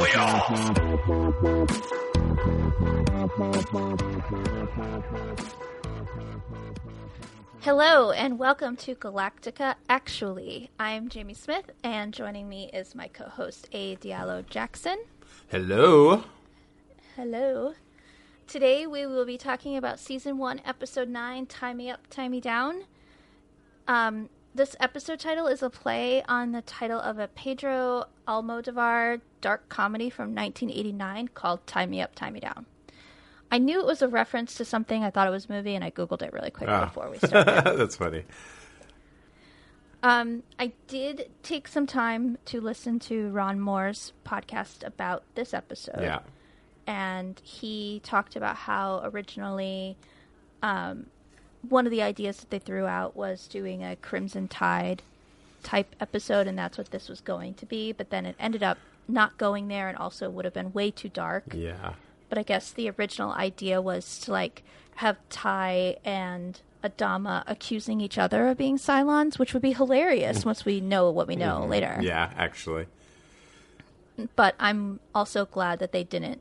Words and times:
We 0.00 0.10
all. 0.12 0.40
Hello 7.60 8.10
and 8.10 8.38
welcome 8.38 8.76
to 8.76 8.94
Galactica 8.94 9.74
Actually. 9.90 10.70
I'm 10.78 11.10
Jamie 11.10 11.34
Smith 11.34 11.70
and 11.84 12.14
joining 12.14 12.48
me 12.48 12.70
is 12.72 12.94
my 12.94 13.08
co-host 13.08 13.68
A 13.72 13.96
Diallo 13.96 14.48
Jackson. 14.48 15.04
Hello. 15.48 16.24
Hello. 17.16 17.74
Today 18.46 18.86
we 18.86 19.04
will 19.04 19.26
be 19.26 19.36
talking 19.36 19.76
about 19.76 19.98
season 20.00 20.38
1 20.38 20.62
episode 20.64 21.10
9 21.10 21.44
Tigh 21.44 21.74
Me 21.74 21.90
Up, 21.90 22.06
Tigh 22.08 22.28
Me 22.28 22.40
Down. 22.40 22.84
Um 23.86 24.30
this 24.54 24.74
episode 24.80 25.20
title 25.20 25.46
is 25.46 25.62
a 25.62 25.70
play 25.70 26.22
on 26.28 26.52
the 26.52 26.62
title 26.62 26.98
of 27.00 27.18
a 27.18 27.28
Pedro 27.28 28.04
Almodovar 28.26 29.20
dark 29.40 29.68
comedy 29.68 30.10
from 30.10 30.34
1989 30.34 31.28
called 31.28 31.66
Tie 31.66 31.86
Me 31.86 32.00
Up, 32.00 32.14
Tie 32.14 32.30
Me 32.30 32.40
Down. 32.40 32.66
I 33.52 33.58
knew 33.58 33.80
it 33.80 33.86
was 33.86 34.02
a 34.02 34.08
reference 34.08 34.54
to 34.56 34.64
something. 34.64 35.02
I 35.02 35.10
thought 35.10 35.26
it 35.26 35.30
was 35.30 35.46
a 35.48 35.52
movie, 35.52 35.74
and 35.74 35.84
I 35.84 35.90
googled 35.90 36.22
it 36.22 36.32
really 36.32 36.50
quick 36.50 36.68
Ah. 36.68 36.84
before 36.86 37.10
we 37.10 37.18
started. 37.18 37.64
That's 37.78 37.96
funny. 37.96 38.24
Um, 40.02 40.42
I 40.58 40.72
did 40.86 41.30
take 41.42 41.68
some 41.68 41.86
time 41.86 42.38
to 42.46 42.60
listen 42.60 42.98
to 43.00 43.28
Ron 43.30 43.60
Moore's 43.60 44.12
podcast 44.24 44.84
about 44.86 45.24
this 45.34 45.52
episode. 45.52 46.00
Yeah. 46.00 46.20
And 46.86 47.40
he 47.44 48.00
talked 48.04 48.34
about 48.36 48.56
how 48.56 49.00
originally 49.04 49.96
um, 50.62 51.06
one 51.68 51.86
of 51.86 51.90
the 51.90 52.02
ideas 52.02 52.38
that 52.38 52.50
they 52.50 52.58
threw 52.58 52.86
out 52.86 53.16
was 53.16 53.46
doing 53.46 53.84
a 53.84 53.96
Crimson 53.96 54.48
Tide 54.48 55.02
type 55.62 55.94
episode, 56.00 56.46
and 56.46 56.58
that's 56.58 56.78
what 56.78 56.90
this 56.90 57.08
was 57.08 57.20
going 57.20 57.54
to 57.54 57.66
be. 57.66 57.92
But 57.92 58.10
then 58.10 58.26
it 58.26 58.36
ended 58.38 58.62
up 58.62 58.78
not 59.06 59.38
going 59.38 59.68
there 59.68 59.88
and 59.88 59.98
also 59.98 60.30
would 60.30 60.44
have 60.44 60.54
been 60.54 60.72
way 60.72 60.90
too 60.90 61.08
dark. 61.08 61.44
Yeah. 61.52 61.94
But 62.28 62.38
I 62.38 62.42
guess 62.42 62.70
the 62.70 62.90
original 62.90 63.32
idea 63.32 63.82
was 63.82 64.18
to 64.20 64.32
like 64.32 64.62
have 64.96 65.16
Tigh 65.28 65.96
and 66.04 66.60
Adama 66.82 67.42
accusing 67.46 68.00
each 68.00 68.16
other 68.16 68.48
of 68.48 68.56
being 68.56 68.78
Cylons, 68.78 69.38
which 69.38 69.52
would 69.52 69.62
be 69.62 69.72
hilarious 69.72 70.44
once 70.44 70.64
we 70.64 70.80
know 70.80 71.10
what 71.10 71.26
we 71.26 71.36
know 71.36 71.66
later. 71.66 71.88
Mm-hmm. 71.88 72.02
Yeah, 72.02 72.30
actually. 72.36 72.86
But 74.36 74.54
I'm 74.58 75.00
also 75.14 75.46
glad 75.46 75.78
that 75.80 75.92
they 75.92 76.04
didn't 76.04 76.40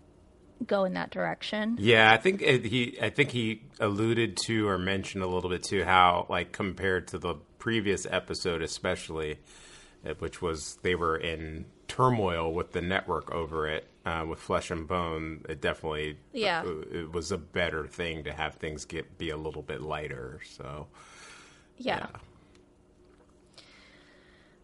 go 0.65 0.83
in 0.85 0.93
that 0.93 1.09
direction. 1.11 1.77
Yeah, 1.79 2.11
I 2.11 2.17
think 2.17 2.41
it, 2.41 2.65
he 2.65 2.97
I 3.01 3.09
think 3.09 3.31
he 3.31 3.61
alluded 3.79 4.37
to 4.45 4.67
or 4.67 4.77
mentioned 4.77 5.23
a 5.23 5.27
little 5.27 5.49
bit 5.49 5.63
too 5.63 5.83
how 5.83 6.25
like 6.29 6.51
compared 6.51 7.07
to 7.09 7.17
the 7.17 7.35
previous 7.57 8.05
episode 8.09 8.61
especially 8.61 9.37
uh, 10.05 10.13
which 10.19 10.41
was 10.41 10.77
they 10.81 10.95
were 10.95 11.17
in 11.17 11.65
turmoil 11.87 12.53
with 12.53 12.71
the 12.71 12.81
network 12.81 13.31
over 13.31 13.67
it 13.67 13.85
uh, 14.05 14.25
with 14.27 14.39
flesh 14.39 14.71
and 14.71 14.87
bone 14.87 15.43
it 15.49 15.59
definitely 15.61 16.17
Yeah. 16.31 16.63
uh, 16.65 16.81
it 16.91 17.11
was 17.11 17.31
a 17.31 17.37
better 17.37 17.85
thing 17.87 18.23
to 18.25 18.31
have 18.33 18.55
things 18.55 18.85
get 18.85 19.17
be 19.17 19.29
a 19.29 19.37
little 19.37 19.61
bit 19.61 19.81
lighter 19.81 20.39
so 20.45 20.87
Yeah. 21.77 22.07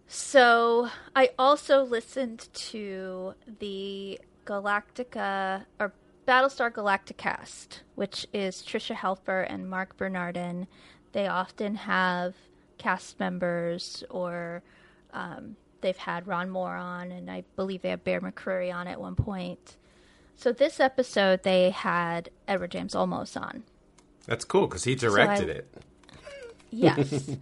So 0.07 0.89
I 1.15 1.31
also 1.37 1.83
listened 1.83 2.47
to 2.53 3.33
the 3.59 4.19
Galactica 4.45 5.65
or 5.79 5.93
Battlestar 6.27 6.71
Galacticast, 6.71 7.79
which 7.95 8.25
is 8.33 8.61
Tricia 8.61 8.95
Helfer 8.95 9.45
and 9.47 9.69
Mark 9.69 9.97
Bernardin. 9.97 10.67
They 11.11 11.27
often 11.27 11.75
have 11.75 12.35
cast 12.77 13.19
members 13.19 14.03
or 14.09 14.63
um, 15.13 15.55
they've 15.81 15.97
had 15.97 16.27
Ron 16.27 16.49
Moore 16.49 16.75
on, 16.75 17.11
and 17.11 17.29
I 17.29 17.43
believe 17.55 17.81
they 17.81 17.89
have 17.89 18.03
Bear 18.03 18.21
McCreary 18.21 18.73
on 18.73 18.87
at 18.87 18.99
one 18.99 19.15
point. 19.15 19.77
So 20.35 20.51
this 20.51 20.79
episode, 20.79 21.43
they 21.43 21.69
had 21.69 22.29
Edward 22.47 22.71
James 22.71 22.93
Olmos 22.93 23.39
on. 23.39 23.63
that's 24.25 24.43
cool 24.43 24.67
because 24.67 24.83
he 24.83 24.95
directed 24.95 25.49
I- 25.49 25.53
it 25.53 25.73
Yes. 26.71 27.29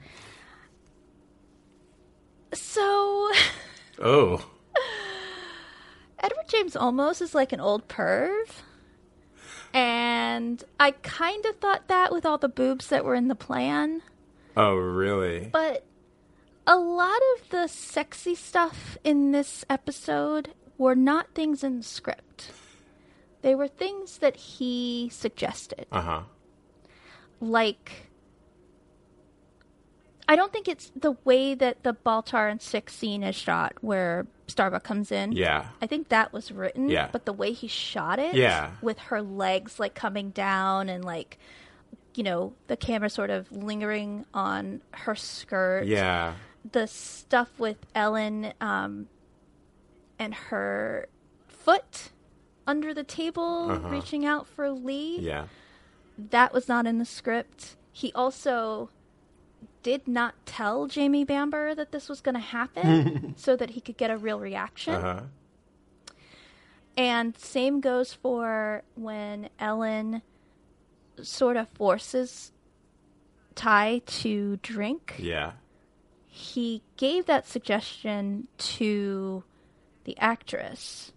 so 2.54 3.32
oh 4.00 4.46
James 6.54 6.76
Olmos 6.76 7.20
is 7.20 7.34
like 7.34 7.52
an 7.52 7.60
old 7.60 7.88
perv. 7.88 8.46
And 9.74 10.64
I 10.80 10.92
kind 10.92 11.44
of 11.48 11.56
thought 11.58 11.88
that 11.88 12.12
with 12.12 12.28
all 12.28 12.38
the 12.38 12.48
boobs 12.48 12.90
that 12.90 13.04
were 13.04 13.16
in 13.16 13.28
the 13.28 13.36
plan. 13.36 14.04
oh 14.56 14.76
really 14.76 15.50
But 15.52 15.84
a 16.68 16.78
lot 16.78 17.20
of 17.36 17.50
the 17.50 17.66
sexy 17.66 18.36
stuff 18.36 19.00
in 19.04 19.32
this 19.32 19.66
episode 19.68 20.54
were 20.78 20.96
not 20.96 21.34
things 21.34 21.64
in 21.64 21.78
the 21.78 21.84
script. 21.84 22.52
They 23.42 23.56
were 23.56 23.68
things 23.68 24.20
that 24.20 24.36
he 24.36 25.10
suggested. 25.12 25.88
uh-huh 25.92 26.22
Like, 27.42 28.12
I 30.28 30.36
don't 30.36 30.54
think 30.54 30.68
it's 30.68 30.92
the 30.96 31.18
way 31.26 31.54
that 31.54 31.84
the 31.84 31.94
Baltar 31.94 32.50
and 32.50 32.62
Six 32.62 32.96
scene 32.96 33.24
is 33.24 33.36
shot 33.36 33.74
where 33.82 34.26
Starbuck 34.48 34.84
comes 34.84 35.12
in. 35.12 35.32
yeah 35.34 35.68
I 35.82 35.88
think 35.88 36.10
that 36.10 36.32
was 36.34 36.52
written. 36.52 36.90
Yeah. 36.90 37.10
But 37.12 37.26
the 37.26 37.34
way 37.34 37.52
he 37.54 37.68
shot 37.68 38.20
it, 38.20 38.36
Yeah. 38.36 38.72
with 38.82 39.00
her 39.00 39.22
legs 39.22 39.80
like 39.80 39.96
coming 39.96 40.30
down 40.30 40.88
and 40.90 41.04
like, 41.04 41.38
you 42.16 42.24
know, 42.24 42.54
the 42.68 42.78
camera 42.78 43.10
sort 43.10 43.30
of 43.30 43.52
lingering 43.52 44.26
on 44.34 44.82
her 44.92 45.16
skirt. 45.16 45.86
yeah 45.88 46.36
The 46.72 46.88
stuff 46.88 47.50
with 47.60 47.78
Ellen 47.94 48.54
um, 48.62 49.08
and 50.20 50.34
her 50.36 51.08
foot 51.48 52.12
under 52.66 52.94
the 52.94 53.04
table 53.04 53.72
Uh-huh. 53.72 53.90
reaching 53.90 54.26
out 54.26 54.48
for 54.48 54.72
Lee. 54.72 55.18
yeah 55.20 55.48
That 56.18 56.54
was 56.54 56.68
not 56.70 56.86
in 56.86 56.98
the 57.00 57.06
script. 57.06 57.76
He 57.92 58.12
also 58.14 58.90
did 59.84 60.08
not 60.08 60.34
tell 60.46 60.88
Jamie 60.88 61.26
Bamber 61.26 61.76
that 61.76 61.92
this 61.92 62.10
was 62.10 62.22
going 62.22 62.36
to 62.36 62.42
happen 62.42 63.34
so 63.38 63.56
that 63.56 63.72
he 63.72 63.82
could 63.82 63.98
get 63.98 64.10
a 64.10 64.18
real 64.18 64.40
reaction. 64.40 64.96
uh-huh 64.96 65.22
And 66.98 67.38
same 67.38 67.80
goes 67.82 68.14
for 68.14 68.84
when 68.96 69.50
Ellen 69.60 70.22
sort 71.22 71.58
of 71.58 71.68
forces 71.70 72.52
Tigh 73.56 74.02
to 74.06 74.58
drink. 74.58 75.16
yeah 75.20 75.54
He 76.28 76.82
gave 76.98 77.26
that 77.28 77.48
suggestion 77.48 78.48
to 78.58 79.44
the 80.06 80.18
actress, 80.18 81.14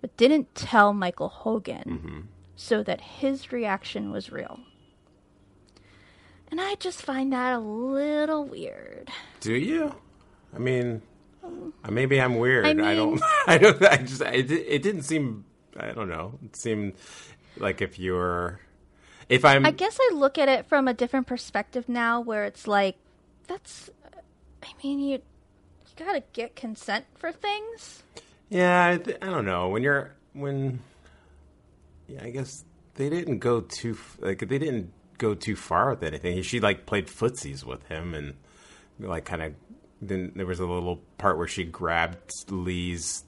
but 0.00 0.16
didn't 0.16 0.54
tell 0.54 0.92
Michael 0.92 1.28
Hogan 1.28 2.28
so 2.56 2.82
that 2.82 3.00
his 3.00 3.52
reaction 3.52 4.10
was 4.10 4.32
real. 4.32 4.60
And 6.50 6.60
I 6.60 6.76
just 6.76 7.02
find 7.02 7.32
that 7.32 7.52
a 7.52 7.58
little 7.58 8.44
weird. 8.44 9.10
Do 9.40 9.52
you? 9.54 9.94
I 10.54 10.58
mean, 10.58 11.02
uh, 11.44 11.90
maybe 11.90 12.20
I'm 12.20 12.36
weird. 12.36 12.64
I 12.64 12.70
I, 12.70 12.94
don't. 12.94 13.20
I 13.46 13.58
don't. 13.58 13.84
I 13.84 13.96
just. 13.98 14.22
I, 14.22 14.30
it, 14.30 14.50
it 14.50 14.82
didn't 14.82 15.02
seem. 15.02 15.44
I 15.76 15.92
don't 15.92 16.08
know. 16.08 16.38
It 16.44 16.56
seemed 16.56 16.94
like 17.58 17.82
if 17.82 17.98
you're, 17.98 18.60
if 19.28 19.44
I'm. 19.44 19.66
I 19.66 19.70
guess 19.72 19.98
I 20.00 20.14
look 20.14 20.38
at 20.38 20.48
it 20.48 20.66
from 20.66 20.88
a 20.88 20.94
different 20.94 21.26
perspective 21.26 21.88
now, 21.88 22.20
where 22.20 22.44
it's 22.44 22.66
like, 22.66 22.96
that's, 23.46 23.90
I 24.62 24.68
mean, 24.82 25.00
you, 25.00 25.12
you 25.12 26.04
gotta 26.04 26.22
get 26.32 26.56
consent 26.56 27.04
for 27.16 27.30
things. 27.30 28.02
Yeah, 28.48 28.86
I, 28.86 28.96
th- 28.96 29.18
I 29.20 29.26
don't 29.26 29.44
know. 29.44 29.68
When 29.68 29.82
you're 29.82 30.14
when, 30.32 30.80
yeah, 32.06 32.24
I 32.24 32.30
guess 32.30 32.64
they 32.94 33.10
didn't 33.10 33.38
go 33.38 33.60
too 33.60 33.98
like 34.20 34.40
they 34.40 34.58
didn't 34.58 34.92
go 35.18 35.34
too 35.34 35.56
far 35.56 35.90
with 35.90 36.02
anything. 36.02 36.40
She 36.42 36.60
like 36.60 36.86
played 36.86 37.06
footsies 37.08 37.64
with 37.64 37.84
him 37.88 38.14
and 38.14 38.34
like 38.98 39.24
kind 39.24 39.42
of. 39.42 39.54
Then 40.00 40.32
there 40.36 40.46
was 40.46 40.60
a 40.60 40.64
little 40.66 41.02
part 41.18 41.38
where 41.38 41.48
she 41.48 41.64
grabbed 41.64 42.32
Lee's. 42.50 43.24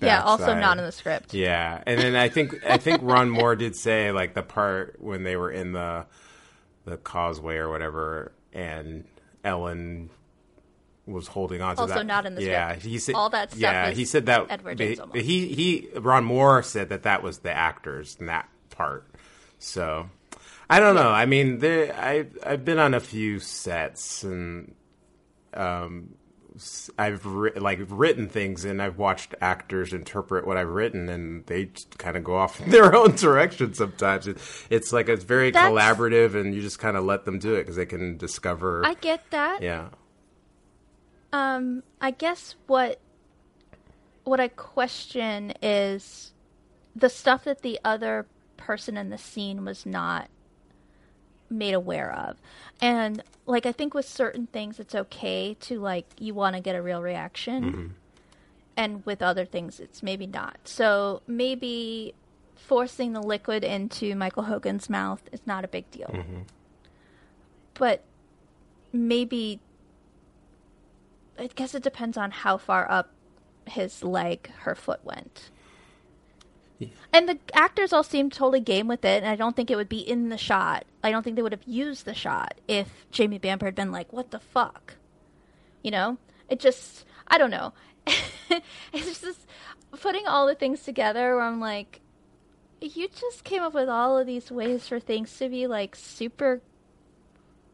yeah, 0.00 0.22
also 0.22 0.54
not 0.54 0.78
in 0.78 0.84
the 0.84 0.92
script. 0.92 1.34
Yeah, 1.34 1.82
and 1.86 2.00
then 2.00 2.16
I 2.16 2.28
think 2.28 2.64
I 2.66 2.78
think 2.78 3.00
Ron 3.02 3.30
Moore 3.30 3.56
did 3.56 3.74
say 3.76 4.12
like 4.12 4.34
the 4.34 4.42
part 4.42 4.96
when 5.00 5.22
they 5.24 5.36
were 5.36 5.50
in 5.50 5.72
the 5.72 6.06
the 6.84 6.96
causeway 6.96 7.56
or 7.56 7.68
whatever, 7.68 8.32
and 8.52 9.04
Ellen 9.44 10.10
was 11.06 11.26
holding 11.26 11.62
on 11.62 11.76
to 11.76 11.82
Also 11.82 11.94
that. 11.94 12.06
not 12.06 12.26
in 12.26 12.34
the 12.34 12.42
yeah, 12.44 12.70
script. 12.70 12.86
he 12.86 12.98
said 12.98 13.14
All 13.14 13.30
that 13.30 13.50
stuff 13.50 13.60
Yeah, 13.60 13.90
he 13.90 14.04
said 14.04 14.26
that. 14.26 14.46
Edward 14.50 14.78
he, 14.78 14.94
James 14.96 14.98
Olmos. 15.00 15.20
he 15.20 15.54
he 15.54 15.88
Ron 15.98 16.24
Moore 16.24 16.62
said 16.62 16.88
that 16.90 17.04
that 17.04 17.22
was 17.22 17.38
the 17.38 17.52
actors 17.52 18.16
in 18.20 18.26
that 18.26 18.48
part. 18.70 19.06
So 19.58 20.08
I 20.70 20.80
don't 20.80 20.94
know. 20.94 21.08
I 21.10 21.26
mean, 21.26 21.58
there 21.58 21.94
I 21.94 22.26
I've 22.44 22.64
been 22.64 22.78
on 22.78 22.94
a 22.94 23.00
few 23.00 23.38
sets 23.40 24.22
and 24.22 24.74
um 25.54 26.14
I've 26.98 27.24
ri- 27.24 27.52
like 27.52 27.78
written 27.88 28.28
things 28.28 28.64
and 28.64 28.82
I've 28.82 28.98
watched 28.98 29.32
actors 29.40 29.92
interpret 29.92 30.44
what 30.44 30.56
I've 30.56 30.68
written 30.70 31.08
and 31.08 31.46
they 31.46 31.70
kind 31.98 32.16
of 32.16 32.24
go 32.24 32.34
off 32.36 32.60
in 32.60 32.70
their 32.74 32.96
own 32.96 33.14
direction 33.14 33.74
sometimes. 33.74 34.26
It, 34.26 34.38
it's 34.68 34.92
like 34.92 35.08
it's 35.08 35.22
very 35.24 35.52
That's- 35.52 35.70
collaborative 35.70 36.34
and 36.34 36.52
you 36.54 36.60
just 36.60 36.80
kind 36.80 36.96
of 36.96 37.04
let 37.04 37.24
them 37.24 37.38
do 37.38 37.54
it 37.54 37.60
because 37.62 37.76
they 37.76 37.86
can 37.86 38.16
discover. 38.16 38.84
I 38.84 38.94
get 38.94 39.30
that. 39.30 39.62
yeah. 39.62 39.88
Um, 41.32 41.82
I 42.00 42.10
guess 42.10 42.54
what 42.66 43.00
what 44.24 44.40
I 44.40 44.48
question 44.48 45.52
is 45.62 46.32
the 46.96 47.08
stuff 47.08 47.44
that 47.44 47.62
the 47.62 47.78
other 47.84 48.26
person 48.58 48.98
in 48.98 49.08
the 49.08 49.16
scene 49.16 49.64
was 49.64 49.86
not 49.86 50.28
made 51.48 51.72
aware 51.72 52.12
of. 52.12 52.36
And 52.80 53.22
like 53.46 53.64
I 53.64 53.72
think 53.72 53.94
with 53.94 54.06
certain 54.06 54.46
things 54.48 54.78
it's 54.78 54.94
okay 54.94 55.54
to 55.60 55.80
like 55.80 56.04
you 56.18 56.34
want 56.34 56.56
to 56.56 56.60
get 56.60 56.76
a 56.76 56.82
real 56.82 57.00
reaction. 57.00 57.64
Mm-hmm. 57.64 57.86
And 58.76 59.06
with 59.06 59.22
other 59.22 59.46
things 59.46 59.80
it's 59.80 60.02
maybe 60.02 60.26
not. 60.26 60.58
So 60.64 61.22
maybe 61.26 62.14
forcing 62.54 63.14
the 63.14 63.22
liquid 63.22 63.64
into 63.64 64.14
Michael 64.14 64.42
Hogan's 64.42 64.90
mouth 64.90 65.22
is 65.32 65.40
not 65.46 65.64
a 65.64 65.68
big 65.68 65.90
deal. 65.90 66.10
Mm-hmm. 66.12 66.42
But 67.74 68.04
maybe 68.92 69.60
I 71.38 71.46
guess 71.46 71.74
it 71.74 71.82
depends 71.82 72.16
on 72.16 72.30
how 72.30 72.58
far 72.58 72.90
up 72.90 73.10
his 73.64 74.02
leg 74.02 74.50
her 74.60 74.74
foot 74.74 75.00
went. 75.04 75.50
And 77.12 77.28
the 77.28 77.38
actors 77.54 77.92
all 77.92 78.02
seemed 78.02 78.32
totally 78.32 78.60
game 78.60 78.86
with 78.86 79.04
it, 79.04 79.22
and 79.22 79.30
I 79.30 79.36
don't 79.36 79.56
think 79.56 79.70
it 79.70 79.76
would 79.76 79.88
be 79.88 79.98
in 79.98 80.28
the 80.28 80.38
shot. 80.38 80.84
I 81.02 81.10
don't 81.10 81.22
think 81.22 81.36
they 81.36 81.42
would 81.42 81.52
have 81.52 81.66
used 81.66 82.04
the 82.04 82.14
shot 82.14 82.54
if 82.68 83.06
Jamie 83.10 83.38
Bamber 83.38 83.66
had 83.66 83.74
been 83.74 83.90
like, 83.90 84.12
"What 84.12 84.30
the 84.30 84.38
fuck," 84.38 84.94
you 85.82 85.90
know? 85.90 86.18
It 86.48 86.60
just, 86.60 87.04
I 87.26 87.38
don't 87.38 87.50
know. 87.50 87.72
it's 88.92 89.20
just 89.20 89.46
putting 90.00 90.26
all 90.26 90.46
the 90.46 90.54
things 90.54 90.82
together 90.82 91.34
where 91.34 91.44
I'm 91.44 91.60
like, 91.60 92.00
you 92.80 93.08
just 93.08 93.44
came 93.44 93.62
up 93.62 93.74
with 93.74 93.88
all 93.88 94.16
of 94.16 94.26
these 94.26 94.50
ways 94.50 94.88
for 94.88 95.00
things 95.00 95.36
to 95.38 95.48
be 95.48 95.66
like 95.66 95.96
super 95.96 96.62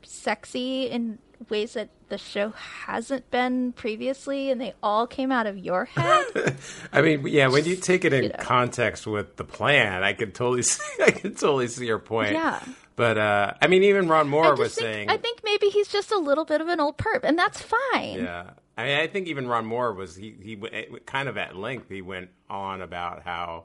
sexy 0.03 0.85
in 0.85 1.19
ways 1.49 1.75
that 1.75 1.89
the 2.15 2.19
show 2.19 2.51
hasn't 2.87 3.29
been 3.33 3.73
previously, 3.73 4.51
and 4.53 4.61
they 4.61 4.73
all 4.85 5.05
came 5.09 5.33
out 5.33 5.47
of 5.49 5.59
your 5.59 5.87
head. 5.87 6.57
I 6.93 7.03
mean, 7.03 7.27
yeah, 7.27 7.49
when 7.49 7.65
you 7.65 7.75
take 7.75 8.05
it 8.05 8.13
in 8.13 8.23
You 8.25 8.29
know. 8.29 8.37
context 8.39 9.05
with 9.05 9.35
the 9.35 9.43
plan, 9.43 10.05
I 10.05 10.13
could 10.13 10.33
totally 10.33 10.63
see, 10.75 11.03
I 11.03 11.11
could 11.11 11.37
totally 11.37 11.67
see 11.67 11.87
your 11.87 11.99
point. 11.99 12.33
Yeah. 12.33 12.61
But 12.95 13.19
uh, 13.19 13.55
I 13.61 13.67
mean, 13.67 13.83
even 13.83 14.07
Ron 14.07 14.29
Moore 14.29 14.55
was 14.55 14.77
think, 14.77 14.85
saying, 14.87 15.11
I 15.11 15.17
think 15.17 15.41
maybe 15.43 15.69
he's 15.71 15.89
just 15.89 16.13
a 16.13 16.19
little 16.19 16.45
bit 16.45 16.61
of 16.61 16.69
an 16.69 16.79
old 16.79 16.97
perp, 16.99 17.25
and 17.25 17.37
that's 17.37 17.61
fine. 17.61 18.21
yeah. 18.21 18.51
I 18.79 18.85
mean, 18.85 18.99
I 19.01 19.09
think 19.09 19.27
even 19.27 19.49
Ron 19.49 19.67
Moore 19.67 19.93
was 19.93 20.15
he 20.15 20.37
he 20.41 20.57
kind 21.05 21.29
of 21.29 21.37
at 21.37 21.57
length. 21.57 21.89
He 21.89 22.01
went 22.03 22.31
on 22.49 22.81
about 22.83 23.23
how 23.25 23.65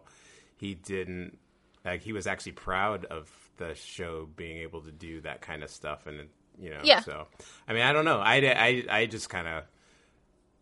he 0.58 0.74
didn't 0.74 1.38
like 1.86 2.02
he 2.02 2.14
was 2.14 2.26
actually 2.26 2.54
proud 2.54 3.06
of 3.06 3.30
the 3.58 3.76
show 3.76 4.28
being 4.36 4.58
able 4.58 4.82
to 4.82 4.92
do 4.92 5.22
that 5.22 5.42
kind 5.42 5.62
of 5.64 5.70
stuff, 5.70 6.08
and 6.08 6.30
you 6.60 6.70
know, 6.72 6.82
Yeah. 6.84 7.02
So 7.02 7.28
I 7.68 7.74
mean, 7.74 7.84
I 7.84 7.94
don't 7.94 8.06
know. 8.06 8.20
I 8.20 8.36
I 8.36 8.84
I 8.90 9.06
just 9.06 9.30
kind 9.30 9.48
of 9.48 9.64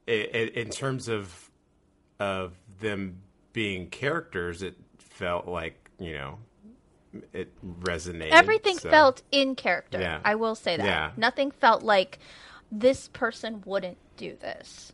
in 0.08 0.70
terms 0.70 1.08
of 1.08 1.52
of 2.20 2.54
them 2.80 3.22
being 3.54 3.90
characters, 3.90 4.62
it 4.62 4.76
felt 5.00 5.48
like 5.48 5.90
you 6.00 6.14
know 6.14 6.40
it 7.34 7.52
resonated. 7.66 8.32
Everything 8.32 8.78
so- 8.78 8.90
felt 8.90 9.24
in 9.32 9.56
character. 9.56 10.00
Yeah. 10.00 10.20
I 10.24 10.36
will 10.36 10.56
say 10.56 10.78
that. 10.78 10.86
Yeah. 10.86 11.12
Nothing 11.18 11.52
felt 11.52 11.84
like 11.84 12.20
this 12.72 13.08
person 13.08 13.64
wouldn't 13.66 13.98
do 14.18 14.36
this. 14.40 14.94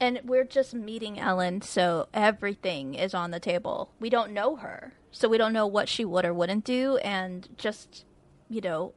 And 0.00 0.20
we're 0.24 0.44
just 0.44 0.74
meeting 0.74 1.18
Ellen, 1.20 1.62
so 1.62 2.08
everything 2.12 2.94
is 2.94 3.14
on 3.14 3.30
the 3.30 3.38
table. 3.38 3.92
We 4.00 4.10
don't 4.10 4.32
know 4.32 4.56
her, 4.56 4.94
so 5.12 5.28
we 5.28 5.38
don't 5.38 5.52
know 5.52 5.66
what 5.66 5.88
she 5.88 6.04
would 6.04 6.24
or 6.24 6.34
wouldn't 6.34 6.64
do. 6.64 6.96
And 6.98 7.48
just, 7.56 8.04
you 8.48 8.60
know, 8.60 8.94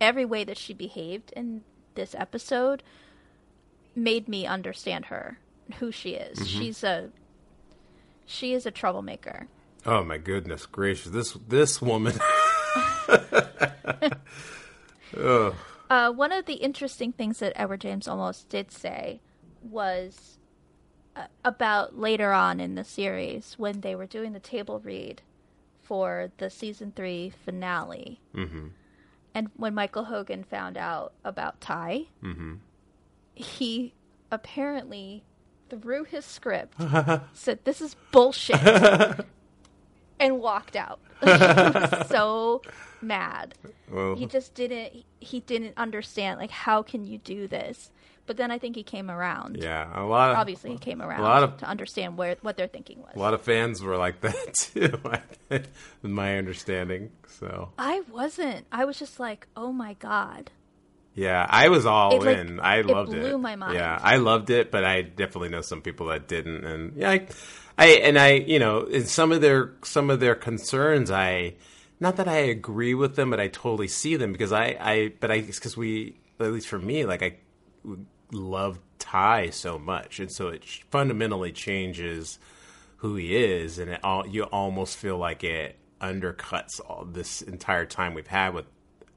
every 0.00 0.24
way 0.24 0.44
that 0.44 0.56
she 0.56 0.74
behaved 0.74 1.32
in 1.36 1.62
this 1.94 2.14
episode 2.18 2.82
made 3.94 4.28
me 4.28 4.46
understand 4.46 5.06
her, 5.06 5.38
who 5.78 5.92
she 5.92 6.10
is. 6.10 6.38
Mm-hmm. 6.38 6.46
She's 6.46 6.84
a 6.84 7.10
she 8.24 8.54
is 8.54 8.66
a 8.66 8.70
troublemaker. 8.70 9.48
Oh 9.84 10.04
my 10.04 10.18
goodness 10.18 10.66
gracious! 10.66 11.12
This 11.12 11.32
this 11.48 11.82
woman. 11.82 12.18
Uh, 15.92 16.10
one 16.10 16.32
of 16.32 16.46
the 16.46 16.54
interesting 16.54 17.12
things 17.12 17.38
that 17.40 17.52
Edward 17.54 17.82
James 17.82 18.06
Olmos 18.06 18.48
did 18.48 18.72
say 18.72 19.20
was 19.62 20.38
uh, 21.14 21.26
about 21.44 21.98
later 21.98 22.32
on 22.32 22.60
in 22.60 22.76
the 22.76 22.82
series 22.82 23.56
when 23.58 23.82
they 23.82 23.94
were 23.94 24.06
doing 24.06 24.32
the 24.32 24.40
table 24.40 24.80
read 24.80 25.20
for 25.82 26.30
the 26.38 26.48
season 26.48 26.94
three 26.96 27.30
finale. 27.44 28.22
Mm-hmm. 28.34 28.68
And 29.34 29.50
when 29.56 29.74
Michael 29.74 30.04
Hogan 30.04 30.44
found 30.44 30.76
out 30.76 31.12
about 31.24 31.60
Tigh, 31.60 32.06
mm-hmm. 32.22 32.54
he 33.34 33.94
apparently 34.30 35.24
threw 35.70 36.04
his 36.04 36.24
script, 36.24 36.74
said, 37.32 37.60
This 37.64 37.80
is 37.80 37.96
bullshit, 38.10 38.60
and 40.20 40.40
walked 40.40 40.76
out. 40.76 41.00
he 41.20 41.26
was 41.26 42.08
so 42.08 42.62
mad. 43.00 43.54
Well, 43.90 44.16
he 44.16 44.26
just 44.26 44.54
didn't 44.54 45.04
he 45.20 45.40
didn't 45.40 45.74
understand 45.76 46.40
like 46.40 46.50
how 46.50 46.82
can 46.82 47.04
you 47.04 47.18
do 47.18 47.46
this 47.46 47.90
but 48.32 48.38
then 48.38 48.50
i 48.50 48.58
think 48.58 48.74
he 48.76 48.82
came 48.82 49.10
around 49.10 49.58
yeah, 49.60 49.88
a 49.94 50.04
lot 50.06 50.30
of 50.30 50.38
obviously 50.38 50.70
he 50.70 50.78
came 50.78 51.02
around 51.02 51.20
A 51.20 51.22
lot 51.22 51.42
of- 51.42 51.56
to 51.58 51.66
understand 51.66 52.16
where 52.16 52.36
what 52.40 52.56
their 52.56 52.66
thinking 52.66 52.98
was 53.02 53.12
a 53.14 53.18
lot 53.18 53.34
of 53.34 53.42
fans 53.42 53.82
were 53.82 53.98
like 53.98 54.22
that 54.22 54.54
too. 54.54 54.98
in 56.02 56.12
my 56.12 56.38
understanding. 56.38 57.10
So 57.26 57.72
i 57.76 58.00
wasn't 58.10 58.64
i 58.72 58.86
was 58.86 58.98
just 58.98 59.20
like 59.20 59.46
oh 59.54 59.70
my 59.70 59.92
god 59.94 60.50
yeah, 61.14 61.46
I 61.46 61.68
was 61.68 61.84
all 61.84 62.14
It, 62.16 62.22
like, 62.26 62.38
in. 62.38 62.58
I 62.58 62.76
it 62.78 62.86
loved 62.86 63.12
it. 63.12 63.20
blew 63.20 63.36
my 63.36 63.54
mind. 63.54 63.74
Yeah, 63.74 63.98
I 64.02 64.16
loved 64.16 64.48
it, 64.48 64.70
but 64.70 64.82
I 64.82 65.02
definitely 65.02 65.50
know 65.50 65.60
some 65.60 65.82
people 65.82 66.06
that 66.06 66.26
didn't. 66.26 66.64
And 66.64 66.96
yeah, 66.96 67.10
I, 67.10 67.26
I 67.76 67.86
and 68.08 68.18
I, 68.18 68.28
you 68.32 68.58
know, 68.58 68.84
in 68.84 69.04
some 69.04 69.30
of 69.30 69.42
their 69.42 69.74
some 69.84 70.08
of 70.08 70.20
their 70.20 70.34
concerns, 70.34 71.10
I 71.10 71.56
not 72.00 72.16
that 72.16 72.28
I 72.28 72.38
agree 72.38 72.94
with 72.94 73.14
them, 73.16 73.28
but 73.28 73.40
I 73.40 73.48
totally 73.48 73.88
see 73.88 74.16
them 74.16 74.32
because 74.32 74.52
I, 74.52 74.74
I, 74.80 75.12
but 75.20 75.30
I 75.30 75.42
because 75.42 75.76
we, 75.76 76.16
at 76.40 76.50
least 76.50 76.66
for 76.68 76.78
me, 76.78 77.04
like 77.04 77.22
I 77.22 77.36
love 78.32 78.80
Tigh 78.98 79.50
so 79.50 79.78
much, 79.78 80.20
and 80.20 80.32
so 80.32 80.48
it 80.48 80.64
fundamentally 80.90 81.52
changes 81.52 82.38
who 82.98 83.16
he 83.16 83.36
is, 83.36 83.78
and 83.78 83.90
it 83.90 84.00
all 84.02 84.26
you 84.26 84.44
almost 84.44 84.96
feel 84.96 85.18
like 85.18 85.44
it 85.44 85.76
undercuts 86.00 86.80
all 86.86 87.04
this 87.04 87.42
entire 87.42 87.86
time 87.86 88.14
we've 88.14 88.26
had 88.26 88.54
with 88.54 88.66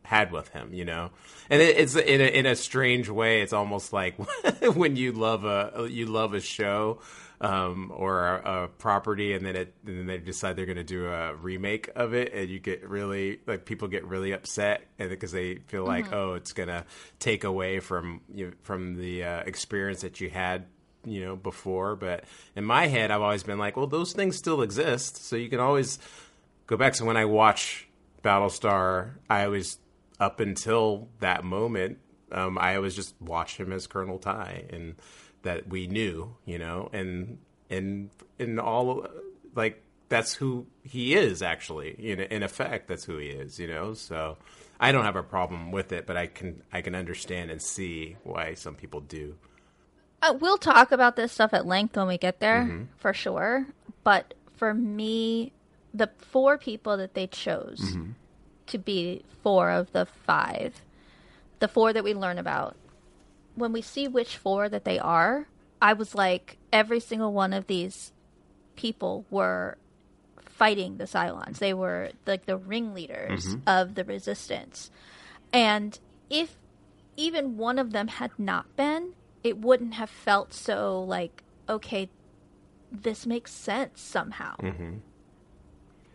had 0.04 0.32
with 0.32 0.50
him, 0.50 0.74
you 0.74 0.86
know. 0.86 1.12
And 1.50 1.62
it, 1.62 1.78
it's 1.78 1.96
in 1.96 2.22
a, 2.22 2.26
in 2.26 2.46
a 2.46 2.56
strange 2.56 3.10
way. 3.10 3.42
It's 3.42 3.54
almost 3.54 3.92
like 3.92 4.16
when 4.74 4.96
you 4.96 5.12
love 5.12 5.46
a 5.46 5.88
you 5.90 6.06
love 6.06 6.34
a 6.34 6.42
show 6.42 7.00
um, 7.42 7.92
or 7.94 8.28
a, 8.28 8.64
a 8.64 8.68
property, 8.68 9.34
and 9.34 9.46
then 9.46 9.56
it 9.56 9.74
and 9.86 10.00
then 10.00 10.06
they 10.06 10.18
decide 10.18 10.56
they're 10.56 10.66
going 10.66 10.78
to 10.78 10.84
do 10.84 11.08
a 11.08 11.36
remake 11.36 11.90
of 11.96 12.14
it, 12.14 12.34
and 12.34 12.50
you 12.50 12.60
get 12.60 12.88
really 12.88 13.40
like 13.46 13.66
people 13.66 13.88
get 13.88 14.06
really 14.06 14.32
upset, 14.32 14.84
and 15.00 15.10
because 15.10 15.32
they 15.32 15.56
feel 15.68 15.86
like 15.86 16.12
oh, 16.12 16.34
it's 16.34 16.54
going 16.54 16.70
to 16.70 16.86
take 17.20 17.44
away 17.44 17.80
from 17.80 18.22
you 18.34 18.54
from 18.64 18.96
the 18.96 19.24
uh, 19.24 19.40
experience 19.42 20.02
that 20.02 20.22
you 20.22 20.30
had 20.30 20.66
you 21.06 21.24
know 21.24 21.36
before. 21.36 21.96
But 21.96 22.26
in 22.56 22.66
my 22.66 22.88
head 22.88 23.12
i've 23.12 23.22
always 23.22 23.44
been 23.44 23.60
like 23.60 23.78
well 23.78 23.88
those 23.88 24.14
things 24.14 24.38
still 24.38 24.62
exist 24.62 25.24
so 25.24 25.36
you 25.36 25.50
can 25.50 25.60
always 25.60 26.00
go 26.68 26.78
back. 26.78 26.96
So 26.96 27.06
when 27.06 27.18
i 27.18 27.26
watch 27.26 27.88
battlestar 28.24 29.12
i 29.30 29.46
always 29.46 29.78
up 30.20 30.40
until 30.40 31.08
that 31.20 31.44
moment 31.44 32.00
um, 32.32 32.58
i 32.58 32.76
always 32.76 32.96
just 32.96 33.14
watch 33.22 33.58
him 33.58 33.72
as 33.72 33.86
colonel 33.86 34.18
tigh 34.18 34.66
and 34.72 34.96
that 35.46 35.70
we 35.70 35.88
knew 35.88 36.36
you 36.46 36.60
know 36.60 36.90
and 36.92 37.38
and 37.70 38.10
and 38.38 38.60
all 38.60 39.08
like 39.56 39.82
that's 40.10 40.34
who 40.34 40.68
he 40.84 41.16
is 41.16 41.42
actually. 41.42 41.92
In 41.98 42.20
in 42.20 42.44
effect, 42.44 42.88
that's 42.88 43.06
who 43.06 43.18
he 43.18 43.28
is. 43.28 43.60
You 43.60 43.68
know, 43.68 43.94
so 43.94 44.38
I 44.80 44.92
don't 44.92 45.06
have 45.06 45.16
a 45.16 45.24
problem 45.24 45.72
with 45.72 45.92
it, 45.92 46.06
but 46.06 46.18
I 46.18 46.28
can 46.28 46.62
I 46.72 46.82
can 46.82 46.96
understand 46.96 47.52
and 47.52 47.62
see 47.62 48.18
why 48.24 48.54
some 48.54 48.76
people 48.76 49.02
do. 49.02 49.36
Uh, 50.22 50.34
we'll 50.40 50.58
talk 50.58 50.92
about 50.92 51.16
this 51.16 51.32
stuff 51.32 51.54
at 51.54 51.66
length 51.66 51.98
when 51.98 52.08
we 52.08 52.18
get 52.18 52.40
there, 52.40 52.88
for 52.98 53.14
sure. 53.14 53.68
But 54.04 54.34
for 54.56 54.74
me, 54.74 55.52
the 55.94 56.10
four 56.18 56.58
people 56.58 56.98
that 56.98 57.14
they 57.14 57.28
chose 57.28 57.98
to 58.68 58.78
be 58.78 59.24
four 59.44 59.70
of 59.70 59.92
the 59.92 60.06
five, 60.06 60.82
the 61.60 61.68
four 61.68 61.94
that 61.94 62.04
we 62.04 62.14
learn 62.14 62.38
about, 62.40 62.76
when 63.56 63.72
we 63.72 63.82
see 63.82 64.08
which 64.08 64.38
four 64.38 64.70
that 64.70 64.86
they 64.86 65.00
are, 65.00 65.48
I 65.82 65.94
was 65.94 66.16
like, 66.16 66.58
every 66.72 67.00
single 67.00 67.34
one 67.34 67.54
of 67.54 67.68
these 67.68 68.12
people 68.76 69.26
were 69.30 69.78
fighting 70.42 70.98
the 70.98 71.06
Cylons. 71.06 71.60
They 71.60 71.74
were 71.74 72.12
like 72.26 72.46
the 72.46 72.58
ringleaders 72.58 73.48
mm-hmm. 73.48 73.68
of 73.68 73.96
the 73.96 74.04
resistance. 74.04 74.92
And 75.52 75.98
if 76.30 76.58
even 77.18 77.58
one 77.58 77.80
of 77.80 77.92
them 77.92 78.08
had 78.08 78.32
not 78.38 78.76
been, 78.76 79.14
it 79.44 79.58
wouldn't 79.58 79.96
have 79.96 80.10
felt 80.10 80.54
so 80.54 81.02
like, 81.02 81.44
okay, 81.68 82.10
this 82.92 83.26
makes 83.26 83.52
sense 83.52 84.02
somehow. 84.02 84.56
Mm-hmm. 84.58 84.98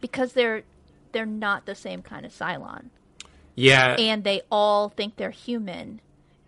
Because 0.01 0.33
they're 0.33 0.63
they're 1.13 1.27
not 1.27 1.67
the 1.67 1.75
same 1.75 2.03
kind 2.03 2.25
of 2.25 2.33
Cylon. 2.33 2.87
Yeah, 3.57 3.97
And 3.99 4.25
they 4.25 4.43
all 4.51 4.89
think 4.89 5.17
they're 5.17 5.31
human. 5.31 6.01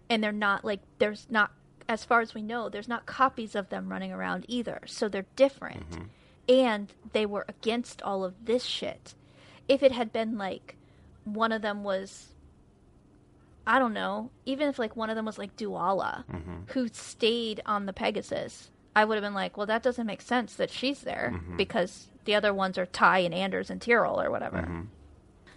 And 0.08 0.22
they're 0.22 0.32
not 0.32 0.64
like 0.64 0.80
there's 0.98 1.26
not 1.30 1.52
as 1.88 2.04
far 2.04 2.20
as 2.20 2.34
we 2.34 2.42
know, 2.42 2.68
there's 2.68 2.88
not 2.88 3.06
copies 3.06 3.54
of 3.54 3.68
them 3.68 3.88
running 3.88 4.12
around 4.12 4.44
either. 4.48 4.80
So 4.86 5.08
they're 5.08 5.26
different. 5.36 5.90
Mm-hmm. 5.90 6.04
And 6.48 6.92
they 7.12 7.26
were 7.26 7.44
against 7.48 8.02
all 8.02 8.24
of 8.24 8.34
this 8.44 8.64
shit. 8.64 9.14
If 9.68 9.82
it 9.82 9.92
had 9.92 10.12
been 10.12 10.38
like 10.38 10.76
one 11.24 11.52
of 11.52 11.62
them 11.62 11.84
was 11.84 12.28
I 13.66 13.78
don't 13.78 13.94
know, 13.94 14.30
even 14.44 14.68
if 14.68 14.78
like 14.78 14.96
one 14.96 15.08
of 15.08 15.16
them 15.16 15.24
was 15.24 15.38
like 15.38 15.56
Dualla, 15.56 16.24
mm-hmm. 16.26 16.56
who 16.68 16.88
stayed 16.88 17.60
on 17.64 17.86
the 17.86 17.92
Pegasus, 17.92 18.70
I 18.94 19.04
would 19.04 19.14
have 19.14 19.22
been 19.22 19.34
like, 19.34 19.56
well, 19.56 19.66
that 19.66 19.82
doesn't 19.82 20.06
make 20.06 20.20
sense 20.20 20.54
that 20.56 20.70
she's 20.70 21.02
there 21.02 21.32
mm-hmm. 21.34 21.56
because 21.56 22.08
the 22.24 22.34
other 22.34 22.52
ones 22.52 22.76
are 22.76 22.86
Tigh 22.86 23.18
and 23.18 23.32
Anders 23.32 23.70
and 23.70 23.80
Tyrol 23.80 24.20
or 24.20 24.30
whatever. 24.30 24.84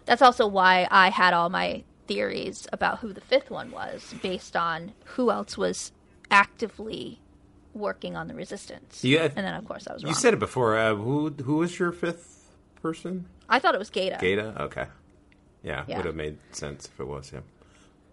That's 0.05 0.21
also 0.21 0.45
why 0.47 0.87
I 0.91 1.09
had 1.09 1.33
all 1.33 1.49
my 1.49 1.83
theories 2.07 2.67
about 2.73 2.99
who 2.99 3.13
the 3.13 3.21
fifth 3.21 3.49
one 3.49 3.71
was 3.71 4.13
based 4.21 4.55
on 4.55 4.93
who 5.05 5.31
else 5.31 5.57
was 5.57 5.91
actively 6.31 7.19
working 7.73 8.15
on 8.15 8.27
the 8.27 8.33
resistance. 8.35 9.03
Yeah. 9.03 9.23
and 9.23 9.33
then 9.45 9.53
of 9.53 9.65
course 9.65 9.87
I 9.87 9.93
was 9.93 10.03
wrong. 10.03 10.09
you 10.09 10.15
said 10.15 10.33
it 10.33 10.39
before. 10.39 10.77
Uh, 10.77 10.95
who 10.95 11.29
who 11.29 11.57
was 11.57 11.77
your 11.77 11.91
fifth 11.91 12.45
person? 12.81 13.25
I 13.49 13.59
thought 13.59 13.75
it 13.75 13.79
was 13.79 13.89
Gaeta. 13.89 14.17
Gaeta. 14.21 14.63
Okay. 14.63 14.85
Yeah, 15.63 15.83
Yeah. 15.87 15.97
would 15.97 16.05
have 16.05 16.15
made 16.15 16.37
sense 16.51 16.85
if 16.85 16.99
it 16.99 17.05
was 17.07 17.29
him. 17.31 17.43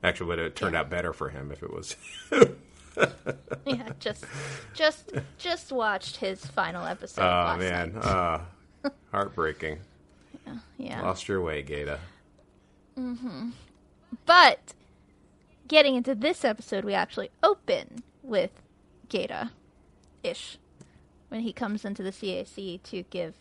Actually, 0.03 0.27
would 0.29 0.39
have 0.41 0.55
turned 0.55 0.75
Yeah. 0.75 0.81
out 0.81 0.91
better 0.91 1.13
for 1.13 1.29
him 1.29 1.53
if 1.53 1.63
it 1.63 1.73
was. 1.73 1.97
Yeah, 3.65 3.89
just 4.01 4.25
just 4.75 5.13
just 5.39 5.73
watched 5.73 6.17
his 6.19 6.45
final 6.45 6.85
episode. 6.85 7.23
oh 7.23 7.57
man, 7.57 7.97
uh, 7.97 8.41
heartbreaking. 9.11 9.79
yeah. 10.77 11.01
Lost 11.01 11.27
your 11.27 11.41
way, 11.41 11.63
Gaeta. 11.63 11.99
But 14.27 14.75
getting 15.69 15.95
into 15.95 16.15
this 16.15 16.45
episode, 16.45 16.85
we 16.85 16.95
actually 16.95 17.31
open 17.43 18.03
with 18.23 18.51
Gaeta 19.09 19.51
ish 20.23 20.59
when 21.29 21.41
he 21.41 21.53
comes 21.53 21.85
into 21.85 22.03
the 22.03 22.13
CIC 22.13 22.83
to 22.85 23.03
give 23.11 23.35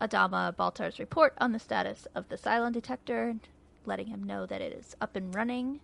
Adama 0.00 0.54
Baltar's 0.54 0.98
report 0.98 1.34
on 1.38 1.52
the 1.52 1.58
status 1.58 2.06
of 2.14 2.28
the 2.28 2.36
Cylon 2.36 2.72
detector, 2.72 3.36
letting 3.84 4.08
him 4.08 4.22
know 4.24 4.46
that 4.46 4.60
it 4.60 4.72
is 4.72 4.96
up 5.00 5.16
and 5.16 5.34
running. 5.34 5.80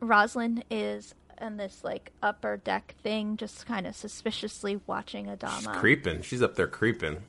Roslin 0.00 0.64
is 0.70 1.14
in 1.40 1.56
this 1.56 1.82
like 1.84 2.12
upper 2.22 2.56
deck 2.56 2.94
thing, 3.02 3.36
just 3.36 3.66
kind 3.66 3.86
of 3.86 3.96
suspiciously 3.96 4.80
watching 4.86 5.26
Adama. 5.26 5.58
She's 5.58 5.66
Creeping. 5.68 6.22
She's 6.22 6.42
up 6.42 6.54
there 6.54 6.66
creeping. 6.66 7.22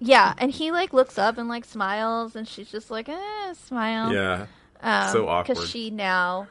Yeah, 0.00 0.34
and 0.38 0.50
he 0.50 0.70
like 0.70 0.92
looks 0.92 1.18
up 1.18 1.38
and 1.38 1.48
like 1.48 1.64
smiles, 1.64 2.36
and 2.36 2.46
she's 2.46 2.70
just 2.70 2.90
like, 2.90 3.08
eh, 3.08 3.54
smile. 3.54 4.12
Yeah. 4.12 4.46
Um, 4.80 5.12
so 5.12 5.28
awkward. 5.28 5.54
Because 5.54 5.68
she 5.70 5.90
now 5.90 6.48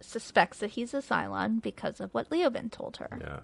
suspects 0.00 0.58
that 0.58 0.70
he's 0.70 0.92
a 0.94 0.98
Cylon 0.98 1.62
because 1.62 2.00
of 2.00 2.12
what 2.12 2.30
Leoben 2.30 2.70
told 2.70 2.96
her. 2.96 3.18
Yeah. 3.20 3.40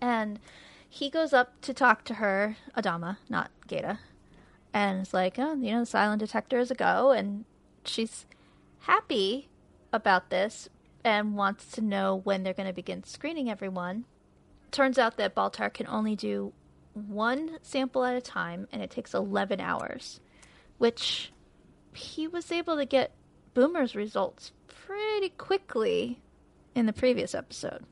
And 0.00 0.40
he 0.88 1.10
goes 1.10 1.32
up 1.32 1.60
to 1.62 1.74
talk 1.74 2.04
to 2.04 2.14
her, 2.14 2.56
Adama, 2.76 3.18
not 3.28 3.50
Gaeta, 3.66 3.98
and 4.72 5.00
it's 5.00 5.14
like, 5.14 5.38
oh, 5.38 5.54
you 5.54 5.72
know, 5.72 5.84
the 5.84 5.86
Cylon 5.90 6.18
detector 6.18 6.58
is 6.58 6.70
a 6.70 6.74
go. 6.74 7.10
And 7.10 7.44
she's 7.84 8.26
happy 8.80 9.48
about 9.92 10.30
this 10.30 10.68
and 11.04 11.36
wants 11.36 11.70
to 11.72 11.80
know 11.80 12.20
when 12.24 12.42
they're 12.42 12.52
going 12.52 12.68
to 12.68 12.74
begin 12.74 13.04
screening 13.04 13.50
everyone. 13.50 14.04
Turns 14.70 14.98
out 14.98 15.16
that 15.16 15.34
Baltar 15.34 15.72
can 15.72 15.86
only 15.86 16.14
do 16.14 16.52
one 16.94 17.58
sample 17.62 18.04
at 18.04 18.16
a 18.16 18.20
time, 18.20 18.66
and 18.72 18.82
it 18.82 18.90
takes 18.90 19.14
11 19.14 19.60
hours, 19.60 20.20
which 20.78 21.32
he 21.94 22.26
was 22.28 22.50
able 22.52 22.76
to 22.76 22.84
get 22.84 23.12
Boomer's 23.54 23.94
results 23.96 24.52
pretty 24.66 25.30
quickly 25.30 26.20
in 26.74 26.86
the 26.86 26.92
previous 26.92 27.34
episode. 27.34 27.84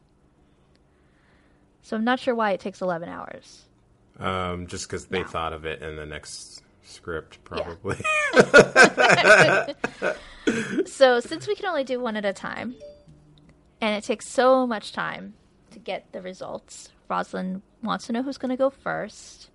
So 1.82 1.96
I'm 1.96 2.04
not 2.04 2.20
sure 2.20 2.34
why 2.34 2.52
it 2.52 2.60
takes 2.60 2.80
11 2.80 3.08
hours. 3.08 3.64
Um, 4.18 4.66
just 4.66 4.88
because 4.88 5.06
they 5.06 5.18
Yeah. 5.18 5.26
thought 5.26 5.52
of 5.52 5.66
it 5.66 5.82
in 5.82 5.96
the 5.96 6.06
next 6.06 6.62
script, 6.82 7.42
probably. 7.44 8.02
So 10.86 11.18
since 11.18 11.48
we 11.48 11.56
can 11.56 11.66
only 11.66 11.82
do 11.82 11.98
one 11.98 12.16
at 12.16 12.24
a 12.24 12.32
time, 12.32 12.76
and 13.80 13.96
it 13.96 14.04
takes 14.04 14.28
so 14.28 14.64
much 14.66 14.92
time 14.92 15.34
to 15.72 15.80
get 15.80 16.12
the 16.12 16.22
results, 16.22 16.90
Rosalind 17.08 17.62
wants 17.82 18.06
to 18.06 18.12
know 18.12 18.22
who's 18.22 18.38
going 18.38 18.50
to 18.50 18.56
go 18.56 18.70
first. 18.70 19.50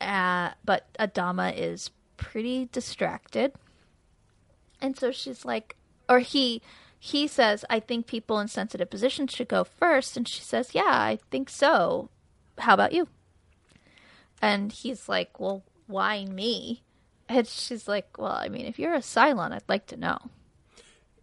Uh, 0.00 0.50
but 0.64 0.86
Adama 0.98 1.56
is 1.56 1.90
pretty 2.16 2.68
distracted, 2.72 3.52
and 4.80 4.96
so 4.96 5.10
she's 5.10 5.44
like, 5.44 5.76
or 6.08 6.18
he 6.18 6.60
he 6.98 7.26
says, 7.26 7.64
"I 7.70 7.80
think 7.80 8.06
people 8.06 8.38
in 8.38 8.48
sensitive 8.48 8.90
positions 8.90 9.32
should 9.32 9.48
go 9.48 9.64
first. 9.64 10.16
and 10.16 10.28
she 10.28 10.42
says, 10.42 10.74
"Yeah, 10.74 10.82
I 10.84 11.18
think 11.30 11.48
so. 11.48 12.10
How 12.58 12.74
about 12.74 12.92
you?" 12.92 13.08
And 14.42 14.70
he's 14.70 15.08
like, 15.08 15.40
"Well, 15.40 15.62
why 15.86 16.24
me?" 16.26 16.82
And 17.28 17.46
she's 17.46 17.88
like, 17.88 18.18
Well, 18.18 18.32
I 18.32 18.48
mean, 18.48 18.66
if 18.66 18.78
you're 18.78 18.94
a 18.94 19.00
Cylon, 19.00 19.52
I'd 19.52 19.68
like 19.68 19.86
to 19.86 19.96
know. 19.96 20.18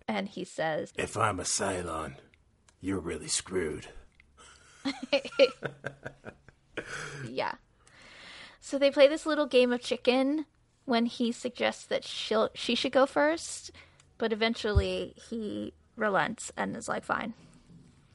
And 0.07 0.27
he 0.27 0.43
says, 0.43 0.91
if 0.97 1.15
I'm 1.15 1.39
a 1.39 1.43
Cylon, 1.43 2.15
you're 2.81 2.99
really 2.99 3.29
screwed. 3.29 3.87
Yeah. 7.29 7.53
So 8.59 8.77
they 8.77 8.91
play 8.91 9.07
this 9.07 9.25
little 9.25 9.45
game 9.45 9.73
of 9.73 9.81
chicken 9.81 10.45
when 10.85 11.05
he 11.05 11.31
suggests 11.31 11.85
that 11.85 12.03
she'll 12.03 12.49
she 12.53 12.75
should 12.75 12.91
go 12.91 13.05
first, 13.05 13.71
but 14.17 14.31
eventually 14.31 15.13
he 15.29 15.73
relents 15.95 16.51
and 16.55 16.75
is 16.75 16.87
like, 16.87 17.03
Fine, 17.03 17.33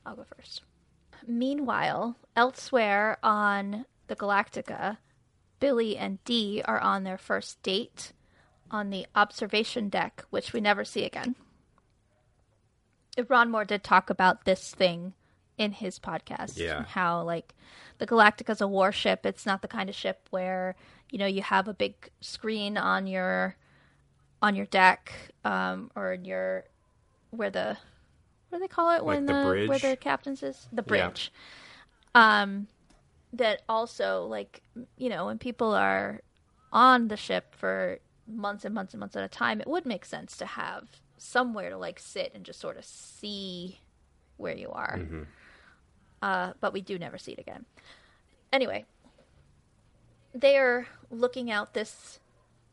I'll 0.06 0.16
go 0.16 0.24
first. 0.36 0.62
Meanwhile, 1.26 2.16
elsewhere 2.36 3.18
on 3.22 3.84
the 4.06 4.16
Galactica, 4.16 4.98
Billy 5.60 5.96
and 5.96 6.22
Dee 6.24 6.62
are 6.64 6.80
on 6.80 7.04
their 7.04 7.18
first 7.18 7.62
date 7.62 8.12
on 8.70 8.90
the 8.90 9.06
observation 9.14 9.88
deck, 9.88 10.24
which 10.30 10.52
we 10.52 10.60
never 10.60 10.84
see 10.84 11.04
again. 11.04 11.34
Ron 13.28 13.50
Moore 13.50 13.64
did 13.64 13.82
talk 13.82 14.10
about 14.10 14.44
this 14.44 14.72
thing 14.72 15.14
in 15.58 15.72
his 15.72 15.98
podcast. 15.98 16.56
Yeah. 16.56 16.84
How 16.84 17.22
like 17.22 17.54
the 17.98 18.06
Galactica's 18.06 18.60
a 18.60 18.68
warship. 18.68 19.26
It's 19.26 19.44
not 19.44 19.60
the 19.60 19.68
kind 19.68 19.88
of 19.90 19.94
ship 19.94 20.26
where, 20.30 20.76
you 21.10 21.18
know, 21.18 21.26
you 21.26 21.42
have 21.42 21.68
a 21.68 21.74
big 21.74 22.08
screen 22.20 22.78
on 22.78 23.06
your 23.06 23.56
on 24.40 24.54
your 24.54 24.66
deck, 24.66 25.12
um, 25.44 25.90
or 25.96 26.12
in 26.12 26.24
your 26.24 26.64
where 27.30 27.50
the 27.50 27.76
what 28.48 28.58
do 28.58 28.62
they 28.62 28.68
call 28.68 28.96
it 28.96 29.04
when 29.04 29.26
the 29.26 29.32
where 29.34 29.52
bridge? 29.68 29.82
the 29.82 29.96
captain's 29.96 30.42
is? 30.42 30.68
The 30.72 30.82
Yeah. 30.82 31.08
bridge. 31.08 31.32
Um 32.14 32.68
that 33.32 33.62
also 33.68 34.24
like 34.24 34.62
you 34.96 35.08
know, 35.10 35.26
when 35.26 35.38
people 35.38 35.74
are 35.74 36.20
on 36.72 37.08
the 37.08 37.16
ship 37.16 37.54
for 37.54 37.98
months 38.26 38.64
and 38.64 38.74
months 38.74 38.94
and 38.94 39.00
months 39.00 39.16
at 39.16 39.24
a 39.24 39.28
time, 39.28 39.60
it 39.60 39.66
would 39.66 39.86
make 39.86 40.04
sense 40.04 40.36
to 40.36 40.46
have 40.46 41.02
somewhere 41.16 41.70
to 41.70 41.76
like 41.76 41.98
sit 41.98 42.32
and 42.34 42.44
just 42.44 42.60
sort 42.60 42.76
of 42.76 42.84
see 42.84 43.80
where 44.36 44.56
you 44.56 44.70
are. 44.70 45.00
Uh, 46.20 46.52
but 46.60 46.72
we 46.72 46.80
do 46.80 46.98
never 46.98 47.18
see 47.18 47.32
it 47.32 47.38
again. 47.38 47.64
Anyway, 48.52 48.84
they're 50.34 50.86
looking 51.10 51.50
out 51.50 51.74
this 51.74 52.18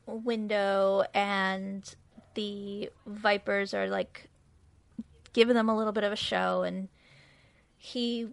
window, 0.06 1.04
and 1.14 1.96
the 2.34 2.90
Vipers 3.06 3.74
are 3.74 3.88
like 3.88 4.30
giving 5.34 5.56
them 5.56 5.70
a 5.70 5.78
little 5.78 5.94
bit 5.94 6.04
of 6.04 6.12
a 6.12 6.18
show, 6.18 6.64
and 6.64 6.88
he 7.78 8.30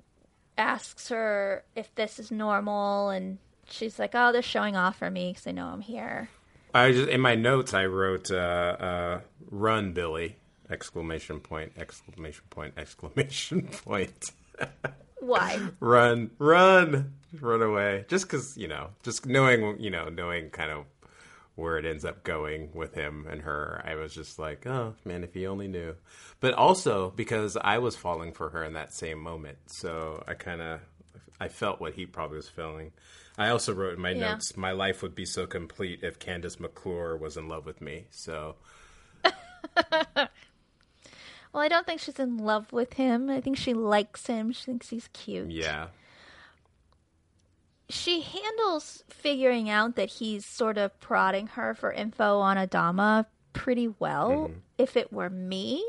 asks 0.57 1.09
her 1.09 1.64
if 1.75 1.95
this 1.95 2.19
is 2.19 2.31
normal, 2.31 3.11
and 3.11 3.38
she's 3.69 3.99
like, 3.99 4.12
"Oh, 4.14 4.33
they're 4.33 4.42
showing 4.42 4.76
off 4.76 4.99
for 4.99 5.11
me 5.11 5.31
because 5.31 5.45
they 5.45 5.52
know 5.52 5.66
I'm 5.66 5.81
here." 5.81 6.31
I 6.75 6.92
just 6.92 7.09
in 7.09 7.21
my 7.21 7.35
notes 7.35 7.75
I 7.75 7.87
wrote 7.87 8.31
uh, 8.31 8.37
uh, 8.37 9.21
"Run, 9.50 9.92
Billy!" 9.92 10.37
exclamation 10.71 11.38
point 11.40 11.73
exclamation 11.76 12.45
point 12.49 12.75
exclamation 12.76 13.62
point. 13.85 14.33
Why? 15.23 15.61
run, 15.81 16.31
run, 16.38 17.14
run 17.41 17.62
away. 17.62 18.05
Just 18.09 18.26
because 18.26 18.57
you 18.57 18.67
know, 18.69 18.88
just 19.02 19.25
knowing 19.25 19.81
you 19.81 19.91
know, 19.91 20.09
knowing 20.09 20.50
kind 20.50 20.71
of 20.71 20.85
where 21.55 21.76
it 21.79 21.85
ends 21.85 22.05
up 22.05 22.25
going 22.25 22.71
with 22.75 22.95
him 22.95 23.26
and 23.31 23.43
her. 23.43 23.81
I 23.85 23.95
was 23.95 24.14
just 24.14 24.38
like, 24.38 24.67
oh 24.67 24.95
man, 25.05 25.23
if 25.23 25.35
he 25.35 25.47
only 25.47 25.69
knew. 25.69 25.95
But 26.41 26.55
also 26.55 27.11
because 27.14 27.57
I 27.57 27.79
was 27.79 27.95
falling 27.95 28.33
for 28.33 28.50
her 28.50 28.64
in 28.64 28.73
that 28.73 28.93
same 28.93 29.19
moment, 29.21 29.59
so 29.67 30.25
I 30.26 30.35
kind 30.35 30.61
of 30.61 30.81
I 31.41 31.49
felt 31.49 31.81
what 31.81 31.95
he 31.95 32.07
probably 32.07 32.37
was 32.38 32.49
feeling. 32.49 32.93
I 33.38 33.49
also 33.49 33.73
wrote 33.73 33.95
in 33.95 34.00
my 34.00 34.11
Yeah. 34.11 34.33
notes, 34.33 34.57
my 34.57 34.73
life 34.73 35.02
would 35.02 35.14
be 35.14 35.25
so 35.25 35.47
complete 35.47 36.00
if 36.02 36.19
Kandyse 36.19 36.59
McClure 36.61 37.17
was 37.17 37.37
in 37.37 37.49
love 37.49 37.64
with 37.64 37.81
me. 37.81 38.07
So 38.11 38.57
Well, 41.52 41.62
I 41.62 41.68
don't 41.68 41.85
think 41.87 42.00
she's 42.00 42.18
in 42.18 42.38
love 42.38 42.73
with 42.73 42.94
him. 42.94 43.28
I 43.28 43.40
think 43.40 43.56
she 43.59 43.75
likes 43.75 44.26
him. 44.26 44.52
She 44.52 44.64
thinks 44.64 44.88
he's 44.88 45.09
cute. 45.12 45.50
yeah, 45.50 45.88
She 47.90 48.23
handles 48.23 49.04
figuring 49.09 49.68
out 49.68 49.97
that 49.97 50.09
he's 50.09 50.47
sort 50.47 50.78
of 50.78 50.99
prodding 51.00 51.49
her 51.49 51.75
for 51.75 51.92
info 51.92 52.38
on 52.38 52.56
Adama 52.56 53.26
pretty 53.52 53.88
well. 53.99 54.30
Mm-hmm. 54.30 54.59
If 54.78 54.97
it 54.97 55.12
were 55.12 55.28
me, 55.28 55.85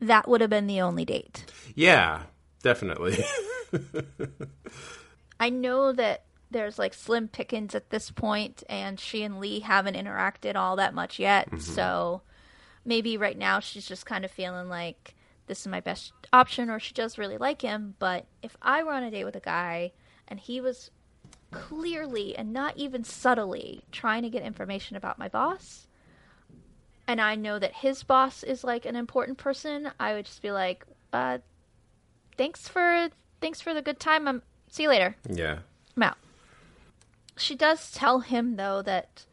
that 0.00 0.28
would 0.28 0.42
have 0.42 0.50
been 0.50 0.66
the 0.66 0.80
only 0.82 1.04
date. 1.06 1.44
yeah, 1.74 2.24
definitely. 2.62 3.24
I 5.40 5.48
know 5.48 5.92
that 5.92 6.24
there's 6.50 6.78
like 6.78 6.92
slim 6.92 7.28
pickings 7.28 7.74
at 7.74 7.88
this 7.90 8.10
point, 8.10 8.62
and 8.68 9.00
she 9.00 9.22
and 9.22 9.40
Lee 9.40 9.60
haven't 9.60 9.96
interacted 9.96 10.54
all 10.56 10.76
that 10.76 10.92
much 10.92 11.18
yet. 11.18 11.60
So 11.62 12.20
maybe 12.84 13.16
right 13.16 13.38
now 13.38 13.60
she's 13.60 13.86
just 13.86 14.06
kind 14.06 14.24
of 14.24 14.30
feeling 14.30 14.68
like 14.68 15.14
this 15.46 15.60
is 15.60 15.66
my 15.66 15.80
best 15.80 16.12
option, 16.32 16.70
or 16.70 16.78
she 16.78 16.94
does 16.94 17.18
really 17.18 17.36
like 17.36 17.62
him. 17.62 17.94
But 17.98 18.26
if 18.42 18.56
I 18.62 18.82
were 18.82 18.92
on 18.92 19.02
a 19.02 19.10
date 19.10 19.24
with 19.24 19.36
a 19.36 19.40
guy 19.40 19.92
and 20.28 20.38
he 20.38 20.60
was 20.60 20.90
clearly 21.50 22.36
and 22.36 22.52
not 22.52 22.76
even 22.76 23.02
subtly 23.02 23.82
trying 23.90 24.22
to 24.22 24.30
get 24.30 24.42
information 24.42 24.96
about 24.96 25.18
my 25.18 25.28
boss, 25.28 25.88
and 27.08 27.20
I 27.20 27.34
know 27.34 27.58
that 27.58 27.74
his 27.74 28.04
boss 28.04 28.44
is 28.44 28.62
like 28.62 28.86
an 28.86 28.94
important 28.94 29.38
person, 29.38 29.90
I 29.98 30.14
would 30.14 30.26
just 30.26 30.40
be 30.40 30.52
like, 30.52 30.84
uh, 31.12 31.38
thanks 32.36 32.68
for 32.68 33.08
thanks 33.40 33.60
for 33.60 33.74
the 33.74 33.82
good 33.82 33.98
time. 33.98 34.28
I'm 34.28 34.42
see 34.68 34.84
you 34.84 34.88
later. 34.88 35.16
yeah, 35.28 35.58
I'm 35.96 36.04
out. 36.04 36.18
She 37.36 37.56
does 37.56 37.90
tell 37.90 38.20
him 38.20 38.54
though 38.54 38.82
that 38.82 39.24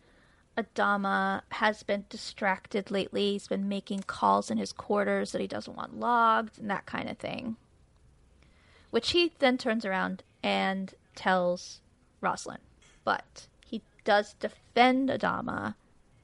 Adama 0.58 1.42
has 1.50 1.84
been 1.84 2.06
distracted 2.10 2.90
lately. 2.90 3.34
He's 3.34 3.48
been 3.48 3.70
making 3.70 4.04
calls 4.04 4.50
in 4.50 4.58
his 4.58 4.74
quarters 4.74 5.32
that 5.32 5.42
he 5.42 5.48
doesn't 5.48 5.78
want 5.78 6.00
logged 6.00 6.60
and 6.60 6.70
that 6.70 6.86
kind 6.86 7.10
of 7.10 7.18
thing. 7.18 7.58
Which 8.90 9.12
he 9.12 9.34
then 9.40 9.58
turns 9.58 9.86
around 9.86 10.24
and 10.42 10.94
tells 11.16 11.82
Rosalind. 12.22 12.62
But 13.04 13.48
he 13.66 13.82
does 14.04 14.34
defend 14.34 15.10
Adama 15.10 15.76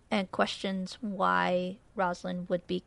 and 0.09 0.31
questions 0.31 0.97
why 1.01 1.77
Rosalind 1.95 2.49
would 2.49 2.65
be 2.67 2.83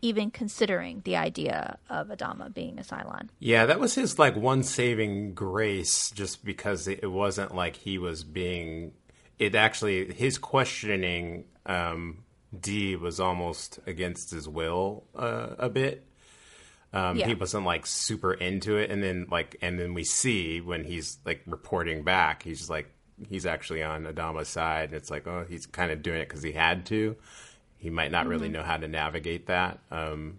even 0.00 0.30
considering 0.30 1.02
the 1.04 1.16
idea 1.16 1.78
of 1.90 2.08
Adama 2.08 2.52
being 2.52 2.78
a 2.78 2.82
Cylon. 2.82 3.28
yeah. 3.40 3.66
That 3.66 3.80
was 3.80 3.96
his 3.96 4.18
like 4.18 4.36
one 4.36 4.62
saving 4.62 5.34
grace, 5.34 6.10
just 6.10 6.44
because 6.44 6.86
it 6.86 7.00
it 7.02 7.08
wasn't 7.08 7.54
like 7.54 7.76
he 7.76 7.98
was 7.98 8.24
being. 8.24 8.92
It 9.38 9.54
actually 9.54 10.12
his 10.12 10.38
questioning 10.38 11.44
um, 11.66 12.24
Dee 12.58 12.96
was 12.96 13.20
almost 13.20 13.78
against 13.86 14.30
his 14.30 14.48
will 14.48 15.04
uh, 15.14 15.48
a 15.58 15.68
bit. 15.68 16.04
Um, 16.92 17.18
Yeah. 17.18 17.26
He 17.28 17.34
wasn't 17.34 17.66
like 17.66 17.86
super 17.86 18.32
into 18.32 18.76
it, 18.78 18.90
and 18.90 19.02
then 19.02 19.26
like, 19.30 19.56
and 19.60 19.78
then 19.78 19.92
we 19.94 20.04
see 20.04 20.60
when 20.60 20.84
he's 20.84 21.18
like 21.24 21.42
reporting 21.46 22.02
back, 22.02 22.42
he's 22.42 22.70
like, 22.70 22.90
he's 23.28 23.44
actually 23.46 23.82
on 23.82 24.04
Adama's 24.04 24.48
side, 24.48 24.86
and 24.86 24.94
it's 24.94 25.10
like, 25.10 25.26
oh, 25.26 25.44
he's 25.48 25.66
kind 25.66 25.92
of 25.92 26.02
doing 26.02 26.20
it 26.20 26.28
because 26.28 26.42
he 26.42 26.52
had 26.52 26.86
to. 26.86 27.16
He 27.76 27.90
might 27.90 28.10
not 28.10 28.26
really 28.26 28.48
know 28.48 28.62
how 28.62 28.76
to 28.78 28.88
navigate 28.88 29.46
that. 29.46 29.78
Um, 29.90 30.38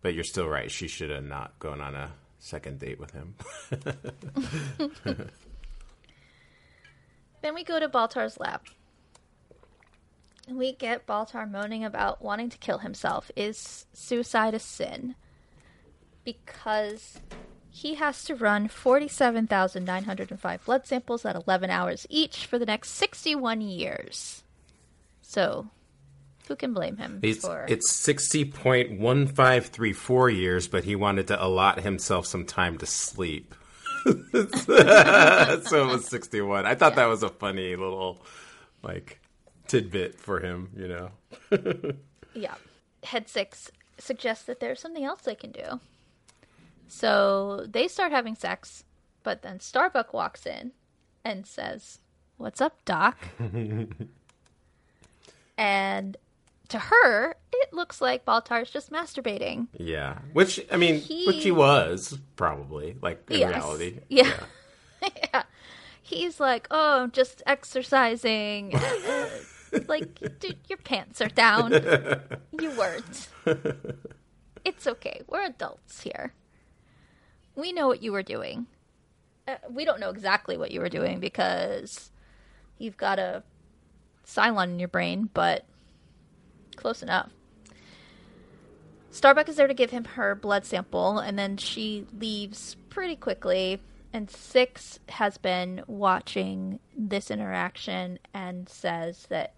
but 0.00 0.14
you're 0.14 0.24
still 0.24 0.48
right. 0.48 0.70
She 0.70 0.88
should 0.88 1.10
have 1.10 1.24
not 1.24 1.58
gone 1.58 1.80
on 1.80 1.94
a 1.94 2.12
second 2.38 2.78
date 2.78 2.98
with 2.98 3.10
him. 3.10 3.34
Then 7.42 7.54
we 7.54 7.64
go 7.64 7.80
to 7.80 7.88
Baltar's 7.88 8.38
lab. 8.38 8.60
And 10.48 10.56
we 10.58 10.72
get 10.72 11.06
Baltar 11.06 11.50
moaning 11.50 11.84
about 11.84 12.22
wanting 12.22 12.48
to 12.50 12.58
kill 12.58 12.78
himself. 12.78 13.30
Is 13.36 13.86
suicide 13.92 14.54
a 14.54 14.58
sin? 14.58 15.14
Because 16.24 17.20
he 17.70 17.94
has 17.94 18.24
to 18.24 18.34
run 18.34 18.66
47,905 18.68 20.64
blood 20.64 20.86
samples 20.86 21.24
at 21.24 21.36
11 21.36 21.70
hours 21.70 22.04
each 22.10 22.46
for 22.46 22.58
the 22.58 22.66
next 22.66 22.90
61 22.90 23.60
years. 23.60 24.42
So, 25.22 25.68
who 26.48 26.56
can 26.56 26.74
blame 26.74 26.96
him 26.96 27.20
It's, 27.22 27.46
for 27.46 27.64
it's 27.68 27.92
60.1534 27.92 30.36
years, 30.36 30.66
but 30.66 30.82
he 30.82 30.96
wanted 30.96 31.28
to 31.28 31.40
allot 31.42 31.78
himself 31.80 32.26
some 32.26 32.44
time 32.44 32.76
to 32.78 32.86
sleep. 32.86 33.54
so 35.64 35.82
it 35.82 35.92
was 35.92 36.06
61. 36.06 36.66
I 36.66 36.74
thought 36.74 36.96
that 36.96 37.06
was 37.06 37.22
a 37.22 37.28
funny 37.28 37.76
little, 37.76 38.24
like, 38.82 39.20
tidbit 39.66 40.18
for 40.18 40.40
him, 40.40 40.70
you 40.76 40.88
know? 40.88 41.10
Yeah. 42.34 42.54
Head 43.02 43.28
six 43.28 43.70
suggests 43.98 44.44
that 44.44 44.60
there's 44.60 44.80
something 44.80 45.04
else 45.04 45.22
they 45.22 45.34
can 45.34 45.50
do. 45.52 45.80
So 46.88 47.66
they 47.68 47.88
start 47.88 48.12
having 48.12 48.34
sex, 48.34 48.84
but 49.22 49.42
then 49.42 49.60
Starbuck 49.60 50.12
walks 50.12 50.46
in 50.46 50.72
and 51.24 51.46
says, 51.46 51.98
What's 52.36 52.60
up, 52.60 52.84
Doc? 52.84 53.18
and 55.58 56.16
to 56.70 56.78
her, 56.78 57.34
it 57.52 57.72
looks 57.72 58.00
like 58.00 58.24
Baltar's 58.24 58.70
just 58.70 58.90
masturbating. 58.90 59.68
Yeah. 59.78 60.18
Which, 60.32 60.60
I 60.70 60.76
mean, 60.76 60.96
He- 61.00 61.26
which 61.26 61.42
he 61.42 61.50
was, 61.50 62.18
probably, 62.36 62.96
like, 63.02 63.22
in 63.30 63.38
Yes. 63.40 63.50
reality. 63.54 64.00
Yeah. 64.08 64.32
yeah. 65.32 65.42
He's 66.02 66.40
like, 66.40 66.66
Oh, 66.70 67.02
I'm 67.02 67.10
just 67.12 67.42
exercising. 67.46 68.72
Like, 69.86 70.18
dude, 70.40 70.56
your 70.68 70.78
pants 70.78 71.20
are 71.20 71.28
down. 71.28 71.70
You 72.60 72.70
weren't. 72.72 73.28
It's 74.64 74.84
okay. 74.88 75.22
We're 75.28 75.44
adults 75.44 76.00
here. 76.02 76.34
We 77.54 77.72
know 77.72 77.86
what 77.86 78.02
you 78.02 78.10
were 78.10 78.24
doing. 78.24 78.66
Uh, 79.46 79.54
we 79.70 79.84
don't 79.84 80.00
know 80.00 80.10
exactly 80.10 80.56
what 80.56 80.72
you 80.72 80.80
were 80.80 80.88
doing 80.88 81.20
because 81.20 82.10
you've 82.78 82.96
got 82.96 83.20
a 83.20 83.44
Cylon 84.26 84.70
in 84.70 84.78
your 84.80 84.88
brain, 84.88 85.30
but 85.32 85.64
close 86.80 87.02
enough. 87.02 87.30
Starbuck 89.10 89.48
is 89.48 89.56
there 89.56 89.66
to 89.66 89.74
give 89.74 89.90
him 89.90 90.04
her 90.04 90.34
blood 90.34 90.64
sample, 90.64 91.18
and 91.18 91.38
then 91.38 91.56
she 91.56 92.06
leaves 92.18 92.76
pretty 92.88 93.16
quickly. 93.16 93.80
And 94.12 94.30
Six 94.30 94.98
has 95.08 95.38
been 95.38 95.82
watching 95.86 96.80
this 96.96 97.30
interaction 97.30 98.18
and 98.34 98.68
says 98.68 99.26
that 99.28 99.54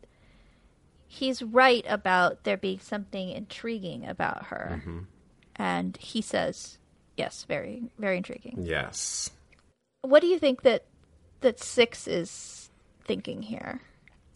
he's 1.06 1.42
right 1.42 1.84
about 1.88 2.44
there 2.44 2.56
being 2.56 2.80
something 2.80 3.30
intriguing 3.30 4.06
about 4.06 4.46
her. 4.46 4.80
Mm-hmm. 4.80 4.98
And 5.56 5.96
he 5.98 6.22
says, 6.22 6.78
yes, 7.16 7.44
very, 7.48 7.84
very 7.98 8.16
intriguing. 8.16 8.56
Yes. 8.58 9.30
What 10.02 10.20
do 10.20 10.26
you 10.26 10.38
think 10.38 10.62
that 10.62 10.84
that 11.40 11.60
Six 11.60 12.06
is 12.08 12.70
thinking 13.06 13.42
here? 13.42 13.80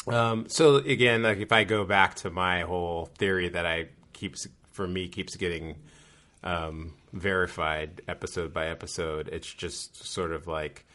Um, 0.07 0.49
so 0.49 0.77
again, 0.77 1.23
like 1.23 1.38
if 1.38 1.53
I 1.53 1.64
go 1.64 1.85
back 1.85 2.14
to 2.16 2.31
my 2.31 2.62
whole 2.62 3.07
theory 3.19 3.49
that 3.49 3.66
I 3.66 3.88
keeps 4.12 4.47
for 4.73 4.87
me 4.87 5.09
keeps 5.09 5.37
getting 5.37 5.77
um, 6.45 6.95
verified 7.12 8.03
episode 8.07 8.53
by 8.53 8.69
episode, 8.69 9.29
it's 9.29 9.53
just 9.53 10.05
sort 10.05 10.33
of 10.33 10.47
like 10.47 10.87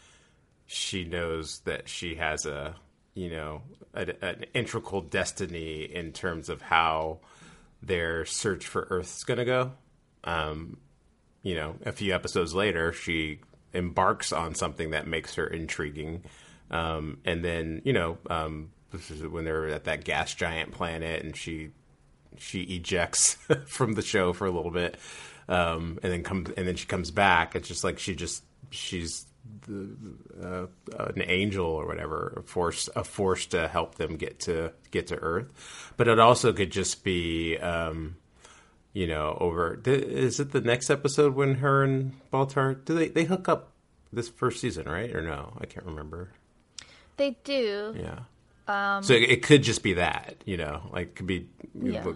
she 0.66 1.04
knows 1.04 1.60
that 1.66 1.90
she 1.90 2.16
has 2.16 2.46
a 2.46 2.76
you 3.14 3.30
know 3.30 3.62
a, 3.94 4.14
an 4.24 4.46
integral 4.54 5.02
destiny 5.02 5.84
in 5.84 6.14
terms 6.14 6.48
of 6.48 6.62
how 6.62 7.20
their 7.82 8.26
search 8.26 8.66
for 8.68 8.88
Earth 8.90 9.18
is 9.18 9.24
going 9.24 9.40
to 9.40 9.46
go. 9.46 9.72
Um, 10.24 10.78
you 11.44 11.56
know, 11.56 11.76
a 11.86 11.92
few 11.92 12.14
episodes 12.14 12.54
later, 12.54 12.94
she 12.94 13.40
embarks 13.74 14.32
on 14.32 14.56
something 14.56 14.92
that 14.92 15.08
makes 15.08 15.36
her 15.36 15.48
intriguing. 15.48 16.24
Um, 16.70 17.18
and 17.26 17.44
then, 17.44 17.82
you 17.84 17.94
know, 17.94 18.18
um, 18.30 18.70
this 18.92 19.12
is 19.12 19.26
when 19.28 19.46
they're 19.46 19.68
at 19.70 19.86
that 19.86 20.04
gas 20.04 20.34
giant 20.34 20.72
planet 20.72 21.24
and 21.24 21.36
she 21.36 21.72
she 22.38 22.62
ejects 22.62 23.38
from 23.68 23.94
the 23.94 24.02
show 24.02 24.34
for 24.34 24.48
a 24.48 24.52
little 24.52 24.72
bit. 24.72 24.98
Um, 25.48 26.00
and 26.04 26.12
then 26.12 26.24
comes 26.24 26.50
and 26.56 26.68
then 26.68 26.76
she 26.76 26.86
comes 26.86 27.12
back. 27.12 27.56
It's 27.56 27.68
just 27.68 27.84
like 27.84 28.00
she 28.00 28.16
just 28.16 28.44
she's 28.70 29.26
the, 29.68 29.96
uh, 30.42 31.06
an 31.16 31.24
angel 31.26 31.66
or 31.66 31.88
whatever, 31.88 32.34
a 32.38 32.48
force, 32.48 32.90
a 32.96 33.04
force 33.04 33.48
to 33.48 33.68
help 33.68 33.96
them 33.96 34.16
get 34.16 34.40
to 34.42 34.72
get 34.92 35.08
to 35.08 35.18
Earth. 35.18 35.94
But 35.98 36.08
it 36.08 36.20
also 36.20 36.54
could 36.54 36.72
just 36.72 37.04
be, 37.04 37.58
um, 37.58 38.18
you 38.94 39.08
know, 39.08 39.38
over. 39.40 39.80
Is 39.86 40.40
it 40.40 40.52
the 40.52 40.62
next 40.62 40.90
episode 40.90 41.36
when 41.36 41.56
her 41.56 41.84
and 41.84 42.14
Baltar 42.32 42.84
do 42.86 42.94
they 42.96 43.08
they 43.10 43.24
hook 43.26 43.50
up 43.50 43.72
this 44.14 44.30
first 44.30 44.62
season, 44.62 44.88
right? 44.88 45.14
Or 45.14 45.22
no? 45.22 45.58
I 45.60 45.66
can't 45.66 45.86
remember. 45.86 46.32
They 47.18 47.38
do. 47.44 47.96
Yeah. 47.98 48.20
Um, 48.68 49.04
so 49.04 49.14
it, 49.14 49.24
it 49.24 49.44
could 49.44 49.64
just 49.64 49.84
be 49.84 49.94
that, 49.96 50.36
you 50.46 50.56
know, 50.58 50.90
like 50.94 51.08
it 51.10 51.16
could 51.16 51.28
be 51.28 51.48
Yeah. 51.74 52.14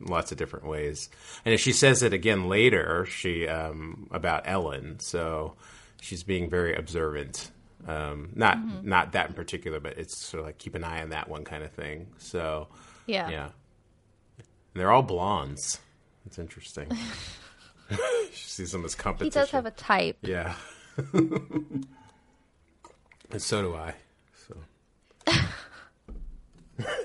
lots 0.00 0.30
of 0.32 0.38
different 0.38 0.66
ways. 0.66 1.08
And 1.44 1.52
if 1.54 1.60
she 1.60 1.72
says 1.72 2.02
it 2.02 2.12
again 2.12 2.48
later, 2.48 3.06
she 3.06 3.48
um, 3.48 4.06
about 4.10 4.42
Ellen, 4.46 5.00
so 5.00 5.54
she's 6.00 6.22
being 6.22 6.48
very 6.50 6.74
observant. 6.74 7.50
Um, 7.86 8.30
not 8.34 8.58
Mm-hmm. 8.58 8.88
not 8.88 9.12
that 9.12 9.28
in 9.28 9.34
particular, 9.34 9.80
but 9.80 9.96
it's 9.98 10.18
sort 10.26 10.40
of 10.40 10.46
like 10.46 10.58
keep 10.58 10.74
an 10.74 10.84
eye 10.84 11.02
on 11.02 11.10
that 11.10 11.28
one 11.28 11.44
kind 11.44 11.62
of 11.64 11.70
thing. 11.72 12.08
So 12.18 12.68
Yeah. 13.06 13.28
yeah, 13.30 13.44
and 14.38 14.46
they're 14.74 14.90
all 14.92 15.02
blondes. 15.02 15.78
It's 16.26 16.38
interesting. 16.38 16.88
she 18.32 18.48
sees 18.48 18.72
them 18.72 18.84
as 18.84 18.94
competition. 18.96 19.26
He 19.26 19.30
does 19.30 19.50
have 19.52 19.66
a 19.66 19.70
type. 19.70 20.18
Yeah. 20.22 20.54
and 21.12 21.86
so 23.38 23.62
do 23.62 23.74
I. 23.76 23.94
So 24.48 24.56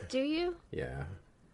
Do 0.09 0.19
you? 0.19 0.55
yeah, 0.71 1.03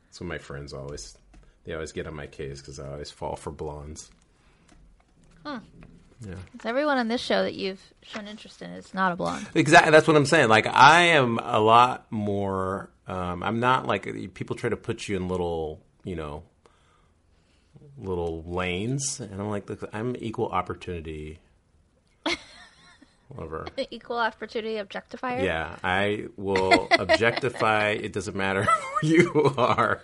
that's 0.05 0.19
what 0.19 0.27
my 0.27 0.37
friends 0.37 0.73
always 0.73 1.17
they 1.65 1.73
always 1.73 1.91
get 1.91 2.07
on 2.07 2.15
my 2.15 2.27
case 2.27 2.59
because 2.61 2.79
I 2.79 2.89
always 2.91 3.11
fall 3.11 3.35
for 3.35 3.51
blondes. 3.51 4.09
Yeah, 5.45 6.35
It's 6.55 6.65
everyone 6.65 6.97
on 6.97 7.07
this 7.09 7.21
show 7.21 7.43
that 7.43 7.53
you've 7.53 7.79
shown 8.01 8.27
interest 8.27 8.61
in 8.61 8.71
is 8.71 8.93
not 8.93 9.11
a 9.11 9.15
blonde. 9.15 9.47
exactly. 9.53 9.91
That's 9.91 10.07
what 10.07 10.17
I'm 10.17 10.25
saying. 10.25 10.49
Like 10.49 10.65
I 10.67 11.01
am 11.03 11.37
a 11.39 11.59
lot 11.59 12.07
more. 12.11 12.89
Um, 13.07 13.43
I'm 13.43 13.59
not 13.59 13.85
like 13.85 14.33
people 14.33 14.55
try 14.55 14.69
to 14.69 14.75
put 14.77 15.07
you 15.07 15.15
in 15.15 15.27
little, 15.29 15.79
you 16.03 16.15
know, 16.15 16.43
little 17.97 18.43
lanes, 18.43 19.19
and 19.19 19.39
I'm 19.39 19.49
like, 19.49 19.69
look, 19.69 19.87
I'm 19.93 20.15
equal 20.19 20.47
opportunity. 20.49 21.39
Lover. 23.35 23.65
Equal 23.91 24.17
opportunity 24.17 24.75
objectifier. 24.75 25.43
Yeah, 25.43 25.75
I 25.83 26.27
will 26.37 26.87
objectify. 26.91 27.89
it 28.01 28.13
doesn't 28.13 28.35
matter 28.37 28.63
who 29.01 29.07
you 29.07 29.53
are. 29.57 30.01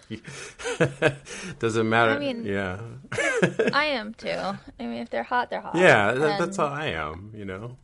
doesn't 1.59 1.88
matter. 1.89 2.12
I 2.12 2.19
mean- 2.19 2.45
yeah, 2.45 2.79
I 3.73 3.86
am 3.86 4.13
too. 4.13 4.29
I 4.29 4.57
mean, 4.79 5.01
if 5.01 5.09
they're 5.09 5.23
hot, 5.23 5.49
they're 5.49 5.62
hot. 5.62 5.75
yeah. 5.75 6.12
That, 6.13 6.39
that's 6.39 6.57
how 6.57 6.65
I 6.67 6.88
am. 6.88 7.31
You 7.36 7.45
know. 7.45 7.77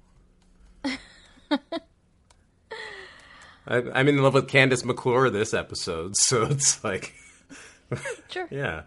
I, 3.67 3.83
I'm 3.93 4.07
in 4.07 4.21
love 4.23 4.33
with 4.33 4.47
Kandyse 4.47 4.83
McClure 4.83 5.29
this 5.29 5.53
episode, 5.53 6.15
so 6.17 6.43
it's 6.43 6.83
like, 6.83 7.13
Sure. 8.29 8.47
yeah. 8.49 8.83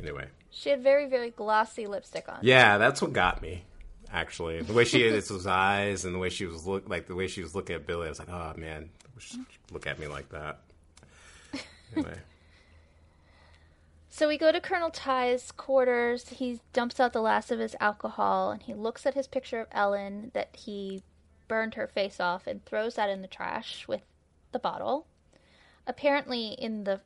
Anyway, 0.00 0.26
She 0.50 0.70
had 0.70 0.82
very, 0.82 1.08
very 1.08 1.30
glossy 1.30 1.86
lipstick 1.86 2.28
on. 2.28 2.38
yeah, 2.42 2.76
that's 2.78 3.00
what 3.00 3.12
got 3.12 3.40
me. 3.40 3.64
Actually, 4.12 4.62
the 4.62 4.72
way 4.72 4.84
she 4.84 5.02
had 5.02 5.22
those 5.22 5.46
eyes 5.46 6.04
and 6.04 6.14
the 6.14 6.18
way 6.18 6.30
she 6.30 6.46
was 6.46 6.66
look 6.66 6.88
like 6.88 7.06
the 7.06 7.14
way 7.14 7.28
she 7.28 7.42
was 7.42 7.54
looking 7.54 7.76
at 7.76 7.86
Billy, 7.86 8.06
I 8.06 8.08
was 8.08 8.18
like, 8.18 8.30
oh 8.30 8.54
man, 8.56 8.88
look 9.70 9.86
at 9.86 9.98
me 9.98 10.06
like 10.06 10.30
that. 10.30 10.60
Anyway. 11.94 12.18
So 14.08 14.26
we 14.26 14.36
go 14.36 14.50
to 14.50 14.60
Colonel 14.60 14.90
Tigh's 14.90 15.52
quarters. 15.52 16.28
He 16.28 16.60
dumps 16.72 16.98
out 16.98 17.12
the 17.12 17.20
last 17.20 17.52
of 17.52 17.60
his 17.60 17.76
alcohol 17.78 18.50
and 18.50 18.62
he 18.62 18.74
looks 18.74 19.06
at 19.06 19.14
his 19.14 19.28
picture 19.28 19.60
of 19.60 19.68
Ellen 19.70 20.30
that 20.34 20.56
he 20.56 21.02
burned 21.46 21.74
her 21.74 21.86
face 21.86 22.18
off 22.18 22.46
and 22.46 22.64
throws 22.64 22.96
that 22.96 23.10
in 23.10 23.22
the 23.22 23.28
trash 23.28 23.86
with 23.86 24.02
the 24.52 24.58
bottle. 24.58 25.06
Apparently, 25.86 26.48
in 26.48 26.84
the 26.84 27.00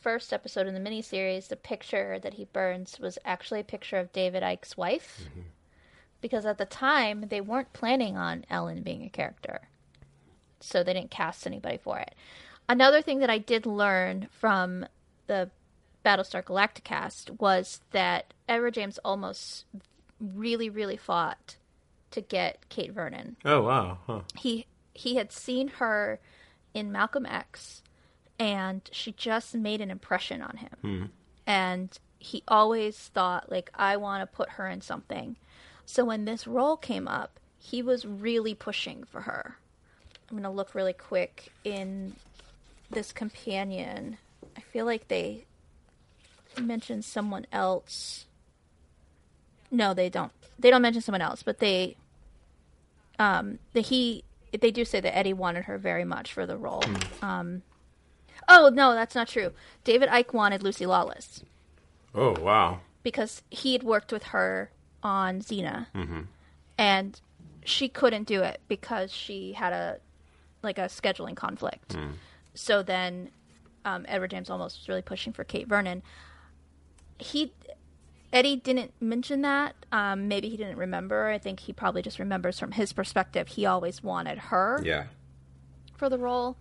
first 0.00 0.32
episode 0.32 0.66
in 0.66 0.74
the 0.74 0.90
miniseries, 0.90 1.48
the 1.48 1.56
picture 1.56 2.18
that 2.18 2.34
he 2.34 2.44
burns 2.44 3.00
was 3.00 3.18
actually 3.24 3.60
a 3.60 3.64
picture 3.64 3.96
of 3.96 4.12
David 4.12 4.42
Eick's 4.42 4.76
wife. 4.76 5.22
Mm-hmm. 5.24 5.40
Because 6.24 6.46
at 6.46 6.56
the 6.56 6.64
time, 6.64 7.26
they 7.28 7.42
weren't 7.42 7.74
planning 7.74 8.16
on 8.16 8.46
Ellen 8.48 8.82
being 8.82 9.04
a 9.04 9.10
character. 9.10 9.68
So 10.58 10.82
they 10.82 10.94
didn't 10.94 11.10
cast 11.10 11.46
anybody 11.46 11.76
for 11.76 11.98
it. 11.98 12.14
Another 12.66 13.02
thing 13.02 13.18
that 13.18 13.28
I 13.28 13.36
did 13.36 13.66
learn 13.66 14.28
from 14.30 14.86
the 15.26 15.50
Battlestar 16.02 16.42
Galacticast 16.42 17.38
was 17.38 17.82
that 17.90 18.32
Edward 18.48 18.72
James 18.72 18.98
Olmos 19.04 19.64
really, 20.18 20.70
really 20.70 20.96
fought 20.96 21.56
to 22.12 22.22
get 22.22 22.70
Kate 22.70 22.92
Vernon. 22.92 23.36
Oh 23.44 23.60
wow, 23.60 23.98
huh. 24.06 24.20
He 24.34 24.64
he 24.94 25.16
had 25.16 25.30
seen 25.30 25.68
her 25.76 26.20
in 26.72 26.90
Malcolm 26.90 27.26
X, 27.26 27.82
and 28.38 28.80
she 28.92 29.12
just 29.12 29.54
made 29.54 29.82
an 29.82 29.90
impression 29.90 30.40
on 30.40 30.56
him. 30.56 30.76
Hmm. 30.80 31.04
And 31.46 31.98
he 32.18 32.42
always 32.48 32.96
thought 32.96 33.52
like, 33.52 33.70
I 33.74 33.98
want 33.98 34.22
to 34.22 34.36
put 34.36 34.52
her 34.52 34.66
in 34.66 34.80
something. 34.80 35.36
So 35.86 36.04
when 36.04 36.24
this 36.24 36.46
role 36.46 36.76
came 36.76 37.06
up, 37.08 37.38
he 37.58 37.82
was 37.82 38.04
really 38.06 38.54
pushing 38.54 39.04
for 39.04 39.22
her. 39.22 39.56
I'm 40.30 40.36
gonna 40.36 40.50
look 40.52 40.74
really 40.74 40.92
quick 40.92 41.52
in 41.64 42.14
this 42.90 43.12
companion. 43.12 44.18
I 44.56 44.60
feel 44.60 44.84
like 44.86 45.08
they 45.08 45.44
mention 46.60 47.02
someone 47.02 47.46
else. 47.52 48.26
No, 49.70 49.92
they 49.94 50.08
don't. 50.08 50.32
They 50.58 50.70
don't 50.70 50.82
mention 50.82 51.02
someone 51.02 51.22
else, 51.22 51.42
but 51.42 51.58
they 51.58 51.96
um 53.18 53.58
the 53.72 53.80
he 53.80 54.24
they 54.58 54.70
do 54.70 54.84
say 54.84 55.00
that 55.00 55.16
Eddie 55.16 55.32
wanted 55.32 55.64
her 55.64 55.78
very 55.78 56.04
much 56.04 56.32
for 56.32 56.46
the 56.46 56.56
role. 56.56 56.84
Um 57.22 57.62
Oh, 58.46 58.68
no, 58.72 58.92
that's 58.94 59.14
not 59.14 59.28
true. 59.28 59.52
David 59.84 60.08
Eick 60.10 60.34
wanted 60.34 60.62
Lucy 60.62 60.84
Lawless 60.86 61.42
Oh 62.14 62.38
wow. 62.40 62.80
because 63.02 63.42
he 63.50 63.72
had 63.72 63.82
worked 63.82 64.12
with 64.12 64.24
her 64.24 64.70
on 65.04 65.40
Xena. 65.40 65.86
And 66.76 67.20
she 67.64 67.88
couldn't 67.88 68.24
do 68.24 68.42
it 68.42 68.60
because 68.66 69.12
she 69.12 69.52
had 69.52 69.72
a 69.72 69.98
like 70.62 70.78
a 70.78 70.82
scheduling 70.86 71.36
conflict. 71.36 71.96
So 72.54 72.82
then 72.82 73.30
um, 73.84 74.04
Edward 74.08 74.30
James 74.30 74.48
Olmos 74.48 74.78
was 74.78 74.84
really 74.88 75.02
pushing 75.02 75.32
for 75.32 75.44
Kate 75.44 75.68
Vernon. 75.68 76.02
He 77.18 77.52
Eddie 78.32 78.56
didn't 78.56 78.92
mention 79.00 79.42
that. 79.42 79.76
Um, 79.92 80.26
maybe 80.26 80.48
he 80.48 80.56
didn't 80.56 80.78
remember. 80.78 81.28
I 81.28 81.38
think 81.38 81.60
he 81.60 81.72
probably 81.72 82.02
just 82.02 82.18
remembers 82.18 82.58
from 82.58 82.72
his 82.72 82.92
perspective. 82.92 83.46
He 83.48 83.64
always 83.66 84.02
wanted 84.02 84.38
her 84.38 84.80
Yeah. 84.84 85.04
for 85.96 86.08
the 86.08 86.18
role. 86.18 86.56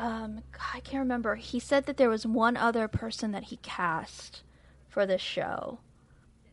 Um, 0.00 0.42
I 0.74 0.80
can't 0.80 1.00
remember. 1.00 1.36
He 1.36 1.60
said 1.60 1.86
that 1.86 1.96
there 1.98 2.08
was 2.08 2.26
one 2.26 2.56
other 2.56 2.88
person 2.88 3.30
that 3.32 3.44
he 3.44 3.56
cast 3.58 4.42
for 4.88 5.06
this 5.06 5.20
show 5.22 5.78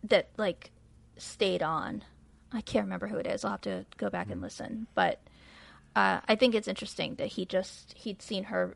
that 0.03 0.27
like 0.37 0.69
stayed 1.17 1.63
on. 1.63 2.03
I 2.51 2.61
can't 2.61 2.85
remember 2.85 3.07
who 3.07 3.17
it 3.17 3.27
is. 3.27 3.43
I'll 3.43 3.51
have 3.51 3.61
to 3.61 3.85
go 3.97 4.09
back 4.09 4.27
and 4.27 4.37
hmm. 4.37 4.43
listen. 4.43 4.87
But 4.95 5.19
uh, 5.95 6.21
I 6.27 6.35
think 6.35 6.55
it's 6.55 6.67
interesting 6.67 7.15
that 7.15 7.27
he 7.27 7.45
just 7.45 7.93
he'd 7.97 8.21
seen 8.21 8.45
her 8.45 8.75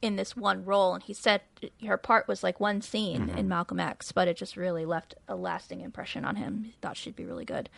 in 0.00 0.16
this 0.16 0.36
one 0.36 0.64
role, 0.64 0.94
and 0.94 1.02
he 1.02 1.14
said 1.14 1.42
her 1.86 1.96
part 1.96 2.26
was 2.26 2.42
like 2.42 2.58
one 2.58 2.80
scene 2.80 3.22
in 3.22 3.28
mm-hmm. 3.28 3.48
Malcolm 3.48 3.78
X, 3.78 4.10
but 4.10 4.26
it 4.26 4.36
just 4.36 4.56
really 4.56 4.84
left 4.84 5.14
a 5.28 5.36
lasting 5.36 5.80
impression 5.80 6.24
on 6.24 6.36
him. 6.36 6.64
He 6.64 6.74
thought 6.82 6.96
she'd 6.96 7.14
be 7.14 7.24
really 7.24 7.44
good. 7.44 7.68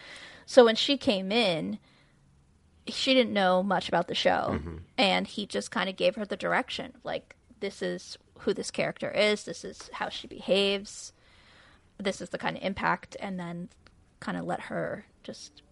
So 0.46 0.64
when 0.64 0.74
she 0.74 0.96
came 0.96 1.30
in, 1.30 1.78
she 2.88 3.14
didn't 3.14 3.32
know 3.32 3.62
much 3.62 3.88
about 3.88 4.08
the 4.08 4.14
show 4.14 4.50
mm-hmm. 4.50 4.76
and 4.98 5.26
he 5.26 5.46
just 5.46 5.70
kind 5.70 5.88
of 5.88 5.96
gave 5.96 6.16
her 6.16 6.24
the 6.24 6.36
direction 6.36 6.92
like 7.02 7.34
this 7.60 7.80
is 7.80 8.18
who 8.40 8.52
this 8.52 8.70
character 8.70 9.10
is 9.10 9.44
this 9.44 9.64
is 9.64 9.88
how 9.94 10.08
she 10.08 10.26
behaves 10.26 11.12
this 11.98 12.20
is 12.20 12.28
the 12.30 12.38
kind 12.38 12.56
of 12.56 12.62
impact 12.62 13.16
and 13.20 13.38
then 13.38 13.68
kind 14.24 14.38
of 14.38 14.44
let 14.44 14.60
her 14.60 15.04
just 15.22 15.62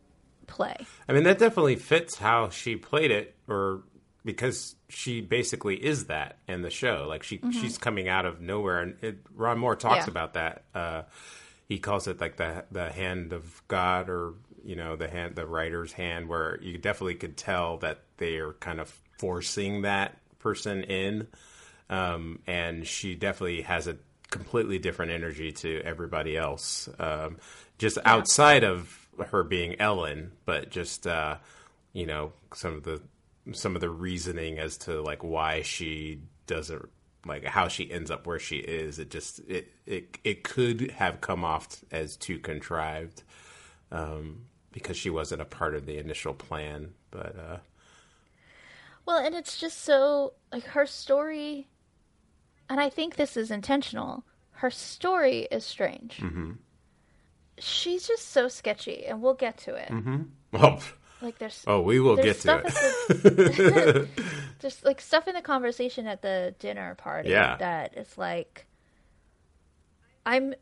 play 0.46 0.76
I 1.08 1.12
mean, 1.12 1.22
that 1.24 1.38
definitely 1.38 1.76
fits 1.76 2.18
how 2.18 2.50
she 2.50 2.76
played 2.76 3.10
it, 3.10 3.34
or 3.48 3.82
because 4.24 4.74
she 4.88 5.20
basically 5.20 5.76
is 5.76 6.06
that 6.06 6.38
in 6.46 6.62
the 6.62 6.70
show. 6.70 7.06
Like 7.08 7.22
she, 7.22 7.40
she's 7.52 7.78
coming 7.78 8.08
out 8.08 8.26
of 8.26 8.40
nowhere, 8.40 8.80
and 8.80 8.96
it, 9.02 9.18
Ron 9.34 9.58
Moore 9.58 9.74
talks 9.76 10.06
Yeah. 10.06 10.10
about 10.10 10.34
that. 10.34 10.64
Uh, 10.74 11.02
he 11.68 11.78
calls 11.78 12.06
it 12.06 12.20
like 12.20 12.36
the 12.36 12.64
the 12.70 12.90
hand 12.90 13.32
of 13.32 13.62
God, 13.68 14.08
or 14.10 14.34
you 14.64 14.76
know, 14.76 14.96
the 14.96 15.08
hand, 15.08 15.34
the 15.36 15.46
writer's 15.46 15.92
hand, 15.92 16.28
where 16.28 16.58
you 16.60 16.76
definitely 16.78 17.14
could 17.16 17.36
tell 17.36 17.78
that 17.78 18.02
they 18.18 18.36
are 18.36 18.52
kind 18.54 18.78
of 18.80 18.92
forcing 19.18 19.82
that 19.82 20.18
person 20.38 20.82
in, 20.84 21.26
um, 21.88 22.40
and 22.46 22.86
she 22.86 23.14
definitely 23.14 23.62
has 23.62 23.86
a 23.86 23.96
completely 24.32 24.80
different 24.80 25.12
energy 25.12 25.52
to 25.52 25.80
everybody 25.84 26.36
else, 26.36 26.88
um, 26.98 27.38
just 27.78 27.98
outside 28.04 28.64
of 28.64 29.08
her 29.28 29.44
being 29.44 29.80
Ellen, 29.80 30.32
but 30.44 30.70
just 30.70 31.06
uh, 31.06 31.36
you 31.92 32.06
know 32.06 32.32
some 32.52 32.74
of 32.74 32.82
the 32.82 33.00
some 33.52 33.76
of 33.76 33.80
the 33.80 33.90
reasoning 33.90 34.58
as 34.58 34.76
to 34.78 35.00
like 35.02 35.22
why 35.22 35.62
she 35.62 36.20
doesn't 36.48 36.88
like 37.24 37.44
how 37.44 37.68
she 37.68 37.88
ends 37.92 38.10
up 38.10 38.26
where 38.26 38.40
she 38.40 38.56
is. 38.56 38.98
It 38.98 39.10
just 39.10 39.38
it 39.48 39.72
it 39.86 40.18
it 40.24 40.42
could 40.42 40.90
have 40.90 41.20
come 41.20 41.44
off 41.44 41.84
as 41.92 42.16
too 42.16 42.40
contrived. 42.40 43.22
Um, 43.92 44.46
because 44.72 44.96
she 44.96 45.10
wasn't 45.10 45.42
a 45.42 45.46
part 45.46 45.74
of 45.74 45.86
the 45.86 45.98
initial 45.98 46.34
plan. 46.34 46.94
But 47.10 47.36
uh, 47.38 47.58
Well, 49.06 49.18
and 49.18 49.34
it's 49.34 49.58
just 49.58 49.82
so 49.82 50.32
like 50.50 50.64
her 50.64 50.86
story, 50.86 51.68
and 52.72 52.80
I 52.80 52.88
think 52.88 53.16
this 53.16 53.36
is 53.36 53.50
intentional. 53.50 54.24
Her 54.52 54.70
story 54.70 55.46
is 55.50 55.64
strange. 55.64 56.16
Mm-hmm. 56.18 56.52
She's 57.58 58.08
just 58.08 58.28
so 58.30 58.48
sketchy, 58.48 59.04
and 59.04 59.20
we'll 59.20 59.34
get 59.34 59.58
to 59.58 59.74
it. 59.74 59.90
oh, 60.54 60.78
Like 61.20 61.38
there's 61.38 61.62
oh, 61.66 61.80
we 61.82 62.00
will 62.00 62.16
get 62.16 62.40
to 62.40 62.58
it. 62.58 62.64
the, 63.22 64.08
just 64.60 64.84
like 64.84 65.00
stuff 65.00 65.28
in 65.28 65.34
the 65.34 65.42
conversation 65.42 66.06
at 66.06 66.22
the 66.22 66.54
dinner 66.58 66.94
party 66.94 67.28
Yeah. 67.30 67.56
that 67.58 67.96
is 67.96 68.16
like 68.18 68.66
I'm 70.24 70.54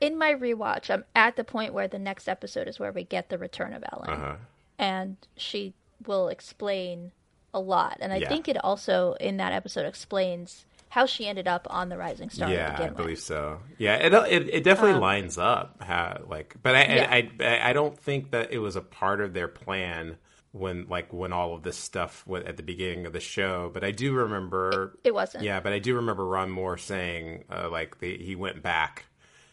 in 0.00 0.18
my 0.18 0.34
rewatch. 0.34 0.90
I'm 0.90 1.04
at 1.14 1.36
the 1.36 1.44
point 1.44 1.72
where 1.72 1.88
the 1.88 1.98
next 1.98 2.28
episode 2.28 2.68
is 2.68 2.78
where 2.78 2.92
we 2.92 3.04
get 3.04 3.28
the 3.30 3.38
return 3.38 3.72
of 3.72 3.82
Ellen, 3.92 4.10
Uh-huh. 4.10 4.36
and 4.78 5.16
she 5.36 5.74
will 6.06 6.28
explain 6.28 7.12
a 7.54 7.60
lot. 7.60 7.96
And 8.00 8.12
I 8.12 8.16
Yeah. 8.18 8.28
think 8.28 8.48
it 8.48 8.62
also 8.62 9.14
in 9.14 9.36
that 9.38 9.52
episode 9.52 9.86
explains 9.86 10.66
how 10.88 11.06
she 11.06 11.26
ended 11.26 11.46
up 11.46 11.66
on 11.70 11.88
the 11.88 11.96
Rising 11.96 12.30
Star. 12.30 12.50
Yeah, 12.50 12.76
I 12.78 12.84
with. 12.84 12.96
believe 12.96 13.20
so. 13.20 13.60
Yeah, 13.76 13.96
it 13.96 14.12
it, 14.14 14.54
it 14.54 14.64
definitely 14.64 15.00
lines 15.00 15.38
up. 15.38 15.82
How 15.82 16.22
like, 16.28 16.56
but 16.62 16.74
I, 16.74 16.84
Um, 16.84 16.96
Yeah. 16.96 17.08
I, 17.10 17.30
I 17.40 17.70
I 17.70 17.72
don't 17.72 17.98
think 17.98 18.30
that 18.30 18.52
it 18.52 18.58
was 18.58 18.76
a 18.76 18.80
part 18.80 19.20
of 19.20 19.34
their 19.34 19.48
plan 19.48 20.16
when 20.52 20.86
like 20.88 21.12
when 21.12 21.32
all 21.32 21.54
of 21.54 21.62
this 21.62 21.76
stuff 21.76 22.26
went 22.26 22.46
at 22.46 22.56
the 22.56 22.62
beginning 22.62 23.06
of 23.06 23.12
the 23.12 23.20
show. 23.20 23.70
But 23.72 23.84
I 23.84 23.90
do 23.90 24.12
remember 24.12 24.98
It 25.04 25.14
wasn't. 25.14 25.44
Yeah, 25.44 25.60
but 25.60 25.72
I 25.72 25.78
do 25.78 25.94
remember 25.96 26.24
Ron 26.26 26.50
Moore 26.50 26.78
saying 26.78 27.44
uh, 27.50 27.68
like 27.70 28.00
the, 28.00 28.16
he 28.16 28.34
went 28.34 28.62
back 28.62 29.04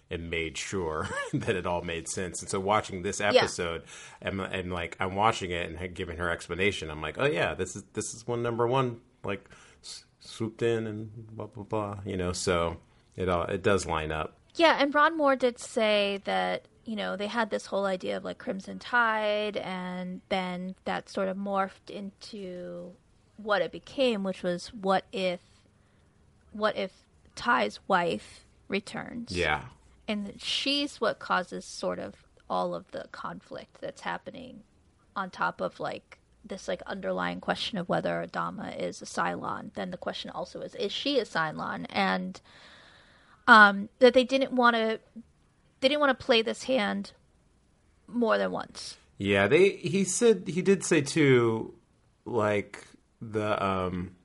and 0.10 0.30
made 0.30 0.58
sure 0.58 1.10
that 1.34 1.56
it 1.56 1.66
all 1.66 1.82
made 1.82 2.08
sense. 2.08 2.42
And 2.42 2.50
so 2.50 2.60
watching 2.60 3.02
this 3.02 3.20
episode, 3.20 3.84
and, 4.22 4.40
and 4.40 4.72
like 4.72 4.96
I'm 5.00 5.16
watching 5.16 5.52
it 5.52 5.70
and 5.70 5.94
giving 5.96 6.18
her 6.18 6.30
explanation, 6.30 6.90
I'm 6.90 7.02
like, 7.02 7.18
oh 7.18 7.26
yeah, 7.26 7.56
this 7.56 7.76
is 7.76 7.84
this 7.94 8.14
is 8.14 8.26
one 8.26 8.42
number 8.42 8.66
one 8.68 9.02
like 9.24 9.50
swooped 10.26 10.62
in 10.62 10.88
and 10.88 11.10
blah 11.36 11.48
blah 11.48 11.64
blah. 11.64 12.00
You 12.06 12.18
know, 12.18 12.34
so 12.34 12.78
it 13.16 13.30
all 13.30 13.44
it 13.44 13.64
does 13.64 13.86
line 13.86 14.12
up. 14.12 14.38
Yeah, 14.56 14.78
and 14.80 14.94
Ron 14.96 15.18
Moore 15.18 15.36
did 15.36 15.60
say 15.60 16.22
that, 16.24 16.64
you 16.86 16.96
know, 16.96 17.18
they 17.18 17.28
had 17.28 17.50
this 17.50 17.66
whole 17.66 17.86
idea 17.86 18.16
of 18.16 18.24
like 18.24 18.38
Crimson 18.38 18.80
Tide, 18.80 19.58
and 19.58 20.22
then 20.30 20.76
that 20.86 21.10
sort 21.10 21.28
of 21.28 21.36
morphed 21.36 21.90
into 21.90 22.94
what 23.38 23.62
it 23.62 23.72
became, 23.72 24.24
which 24.24 24.44
was 24.44 24.68
what 24.70 25.04
if, 25.12 25.42
what 26.54 26.78
if 26.78 26.92
Tigh's 27.36 27.80
wife 27.90 28.46
returns? 28.70 29.32
Yeah, 29.32 29.64
And 30.08 30.34
she's 30.42 31.02
what 31.02 31.20
causes 31.20 31.66
sort 31.66 32.00
of 32.00 32.16
all 32.50 32.74
of 32.74 32.90
the 32.92 33.08
conflict 33.12 33.82
that's 33.82 34.02
happening 34.02 34.62
on 35.18 35.32
top 35.32 35.60
of 35.60 35.80
like 35.82 36.20
this 36.46 36.68
like 36.68 36.82
underlying 36.86 37.42
question 37.42 37.78
of 37.78 37.90
whether 37.90 38.26
Adama 38.26 38.80
is 38.80 39.02
a 39.02 39.06
Cylon. 39.06 39.74
Then 39.74 39.92
the 39.92 39.98
question 39.98 40.30
also 40.30 40.62
is, 40.62 40.76
is 40.76 40.92
she 40.92 41.20
a 41.20 41.26
Cylon? 41.26 41.86
And 41.90 42.40
um, 43.48 43.90
that 44.00 44.14
they 44.14 44.24
didn't 44.24 44.52
want 44.52 44.76
to 44.76 45.00
they 45.82 45.90
didn't 45.90 46.00
want 46.00 46.18
to 46.18 46.26
play 46.26 46.42
this 46.42 46.64
hand 46.64 47.12
more 48.08 48.38
than 48.38 48.52
once. 48.52 48.98
Yeah, 49.18 49.48
they 49.48 49.70
he 49.70 50.04
said 50.04 50.48
he 50.48 50.62
did 50.62 50.84
say 50.84 51.02
too 51.02 51.74
like 52.26 52.86
the 53.22 53.64
um 53.64 54.16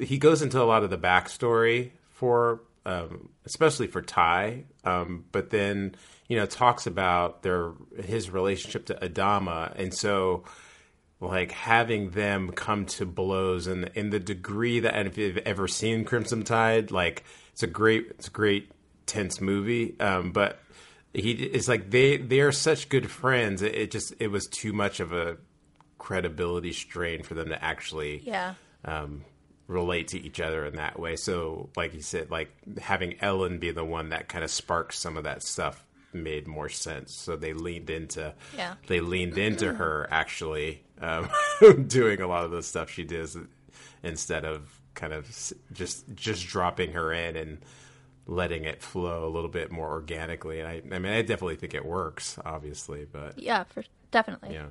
he 0.00 0.18
goes 0.18 0.42
into 0.42 0.60
a 0.60 0.64
lot 0.64 0.84
of 0.84 0.90
the 0.90 0.98
backstory 0.98 1.90
for 2.10 2.62
um 2.86 3.30
especially 3.44 3.88
for 3.88 4.00
Tigh 4.00 4.64
um 4.84 5.24
but 5.32 5.50
then 5.50 5.94
you 6.28 6.36
know 6.36 6.46
talks 6.46 6.86
about 6.86 7.42
their 7.42 7.72
his 8.02 8.30
relationship 8.30 8.86
to 8.86 8.94
Adama 8.94 9.72
and 9.76 9.92
so 9.92 10.44
like 11.22 11.52
having 11.52 12.10
them 12.10 12.50
come 12.50 12.84
to 12.84 13.06
blows 13.06 13.66
and 13.68 13.90
in 13.94 14.10
the 14.10 14.18
degree 14.20 14.80
that 14.80 14.94
and 14.94 15.06
if 15.08 15.16
you've 15.16 15.38
ever 15.38 15.66
seen 15.68 16.04
Crimson 16.04 16.42
Tide 16.42 16.90
like 16.90 17.24
it's 17.52 17.62
a 17.62 17.66
great 17.68 18.06
it's 18.10 18.26
a 18.28 18.30
great 18.30 18.70
tense 19.06 19.40
movie 19.40 19.94
um 20.00 20.32
but 20.32 20.58
he 21.14 21.30
it's 21.32 21.68
like 21.68 21.90
they 21.90 22.16
they 22.16 22.40
are 22.40 22.50
such 22.52 22.88
good 22.88 23.10
friends 23.10 23.62
it, 23.62 23.74
it 23.74 23.90
just 23.92 24.12
it 24.18 24.28
was 24.28 24.46
too 24.48 24.72
much 24.72 24.98
of 25.00 25.12
a 25.12 25.36
credibility 25.98 26.72
strain 26.72 27.22
for 27.22 27.34
them 27.34 27.48
to 27.50 27.64
actually 27.64 28.22
Yeah. 28.24 28.54
um, 28.84 29.24
relate 29.68 30.08
to 30.08 30.20
each 30.20 30.40
other 30.40 30.66
in 30.66 30.74
that 30.76 30.98
way. 30.98 31.14
So, 31.16 31.70
like 31.76 31.94
you 31.94 32.02
said, 32.02 32.30
like 32.30 32.50
having 32.80 33.14
Ellen 33.20 33.58
be 33.58 33.70
the 33.70 33.84
one 33.84 34.08
that 34.10 34.28
kind 34.28 34.42
of 34.44 34.50
sparked 34.50 34.94
some 34.94 35.16
of 35.16 35.24
that 35.24 35.42
stuff 35.44 35.84
made 36.12 36.46
more 36.48 36.68
sense. 36.68 37.14
So 37.14 37.36
they 37.36 37.52
leaned 37.52 37.88
into, 37.88 38.34
Yeah. 38.56 38.74
they 38.88 39.00
leaned 39.00 39.38
into 39.38 39.72
her 39.72 40.08
actually 40.10 40.82
um, 41.02 41.28
doing 41.88 42.20
a 42.20 42.26
lot 42.26 42.44
of 42.44 42.50
the 42.50 42.62
stuff 42.62 42.90
she 42.90 43.04
does 43.04 43.36
instead 44.02 44.44
of 44.44 44.80
kind 44.94 45.12
of 45.12 45.26
just 45.72 46.04
just 46.14 46.46
dropping 46.46 46.92
her 46.92 47.12
in 47.12 47.36
and 47.36 47.58
letting 48.26 48.64
it 48.64 48.80
flow 48.82 49.26
a 49.26 49.30
little 49.30 49.48
bit 49.50 49.70
more 49.72 49.90
organically. 49.90 50.60
And 50.60 50.68
I, 50.68 50.82
I 50.94 50.98
mean, 50.98 51.12
I 51.12 51.22
definitely 51.22 51.56
think 51.56 51.74
it 51.74 51.84
works, 51.84 52.38
obviously, 52.44 53.04
but 53.10 53.38
Yeah, 53.38 53.64
for 53.64 53.82
definitely. 54.12 54.54
yeah. 54.54 54.66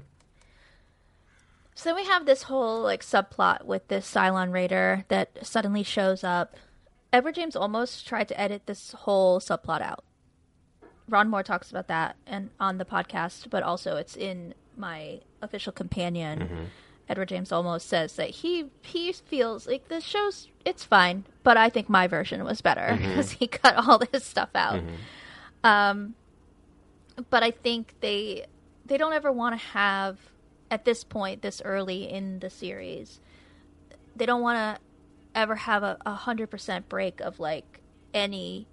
So 1.75 1.89
then 1.89 1.95
we 1.95 2.05
have 2.05 2.25
this 2.25 2.43
whole 2.43 2.81
like 2.81 3.01
subplot 3.01 3.65
with 3.65 3.87
this 3.87 4.09
Cylon 4.11 4.51
Raider 4.53 5.05
that 5.09 5.45
suddenly 5.45 5.83
shows 5.83 6.23
up. 6.23 6.55
Edward 7.13 7.35
James 7.35 7.55
Olmos 7.55 8.05
tried 8.05 8.27
to 8.29 8.39
edit 8.39 8.67
this 8.67 8.91
whole 8.93 9.39
subplot 9.39 9.81
out. 9.81 10.03
Ron 11.09 11.29
Moore 11.29 11.43
talks 11.43 11.69
about 11.71 11.87
that 11.87 12.15
and 12.25 12.51
on 12.59 12.77
the 12.77 12.85
podcast, 12.85 13.49
but 13.49 13.63
also 13.63 13.97
it's 13.97 14.15
in 14.15 14.53
my 14.81 15.21
official 15.41 15.71
companion. 15.71 16.39
Mm-hmm. 16.39 16.63
Edward 17.07 17.29
James 17.29 17.49
Olmos 17.49 17.81
says 17.81 18.15
that 18.15 18.29
he 18.29 18.69
he 18.81 19.13
feels 19.13 19.67
like 19.67 19.87
the 19.87 20.01
show's 20.01 20.49
it's 20.65 20.83
fine, 20.83 21.25
but 21.43 21.57
I 21.57 21.69
think 21.69 21.89
my 21.89 22.07
version 22.07 22.43
was 22.43 22.61
better 22.61 22.81
mm-hmm. 22.81 23.03
because 23.07 23.31
he 23.31 23.47
cut 23.47 23.75
all 23.75 23.99
this 23.99 24.25
stuff 24.25 24.49
out. 24.55 24.75
Mm-hmm. 24.75 24.95
Um, 25.63 26.15
but 27.29 27.43
I 27.43 27.51
think 27.51 27.95
they 28.01 28.45
they 28.85 28.97
don't 28.97 29.13
ever 29.13 29.31
want 29.31 29.59
to 29.59 29.65
have 29.67 30.17
at 30.69 30.85
this 30.85 31.03
point, 31.03 31.41
this 31.41 31.61
early 31.63 32.09
in 32.09 32.39
the 32.39 32.49
series, 32.49 33.19
they 34.15 34.25
don't 34.25 34.41
want 34.41 34.57
to 34.57 34.81
ever 35.35 35.55
have 35.55 35.83
a 35.83 35.97
a 36.05 36.13
hundred 36.13 36.49
percent 36.49 36.87
break 36.87 37.19
of 37.19 37.39
like 37.39 37.81
any 38.13 38.67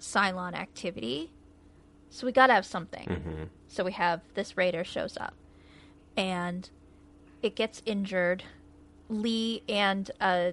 Cylon 0.00 0.54
activity. 0.54 1.30
So 2.10 2.26
we 2.26 2.32
got 2.32 2.46
to 2.46 2.54
have 2.54 2.64
something. 2.64 3.50
So 3.68 3.84
we 3.84 3.92
have 3.92 4.20
this 4.34 4.56
raider 4.56 4.84
shows 4.84 5.16
up, 5.18 5.34
and 6.16 6.68
it 7.42 7.54
gets 7.56 7.82
injured. 7.84 8.44
Lee 9.08 9.62
and 9.68 10.10
uh, 10.20 10.52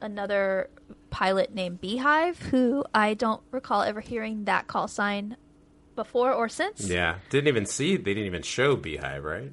another 0.00 0.70
pilot 1.10 1.52
named 1.54 1.80
Beehive, 1.80 2.38
who 2.38 2.84
I 2.94 3.14
don't 3.14 3.42
recall 3.50 3.82
ever 3.82 4.00
hearing 4.00 4.44
that 4.44 4.66
call 4.66 4.88
sign 4.88 5.36
before 5.96 6.32
or 6.32 6.48
since. 6.48 6.88
Yeah, 6.88 7.16
didn't 7.30 7.48
even 7.48 7.66
see. 7.66 7.96
They 7.96 8.14
didn't 8.14 8.26
even 8.26 8.42
show 8.42 8.76
Beehive, 8.76 9.24
right? 9.24 9.52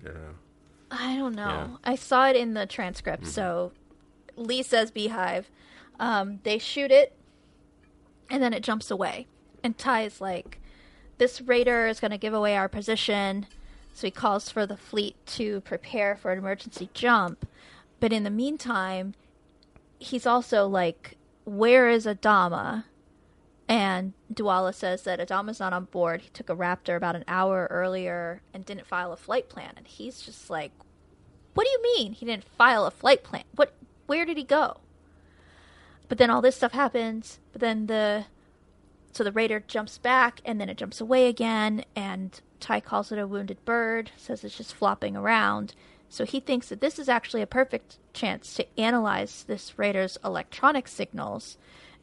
I 0.92 1.16
don't 1.16 1.36
know. 1.36 1.44
Yeah. 1.84 1.92
I 1.92 1.96
saw 1.96 2.28
it 2.28 2.36
in 2.36 2.54
the 2.54 2.66
transcript. 2.66 3.26
So 3.28 3.72
Lee 4.36 4.64
says 4.64 4.92
beehive. 4.92 5.50
Um, 6.00 6.40
they 6.44 6.58
shoot 6.58 6.92
it, 6.92 7.16
and 8.30 8.44
then 8.44 8.54
it 8.54 8.64
jumps 8.64 8.92
away. 8.92 9.28
And 9.64 9.78
Tigh 9.78 10.04
is 10.04 10.22
like, 10.22 10.60
"This 11.18 11.42
raider 11.42 11.88
is 11.88 12.00
going 12.00 12.12
to 12.12 12.18
give 12.18 12.34
away 12.34 12.56
our 12.56 12.70
position." 12.70 13.48
So 13.94 14.08
he 14.08 14.12
calls 14.12 14.50
for 14.50 14.66
the 14.66 14.76
fleet 14.76 15.16
to 15.28 15.62
prepare 15.62 16.16
for 16.16 16.32
an 16.32 16.40
emergency 16.40 16.90
jump. 16.94 17.48
But 18.02 18.12
in 18.12 18.24
the 18.24 18.30
meantime, 18.30 19.14
he's 20.00 20.26
also 20.26 20.68
like, 20.68 21.18
"Where 21.46 21.90
is 21.90 22.06
Adama?" 22.06 22.84
And 23.68 24.14
Dualla 24.32 24.74
says 24.74 25.04
that 25.04 25.20
Adama's 25.20 25.60
not 25.60 25.74
on 25.74 25.86
board. 25.86 26.22
He 26.22 26.30
took 26.30 26.50
a 26.50 26.56
Raptor 26.56 26.98
about 26.98 27.16
an 27.16 27.24
hour 27.28 27.68
earlier 27.72 28.42
and 28.54 28.66
didn't 28.66 28.86
file 28.86 29.14
a 29.14 29.18
flight 29.18 29.50
plan. 29.50 29.74
And 29.78 29.88
he's 29.88 30.22
just 30.22 30.50
like, 30.50 30.72
"What 31.54 31.66
do 31.66 31.72
you 31.72 31.82
mean 31.82 32.14
he 32.14 32.26
didn't 32.26 32.44
file 32.44 32.86
a 32.86 32.92
flight 32.92 33.24
plan? 33.24 33.46
What? 33.56 33.74
Where 34.08 34.26
did 34.26 34.38
he 34.38 34.44
go?" 34.44 34.82
But 36.10 36.18
then 36.20 36.30
all 36.30 36.42
this 36.42 36.58
stuff 36.58 36.74
happens. 36.74 37.40
But 37.54 37.62
then 37.62 37.88
the 37.88 38.26
so 39.16 39.24
the 39.24 39.32
raider 39.32 39.64
jumps 39.66 39.98
back 39.98 40.42
and 40.44 40.60
then 40.60 40.68
it 40.68 40.76
jumps 40.76 41.00
away 41.00 41.30
again. 41.30 41.86
And 41.96 42.38
Tigh 42.60 42.82
calls 42.82 43.14
it 43.14 43.18
a 43.18 43.26
wounded 43.26 43.64
bird. 43.64 44.12
Says 44.18 44.44
it's 44.44 44.58
just 44.58 44.76
flopping 44.76 45.16
around. 45.16 45.74
So 46.10 46.26
he 46.26 46.42
thinks 46.42 46.68
that 46.68 46.82
this 46.82 47.00
is 47.00 47.08
actually 47.08 47.42
a 47.42 47.48
perfect 47.48 47.98
chance 48.12 48.54
to 48.56 48.68
analyze 48.78 49.46
this 49.48 49.80
raider's 49.80 50.18
electronic 50.26 50.90
signals 50.90 51.58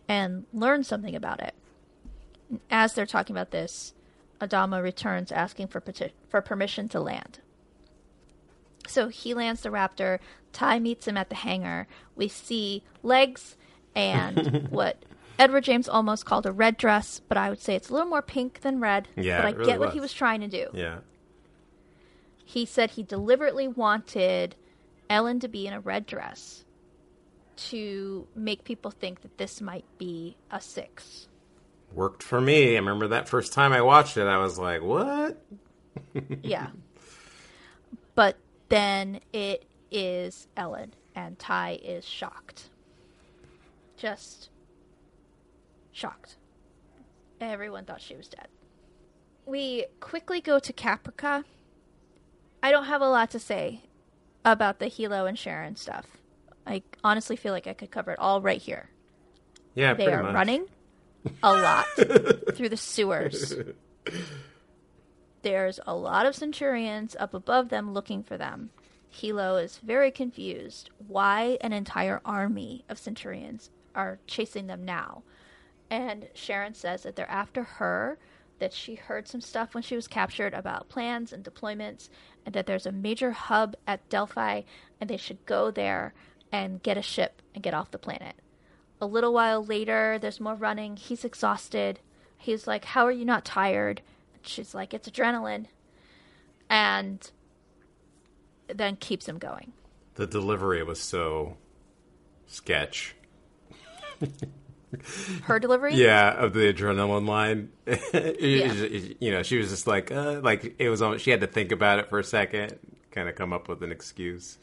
and 0.09 0.47
learn 0.55 0.85
something 0.85 1.15
about 1.15 1.43
it. 1.43 1.55
As 2.71 2.95
they're 2.95 3.05
talking 3.05 3.37
about 3.37 3.51
this, 3.51 3.93
Adama 4.41 4.83
returns 4.83 5.31
asking 5.31 5.67
for 5.67 5.83
peti- 5.83 6.15
for 6.31 6.41
permission 6.41 6.89
to 6.89 7.01
land. 7.01 7.41
So 8.89 9.09
he 9.09 9.35
lands 9.35 9.61
the 9.61 9.69
raptor. 9.69 10.19
Tigh 10.55 10.79
meets 10.79 11.07
him 11.07 11.19
at 11.19 11.29
the 11.29 11.35
hangar. 11.35 11.89
We 12.17 12.29
see 12.29 12.85
legs 13.03 13.59
and 13.95 14.69
what 14.71 15.05
Edward 15.39 15.65
James 15.65 15.89
Olmos 15.89 16.25
called 16.25 16.47
a 16.47 16.53
red 16.53 16.77
dress, 16.77 17.21
but 17.29 17.37
I 17.37 17.51
would 17.51 17.61
say 17.61 17.75
it's 17.75 17.89
a 17.89 17.93
little 17.93 18.09
more 18.09 18.23
pink 18.23 18.61
than 18.61 18.81
red. 18.81 19.09
Yeah, 19.17 19.39
but 19.39 19.47
I 19.47 19.51
really 19.51 19.65
get 19.65 19.81
what 19.81 19.93
he 19.93 20.01
was. 20.01 20.11
was 20.11 20.13
trying 20.13 20.41
to 20.41 20.49
do. 20.49 20.69
Yeah, 20.73 20.99
he 22.45 22.67
said 22.67 22.93
he 22.93 23.03
deliberately 23.03 23.69
wanted 23.69 24.57
Ellen 25.09 25.41
to 25.41 25.49
be 25.49 25.67
in 25.67 25.73
a 25.73 25.81
red 25.81 26.07
dress 26.07 26.65
to 27.57 28.27
make 28.35 28.65
people 28.65 28.91
think 28.91 29.23
that 29.23 29.39
this 29.39 29.61
might 29.61 29.85
be 29.99 30.37
a 30.51 30.61
six. 30.61 31.29
Worked 31.95 32.23
for 32.23 32.41
me. 32.41 32.73
I 32.73 32.79
remember 32.79 33.09
that 33.09 33.29
first 33.29 33.53
time 33.53 33.73
I 33.73 33.83
watched 33.83 34.17
it, 34.17 34.27
I 34.27 34.39
was 34.39 34.59
like, 34.59 34.83
"What?" 34.83 35.43
yeah. 36.43 36.69
But 38.15 38.37
then 38.69 39.21
it 39.33 39.65
is 39.91 40.49
Ellen, 40.57 40.95
and 41.15 41.39
Tigh 41.39 41.79
is 41.83 42.05
shocked. 42.05 42.71
Just 43.97 44.49
shocked. 45.93 46.37
Everyone 47.41 47.85
thought 47.85 48.01
she 48.01 48.17
was 48.17 48.29
dead. 48.29 48.49
We 49.47 49.87
quickly 50.01 50.41
go 50.41 50.59
to 50.59 50.73
Caprica. 50.73 51.45
I 52.63 52.71
don't 52.71 52.85
have 52.85 53.01
a 53.03 53.09
lot 53.09 53.31
to 53.33 53.39
say 53.41 53.83
about 54.45 54.79
the 54.79 54.87
Helo 54.87 55.29
and 55.29 55.39
Sharon 55.39 55.77
stuff. 55.77 56.07
I 56.67 56.83
honestly 57.03 57.35
feel 57.37 57.53
like 57.53 57.67
I 57.67 57.73
could 57.75 57.91
cover 57.91 58.13
it 58.13 58.19
all 58.21 58.41
right 58.41 58.61
here. 58.63 58.89
Yeah, 59.75 59.95
They 59.95 60.07
are 60.13 60.23
much. 60.23 60.35
running 60.35 60.67
a 61.43 61.53
lot 61.53 61.87
through 62.55 62.69
the 62.69 62.77
sewers. 62.77 63.55
There's 65.43 65.81
a 65.87 65.95
lot 65.97 66.27
of 66.27 66.37
centurions 66.37 67.17
up 67.19 67.35
above 67.35 67.69
them 67.69 67.93
looking 67.93 68.23
for 68.23 68.37
them. 68.37 68.71
Helo 69.13 69.63
is 69.63 69.79
very 69.79 70.11
confused 70.11 70.91
why 71.09 71.59
an 71.61 71.73
entire 71.73 72.21
army 72.25 72.85
of 72.89 72.99
centurions 72.99 73.71
are 73.95 74.19
chasing 74.27 74.69
them 74.69 74.85
now. 74.85 75.23
And 75.93 76.29
Sharon 76.33 76.73
says 76.73 77.03
that 77.03 77.17
they're 77.17 77.31
after 77.31 77.65
her, 77.65 78.17
that 78.61 78.73
she 78.73 78.95
heard 78.95 79.29
some 79.29 79.43
stuff 79.43 79.75
when 79.75 79.83
she 79.83 79.95
was 79.95 80.09
captured 80.09 80.55
about 80.55 80.89
plans 80.89 81.35
and 81.35 81.45
deployments, 81.45 82.09
and 82.47 82.55
that 82.55 82.65
there's 82.65 82.87
a 82.87 82.93
major 82.93 83.33
hub 83.33 83.77
at 83.87 84.09
Delphi, 84.09 84.63
and 84.99 85.11
they 85.11 85.19
should 85.19 85.45
go 85.45 85.71
there 85.71 86.15
and 86.51 86.83
get 86.83 86.97
a 86.97 87.03
ship 87.03 87.43
and 87.55 87.63
get 87.63 87.75
off 87.75 87.91
the 87.91 87.99
planet. 87.99 88.37
A 89.03 89.07
little 89.07 89.35
while 89.35 89.63
later, 89.63 90.19
there's 90.19 90.41
more 90.41 90.55
running. 90.55 90.97
He's 90.97 91.27
exhausted. 91.27 92.01
He's 92.39 92.67
like, 92.67 92.87
How 92.87 93.05
are 93.05 93.13
you 93.13 93.27
not 93.27 93.45
tired? 93.45 94.01
And 94.33 94.47
she's 94.47 94.75
like, 94.75 94.95
It's 94.95 95.11
adrenaline. 95.11 95.67
And 96.71 97.31
then 98.67 98.97
keeps 98.97 99.29
him 99.29 99.37
going. 99.37 99.75
The 100.15 100.27
delivery 100.27 100.83
was 100.85 101.03
so 101.03 101.59
sketch. 102.47 103.15
Her 105.43 105.59
delivery? 105.59 105.95
Yeah, 105.95 106.31
of 106.33 106.53
the 106.53 106.73
adrenaline 106.73 107.27
line. 107.27 107.71
You 109.21 109.31
know, 109.31 109.43
she 109.43 109.59
was 109.59 109.71
just 109.71 109.87
like, 109.87 110.11
uh, 110.11 110.41
like 110.43 110.75
it 110.79 110.89
was. 110.89 111.03
On, 111.03 111.19
she 111.19 111.31
had 111.31 111.41
to 111.41 111.47
think 111.47 111.73
about 111.73 111.99
it 111.99 112.09
for 112.09 112.19
a 112.19 112.25
second, 112.25 112.79
kind 113.11 113.29
of 113.29 113.35
come 113.35 113.53
up 113.53 113.69
with 113.69 113.83
an 113.83 113.93
excuse. 113.93 114.59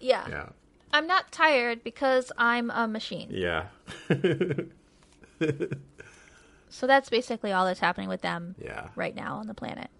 Yeah. 0.00 0.26
Yeah, 0.28 0.48
I'm 0.92 1.06
not 1.06 1.32
tired 1.32 1.84
because 1.84 2.32
I'm 2.36 2.70
a 2.70 2.86
machine. 2.88 3.28
yeah, 3.30 3.66
So 6.74 6.88
that's 6.88 7.08
basically 7.08 7.52
all 7.52 7.66
that's 7.66 7.78
happening 7.78 8.08
with 8.08 8.20
them 8.20 8.56
yeah. 8.60 8.88
right 8.96 9.14
now 9.14 9.36
on 9.36 9.46
the 9.46 9.54
planet. 9.54 9.90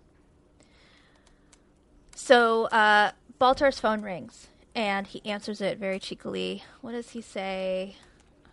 So 2.17 2.65
uh, 2.65 3.13
Baltar's 3.41 3.79
phone 3.79 4.03
rings 4.03 4.49
and 4.75 5.07
he 5.07 5.25
answers 5.25 5.61
it 5.61 5.79
very 5.79 6.01
cheekily. 6.01 6.65
What 6.81 6.91
does 6.91 7.11
he 7.11 7.21
say? 7.21 7.95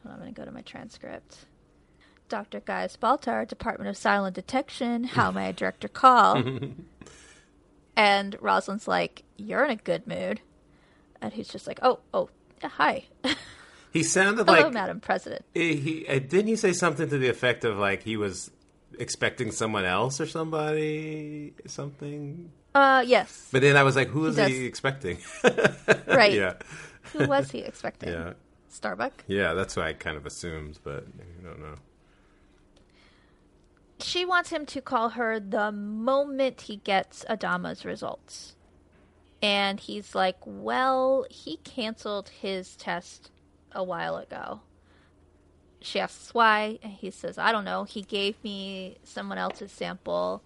I'm 0.09 0.19
going 0.19 0.33
to 0.33 0.39
go 0.39 0.45
to 0.45 0.51
my 0.51 0.61
transcript. 0.61 1.45
Dr. 2.29 2.59
Gaius 2.61 2.97
Baltar, 2.97 3.47
Department 3.47 3.89
of 3.89 3.95
Cylon 3.95 4.33
Detection. 4.33 5.03
How 5.03 5.31
may 5.31 5.47
I 5.47 5.51
direct 5.51 5.83
your 5.83 5.89
call? 5.89 6.41
and 7.95 8.35
Roslin's 8.41 8.87
like, 8.87 9.23
You're 9.37 9.65
in 9.65 9.71
a 9.71 9.75
good 9.75 10.07
mood. 10.07 10.41
And 11.21 11.33
he's 11.33 11.49
just 11.49 11.67
like, 11.67 11.79
Oh, 11.81 11.99
oh, 12.13 12.29
hi. 12.63 13.03
He 13.91 14.03
sounded 14.03 14.45
Hello, 14.47 14.61
like 14.61 14.73
Madam 14.73 14.99
President. 15.01 15.43
he, 15.53 15.75
he 15.75 16.07
uh, 16.07 16.19
didn't 16.19 16.47
he 16.47 16.55
say 16.55 16.71
something 16.73 17.09
to 17.09 17.17
the 17.17 17.27
effect 17.27 17.65
of 17.65 17.77
like 17.77 18.03
he 18.03 18.15
was 18.17 18.49
expecting 18.97 19.51
someone 19.51 19.83
else 19.85 20.21
or 20.21 20.25
somebody 20.27 21.53
something. 21.67 22.51
Uh, 22.73 23.03
yes. 23.05 23.49
But 23.51 23.61
then 23.61 23.75
I 23.75 23.83
was 23.83 23.97
like, 23.97 24.07
who 24.07 24.25
is 24.27 24.37
does. 24.37 24.47
he 24.49 24.65
expecting? 24.65 25.17
right. 26.07 26.31
yeah, 26.33 26.53
Who 27.11 27.27
was 27.27 27.51
he 27.51 27.59
expecting? 27.59 28.09
yeah, 28.09 28.33
Starbuck? 28.71 29.23
yeah. 29.27 29.53
That's 29.53 29.75
what 29.75 29.85
I 29.85 29.93
kind 29.93 30.17
of 30.17 30.25
assumed, 30.25 30.79
but 30.83 31.05
I 31.19 31.43
don't 31.43 31.59
know. 31.59 31.75
she 33.99 34.25
wants 34.25 34.49
him 34.49 34.65
to 34.67 34.81
call 34.81 35.09
her 35.09 35.39
the 35.39 35.71
moment 35.71 36.61
he 36.61 36.77
gets 36.77 37.23
Adama's 37.29 37.85
results. 37.85 38.55
And 39.41 39.79
he's 39.79 40.13
like, 40.15 40.37
Well, 40.45 41.25
he 41.29 41.57
canceled 41.57 42.29
his 42.29 42.75
test 42.75 43.31
a 43.71 43.83
while 43.83 44.17
ago. 44.17 44.61
She 45.81 45.99
asks 45.99 46.33
why, 46.33 46.77
and 46.83 46.93
he 46.93 47.09
says, 47.09 47.37
I 47.39 47.51
don't 47.51 47.65
know. 47.65 47.85
He 47.85 48.03
gave 48.03 48.41
me 48.43 48.97
someone 49.03 49.39
else's 49.39 49.71
sample. 49.71 50.43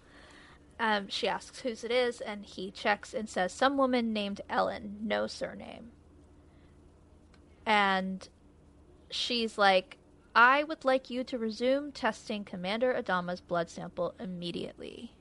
Um, 0.80 1.08
she 1.08 1.28
asks 1.28 1.60
whose 1.60 1.84
it 1.84 1.90
is, 1.90 2.20
and 2.22 2.44
he 2.44 2.70
checks 2.70 3.12
and 3.12 3.28
says, 3.28 3.52
Some 3.52 3.76
woman 3.76 4.12
named 4.12 4.40
Ellen, 4.48 4.96
no 5.02 5.26
surname. 5.26 5.90
And 7.66 8.26
she's 9.10 9.58
like, 9.58 9.98
I 10.34 10.62
would 10.64 10.84
like 10.84 11.10
you 11.10 11.24
to 11.24 11.38
resume 11.38 11.92
testing 11.92 12.44
Commander 12.44 12.94
Adama's 12.94 13.40
blood 13.40 13.68
sample 13.68 14.14
immediately. 14.20 15.12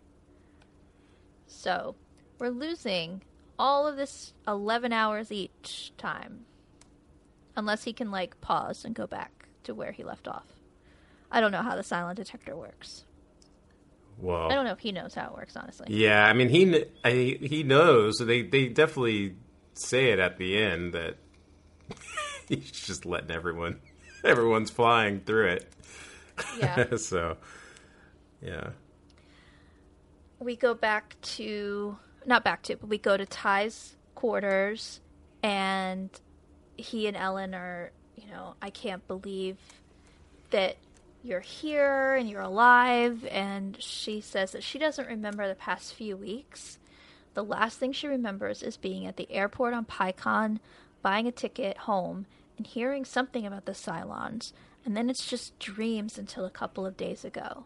So, 1.48 1.96
we're 2.38 2.50
losing 2.50 3.22
all 3.58 3.88
of 3.88 3.98
this 3.98 4.34
11 4.48 4.94
hours 4.94 5.32
each 5.32 5.94
time. 5.98 6.46
Unless 7.56 7.86
he 7.86 7.94
can, 7.94 8.12
like, 8.12 8.40
pause 8.42 8.84
and 8.84 8.94
go 8.94 9.08
back 9.08 9.48
to 9.64 9.74
where 9.74 9.94
he 9.94 10.04
left 10.04 10.28
off. 10.28 10.46
I 11.32 11.42
don't 11.42 11.52
know 11.52 11.62
how 11.62 11.76
the 11.76 11.82
Cylon 11.82 12.16
detector 12.16 12.56
works. 12.56 13.06
Well, 14.18 14.50
I 14.50 14.56
don't 14.56 14.66
know 14.66 14.72
if 14.72 14.80
he 14.80 14.92
knows 14.92 15.14
how 15.14 15.28
it 15.28 15.34
works, 15.34 15.56
honestly. 15.58 15.88
Yeah, 15.90 16.26
I 16.26 16.34
mean 16.34 16.48
he 16.50 16.86
I, 17.04 17.38
he 17.42 17.64
knows. 17.64 18.18
They 18.18 18.44
they 18.44 18.70
definitely 18.70 19.36
say 19.74 20.12
it 20.12 20.20
at 20.20 20.38
the 20.38 20.58
end 20.58 20.94
that 20.94 21.18
he's 22.50 22.72
just 22.72 23.06
letting 23.06 23.32
everyone 23.32 23.80
everyone's 24.24 24.70
flying 24.70 25.20
through 25.22 25.48
it. 25.48 25.72
Yeah. 26.60 26.96
so 26.98 27.38
yeah, 28.42 28.70
we 30.40 30.56
go 30.56 30.74
back 30.74 31.16
to 31.22 31.98
not 32.26 32.44
back 32.44 32.64
to, 32.64 32.76
but 32.76 32.90
we 32.90 32.98
go 32.98 33.16
to 33.16 33.26
Tigh's 33.26 33.96
quarters, 34.16 35.00
and 35.44 36.10
he 36.78 37.08
and 37.08 37.16
Ellen 37.16 37.54
are, 37.54 37.92
you 38.16 38.28
know, 38.28 38.56
I 38.62 38.70
can't 38.70 39.06
believe 39.08 39.58
that 40.52 40.78
you're 41.24 41.40
here 41.40 42.16
and 42.16 42.30
you're 42.30 42.42
alive. 42.42 43.26
And 43.30 43.82
she 43.82 44.22
says 44.22 44.52
that 44.52 44.64
she 44.64 44.78
doesn't 44.78 45.08
remember 45.08 45.48
the 45.48 45.56
past 45.56 45.94
few 45.94 46.16
weeks. 46.16 46.80
The 47.34 47.44
last 47.44 47.80
thing 47.80 47.92
she 47.92 48.08
remembers 48.08 48.64
is 48.64 48.78
being 48.78 49.06
at 49.06 49.18
the 49.18 49.30
airport 49.32 49.74
on 49.74 49.86
Picon, 49.86 50.60
buying 51.06 51.28
a 51.28 51.32
ticket 51.32 51.78
home, 51.78 52.26
and 52.58 52.66
hearing 52.66 53.06
something 53.06 53.46
about 53.46 53.66
the 53.66 53.74
Cylons. 53.74 54.54
And 54.84 54.98
then 54.98 55.08
it's 55.08 55.28
just 55.28 55.60
dreams 55.60 56.18
until 56.18 56.46
a 56.46 56.50
couple 56.50 56.84
of 56.84 56.98
days 56.98 57.24
ago. 57.24 57.66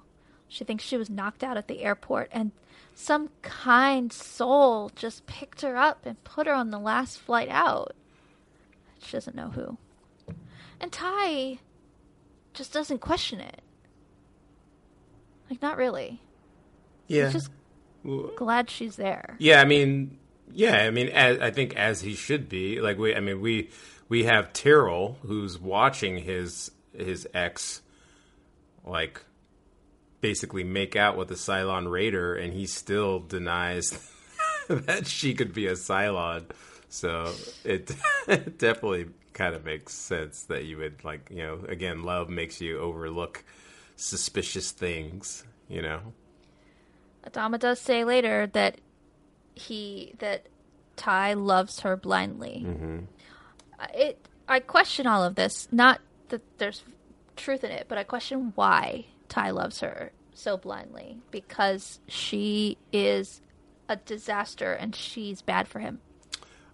She 0.49 0.65
thinks 0.65 0.83
she 0.83 0.97
was 0.97 1.09
knocked 1.09 1.41
out 1.41 1.55
at 1.55 1.69
the 1.69 1.81
airport, 1.81 2.27
and 2.33 2.51
some 2.93 3.29
kind 3.41 4.11
soul 4.11 4.91
just 4.93 5.25
picked 5.25 5.61
her 5.61 5.77
up 5.77 6.05
and 6.05 6.21
put 6.25 6.47
her 6.47 6.53
on 6.53 6.69
the 6.69 6.79
last 6.79 7.17
flight 7.17 7.47
out. 7.49 7.95
She 9.01 9.13
doesn't 9.13 9.37
know 9.37 9.51
who. 9.51 9.77
And 10.81 10.91
Tigh 10.91 11.59
just 12.53 12.73
doesn't 12.73 12.99
question 12.99 13.39
it. 13.39 13.61
Like, 15.49 15.61
not 15.61 15.77
really. 15.77 16.21
yeah, 17.07 17.29
He's 17.29 17.33
just 17.45 17.51
glad 18.35 18.69
she's 18.69 18.97
there. 18.97 19.37
yeah. 19.39 19.61
I 19.61 19.65
mean, 19.65 20.18
yeah. 20.53 20.77
I 20.77 20.91
mean, 20.91 21.09
as, 21.09 21.39
I 21.39 21.51
think 21.51 21.75
as 21.75 22.01
he 22.01 22.15
should 22.15 22.49
be. 22.49 22.81
Like 22.81 22.97
we, 22.97 23.15
I 23.15 23.19
mean, 23.19 23.41
we 23.41 23.69
we 24.07 24.23
have 24.25 24.53
Tyrol 24.53 25.17
who's 25.21 25.59
watching 25.59 26.17
his 26.17 26.71
his 26.93 27.27
ex, 27.33 27.81
like 28.85 29.21
basically 30.21 30.63
make 30.63 30.95
out 30.95 31.17
with 31.17 31.27
the 31.27 31.35
Cylon 31.35 31.89
Raider, 31.89 32.35
and 32.35 32.53
he 32.53 32.65
still 32.65 33.19
denies 33.19 34.09
that 34.67 35.07
she 35.07 35.33
could 35.33 35.53
be 35.53 35.67
a 35.67 35.73
Cylon. 35.73 36.45
So 36.89 37.33
it, 37.63 37.91
it 38.27 38.57
definitely 38.57 39.07
kind 39.33 39.55
of 39.55 39.63
makes 39.63 39.93
sense 39.93 40.43
that 40.45 40.65
you 40.65 40.77
would 40.77 41.03
like, 41.03 41.29
you 41.31 41.43
know, 41.43 41.59
again, 41.67 42.03
love 42.03 42.29
makes 42.29 42.59
you 42.59 42.79
overlook 42.79 43.43
suspicious 43.95 44.71
things, 44.71 45.43
you 45.67 45.81
know. 45.81 46.13
Adama 47.25 47.59
does 47.59 47.79
say 47.79 48.03
later 48.03 48.47
that 48.47 48.79
he 49.59 50.13
that 50.19 50.47
Tigh 50.95 51.33
loves 51.33 51.81
her 51.81 51.95
blindly. 51.95 52.65
Uh, 53.79 53.85
It 53.93 54.27
I 54.47 54.59
question 54.59 55.05
all 55.07 55.23
of 55.23 55.35
this. 55.35 55.67
Not 55.71 56.01
that 56.29 56.41
there's 56.57 56.83
truth 57.35 57.63
in 57.63 57.71
it, 57.71 57.85
but 57.87 57.97
I 57.97 58.03
question 58.03 58.51
why 58.55 59.05
Tigh 59.27 59.51
loves 59.51 59.79
her 59.81 60.11
so 60.33 60.57
blindly 60.57 61.19
because 61.31 61.99
she 62.07 62.77
is 62.91 63.41
a 63.87 63.95
disaster 63.95 64.73
and 64.73 64.95
she's 64.95 65.41
bad 65.41 65.67
for 65.67 65.79
him. 65.79 65.99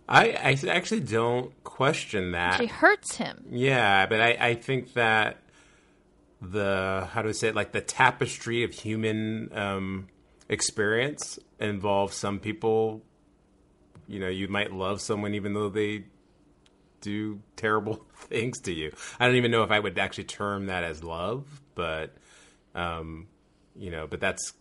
I, 0.08 0.30
I 0.32 0.70
actually 0.70 1.00
don't 1.00 1.52
question 1.64 2.32
that. 2.34 2.58
She 2.60 2.68
hurts 2.68 3.18
him. 3.18 3.46
Yeah, 3.50 4.06
but 4.06 4.22
I, 4.22 4.38
I 4.40 4.54
think 4.54 4.94
that 4.94 5.38
the 6.42 7.08
how 7.12 7.22
do 7.24 7.30
I 7.30 7.32
say 7.32 7.48
it 7.48 7.56
like 7.56 7.72
the 7.72 7.82
tapestry 7.82 8.64
of 8.64 8.72
human 8.74 9.50
um, 9.54 10.08
experience 10.50 11.40
involves 11.60 12.16
some 12.16 12.40
people. 12.40 13.02
You 14.08 14.20
know, 14.20 14.28
you 14.28 14.48
might 14.48 14.72
love 14.72 15.02
someone 15.02 15.34
even 15.34 15.54
though 15.54 15.70
they 15.70 16.06
do 17.02 17.40
terrible 17.56 18.06
things 18.16 18.60
to 18.62 18.74
you. 18.74 18.92
I 19.20 19.26
don't 19.28 19.36
even 19.36 19.52
know 19.52 19.64
if 19.64 19.72
I 19.72 19.80
would 19.80 19.98
actually 19.98 20.26
term 20.26 20.68
that 20.68 20.84
as 20.84 21.04
love, 21.04 21.46
but 21.76 22.16
um, 22.76 23.28
you 23.76 23.90
know, 23.92 24.08
but 24.08 24.20
that's 24.20 24.54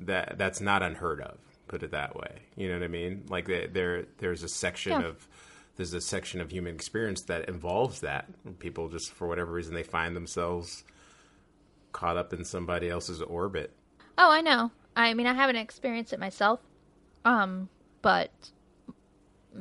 that 0.00 0.36
that's 0.38 0.60
not 0.60 0.82
unheard 0.82 1.20
of. 1.20 1.38
Put 1.68 1.82
it 1.82 1.92
that 1.92 2.16
way. 2.16 2.42
You 2.56 2.68
know 2.68 2.74
what 2.74 2.82
I 2.84 2.88
mean? 2.88 3.24
Like 3.28 3.46
there, 3.46 4.06
there's 4.18 4.42
a 4.42 4.48
section 4.48 4.92
Yeah. 5.00 5.08
of 5.08 5.28
there's 5.76 5.94
a 5.94 6.00
section 6.00 6.40
of 6.40 6.50
human 6.50 6.74
experience 6.74 7.22
that 7.28 7.48
involves 7.48 8.00
that. 8.00 8.28
People 8.58 8.88
just 8.88 9.12
for 9.12 9.28
whatever 9.28 9.52
reason 9.52 9.74
they 9.74 9.82
find 9.82 10.16
themselves 10.16 10.84
caught 11.92 12.16
up 12.16 12.32
in 12.32 12.44
somebody 12.44 12.88
else's 12.90 13.22
orbit. 13.22 13.72
Oh, 14.22 14.30
I 14.30 14.42
know. 14.42 14.70
I 14.94 15.14
mean, 15.14 15.26
I 15.26 15.32
haven't 15.32 15.56
experienced 15.56 16.12
it 16.12 16.20
myself. 16.20 16.60
Um, 17.24 17.70
but 18.02 18.30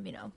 you 0.03 0.11
know, 0.11 0.33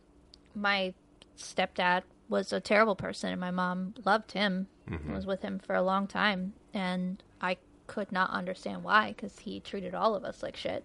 my 0.55 0.95
stepdad 1.37 2.03
was 2.29 2.53
a 2.53 2.61
terrible 2.61 2.95
person 2.95 3.31
and 3.33 3.41
my 3.41 3.51
mom 3.51 3.95
loved 4.05 4.31
him. 4.33 4.69
and 4.87 5.13
Was 5.13 5.27
with 5.27 5.43
him 5.43 5.59
for 5.59 5.75
a 5.75 5.83
long 5.83 6.07
time 6.07 6.53
and 6.73 7.21
I 7.41 7.57
could 7.89 8.13
not 8.13 8.31
understand 8.31 8.85
why 8.85 9.13
cuz 9.19 9.41
he 9.41 9.59
treated 9.59 9.93
all 9.93 10.15
of 10.15 10.25
us 10.25 10.41
like 10.41 10.57
shit. 10.57 10.85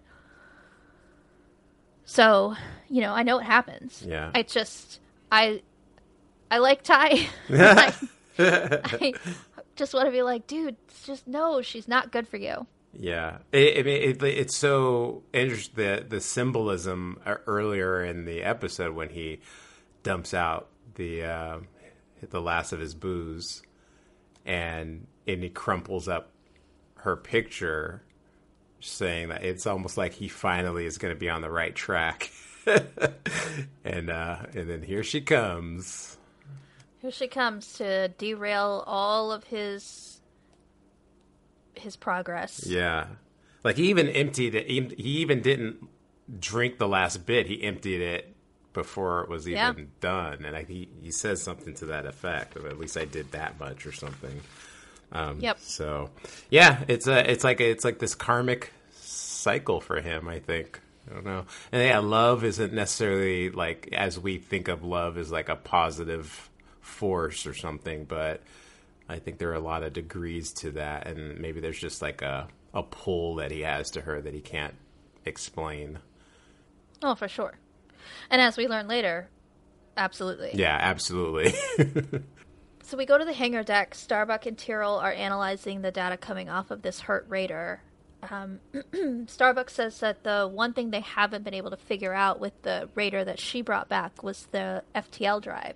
So, 2.04 2.56
you 2.88 3.00
know, 3.00 3.12
I 3.12 3.22
know 3.22 3.38
it 3.38 3.44
happens. 3.44 4.02
Yeah. 4.04 4.32
I 4.34 4.42
just 4.42 4.98
I 5.30 5.62
I 6.50 6.58
like 6.58 6.82
Tigh. 6.82 7.28
I, 7.50 7.94
I 8.38 9.14
just 9.76 9.94
want 9.94 10.06
to 10.06 10.12
be 10.12 10.22
like, 10.22 10.48
dude, 10.48 10.76
just 11.04 11.28
no, 11.28 11.62
she's 11.62 11.86
not 11.86 12.10
good 12.10 12.26
for 12.26 12.36
you. 12.36 12.66
Yeah, 12.92 13.38
it, 13.52 13.78
I 13.78 13.82
mean, 13.82 14.02
it, 14.02 14.22
it's 14.22 14.56
so 14.56 15.22
interesting 15.32 15.74
the 15.76 16.06
the 16.08 16.20
symbolism 16.20 17.20
uh, 17.24 17.36
earlier 17.46 18.02
in 18.02 18.24
the 18.24 18.42
episode 18.42 18.94
when 18.94 19.10
he 19.10 19.40
dumps 20.02 20.34
out 20.34 20.68
the 20.94 21.24
uh, 21.24 21.58
the 22.30 22.40
last 22.40 22.72
of 22.72 22.80
his 22.80 22.94
booze, 22.94 23.62
and 24.44 25.06
and 25.26 25.42
he 25.42 25.50
crumples 25.50 26.08
up 26.08 26.30
her 26.96 27.16
picture, 27.16 28.02
saying 28.80 29.28
that 29.28 29.44
it's 29.44 29.66
almost 29.66 29.96
like 29.96 30.14
he 30.14 30.28
finally 30.28 30.86
is 30.86 30.98
going 30.98 31.14
to 31.14 31.18
be 31.18 31.28
on 31.28 31.42
the 31.42 31.50
right 31.50 31.74
track, 31.74 32.30
and 33.84 34.10
uh, 34.10 34.38
and 34.54 34.68
then 34.68 34.82
here 34.82 35.04
she 35.04 35.20
comes. 35.20 36.16
Here 37.00 37.12
she 37.12 37.28
comes 37.28 37.74
to 37.74 38.08
derail 38.08 38.82
all 38.86 39.30
of 39.30 39.44
his 39.44 40.17
his 41.80 41.96
progress. 41.96 42.64
Yeah, 42.66 43.06
like 43.64 43.76
he 43.76 43.88
even 43.90 44.08
emptied 44.08 44.54
it. 44.54 44.66
He, 44.68 44.80
he 44.96 45.18
even 45.18 45.40
didn't 45.42 45.86
drink 46.40 46.78
the 46.78 46.88
last 46.88 47.26
bit. 47.26 47.46
He 47.46 47.62
emptied 47.62 48.00
it 48.02 48.34
before 48.74 49.22
it 49.22 49.28
was 49.28 49.48
even 49.48 49.56
Yeah. 49.58 49.84
done, 50.00 50.44
and 50.44 50.54
I, 50.56 50.62
he 50.64 50.88
he 51.02 51.10
says 51.10 51.42
something 51.42 51.74
to 51.74 51.86
that 51.86 52.06
effect. 52.06 52.56
At 52.56 52.78
least 52.78 52.96
I 52.96 53.04
did 53.04 53.32
that 53.32 53.58
much 53.58 53.86
or 53.86 53.92
something. 53.92 54.40
Um, 55.10 55.40
Yep. 55.40 55.58
So 55.60 56.10
yeah, 56.50 56.84
it's 56.88 57.06
a 57.06 57.30
it's 57.30 57.44
like 57.44 57.60
a, 57.60 57.70
it's 57.70 57.84
like 57.84 57.98
this 57.98 58.14
karmic 58.14 58.72
cycle 59.00 59.80
for 59.80 60.00
him. 60.00 60.28
I 60.28 60.38
think. 60.38 60.80
I 61.10 61.14
don't 61.14 61.24
know. 61.24 61.46
And 61.72 61.82
yeah, 61.82 62.00
love 62.00 62.44
isn't 62.44 62.74
necessarily 62.74 63.48
like 63.48 63.88
as 63.92 64.18
we 64.18 64.36
think 64.36 64.68
of 64.68 64.84
love 64.84 65.16
as 65.16 65.32
like 65.32 65.48
a 65.48 65.56
positive 65.56 66.50
force 66.82 67.46
or 67.46 67.54
something, 67.54 68.04
but 68.04 68.42
I 69.08 69.18
think 69.18 69.38
there 69.38 69.50
are 69.50 69.54
a 69.54 69.60
lot 69.60 69.82
of 69.82 69.92
degrees 69.92 70.52
to 70.54 70.72
that, 70.72 71.06
and 71.06 71.38
maybe 71.38 71.60
there's 71.60 71.78
just 71.78 72.02
like 72.02 72.22
a 72.22 72.48
a 72.74 72.82
pull 72.82 73.36
that 73.36 73.50
he 73.50 73.62
has 73.62 73.90
to 73.92 74.02
her 74.02 74.20
that 74.20 74.34
he 74.34 74.40
can't 74.40 74.74
explain. 75.24 75.98
Oh, 77.02 77.14
for 77.14 77.28
sure. 77.28 77.54
And 78.30 78.42
as 78.42 78.56
we 78.56 78.68
learn 78.68 78.88
later, 78.88 79.28
absolutely. 79.96 80.50
Yeah, 80.54 80.76
absolutely. 80.78 81.54
So 82.88 82.96
we 82.96 83.04
go 83.04 83.18
to 83.18 83.24
the 83.26 83.34
hangar 83.34 83.62
deck. 83.62 83.94
Starbuck 83.94 84.46
and 84.46 84.56
Tyrol 84.56 84.96
are 84.96 85.12
analyzing 85.12 85.82
the 85.82 85.90
data 85.90 86.16
coming 86.16 86.48
off 86.48 86.70
of 86.70 86.80
this 86.80 87.00
hurt 87.00 87.26
raider. 87.28 87.82
Um, 88.30 88.60
Starbuck 89.26 89.68
says 89.68 90.00
that 90.00 90.24
the 90.24 90.48
one 90.50 90.72
thing 90.72 90.90
they 90.90 91.00
haven't 91.00 91.44
been 91.44 91.52
able 91.52 91.68
to 91.68 91.76
figure 91.76 92.14
out 92.14 92.40
with 92.40 92.54
the 92.62 92.88
raider 92.94 93.22
that 93.26 93.38
she 93.38 93.60
brought 93.60 93.90
back 93.90 94.22
was 94.22 94.46
the 94.52 94.82
FTL 94.94 95.42
drive. 95.42 95.74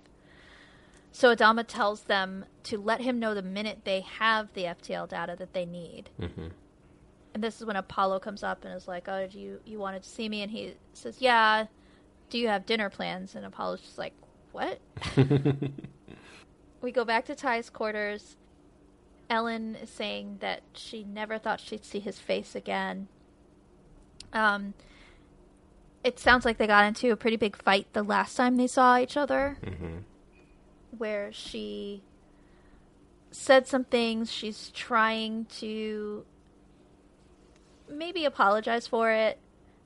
So 1.13 1.33
Adama 1.33 1.63
tells 1.65 2.01
them 2.01 2.43
to 2.63 2.81
let 2.81 3.01
him 3.01 3.19
know 3.19 3.35
the 3.35 3.43
minute 3.43 3.81
they 3.83 4.01
have 4.01 4.51
the 4.53 4.63
FTL 4.63 5.07
data 5.07 5.35
that 5.37 5.53
they 5.53 5.63
need. 5.63 6.09
Mm-hmm. 6.19 6.47
And 7.35 7.43
this 7.43 7.61
is 7.61 7.65
when 7.65 7.75
Apollo 7.75 8.19
comes 8.19 8.43
up 8.43 8.65
and 8.65 8.73
is 8.73 8.87
like, 8.87 9.07
"Oh, 9.07 9.27
do 9.27 9.39
you 9.39 9.59
you 9.63 9.77
wanted 9.77 10.03
to 10.03 10.09
see 10.09 10.27
me?" 10.27 10.41
And 10.41 10.51
he 10.51 10.73
says, 10.93 11.17
"Yeah." 11.21 11.67
Do 12.29 12.39
you 12.39 12.47
have 12.47 12.65
dinner 12.65 12.89
plans? 12.89 13.35
And 13.35 13.45
Apollo's 13.45 13.81
just 13.81 13.99
like, 13.99 14.13
"What?" 14.51 14.79
we 16.81 16.91
go 16.91 17.05
back 17.05 17.25
to 17.25 17.35
Tigh's 17.35 17.69
quarters. 17.69 18.37
Ellen 19.29 19.75
is 19.75 19.91
saying 19.91 20.37
that 20.41 20.61
she 20.73 21.03
never 21.03 21.37
thought 21.37 21.59
she'd 21.59 21.85
see 21.85 21.99
his 21.99 22.19
face 22.19 22.55
again. 22.55 23.07
Um, 24.33 24.73
it 26.03 26.19
sounds 26.19 26.43
like 26.43 26.57
they 26.57 26.67
got 26.67 26.85
into 26.85 27.11
a 27.11 27.15
pretty 27.15 27.37
big 27.37 27.55
fight 27.55 27.87
the 27.93 28.03
last 28.03 28.35
time 28.35 28.57
they 28.57 28.67
saw 28.67 28.97
each 28.97 29.15
other, 29.15 29.57
where 30.97 31.31
she 31.31 32.03
said 33.31 33.67
some 33.67 33.83
things. 33.83 34.31
She's 34.31 34.69
trying 34.69 35.45
to 35.59 36.25
maybe 37.89 38.25
apologize 38.25 38.87
for 38.87 39.11
it. 39.11 39.39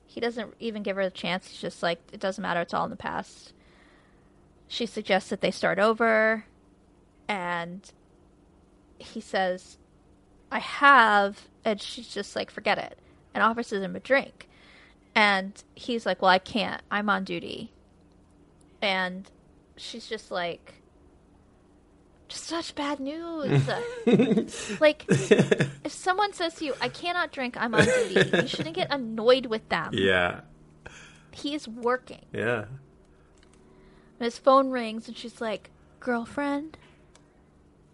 He 0.06 0.20
doesn't 0.20 0.54
even 0.58 0.82
give 0.82 0.96
her 0.96 1.02
a 1.02 1.10
chance. 1.10 1.48
He's 1.48 1.60
just 1.60 1.82
like, 1.82 2.00
it 2.12 2.20
doesn't 2.20 2.42
matter. 2.42 2.60
It's 2.60 2.74
all 2.74 2.84
in 2.84 2.90
the 2.90 2.96
past. 2.96 3.52
She 4.66 4.86
suggests 4.86 5.30
that 5.30 5.40
they 5.40 5.50
start 5.50 5.78
over 5.78 6.44
and 7.28 7.90
he 8.98 9.20
says, 9.20 9.78
I 10.50 10.60
have, 10.60 11.48
and 11.64 11.80
she's 11.80 12.08
just 12.08 12.34
like, 12.34 12.50
forget 12.50 12.78
it, 12.78 12.98
and 13.34 13.42
offers 13.42 13.72
him 13.72 13.96
a 13.96 14.00
drink. 14.00 14.48
And 15.14 15.62
he's 15.74 16.06
like, 16.06 16.22
Well, 16.22 16.30
I 16.30 16.38
can't. 16.38 16.82
I'm 16.90 17.10
on 17.10 17.24
duty. 17.24 17.72
And 18.80 19.28
she's 19.76 20.06
just 20.06 20.30
like, 20.30 20.77
just 22.28 22.44
such 22.44 22.74
bad 22.74 23.00
news. 23.00 23.66
like, 24.80 25.04
if 25.08 25.92
someone 25.92 26.32
says 26.32 26.54
to 26.56 26.64
you, 26.66 26.74
I 26.80 26.88
cannot 26.88 27.32
drink, 27.32 27.56
I'm 27.58 27.74
on 27.74 27.84
duty, 27.84 28.30
you 28.36 28.46
shouldn't 28.46 28.74
get 28.76 28.88
annoyed 28.92 29.46
with 29.46 29.68
them. 29.68 29.90
yeah, 29.94 30.40
He's 31.32 31.66
working. 31.68 32.24
yeah, 32.32 32.64
And 34.18 34.24
his 34.24 34.38
phone 34.38 34.70
rings 34.70 35.08
and 35.08 35.16
she's 35.16 35.40
like, 35.40 35.70
Girlfriend? 36.00 36.76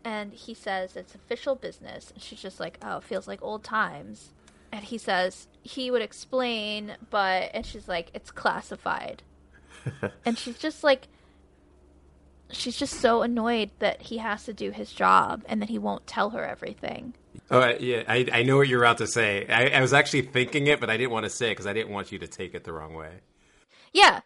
And 0.05 0.33
he 0.35 0.53
says 0.55 0.97
it's 0.97 1.15
official 1.15 1.55
business. 1.55 2.11
And 2.13 2.23
she's 2.23 2.41
just 2.43 2.61
like, 2.61 2.79
Oh, 2.83 2.99
it 2.99 3.05
feels 3.05 3.27
like 3.29 3.43
old 3.43 3.65
times. 3.65 4.31
And 4.73 4.85
he 4.85 4.99
says 4.99 5.47
he 5.63 5.91
would 5.91 6.03
explain, 6.03 6.97
but. 7.11 7.51
And 7.55 7.65
she's 7.65 7.89
like, 7.89 8.11
It's 8.15 8.31
classified. 8.31 9.23
and 10.25 10.37
she's 10.39 10.59
just 10.59 10.83
like. 10.85 11.09
She's 12.55 12.77
just 12.77 12.95
so 13.01 13.23
annoyed 13.23 13.71
that 13.81 14.03
he 14.03 14.19
has 14.19 14.45
to 14.45 14.53
do 14.53 14.71
his 14.71 14.93
job 14.93 15.43
and 15.47 15.61
that 15.63 15.69
he 15.69 15.79
won't 15.79 16.07
tell 16.07 16.31
her 16.31 16.45
everything. 16.45 17.15
Oh, 17.51 17.61
I- 17.61 17.77
yeah. 17.79 18.03
I, 18.09 18.27
I 18.33 18.43
know 18.43 18.57
what 18.57 18.69
you're 18.69 18.83
about 18.83 18.99
to 18.99 19.07
say. 19.07 19.47
I, 19.49 19.69
I 19.79 19.81
was 19.81 19.93
actually 19.93 20.23
thinking 20.23 20.67
it, 20.67 20.81
but 20.81 20.89
I 20.91 20.97
didn't 20.97 21.11
want 21.13 21.25
to 21.25 21.31
say 21.31 21.49
it 21.49 21.51
because 21.53 21.67
I 21.67 21.73
didn't 21.73 21.93
want 21.93 22.13
you 22.13 22.19
to 22.21 22.27
take 22.27 22.55
it 22.55 22.65
the 22.65 22.73
wrong 22.73 22.95
way. 22.95 23.11
Yeah. 23.93 24.21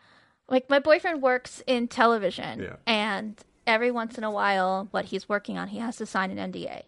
Like 0.48 0.70
my 0.70 0.78
boyfriend 0.78 1.20
works 1.22 1.62
in 1.66 1.88
television 1.88 2.60
Yeah. 2.62 2.76
and 2.86 3.38
every 3.66 3.90
once 3.90 4.16
in 4.16 4.24
a 4.24 4.30
while 4.30 4.88
what 4.92 5.06
he's 5.06 5.28
working 5.28 5.58
on 5.58 5.68
he 5.68 5.78
has 5.78 5.96
to 5.96 6.06
sign 6.06 6.30
an 6.36 6.52
NDA. 6.52 6.82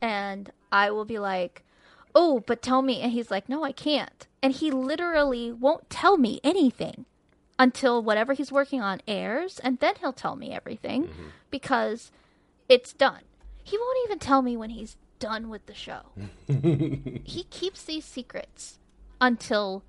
And 0.00 0.50
I 0.72 0.90
will 0.90 1.04
be 1.04 1.18
like, 1.18 1.62
"Oh, 2.14 2.42
but 2.46 2.60
tell 2.60 2.82
me." 2.82 3.00
And 3.00 3.12
he's 3.12 3.30
like, 3.30 3.48
"No, 3.48 3.62
I 3.64 3.72
can't." 3.72 4.26
And 4.42 4.52
he 4.52 4.70
literally 4.70 5.52
won't 5.52 5.88
tell 5.88 6.16
me 6.18 6.40
anything 6.44 7.06
until 7.58 8.02
whatever 8.02 8.32
he's 8.32 8.52
working 8.52 8.80
on 8.80 9.00
airs 9.06 9.58
and 9.60 9.78
then 9.78 9.94
he'll 10.00 10.12
tell 10.12 10.36
me 10.36 10.52
everything 10.52 11.04
mm-hmm. 11.04 11.26
because 11.50 12.10
it's 12.68 12.92
done. 12.92 13.22
He 13.62 13.78
won't 13.78 13.98
even 14.06 14.18
tell 14.18 14.42
me 14.42 14.56
when 14.56 14.70
he's 14.70 14.96
done 15.18 15.48
with 15.48 15.66
the 15.66 15.74
show. 15.74 16.02
he 16.46 17.46
keeps 17.50 17.84
these 17.84 18.04
secrets 18.04 18.78
until 19.20 19.82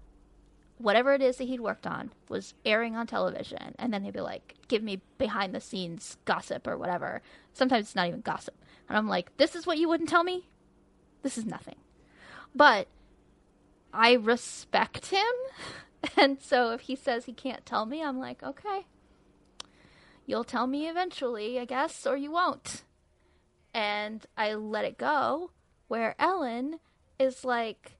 whatever 0.77 1.13
it 1.13 1.21
is 1.21 1.37
that 1.37 1.45
he'd 1.45 1.61
worked 1.61 1.87
on 1.87 2.11
was 2.29 2.53
airing 2.65 2.95
on 2.95 3.07
television 3.07 3.75
and 3.79 3.93
then 3.93 4.03
he'd 4.03 4.13
be 4.13 4.21
like 4.21 4.55
give 4.67 4.83
me 4.83 5.01
behind 5.17 5.55
the 5.55 5.61
scenes 5.61 6.17
gossip 6.25 6.67
or 6.67 6.77
whatever 6.77 7.21
sometimes 7.53 7.85
it's 7.85 7.95
not 7.95 8.09
even 8.09 8.19
gossip 8.19 8.53
and 8.89 8.97
i'm 8.97 9.07
like 9.07 9.35
this 9.37 9.55
is 9.55 9.65
what 9.65 9.77
you 9.77 9.87
wouldn't 9.87 10.09
tell 10.09 10.25
me 10.25 10.49
this 11.23 11.37
is 11.37 11.45
nothing 11.45 11.77
but 12.53 12.89
I 13.95 14.13
respect 14.13 15.07
him. 15.07 15.21
And 16.17 16.41
so 16.41 16.71
if 16.71 16.81
he 16.81 16.95
says 16.95 17.25
he 17.25 17.33
can't 17.33 17.65
tell 17.65 17.85
me, 17.85 18.03
I'm 18.03 18.19
like, 18.19 18.43
okay, 18.43 18.85
you'll 20.25 20.43
tell 20.43 20.67
me 20.67 20.87
eventually, 20.87 21.59
I 21.59 21.65
guess, 21.65 22.05
or 22.05 22.17
you 22.17 22.31
won't. 22.31 22.83
And 23.73 24.25
I 24.37 24.53
let 24.53 24.85
it 24.85 24.97
go, 24.97 25.51
where 25.87 26.15
Ellen 26.17 26.79
is 27.19 27.43
like 27.43 27.97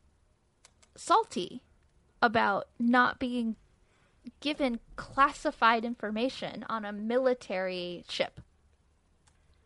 salty 0.96 1.62
about 2.22 2.68
not 2.80 3.20
being 3.20 3.56
given 4.40 4.80
classified 4.96 5.86
information 5.86 6.66
on 6.70 6.86
a 6.86 6.92
military 6.92 8.04
ship. 8.10 8.42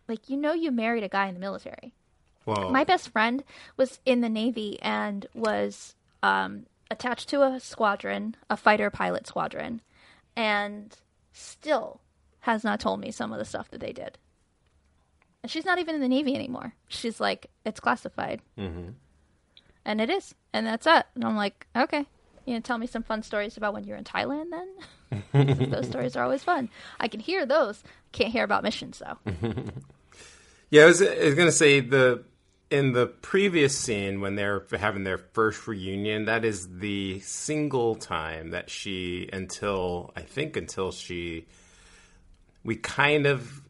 Like, 0.07 0.29
you 0.29 0.37
know, 0.37 0.53
you 0.53 0.71
married 0.71 1.03
a 1.03 1.09
guy 1.09 1.27
in 1.27 1.35
the 1.35 1.39
military. 1.39 1.93
Well, 2.45 2.71
My 2.71 2.83
best 2.83 3.09
friend 3.09 3.43
was 3.77 3.99
in 4.05 4.21
the 4.21 4.29
Navy 4.29 4.79
and 4.81 5.27
was 5.35 5.95
um, 6.23 6.65
attached 6.91 7.29
to 7.29 7.43
a 7.43 7.59
squadron, 7.59 8.35
a 8.49 8.57
fighter 8.57 8.89
pilot 8.89 9.27
squadron, 9.27 9.81
and 10.35 10.95
still 11.33 12.01
has 12.41 12.63
not 12.63 12.79
told 12.79 12.99
me 12.99 13.11
some 13.11 13.31
of 13.31 13.39
the 13.39 13.45
stuff 13.45 13.69
that 13.71 13.79
they 13.79 13.93
did. 13.93 14.17
And 15.43 15.51
she's 15.51 15.65
not 15.65 15.79
even 15.79 15.95
in 15.95 16.01
the 16.01 16.07
Navy 16.07 16.35
anymore. 16.35 16.73
She's 16.87 17.19
like, 17.19 17.47
it's 17.65 17.79
classified. 17.79 18.41
Mm-hmm. 18.57 18.89
And 19.85 20.01
it 20.01 20.09
is. 20.09 20.35
And 20.53 20.67
that's 20.67 20.85
it. 20.85 21.05
And 21.15 21.23
I'm 21.23 21.35
like, 21.35 21.65
okay. 21.75 22.05
You 22.45 22.55
know, 22.55 22.59
tell 22.59 22.77
me 22.77 22.87
some 22.87 23.03
fun 23.03 23.23
stories 23.23 23.55
about 23.55 23.73
when 23.73 23.83
you're 23.83 23.97
in 23.97 24.03
Thailand 24.03 24.49
then? 24.51 25.69
those 25.71 25.87
stories 25.89 26.15
are 26.15 26.23
always 26.23 26.43
fun. 26.43 26.69
I 26.99 27.07
can 27.07 27.19
hear 27.19 27.45
those. 27.45 27.83
Can't 28.11 28.31
hear 28.31 28.43
about 28.43 28.63
missions, 28.63 28.99
though. 28.99 29.17
Yeah, 30.71 30.83
I 30.83 30.85
was, 30.85 31.01
was 31.01 31.35
gonna 31.35 31.51
say 31.51 31.79
the 31.79 32.23
in 32.69 32.93
the 32.93 33.07
previous 33.07 33.77
scene 33.77 34.21
when 34.21 34.35
they're 34.35 34.63
having 34.77 35.03
their 35.03 35.17
first 35.17 35.67
reunion, 35.67 36.25
that 36.25 36.45
is 36.45 36.79
the 36.79 37.19
single 37.21 37.95
time 37.95 38.51
that 38.51 38.69
she 38.69 39.29
until 39.33 40.11
I 40.15 40.21
think 40.21 40.55
until 40.55 40.91
she 40.91 41.47
we 42.63 42.75
kind 42.75 43.25
of 43.25 43.63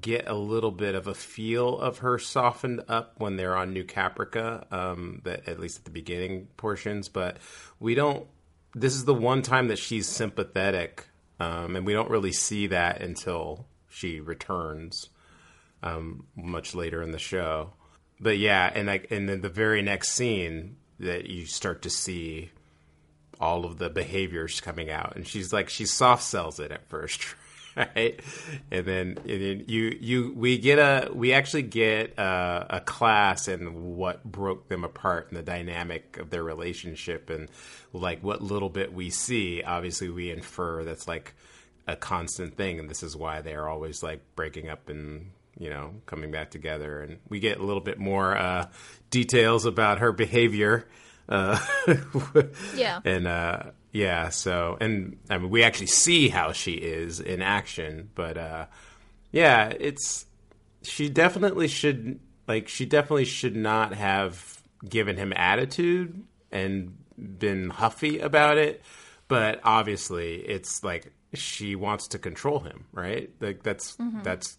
get 0.00 0.28
a 0.28 0.34
little 0.34 0.70
bit 0.70 0.94
of 0.94 1.06
a 1.06 1.14
feel 1.14 1.78
of 1.78 1.98
her 1.98 2.18
softened 2.18 2.82
up 2.88 3.14
when 3.18 3.36
they're 3.36 3.56
on 3.56 3.72
New 3.72 3.84
Caprica, 3.84 4.70
um, 4.72 5.20
that 5.24 5.48
at 5.48 5.60
least 5.60 5.78
at 5.78 5.84
the 5.84 5.90
beginning 5.90 6.48
portions, 6.56 7.08
but 7.08 7.38
we 7.80 7.94
don't. 7.94 8.26
This 8.74 8.94
is 8.94 9.04
the 9.04 9.14
one 9.14 9.42
time 9.42 9.68
that 9.68 9.78
she's 9.78 10.08
sympathetic, 10.08 11.06
um, 11.38 11.76
and 11.76 11.86
we 11.86 11.92
don't 11.92 12.10
really 12.10 12.32
see 12.32 12.68
that 12.68 13.02
until 13.02 13.66
she 13.88 14.20
returns 14.20 15.10
um, 15.82 16.26
much 16.34 16.74
later 16.74 17.02
in 17.02 17.12
the 17.12 17.18
show. 17.18 17.72
But 18.24 18.38
yeah, 18.38 18.72
and 18.74 18.86
like, 18.86 19.08
and 19.10 19.28
then 19.28 19.42
the 19.42 19.50
very 19.50 19.82
next 19.82 20.12
scene 20.12 20.76
that 20.98 21.26
you 21.26 21.44
start 21.44 21.82
to 21.82 21.90
see 21.90 22.50
all 23.38 23.66
of 23.66 23.76
the 23.76 23.90
behaviors 23.90 24.62
coming 24.62 24.90
out, 24.90 25.14
and 25.14 25.28
she's 25.28 25.52
like, 25.52 25.68
she 25.68 25.84
soft 25.84 26.22
sells 26.22 26.58
it 26.58 26.72
at 26.72 26.88
first, 26.88 27.22
right? 27.76 28.18
And 28.70 28.86
then, 28.86 29.18
and 29.28 29.42
then 29.42 29.64
you 29.68 29.98
you 30.00 30.32
we 30.34 30.56
get 30.56 30.78
a 30.78 31.10
we 31.12 31.34
actually 31.34 31.64
get 31.64 32.14
a, 32.16 32.66
a 32.76 32.80
class 32.80 33.46
in 33.46 33.94
what 33.94 34.24
broke 34.24 34.68
them 34.68 34.84
apart 34.84 35.26
and 35.28 35.36
the 35.36 35.42
dynamic 35.42 36.16
of 36.16 36.30
their 36.30 36.42
relationship, 36.42 37.28
and 37.28 37.50
like 37.92 38.24
what 38.24 38.40
little 38.40 38.70
bit 38.70 38.94
we 38.94 39.10
see. 39.10 39.62
Obviously, 39.62 40.08
we 40.08 40.30
infer 40.30 40.82
that's 40.82 41.06
like 41.06 41.34
a 41.86 41.94
constant 41.94 42.56
thing, 42.56 42.80
and 42.80 42.88
this 42.88 43.02
is 43.02 43.14
why 43.14 43.42
they 43.42 43.54
are 43.54 43.68
always 43.68 44.02
like 44.02 44.22
breaking 44.34 44.70
up 44.70 44.88
and 44.88 45.30
you 45.58 45.70
know 45.70 45.94
coming 46.06 46.30
back 46.30 46.50
together. 46.50 47.00
And 47.00 47.18
we 47.28 47.40
get 47.40 47.58
a 47.58 47.62
little 47.64 47.82
bit 47.82 47.98
more 47.98 48.36
uh, 48.36 48.68
details 49.10 49.64
about 49.66 49.98
her 49.98 50.12
behavior. 50.12 50.86
Uh, 51.28 51.58
Yeah. 52.76 53.00
and 53.04 53.26
uh, 53.26 53.62
yeah, 53.92 54.28
so 54.30 54.76
and 54.80 55.16
I 55.30 55.38
mean 55.38 55.50
we 55.50 55.62
actually 55.62 55.86
see 55.86 56.28
how 56.28 56.52
she 56.52 56.72
is 56.72 57.20
in 57.20 57.40
action, 57.42 58.10
but 58.14 58.36
uh, 58.36 58.66
yeah, 59.32 59.68
it's 59.68 60.26
she 60.82 61.08
definitely 61.08 61.68
should 61.68 62.20
like 62.46 62.68
she 62.68 62.84
definitely 62.86 63.24
should 63.24 63.56
not 63.56 63.94
have 63.94 64.60
given 64.86 65.16
him 65.16 65.32
attitude 65.34 66.22
and 66.52 66.94
been 67.16 67.70
huffy 67.70 68.18
about 68.18 68.58
it, 68.58 68.82
but 69.28 69.60
obviously 69.64 70.34
it's 70.36 70.84
like 70.84 71.10
she 71.32 71.74
wants 71.74 72.08
to 72.08 72.18
control 72.18 72.60
him, 72.60 72.84
right? 72.92 73.30
Like 73.40 73.62
that's 73.62 73.96
that's 74.22 74.58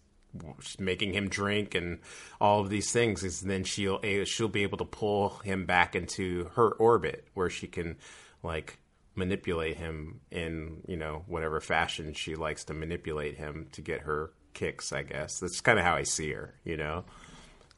making 0.79 1.13
him 1.13 1.29
drink 1.29 1.75
and 1.75 1.99
all 2.41 2.59
of 2.61 2.69
these 2.69 2.91
things 2.91 3.23
is 3.23 3.41
then 3.41 3.63
she'll 3.63 3.99
she'll 4.25 4.47
be 4.47 4.63
able 4.63 4.77
to 4.77 4.85
pull 4.85 5.29
him 5.43 5.65
back 5.65 5.95
into 5.95 6.49
her 6.55 6.69
orbit 6.71 7.27
where 7.33 7.49
she 7.49 7.67
can 7.67 7.95
like 8.43 8.77
manipulate 9.15 9.77
him 9.77 10.19
in 10.31 10.81
you 10.87 10.97
know 10.97 11.23
whatever 11.27 11.59
fashion 11.61 12.13
she 12.13 12.35
likes 12.35 12.63
to 12.65 12.73
manipulate 12.73 13.37
him 13.37 13.67
to 13.71 13.81
get 13.81 14.01
her 14.01 14.31
kicks 14.53 14.91
i 14.91 15.01
guess 15.03 15.39
that's 15.39 15.61
kind 15.61 15.79
of 15.79 15.85
how 15.85 15.95
i 15.95 16.03
see 16.03 16.31
her 16.31 16.53
you 16.63 16.75
know 16.77 17.03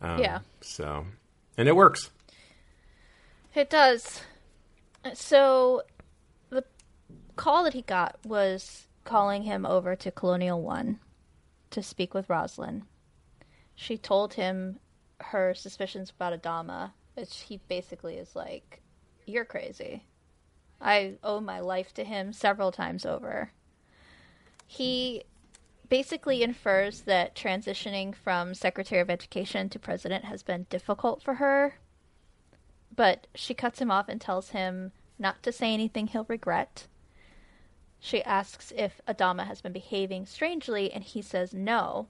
um, 0.02 0.20
Yeah. 0.20 0.40
so 0.62 1.06
and 1.58 1.68
it 1.68 1.76
works 1.76 2.10
It 3.56 3.70
does. 3.72 4.22
So, 5.16 5.82
the 6.52 6.64
call 7.36 7.64
that 7.64 7.74
he 7.74 7.82
got 7.82 8.18
was 8.26 8.86
calling 9.06 9.44
him 9.44 9.66
over 9.66 9.96
to 9.96 10.12
Colonial 10.12 10.62
One 10.62 11.00
to 11.72 11.82
speak 11.82 12.14
with 12.14 12.30
Roslin. 12.30 12.84
She 13.76 13.98
told 13.98 14.34
him 14.34 14.80
her 15.20 15.54
suspicions 15.54 16.12
about 16.12 16.42
Adama, 16.42 16.92
which 17.16 17.42
he 17.42 17.60
basically 17.68 18.16
is 18.16 18.36
like, 18.36 18.82
You're 19.26 19.46
crazy. 19.46 20.06
I 20.80 21.16
owe 21.24 21.40
my 21.40 21.60
life 21.60 21.94
to 21.96 22.04
him 22.04 22.34
several 22.34 22.72
times 22.72 23.06
over. 23.06 23.52
He 24.68 25.24
basically 25.90 26.44
infers 26.44 27.02
that 27.02 27.36
transitioning 27.36 28.14
from 28.14 28.54
Secretary 28.54 29.02
of 29.02 29.10
Education 29.10 29.70
to 29.70 29.80
President 29.80 30.26
has 30.26 30.44
been 30.44 30.68
difficult 30.70 31.24
for 31.24 31.36
her 31.36 31.76
but 32.98 33.28
she 33.36 33.54
cuts 33.54 33.80
him 33.80 33.92
off 33.92 34.10
and 34.10 34.20
tells 34.20 34.50
him 34.50 34.92
not 35.18 35.42
to 35.44 35.54
say 35.54 35.74
anything 35.74 36.08
he'll 36.08 36.26
regret. 36.28 36.88
She 38.00 38.24
asks 38.24 38.72
if 38.76 39.02
Adama 39.08 39.46
has 39.48 39.62
been 39.62 39.74
behaving 39.74 40.26
strangely, 40.26 40.92
and 40.92 41.04
he 41.04 41.22
says 41.22 41.54
no. 41.54 42.08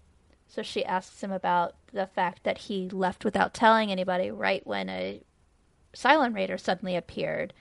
So 0.47 0.61
she 0.61 0.85
asks 0.85 1.21
him 1.21 1.31
about 1.31 1.75
the 1.91 2.07
fact 2.07 2.43
that 2.43 2.57
he 2.57 2.89
left 2.89 3.25
without 3.25 3.53
telling 3.53 3.91
anybody 3.91 4.31
right 4.31 4.65
when 4.65 4.89
a 4.89 5.21
Cylon 5.93 6.33
Raider 6.33 6.57
suddenly 6.57 6.95
appeared. 6.95 7.53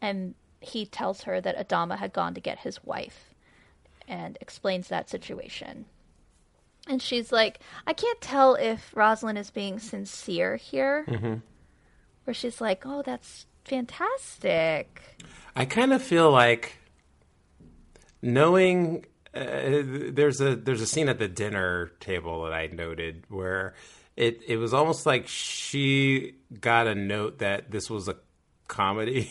And 0.00 0.34
he 0.60 0.86
tells 0.86 1.22
her 1.22 1.40
that 1.40 1.56
Adama 1.56 1.98
had 1.98 2.12
gone 2.12 2.34
to 2.34 2.40
get 2.40 2.60
his 2.60 2.82
wife 2.84 3.34
and 4.08 4.36
explains 4.40 4.88
that 4.88 5.08
situation. 5.08 5.86
And 6.86 7.00
she's 7.00 7.32
like, 7.32 7.60
I 7.86 7.92
can't 7.92 8.20
tell 8.20 8.54
if 8.54 8.94
Roslin 8.94 9.36
is 9.36 9.50
being 9.50 9.78
sincere 9.78 10.56
here 10.56 11.04
mm-hmm. 11.08 11.34
where 12.24 12.34
she's 12.34 12.60
like, 12.60 12.84
"Oh, 12.84 13.02
that's 13.02 13.46
fantastic." 13.64 15.02
I 15.56 15.64
kind 15.64 15.94
of 15.94 16.02
feel 16.02 16.30
like 16.30 16.78
knowing 18.24 19.04
uh, 19.34 19.82
there's 19.84 20.40
a 20.40 20.56
there's 20.56 20.80
a 20.80 20.86
scene 20.86 21.08
at 21.08 21.18
the 21.18 21.28
dinner 21.28 21.92
table 22.00 22.44
that 22.44 22.52
I 22.52 22.66
noted 22.68 23.24
where 23.28 23.74
it 24.16 24.42
it 24.46 24.56
was 24.56 24.72
almost 24.72 25.06
like 25.06 25.28
she 25.28 26.36
got 26.60 26.86
a 26.86 26.94
note 26.94 27.38
that 27.38 27.70
this 27.70 27.90
was 27.90 28.08
a 28.08 28.16
comedy. 28.66 29.30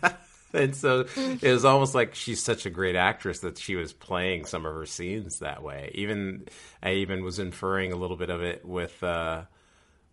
and 0.52 0.74
so 0.74 1.06
it 1.16 1.42
was 1.52 1.64
almost 1.64 1.94
like 1.94 2.14
she's 2.14 2.42
such 2.42 2.64
a 2.64 2.70
great 2.70 2.94
actress 2.94 3.40
that 3.40 3.58
she 3.58 3.74
was 3.74 3.92
playing 3.92 4.44
some 4.44 4.64
of 4.64 4.72
her 4.72 4.86
scenes 4.86 5.40
that 5.40 5.62
way. 5.62 5.90
Even 5.94 6.46
I 6.82 6.92
even 6.92 7.24
was 7.24 7.38
inferring 7.38 7.92
a 7.92 7.96
little 7.96 8.16
bit 8.16 8.30
of 8.30 8.42
it 8.42 8.64
with 8.64 9.02
uh, 9.02 9.42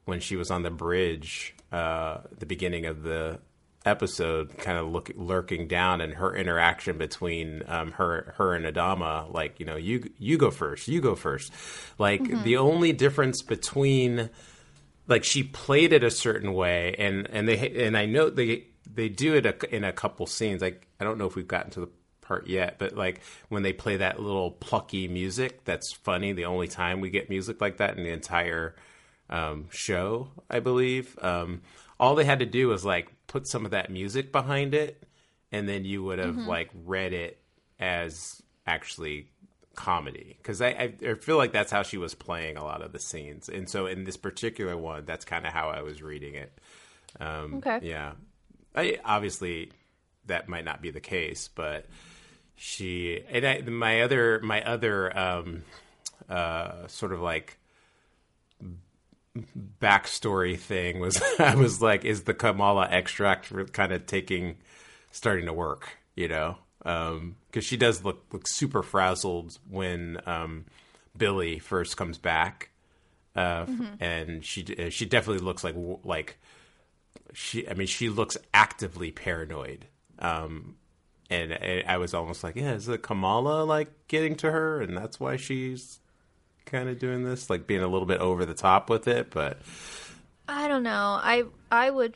when 0.06 0.20
she 0.20 0.36
was 0.36 0.50
on 0.50 0.64
the 0.64 0.72
bridge, 0.72 1.54
uh, 1.72 2.20
the 2.38 2.46
beginning 2.46 2.86
of 2.88 3.04
the 3.04 3.40
episode, 3.86 4.58
kind 4.58 4.78
of 4.78 4.88
look, 4.88 5.12
lurking 5.16 5.68
down, 5.68 6.02
and 6.02 6.14
her 6.14 6.36
interaction 6.36 6.98
between 6.98 7.64
um, 7.68 7.92
her 7.94 8.34
her 8.38 8.54
and 8.54 8.66
Adama, 8.66 9.32
like 9.34 9.60
you 9.60 9.66
know, 9.66 9.76
you 9.76 10.10
you 10.18 10.38
go 10.38 10.52
first, 10.52 10.88
you 10.88 11.02
go 11.02 11.16
first. 11.16 11.52
Like 11.98 12.44
the 12.44 12.58
only 12.58 12.92
difference 12.94 13.42
between 13.42 14.30
like 15.08 15.24
she 15.24 15.44
played 15.44 15.94
it 15.94 16.04
a 16.04 16.12
certain 16.12 16.54
way, 16.54 16.96
and 16.98 17.28
and 17.30 17.48
they 17.48 17.86
and 17.86 17.98
I 17.98 18.06
know 18.06 18.30
they 18.30 18.68
they 18.92 19.10
do 19.10 19.36
it 19.36 19.46
a, 19.46 19.76
in 19.76 19.84
a 19.84 19.94
couple 19.94 20.26
scenes. 20.26 20.62
Like 20.62 20.88
I 21.00 21.04
don't 21.04 21.18
know 21.18 21.26
if 21.26 21.36
we've 21.36 21.48
gotten 21.48 21.72
to 21.72 21.82
the 21.82 21.90
part 22.22 22.48
yet, 22.48 22.78
but 22.80 22.96
like 22.96 23.22
when 23.50 23.64
they 23.64 23.74
play 23.74 23.98
that 23.98 24.20
little 24.20 24.52
plucky 24.52 25.08
music, 25.08 25.64
that's 25.64 25.94
funny. 25.94 26.34
The 26.34 26.46
only 26.46 26.68
time 26.68 27.00
we 27.00 27.10
get 27.10 27.30
music 27.30 27.62
like 27.62 27.78
that 27.78 27.98
in 27.98 28.04
the 28.04 28.10
entire 28.12 28.76
um, 29.30 29.68
show, 29.72 30.30
I 30.50 30.60
believe. 30.60 31.18
Um, 31.22 31.62
all 32.00 32.16
they 32.16 32.26
had 32.26 32.40
to 32.40 32.46
do 32.46 32.68
was 32.68 32.84
like 32.84 33.10
put 33.28 33.48
some 33.48 33.66
of 33.66 33.72
that 33.72 33.90
music 33.90 34.32
behind 34.32 34.74
it, 34.74 35.04
and 35.52 35.68
then 35.68 35.86
you 35.86 36.04
would 36.04 36.20
have 36.20 36.36
like 36.48 36.70
read 36.86 37.14
it 37.14 37.40
as 37.80 38.42
actually 38.66 39.28
comedy 39.76 40.36
because 40.38 40.62
I, 40.62 40.68
I, 40.70 40.94
I 41.10 41.14
feel 41.16 41.38
like 41.38 41.52
that's 41.52 41.72
how 41.72 41.84
she 41.84 41.98
was 41.98 42.16
playing 42.16 42.56
a 42.58 42.64
lot 42.64 42.82
of 42.82 42.92
the 42.94 43.00
scenes, 43.00 43.50
and 43.50 43.70
so 43.70 43.86
in 43.88 44.04
this 44.04 44.18
particular 44.18 44.78
one, 44.78 45.06
that's 45.06 45.26
kind 45.26 45.46
of 45.46 45.54
how 45.54 45.70
I 45.70 45.82
was 45.82 46.02
reading 46.02 46.36
it. 46.36 46.58
Um, 47.20 47.56
Okay. 47.56 47.80
Yeah. 47.84 48.14
I, 48.76 49.00
obviously 49.06 49.72
that 50.28 50.50
might 50.50 50.66
not 50.66 50.82
be 50.82 50.92
the 50.92 51.00
case, 51.00 51.50
but 51.54 51.86
she 52.56 53.24
and 53.30 53.46
I, 53.46 53.62
my 53.62 54.02
other 54.02 54.40
my 54.42 54.64
other 54.64 55.18
um, 55.18 55.64
uh, 56.30 56.88
sort 56.88 57.14
of 57.14 57.22
like 57.22 57.58
backstory 59.82 60.58
thing 60.58 61.00
was 61.00 61.22
I 61.40 61.56
was 61.56 61.82
like, 61.82 62.06
is 62.06 62.24
the 62.24 62.34
chamalla 62.34 62.88
extract 62.90 63.74
kind 63.74 63.92
of 63.92 64.06
taking 64.06 64.58
starting 65.12 65.46
to 65.46 65.54
work? 65.54 65.98
You 66.16 66.28
know, 66.30 66.58
because 66.80 67.66
she 67.66 67.78
does 67.78 68.04
look 68.04 68.26
look 68.32 68.48
super 68.48 68.84
frazzled 68.84 69.58
when 69.70 70.22
um, 70.26 70.66
Billy 71.18 71.60
first 71.60 71.98
comes 71.98 72.18
back, 72.18 72.70
uh, 73.36 73.66
and 74.00 74.46
she 74.46 74.64
she 74.90 75.06
definitely 75.06 75.44
looks 75.44 75.64
like 75.64 75.76
like 76.04 76.38
she. 77.34 77.68
I 77.68 77.74
mean, 77.74 77.88
she 77.88 78.10
looks 78.10 78.38
actively 78.54 79.12
paranoid. 79.12 79.88
Um, 80.20 80.76
and 81.30 81.54
I 81.54 81.84
I 81.88 81.98
was 81.98 82.14
almost 82.14 82.44
like, 82.44 82.56
yeah, 82.56 82.74
is 82.74 82.88
it 82.88 83.02
chamalla 83.04 83.68
like 83.68 84.08
getting 84.08 84.36
to 84.38 84.52
her, 84.52 84.82
and 84.82 84.96
that's 84.96 85.20
why 85.20 85.36
she's 85.36 86.00
kind 86.66 86.90
of 86.90 87.00
doing 87.00 87.24
this, 87.24 87.50
like 87.50 87.68
being 87.68 87.82
a 87.84 87.88
little 87.88 88.06
bit 88.08 88.20
over 88.22 88.46
the 88.46 88.54
top 88.54 88.90
with 88.90 89.08
it. 89.08 89.32
But 89.32 89.60
I 90.48 90.68
don't 90.68 90.84
know. 90.84 91.20
I 91.22 91.44
I 91.72 91.90
would. 91.90 92.16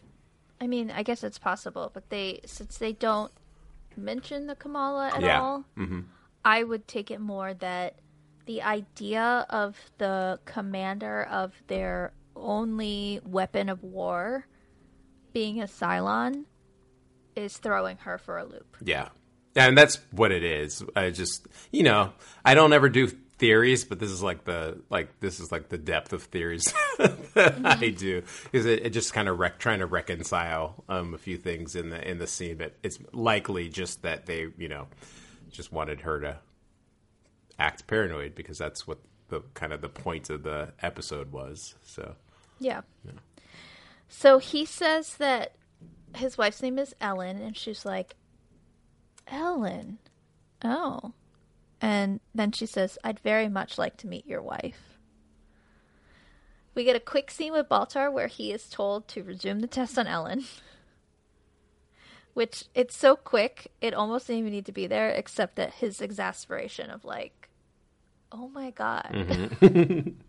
I 0.62 0.68
mean, 0.68 0.92
I 0.92 1.04
guess 1.04 1.24
it's 1.24 1.38
possible, 1.40 1.90
but 1.94 2.10
they 2.10 2.42
since 2.46 2.78
they 2.78 2.92
don't 2.94 3.32
mention 3.96 4.48
the 4.48 4.56
chamalla 4.56 5.12
at 5.14 5.22
Yeah. 5.22 5.42
all, 5.42 5.64
mm-hmm. 5.78 6.02
I 6.44 6.64
would 6.64 6.88
take 6.88 7.12
it 7.12 7.20
more 7.20 7.54
that 7.56 7.96
the 8.46 8.62
idea 8.64 9.46
of 9.50 9.78
the 10.00 10.40
commander 10.46 11.24
of 11.24 11.54
their 11.68 12.14
only 12.36 13.20
weapon 13.26 13.70
of 13.70 13.84
war 13.84 14.46
being 15.34 15.62
a 15.62 15.66
Cylon 15.66 16.46
is 17.36 17.58
throwing 17.58 17.98
her 17.98 18.18
for 18.18 18.38
a 18.38 18.46
loop. 18.46 18.78
yeah, 18.84 19.10
and 19.56 19.78
that's 19.78 20.00
what 20.12 20.32
it 20.32 20.44
is. 20.44 20.84
I 20.96 21.10
just, 21.12 21.48
you 21.72 21.84
know, 21.84 22.12
I 22.44 22.54
don't 22.56 22.74
ever 22.74 22.90
do 22.90 23.10
theories, 23.40 23.86
but 23.86 24.00
this 24.00 24.12
is 24.12 24.22
like 24.22 24.44
the 24.44 24.80
like 24.90 25.20
this 25.22 25.40
is 25.40 25.52
like 25.52 25.70
the 25.70 25.78
depth 25.78 26.14
of 26.14 26.24
theories 26.24 26.74
that 26.98 27.60
I 27.66 27.90
do 27.90 28.22
is 28.54 28.66
it, 28.66 28.86
it 28.86 28.90
just 28.92 29.14
kind 29.14 29.28
of 29.28 29.40
rec- 29.40 29.58
trying 29.58 29.80
to 29.80 29.86
reconcile 29.86 30.84
um, 30.88 31.14
a 31.14 31.18
few 31.18 31.38
things 31.38 31.76
in 31.76 31.90
the 31.90 32.08
in 32.08 32.20
the 32.20 32.28
scene. 32.28 32.58
But 32.58 32.76
it's 32.84 33.00
likely 33.14 33.70
just 33.70 34.04
that 34.04 34.26
they, 34.26 34.48
you 34.58 34.68
know, 34.68 34.88
just 35.50 35.72
wanted 35.72 36.02
her 36.02 36.20
to 36.20 36.38
act 37.58 37.88
paranoid 37.88 38.36
because 38.36 38.58
that's 38.58 38.86
what 38.86 39.00
the 39.30 39.42
kind 39.54 39.74
of 39.74 39.82
the 39.82 39.90
point 39.90 40.30
of 40.30 40.44
the 40.44 40.74
episode 40.82 41.32
was. 41.32 41.76
So 41.84 42.16
Yeah. 42.60 43.14
So 44.10 44.40
he 44.40 44.66
says 44.66 45.16
that 45.18 45.54
his 46.16 46.38
wife's 46.38 46.62
name 46.62 46.80
is 46.80 46.96
Ellen, 47.00 47.42
and 47.42 47.56
she's 47.56 47.86
like, 47.86 48.16
Ellen? 49.28 50.00
Oh. 50.64 51.14
And 51.82 52.20
then 52.36 52.52
she 52.52 52.66
says, 52.66 52.98
I'd 53.04 53.20
very 53.20 53.48
much 53.48 53.78
like 53.78 53.98
to 53.98 54.08
meet 54.08 54.28
your 54.28 54.42
wife. 54.42 54.98
We 56.76 56.84
get 56.84 56.96
a 56.96 57.02
quick 57.02 57.32
scene 57.32 57.54
with 57.54 57.70
Baltar 57.70 58.12
where 58.12 58.28
he 58.28 58.52
is 58.52 58.70
told 58.70 59.08
to 59.10 59.24
resume 59.24 59.60
the 59.60 59.68
test 59.68 59.98
on 59.98 60.08
Ellen. 60.08 60.46
Which 62.34 62.66
it's 62.74 62.96
so 62.96 63.16
quick, 63.16 63.72
it 63.82 63.94
almost 63.94 64.28
didn't 64.28 64.42
even 64.42 64.52
need 64.54 64.66
to 64.68 64.72
be 64.72 64.88
there, 64.88 65.10
except 65.10 65.56
that 65.56 65.74
his 65.76 66.00
exasperation 66.00 66.90
of 66.90 67.04
like, 67.04 67.50
oh 68.32 68.48
my 68.50 68.72
god. 68.72 69.10
Mm-hmm. 69.12 70.10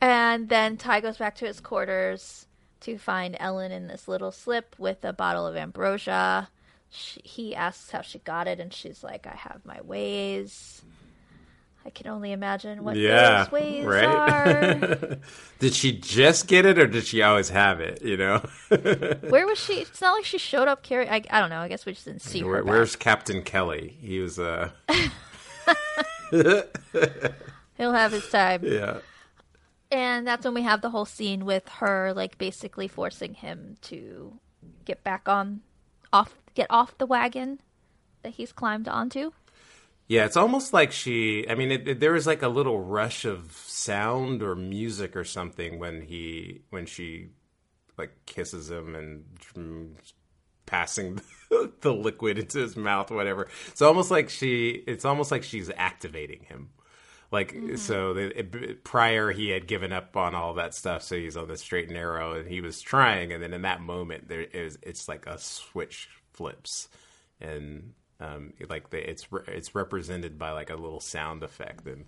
And 0.00 0.48
then 0.48 0.76
Tigh 0.76 1.00
goes 1.00 1.16
back 1.16 1.34
to 1.36 1.46
his 1.46 1.60
quarters 1.60 2.46
to 2.80 2.98
find 2.98 3.36
Ellen 3.40 3.72
in 3.72 3.88
this 3.88 4.06
little 4.06 4.30
slip 4.30 4.76
with 4.78 5.04
a 5.04 5.12
bottle 5.12 5.46
of 5.46 5.56
ambrosia. 5.56 6.48
She, 6.90 7.20
he 7.22 7.54
asks 7.54 7.90
how 7.90 8.00
she 8.02 8.18
got 8.20 8.48
it, 8.48 8.60
and 8.60 8.72
she's 8.72 9.02
like, 9.04 9.26
I 9.26 9.34
have 9.36 9.60
my 9.64 9.80
ways. 9.82 10.82
I 11.86 11.90
can 11.90 12.08
only 12.08 12.32
imagine 12.32 12.82
what 12.84 12.96
Yeah, 12.96 13.44
those 13.44 13.52
ways 13.52 13.84
right? 13.86 14.04
are. 14.04 15.18
did 15.58 15.74
she 15.74 15.92
just 15.92 16.46
get 16.46 16.66
it, 16.66 16.78
or 16.78 16.86
did 16.86 17.06
she 17.06 17.22
always 17.22 17.48
have 17.50 17.80
it? 17.80 18.02
You 18.02 18.16
know, 18.16 18.38
Where 19.28 19.46
was 19.46 19.58
she? 19.58 19.74
It's 19.74 20.00
not 20.00 20.12
like 20.12 20.24
she 20.24 20.38
showed 20.38 20.68
up 20.68 20.82
carrying. 20.82 21.10
I, 21.10 21.22
I 21.30 21.40
don't 21.40 21.50
know. 21.50 21.60
I 21.60 21.68
guess 21.68 21.86
we 21.86 21.92
just 21.92 22.04
didn't 22.04 22.22
see 22.22 22.40
her. 22.40 22.46
Where, 22.46 22.62
back. 22.64 22.70
where's 22.70 22.96
Captain 22.96 23.42
Kelly? 23.42 23.96
He 24.00 24.18
was 24.18 24.38
uh 24.38 24.70
He'll 26.30 27.92
have 27.92 28.12
his 28.12 28.28
time. 28.28 28.62
yeah. 28.64 28.98
And 29.90 30.26
that's 30.26 30.44
when 30.44 30.52
we 30.54 30.62
have 30.62 30.82
the 30.82 30.90
whole 30.90 31.06
scene 31.06 31.44
with 31.46 31.66
her, 31.68 32.12
like, 32.14 32.36
basically 32.36 32.88
forcing 32.88 33.32
him 33.34 33.76
to 33.82 34.38
get 34.84 35.02
back 35.02 35.28
on, 35.28 35.62
off, 36.12 36.34
get 36.58 36.66
off 36.70 36.98
the 36.98 37.06
wagon 37.06 37.60
that 38.22 38.34
he's 38.34 38.52
climbed 38.52 38.88
onto. 38.88 39.30
Yeah, 40.08 40.24
it's 40.24 40.36
almost 40.36 40.72
like 40.72 40.90
she. 40.90 41.48
I 41.48 41.54
mean, 41.54 41.70
it, 41.70 41.86
it- 41.86 42.00
there 42.00 42.12
was 42.12 42.26
like 42.26 42.42
a 42.42 42.48
little 42.48 42.80
rush 42.80 43.24
of 43.24 43.52
sound 43.66 44.42
or 44.42 44.56
music 44.56 45.14
or 45.14 45.24
something 45.24 45.78
when 45.78 46.02
he 46.02 46.62
when 46.70 46.86
she 46.86 47.28
like 47.96 48.12
kisses 48.26 48.70
him 48.70 48.94
and 48.94 49.96
passing 50.66 51.20
the 51.80 51.94
liquid 51.94 52.38
into 52.38 52.58
his 52.58 52.76
mouth, 52.76 53.10
whatever. 53.10 53.48
It's 53.68 53.82
almost 53.82 54.10
like 54.10 54.28
she. 54.28 54.82
It's 54.86 55.04
almost 55.04 55.30
like 55.30 55.44
she's 55.44 55.70
activating 55.76 56.42
him. 56.44 56.70
Like 57.30 57.52
mm-hmm. 57.52 57.76
so, 57.76 58.14
they, 58.14 58.24
it, 58.24 58.84
prior 58.84 59.30
he 59.30 59.50
had 59.50 59.68
given 59.68 59.92
up 59.92 60.16
on 60.16 60.34
all 60.34 60.54
that 60.54 60.74
stuff, 60.74 61.02
so 61.02 61.14
he's 61.14 61.36
on 61.36 61.46
the 61.46 61.58
straight 61.58 61.84
and 61.84 61.94
narrow, 61.94 62.32
and 62.32 62.48
he 62.48 62.62
was 62.62 62.80
trying, 62.80 63.32
and 63.32 63.42
then 63.42 63.52
in 63.52 63.62
that 63.62 63.82
moment, 63.82 64.28
there 64.28 64.40
is 64.40 64.78
it's 64.82 65.06
like 65.06 65.26
a 65.26 65.38
switch 65.38 66.08
flips, 66.38 66.88
and 67.40 67.92
um, 68.20 68.52
it- 68.58 68.70
like 68.70 68.90
the, 68.90 68.98
it's 69.10 69.30
re- 69.32 69.42
it's 69.48 69.74
represented 69.74 70.38
by 70.38 70.52
like 70.52 70.70
a 70.70 70.76
little 70.76 71.00
sound 71.00 71.42
effect, 71.42 71.86
and 71.86 72.06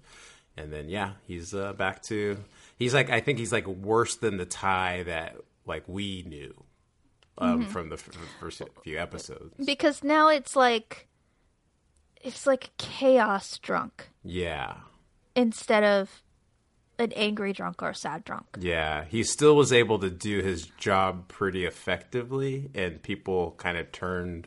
and 0.56 0.72
then 0.72 0.88
yeah, 0.88 1.12
he's 1.26 1.52
uh, 1.54 1.72
back 1.72 2.02
to 2.04 2.38
he's 2.76 2.94
like 2.94 3.10
I 3.10 3.20
think 3.20 3.38
he's 3.38 3.52
like 3.52 3.66
worse 3.66 4.14
than 4.16 4.36
the 4.36 4.46
Tigh 4.46 5.02
that 5.04 5.36
like 5.66 5.84
we 5.88 6.24
knew 6.26 6.54
um, 7.38 7.66
from 7.66 7.88
the 7.88 7.94
f- 7.96 8.08
first 8.40 8.62
few 8.84 8.98
episodes. 8.98 9.54
Because 9.64 10.02
now 10.04 10.28
it's 10.28 10.54
like, 10.56 11.08
it's 12.22 12.46
like 12.46 12.70
chaos 12.78 13.58
drunk. 13.58 14.08
Yeah, 14.24 14.74
instead 15.34 15.84
of 15.84 16.22
an 17.00 17.12
angry 17.12 17.52
drunk 17.52 17.82
or 17.82 17.90
a 17.90 17.94
sad 17.94 18.22
drunk. 18.24 18.46
Yeah, 18.60 19.04
he 19.04 19.24
still 19.24 19.56
was 19.56 19.72
able 19.72 19.98
to 20.00 20.10
do 20.10 20.40
his 20.40 20.66
job 20.78 21.26
pretty 21.28 21.64
effectively, 21.64 22.70
and 22.74 23.02
people 23.02 23.52
kind 23.58 23.76
of 23.78 23.90
turned 23.90 24.46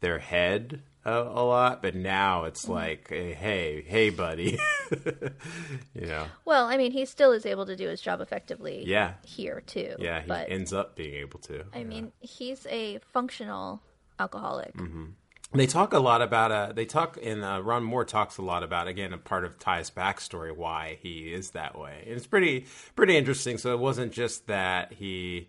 their 0.00 0.18
head 0.18 0.82
a, 1.04 1.12
a 1.12 1.44
lot. 1.44 1.82
But 1.82 1.94
now 1.94 2.44
it's 2.44 2.64
Mm-hmm. 2.64 2.72
like, 2.72 3.08
hey, 3.10 3.32
hey, 3.34 3.82
hey, 3.86 4.10
buddy, 4.10 4.58
you 5.94 6.06
know? 6.06 6.26
Well, 6.44 6.66
I 6.66 6.76
mean, 6.76 6.92
he 6.92 7.04
still 7.04 7.32
is 7.32 7.44
able 7.46 7.66
to 7.66 7.76
do 7.76 7.88
his 7.88 8.00
job 8.00 8.20
effectively. 8.20 8.84
Yeah. 8.86 9.14
Here 9.24 9.62
too. 9.66 9.94
Yeah, 9.98 10.20
he 10.22 10.28
but 10.28 10.50
ends 10.50 10.72
up 10.72 10.96
being 10.96 11.14
able 11.14 11.38
to. 11.40 11.64
I 11.74 11.84
mean, 11.84 12.12
he's 12.20 12.66
a 12.70 12.98
functional 13.12 13.82
alcoholic. 14.18 14.74
Mm-hmm. 14.76 15.04
They 15.52 15.66
talk 15.66 15.94
a 15.94 15.98
lot 15.98 16.20
about 16.20 16.52
uh 16.52 16.72
they 16.74 16.84
talk 16.84 17.18
and 17.22 17.42
uh, 17.42 17.62
Ron 17.62 17.82
Moore 17.82 18.04
talks 18.04 18.36
a 18.36 18.42
lot 18.42 18.62
about 18.62 18.86
again 18.86 19.12
a 19.14 19.18
part 19.18 19.44
of 19.44 19.58
Tigh's 19.58 19.90
backstory 19.90 20.54
why 20.54 20.98
he 21.00 21.32
is 21.32 21.50
that 21.52 21.78
way. 21.78 22.02
And 22.06 22.16
it's 22.16 22.26
pretty 22.26 22.66
pretty 22.94 23.16
interesting. 23.16 23.56
So 23.56 23.72
it 23.72 23.78
wasn't 23.78 24.12
just 24.12 24.46
that 24.48 24.92
he 24.92 25.48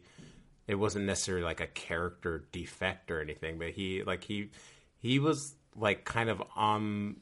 it 0.67 0.75
wasn't 0.75 1.05
necessarily 1.05 1.43
like 1.43 1.59
a 1.59 1.67
character 1.67 2.45
defect 2.53 3.11
or 3.11 3.21
anything, 3.21 3.57
but 3.59 3.71
he 3.71 4.03
like 4.03 4.23
he 4.23 4.51
he 4.97 5.19
was 5.19 5.55
like 5.75 6.05
kind 6.05 6.29
of 6.29 6.41
um 6.55 7.17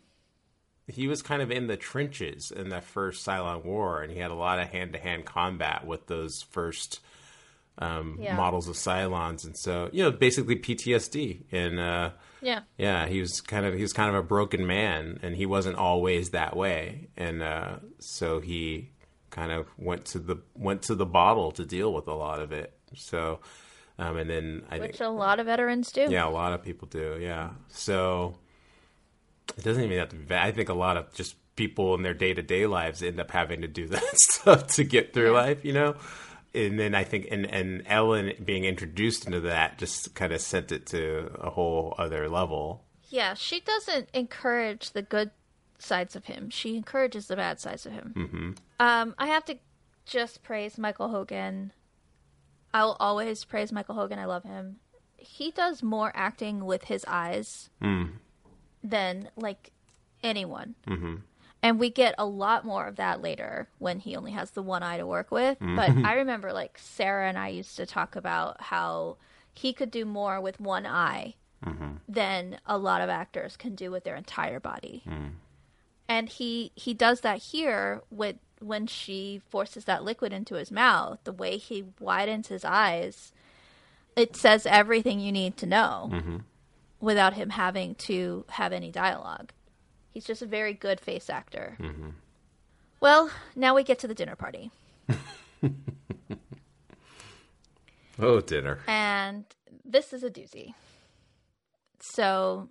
he 0.87 1.07
was 1.07 1.21
kind 1.23 1.41
of 1.41 1.49
in 1.51 1.65
the 1.67 1.77
trenches 1.77 2.51
in 2.51 2.69
that 2.69 2.83
first 2.83 3.25
Cylon 3.25 3.65
War, 3.65 4.01
and 4.03 4.11
he 4.11 4.19
had 4.19 4.31
a 4.31 4.35
lot 4.35 4.59
of 4.59 4.69
hand 4.69 4.93
to 4.93 4.99
hand 4.99 5.25
combat 5.25 5.85
with 5.85 6.05
those 6.07 6.43
first 6.43 6.99
um, 7.79 8.19
Yeah. 8.21 8.35
models 8.35 8.67
of 8.69 8.75
Cylons, 8.75 9.43
and 9.45 9.57
so 9.57 9.89
you 9.91 10.03
know 10.03 10.11
basically 10.11 10.57
PTSD 10.57 11.41
and. 11.51 11.79
Uh, 11.79 12.11
Yeah. 12.41 12.61
yeah, 12.77 13.07
he 13.07 13.19
was 13.19 13.41
kind 13.41 13.65
of 13.65 13.73
he 13.73 13.81
was 13.81 13.93
kind 13.93 14.09
of 14.09 14.15
a 14.15 14.23
broken 14.23 14.67
man, 14.67 15.19
and 15.23 15.35
he 15.35 15.45
wasn't 15.45 15.77
always 15.77 16.29
that 16.31 16.55
way, 16.55 17.07
and 17.17 17.41
uh, 17.41 17.77
so 17.99 18.39
he 18.39 18.91
kind 19.29 19.51
of 19.51 19.67
went 19.77 20.05
to 20.05 20.19
the 20.19 20.37
went 20.55 20.83
to 20.83 20.95
the 20.95 21.05
bottle 21.05 21.51
to 21.53 21.65
deal 21.65 21.93
with 21.93 22.07
a 22.07 22.13
lot 22.13 22.39
of 22.41 22.51
it. 22.51 22.73
So, 22.95 23.39
um, 23.99 24.17
and 24.17 24.29
then 24.29 24.63
I 24.69 24.77
Which 24.79 24.97
think 24.97 25.01
a 25.01 25.11
lot 25.11 25.39
of 25.39 25.45
veterans 25.47 25.91
do. 25.91 26.07
yeah, 26.09 26.27
a 26.27 26.29
lot 26.29 26.53
of 26.53 26.63
people 26.63 26.87
do. 26.87 27.17
Yeah, 27.19 27.49
so 27.69 28.35
it 29.57 29.63
doesn't 29.63 29.83
even 29.83 29.97
have 29.97 30.09
to 30.09 30.15
be. 30.15 30.25
bad. 30.25 30.47
I 30.47 30.51
think 30.51 30.69
a 30.69 30.73
lot 30.73 30.97
of 30.97 31.13
just 31.13 31.35
people 31.55 31.95
in 31.95 32.03
their 32.03 32.13
day 32.13 32.33
to 32.33 32.41
day 32.43 32.67
lives 32.67 33.01
end 33.01 33.19
up 33.19 33.31
having 33.31 33.61
to 33.61 33.67
do 33.67 33.87
that 33.87 34.03
stuff 34.19 34.67
to 34.75 34.83
get 34.83 35.13
through 35.13 35.31
Yeah. 35.33 35.41
life, 35.41 35.65
you 35.65 35.73
know. 35.73 35.95
And 36.57 36.79
then 36.79 36.95
I 36.95 37.03
think, 37.03 37.27
and 37.31 37.45
and 37.45 37.83
Ellen 37.85 38.33
being 38.43 38.63
introduced 38.65 39.25
into 39.25 39.39
that 39.41 39.77
just 39.77 40.15
kind 40.15 40.33
of 40.33 40.41
sent 40.41 40.71
it 40.71 40.85
to 40.87 41.31
a 41.39 41.49
whole 41.49 41.93
other 41.97 42.27
level. 42.29 42.83
Yeah, 43.09 43.35
she 43.35 43.59
doesn't 43.61 44.09
encourage 44.13 44.91
the 44.91 45.01
good 45.01 45.31
sides 45.79 46.15
of 46.15 46.25
him. 46.25 46.49
She 46.49 46.75
encourages 46.75 47.27
the 47.27 47.35
bad 47.35 47.59
sides 47.59 47.85
of 47.85 47.93
him. 47.93 48.13
Mm-hmm. 48.17 48.51
Um, 48.79 49.15
I 49.17 49.27
have 49.27 49.45
to 49.45 49.57
just 50.05 50.43
praise 50.43 50.77
Michael 50.77 51.09
Hogan 51.09 51.71
I'll 52.73 52.97
always 52.99 53.43
praise 53.43 53.71
Michael 53.71 53.95
Hogan. 53.95 54.19
I 54.19 54.25
love 54.25 54.43
him. 54.43 54.77
He 55.17 55.51
does 55.51 55.81
more 55.81 56.11
acting 56.13 56.65
with 56.65 56.85
his 56.85 57.03
eyes 57.07 57.69
than 58.83 59.29
like 59.35 59.71
anyone. 60.23 60.75
Mm-hmm. 60.87 61.15
And 61.63 61.79
we 61.79 61.89
get 61.89 62.15
a 62.17 62.25
lot 62.25 62.65
more 62.65 62.87
of 62.87 62.97
that 62.97 63.21
later 63.21 63.67
when 63.79 63.99
he 63.99 64.15
only 64.15 64.31
has 64.31 64.51
the 64.51 64.61
one 64.61 64.83
eye 64.83 64.97
to 64.97 65.07
work 65.07 65.31
with. 65.31 65.59
Mm. 65.59 65.75
But 65.75 65.89
I 66.07 66.15
remember 66.15 66.53
like 66.53 66.77
Sarah 66.77 67.27
and 67.27 67.37
I 67.37 67.49
used 67.49 67.77
to 67.77 67.85
talk 67.85 68.15
about 68.15 68.61
how 68.61 69.17
he 69.53 69.73
could 69.73 69.91
do 69.91 70.05
more 70.05 70.39
with 70.39 70.59
one 70.59 70.85
eye 70.85 71.35
mm-hmm. 71.65 71.95
than 72.07 72.59
a 72.65 72.77
lot 72.77 73.01
of 73.01 73.09
actors 73.09 73.57
can 73.57 73.75
do 73.75 73.91
with 73.91 74.03
their 74.03 74.15
entire 74.15 74.59
body. 74.59 75.03
Mm. 75.07 75.31
And 76.07 76.29
he 76.29 76.71
he 76.75 76.93
does 76.93 77.21
that 77.21 77.39
here 77.39 78.01
with 78.09 78.37
when 78.59 78.87
she 78.87 79.41
forces 79.49 79.85
that 79.85 80.03
liquid 80.03 80.33
into 80.33 80.55
his 80.55 80.71
mouth, 80.71 81.19
the 81.23 81.31
way 81.31 81.57
he 81.57 81.85
widens 81.99 82.47
his 82.47 82.65
eyes, 82.65 83.31
it 84.15 84.35
says 84.35 84.65
everything 84.65 85.19
you 85.19 85.31
need 85.31 85.57
to 85.57 85.65
know 85.65 86.09
mm-hmm. 86.11 86.37
without 86.99 87.33
him 87.33 87.51
having 87.51 87.95
to 87.95 88.45
have 88.49 88.73
any 88.73 88.91
dialogue. 88.91 89.51
He's 90.17 90.25
just 90.25 90.41
a 90.41 90.47
very 90.47 90.73
good 90.73 90.99
face 90.99 91.29
actor. 91.29 91.77
Mm-hmm. 91.79 92.09
Well, 92.99 93.29
now 93.55 93.75
we 93.75 93.83
get 93.83 93.99
to 93.99 94.07
the 94.07 94.15
dinner 94.15 94.35
party. 94.35 94.71
Oh, 98.19 98.41
dinner. 98.41 98.79
And 98.87 99.45
this 99.85 100.13
is 100.13 100.23
a 100.23 100.31
doozy. 100.31 100.73
So 101.99 102.69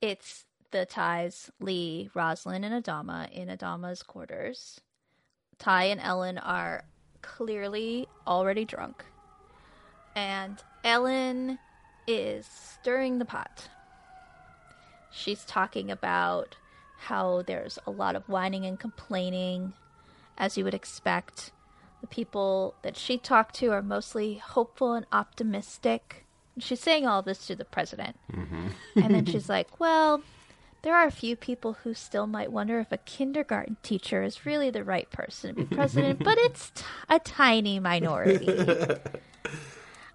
it's 0.00 0.44
the 0.72 0.84
Tighs, 0.84 1.52
Lee, 1.60 2.10
Roslin, 2.14 2.64
and 2.64 2.84
Adama 2.84 3.30
in 3.30 3.46
Adama's 3.46 4.02
quarters. 4.02 4.80
Tigh 5.60 5.84
and 5.84 6.00
Ellen 6.00 6.38
are 6.38 6.82
clearly 7.22 8.08
already 8.26 8.64
drunk. 8.64 9.04
And 10.16 10.60
Ellen 10.82 11.60
is 12.08 12.44
stirring 12.44 13.20
the 13.20 13.24
pot. 13.24 13.68
She's 15.10 15.44
talking 15.44 15.90
about 15.90 16.56
how 16.98 17.42
there's 17.46 17.78
a 17.86 17.90
lot 17.90 18.16
of 18.16 18.28
whining 18.28 18.64
and 18.66 18.78
complaining, 18.78 19.72
as 20.36 20.56
you 20.58 20.64
would 20.64 20.74
expect. 20.74 21.52
The 22.00 22.06
people 22.06 22.74
that 22.82 22.96
she 22.96 23.18
talked 23.18 23.54
to 23.56 23.72
are 23.72 23.82
mostly 23.82 24.34
hopeful 24.34 24.92
and 24.94 25.06
optimistic. 25.12 26.24
And 26.54 26.62
she's 26.62 26.80
saying 26.80 27.06
all 27.06 27.22
this 27.22 27.46
to 27.46 27.56
the 27.56 27.64
president. 27.64 28.18
Mm-hmm. 28.32 28.68
and 28.96 29.14
then 29.14 29.26
she's 29.26 29.48
like, 29.48 29.80
well, 29.80 30.22
there 30.82 30.94
are 30.94 31.06
a 31.06 31.12
few 31.12 31.34
people 31.34 31.74
who 31.84 31.94
still 31.94 32.26
might 32.26 32.52
wonder 32.52 32.78
if 32.78 32.92
a 32.92 32.98
kindergarten 32.98 33.76
teacher 33.82 34.22
is 34.22 34.46
really 34.46 34.70
the 34.70 34.84
right 34.84 35.10
person 35.10 35.54
to 35.54 35.62
be 35.64 35.74
president, 35.74 36.22
but 36.22 36.38
it's 36.40 36.70
t- 36.70 36.84
a 37.08 37.18
tiny 37.18 37.80
minority. 37.80 38.46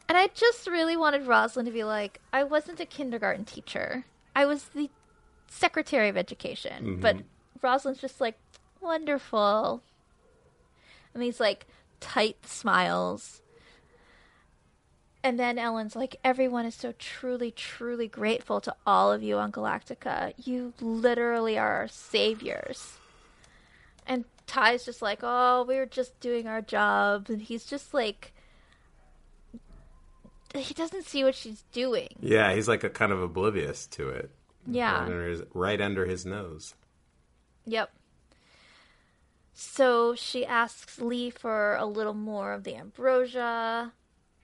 and 0.08 0.18
I 0.18 0.28
just 0.34 0.68
really 0.68 0.96
wanted 0.96 1.28
Roslin 1.28 1.66
to 1.66 1.72
be 1.72 1.84
like, 1.84 2.22
I 2.32 2.44
wasn't 2.44 2.80
a 2.80 2.86
kindergarten 2.86 3.44
teacher. 3.44 4.06
I 4.36 4.46
was 4.46 4.66
the 4.76 4.90
secretary 5.48 6.10
of 6.10 6.18
education. 6.18 6.84
Mm-hmm. 6.84 7.02
But 7.02 7.18
Roslin's 7.62 8.02
just 8.02 8.20
like, 8.20 8.38
wonderful. 8.82 9.82
And 11.14 11.22
these 11.22 11.40
like 11.40 11.66
tight 12.00 12.46
smiles. 12.46 13.42
And 15.24 15.40
then 15.40 15.58
Ellen's 15.58 15.96
like, 15.96 16.18
everyone 16.24 16.66
is 16.66 16.76
so 16.76 16.94
truly, 17.00 17.50
truly 17.50 18.10
grateful 18.10 18.60
to 18.62 18.76
all 18.86 19.12
of 19.12 19.24
you 19.24 19.38
on 19.38 19.54
Galactica. 19.54 20.34
You 20.44 20.74
literally 20.82 21.58
are 21.58 21.78
our 21.78 21.88
saviors. 21.88 22.98
And 24.06 24.26
Tigh's 24.48 24.84
just 24.84 25.02
like, 25.02 25.20
oh, 25.24 25.64
we 25.66 25.78
were 25.78 25.86
just 25.86 26.20
doing 26.20 26.46
our 26.46 26.62
job. 26.62 27.30
And 27.30 27.42
he's 27.42 27.64
just 27.64 27.94
like, 27.94 28.34
he 30.62 30.74
doesn't 30.74 31.06
see 31.06 31.24
what 31.24 31.36
she's 31.36 31.64
doing. 31.72 32.10
Yeah, 32.20 32.54
he's 32.54 32.68
like 32.68 32.84
a 32.84 32.90
kind 32.90 33.12
of 33.12 33.22
oblivious 33.22 33.88
to 33.88 34.10
it. 34.10 34.32
Right 34.66 34.76
Yeah. 34.76 34.98
under 35.00 35.28
his, 35.28 35.42
right 35.54 35.80
under 35.82 36.06
his 36.06 36.26
nose. 36.26 36.76
Yep. 37.66 37.92
So 39.54 40.16
she 40.16 40.46
asks 40.46 41.00
Lee 41.00 41.30
for 41.30 41.76
a 41.76 41.86
little 41.86 42.14
more 42.14 42.54
of 42.54 42.64
the 42.64 42.76
ambrosia 42.76 43.94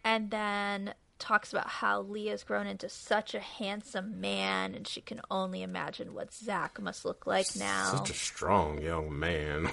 and 0.03 0.29
then 0.31 0.93
talks 1.17 1.51
about 1.51 1.67
how 1.67 2.01
Lee 2.01 2.27
has 2.27 2.43
grown 2.43 2.65
into 2.67 2.87
such 2.87 3.33
a 3.35 3.39
handsome 3.39 4.21
man 4.21 4.73
and 4.73 4.87
she 4.87 5.01
can 5.01 5.19
only 5.29 5.61
imagine 5.63 6.13
what 6.13 6.33
Zach 6.33 6.79
must 6.81 7.03
look 7.05 7.25
like 7.27 7.47
now. 7.57 7.91
Such 7.95 8.11
a 8.11 8.13
strong 8.13 8.81
young 8.81 9.17
man. 9.19 9.69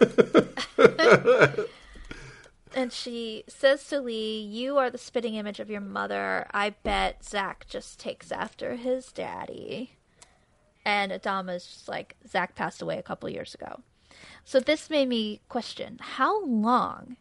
And 2.74 2.92
she 2.92 3.44
says 3.48 3.86
to 3.88 4.00
Lee, 4.00 4.40
You 4.40 4.78
are 4.78 4.90
the 4.90 4.98
spitting 4.98 5.34
image 5.34 5.60
of 5.60 5.70
your 5.70 5.80
mother. 5.80 6.46
I 6.52 6.70
bet 6.70 7.24
Zach 7.24 7.66
just 7.68 7.98
takes 7.98 8.30
after 8.30 8.76
his 8.76 9.12
daddy. 9.12 9.92
And 10.84 11.12
Adama's 11.12 11.66
just 11.66 11.88
like, 11.88 12.16
Zach 12.28 12.54
passed 12.54 12.80
away 12.80 12.98
a 12.98 13.02
couple 13.02 13.28
years 13.28 13.54
ago. 13.54 13.80
So 14.44 14.60
this 14.60 14.90
made 14.90 15.08
me 15.08 15.40
question 15.48 15.98
how 16.00 16.44
long 16.44 17.16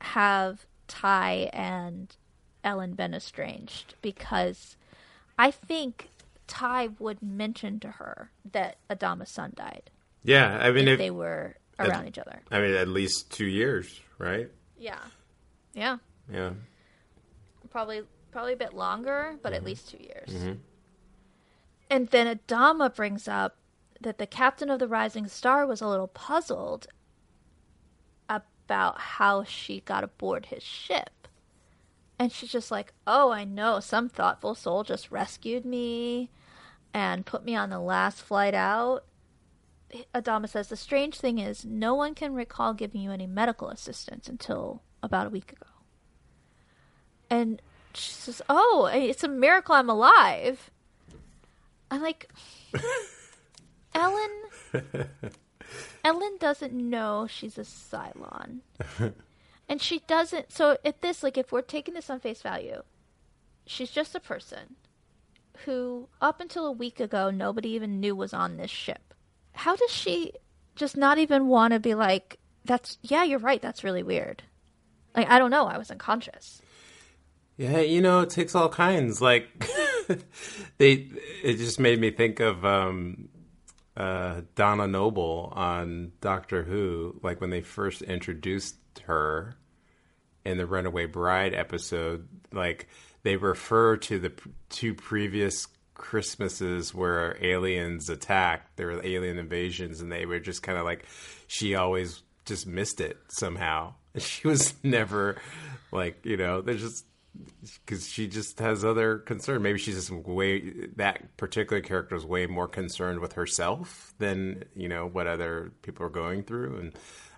have 0.00 0.66
Tigh 0.88 1.50
and 1.52 2.14
Ellen 2.62 2.94
been 2.94 3.14
estranged? 3.14 3.94
Because 4.02 4.76
I 5.38 5.50
think 5.50 6.08
Tigh 6.46 6.88
would 6.98 7.22
mention 7.22 7.78
to 7.80 7.88
her 7.92 8.30
that 8.52 8.78
Adama's 8.90 9.30
son 9.30 9.52
died 9.54 9.90
yeah, 10.24 10.58
I 10.60 10.72
mean, 10.72 10.88
if 10.88 10.94
if, 10.94 10.98
they 10.98 11.10
were 11.10 11.54
around 11.78 12.08
each 12.08 12.18
other. 12.18 12.40
I 12.50 12.60
mean, 12.60 12.74
at 12.74 12.88
least 12.88 13.30
two 13.30 13.44
years, 13.44 14.00
right? 14.18 14.50
Yeah. 14.78 14.98
Yeah. 15.72 15.98
Yeah. 16.30 16.50
probably 17.70 18.02
probably 18.30 18.54
a 18.54 18.56
bit 18.56 18.74
longer, 18.74 19.36
but 19.42 19.52
at 19.52 19.58
mm-hmm. 19.58 19.66
least 19.66 19.90
two 19.90 20.02
years. 20.02 20.28
Mm-hmm. 20.30 20.52
And 21.90 22.08
then 22.08 22.38
Adama 22.38 22.94
brings 22.94 23.28
up 23.28 23.56
that 24.00 24.18
the 24.18 24.26
captain 24.26 24.70
of 24.70 24.80
the 24.80 24.88
Rising 24.88 25.28
Star 25.28 25.66
was 25.66 25.80
a 25.80 25.86
little 25.86 26.08
puzzled 26.08 26.88
about 28.28 28.98
how 28.98 29.44
she 29.44 29.80
got 29.80 30.04
aboard 30.04 30.46
his 30.46 30.62
ship. 30.62 31.28
And 32.18 32.32
she's 32.32 32.50
just 32.50 32.70
like, 32.70 32.92
Oh, 33.06 33.30
I 33.30 33.44
know, 33.44 33.80
some 33.80 34.08
thoughtful 34.08 34.54
soul 34.54 34.84
just 34.84 35.10
rescued 35.10 35.64
me 35.64 36.30
and 36.92 37.26
put 37.26 37.44
me 37.44 37.54
on 37.54 37.70
the 37.70 37.80
last 37.80 38.22
flight 38.22 38.54
out. 38.54 39.04
Adama 40.14 40.48
says, 40.48 40.68
The 40.68 40.76
strange 40.76 41.18
thing 41.18 41.38
is, 41.38 41.64
no 41.64 41.94
one 41.94 42.14
can 42.14 42.34
recall 42.34 42.74
giving 42.74 43.00
you 43.00 43.10
any 43.10 43.26
medical 43.26 43.68
assistance 43.68 44.28
until 44.28 44.82
about 45.02 45.26
a 45.26 45.30
week 45.30 45.52
ago. 45.52 45.66
And 47.30 47.60
she 47.94 48.12
says, 48.12 48.42
Oh, 48.48 48.90
it's 48.92 49.24
a 49.24 49.28
miracle 49.28 49.74
I'm 49.74 49.90
alive. 49.90 50.70
I'm 51.90 52.02
like, 52.02 52.30
Ellen. 53.94 54.30
Ellen 56.04 56.36
doesn't 56.38 56.72
know 56.72 57.26
she's 57.28 57.58
a 57.58 57.62
Cylon. 57.62 58.60
and 59.68 59.80
she 59.80 60.00
doesn't. 60.00 60.52
So, 60.52 60.76
at 60.84 61.02
this, 61.02 61.22
like, 61.22 61.38
if 61.38 61.52
we're 61.52 61.62
taking 61.62 61.94
this 61.94 62.10
on 62.10 62.20
face 62.20 62.42
value, 62.42 62.82
she's 63.66 63.90
just 63.90 64.14
a 64.14 64.20
person 64.20 64.76
who, 65.64 66.08
up 66.20 66.40
until 66.40 66.66
a 66.66 66.72
week 66.72 67.00
ago, 67.00 67.30
nobody 67.30 67.70
even 67.70 68.00
knew 68.00 68.14
was 68.14 68.34
on 68.34 68.56
this 68.56 68.70
ship. 68.70 69.13
How 69.54 69.76
does 69.76 69.90
she 69.90 70.32
just 70.76 70.96
not 70.96 71.18
even 71.18 71.46
want 71.48 71.72
to 71.72 71.80
be 71.80 71.94
like, 71.94 72.38
that's, 72.64 72.98
yeah, 73.02 73.24
you're 73.24 73.38
right, 73.38 73.62
that's 73.62 73.84
really 73.84 74.02
weird? 74.02 74.42
Like, 75.16 75.30
I 75.30 75.38
don't 75.38 75.50
know, 75.50 75.66
I 75.66 75.78
was 75.78 75.90
unconscious. 75.90 76.60
Yeah, 77.56 77.78
you 77.78 78.00
know, 78.00 78.20
it 78.20 78.30
takes 78.30 78.54
all 78.54 78.68
kinds. 78.68 79.20
Like 79.22 79.48
they, 80.78 81.08
it 81.42 81.56
just 81.56 81.78
made 81.78 82.00
me 82.00 82.10
think 82.10 82.40
of 82.40 82.64
um, 82.64 83.28
uh, 83.96 84.42
Donna 84.56 84.88
Noble 84.88 85.52
on 85.54 86.12
Doctor 86.20 86.64
Who. 86.64 87.20
Like 87.22 87.40
when 87.40 87.50
they 87.50 87.60
first 87.60 88.02
introduced 88.02 88.76
her 89.04 89.56
in 90.44 90.58
the 90.58 90.66
Runaway 90.66 91.06
Bride 91.06 91.54
episode, 91.54 92.26
like 92.52 92.88
they 93.22 93.36
refer 93.36 93.96
to 93.98 94.18
the 94.18 94.30
p- 94.30 94.50
two 94.68 94.94
previous 94.94 95.66
Christmases 95.94 96.94
where 96.94 97.36
aliens 97.44 98.08
attacked. 98.08 98.76
There 98.76 98.88
were 98.88 99.00
alien 99.04 99.38
invasions, 99.38 100.00
and 100.00 100.10
they 100.10 100.26
were 100.26 100.40
just 100.40 100.62
kind 100.62 100.78
of 100.78 100.84
like 100.84 101.06
she 101.46 101.74
always 101.74 102.22
just 102.44 102.66
missed 102.66 103.00
it 103.00 103.18
somehow. 103.28 103.94
She 104.16 104.46
was 104.46 104.74
never 104.84 105.40
like 105.90 106.24
you 106.24 106.36
know. 106.36 106.60
There's 106.60 106.82
just 106.82 107.04
because 107.84 108.08
she 108.08 108.28
just 108.28 108.60
has 108.60 108.84
other 108.84 109.18
concern. 109.18 109.62
Maybe 109.62 109.78
she's 109.78 109.96
just 109.96 110.10
way 110.10 110.86
that 110.96 111.36
particular 111.36 111.82
character 111.82 112.14
is 112.14 112.24
way 112.24 112.46
more 112.46 112.68
concerned 112.68 113.18
with 113.18 113.32
herself 113.32 114.14
than 114.18 114.64
you 114.76 114.88
know 114.88 115.06
what 115.06 115.26
other 115.26 115.72
people 115.82 116.06
are 116.06 116.10
going 116.10 116.44
through, 116.44 116.76
and 116.78 116.92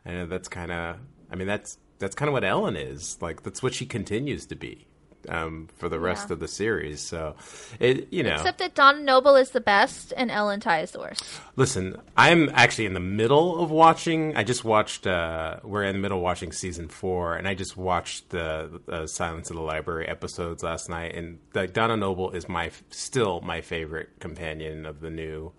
I 0.04 0.10
know 0.12 0.26
that's 0.26 0.48
kind 0.48 0.70
of. 0.70 0.96
I 1.30 1.34
mean, 1.34 1.48
that's 1.48 1.78
that's 1.98 2.14
kind 2.14 2.28
of 2.28 2.34
what 2.34 2.44
Ellen 2.44 2.76
is 2.76 3.16
like. 3.20 3.42
That's 3.42 3.62
what 3.62 3.74
she 3.74 3.86
continues 3.86 4.46
to 4.46 4.54
be. 4.54 4.86
Um, 5.28 5.68
for 5.76 5.88
the 5.88 5.98
rest 5.98 6.28
Yeah. 6.28 6.34
of 6.34 6.40
the 6.40 6.48
series. 6.48 7.00
So, 7.00 7.34
it 7.80 8.08
you 8.10 8.22
know, 8.22 8.34
Except 8.34 8.58
that 8.58 8.74
Donna 8.74 9.00
Noble 9.00 9.34
is 9.36 9.50
the 9.50 9.60
best 9.60 10.12
and 10.16 10.30
Ellen 10.30 10.60
Tigh 10.60 10.80
is 10.80 10.92
the 10.92 11.00
worst. 11.00 11.24
Listen, 11.56 11.96
I'm 12.16 12.50
actually 12.54 12.86
in 12.86 12.94
the 12.94 13.00
middle 13.00 13.62
of 13.62 13.70
watching. 13.70 14.36
I 14.36 14.44
just 14.44 14.64
watched. 14.64 15.06
Uh, 15.06 15.56
we're 15.64 15.84
in 15.84 15.94
the 15.94 16.00
middle 16.00 16.18
of 16.18 16.22
watching 16.22 16.52
season 16.52 16.88
four, 16.88 17.36
and 17.36 17.48
I 17.48 17.54
just 17.54 17.76
watched 17.76 18.30
the 18.30 18.80
uh, 18.88 19.06
Silence 19.06 19.50
of 19.50 19.56
the 19.56 19.62
Library 19.62 20.06
episodes 20.08 20.62
last 20.62 20.88
night. 20.88 21.14
And 21.14 21.38
like 21.54 21.72
Donna 21.72 21.96
Noble 21.96 22.30
is 22.30 22.48
my 22.48 22.70
still 22.90 23.40
my 23.40 23.60
favorite 23.60 24.10
companion 24.20 24.86
of 24.86 25.00
the 25.00 25.10
new 25.10 25.52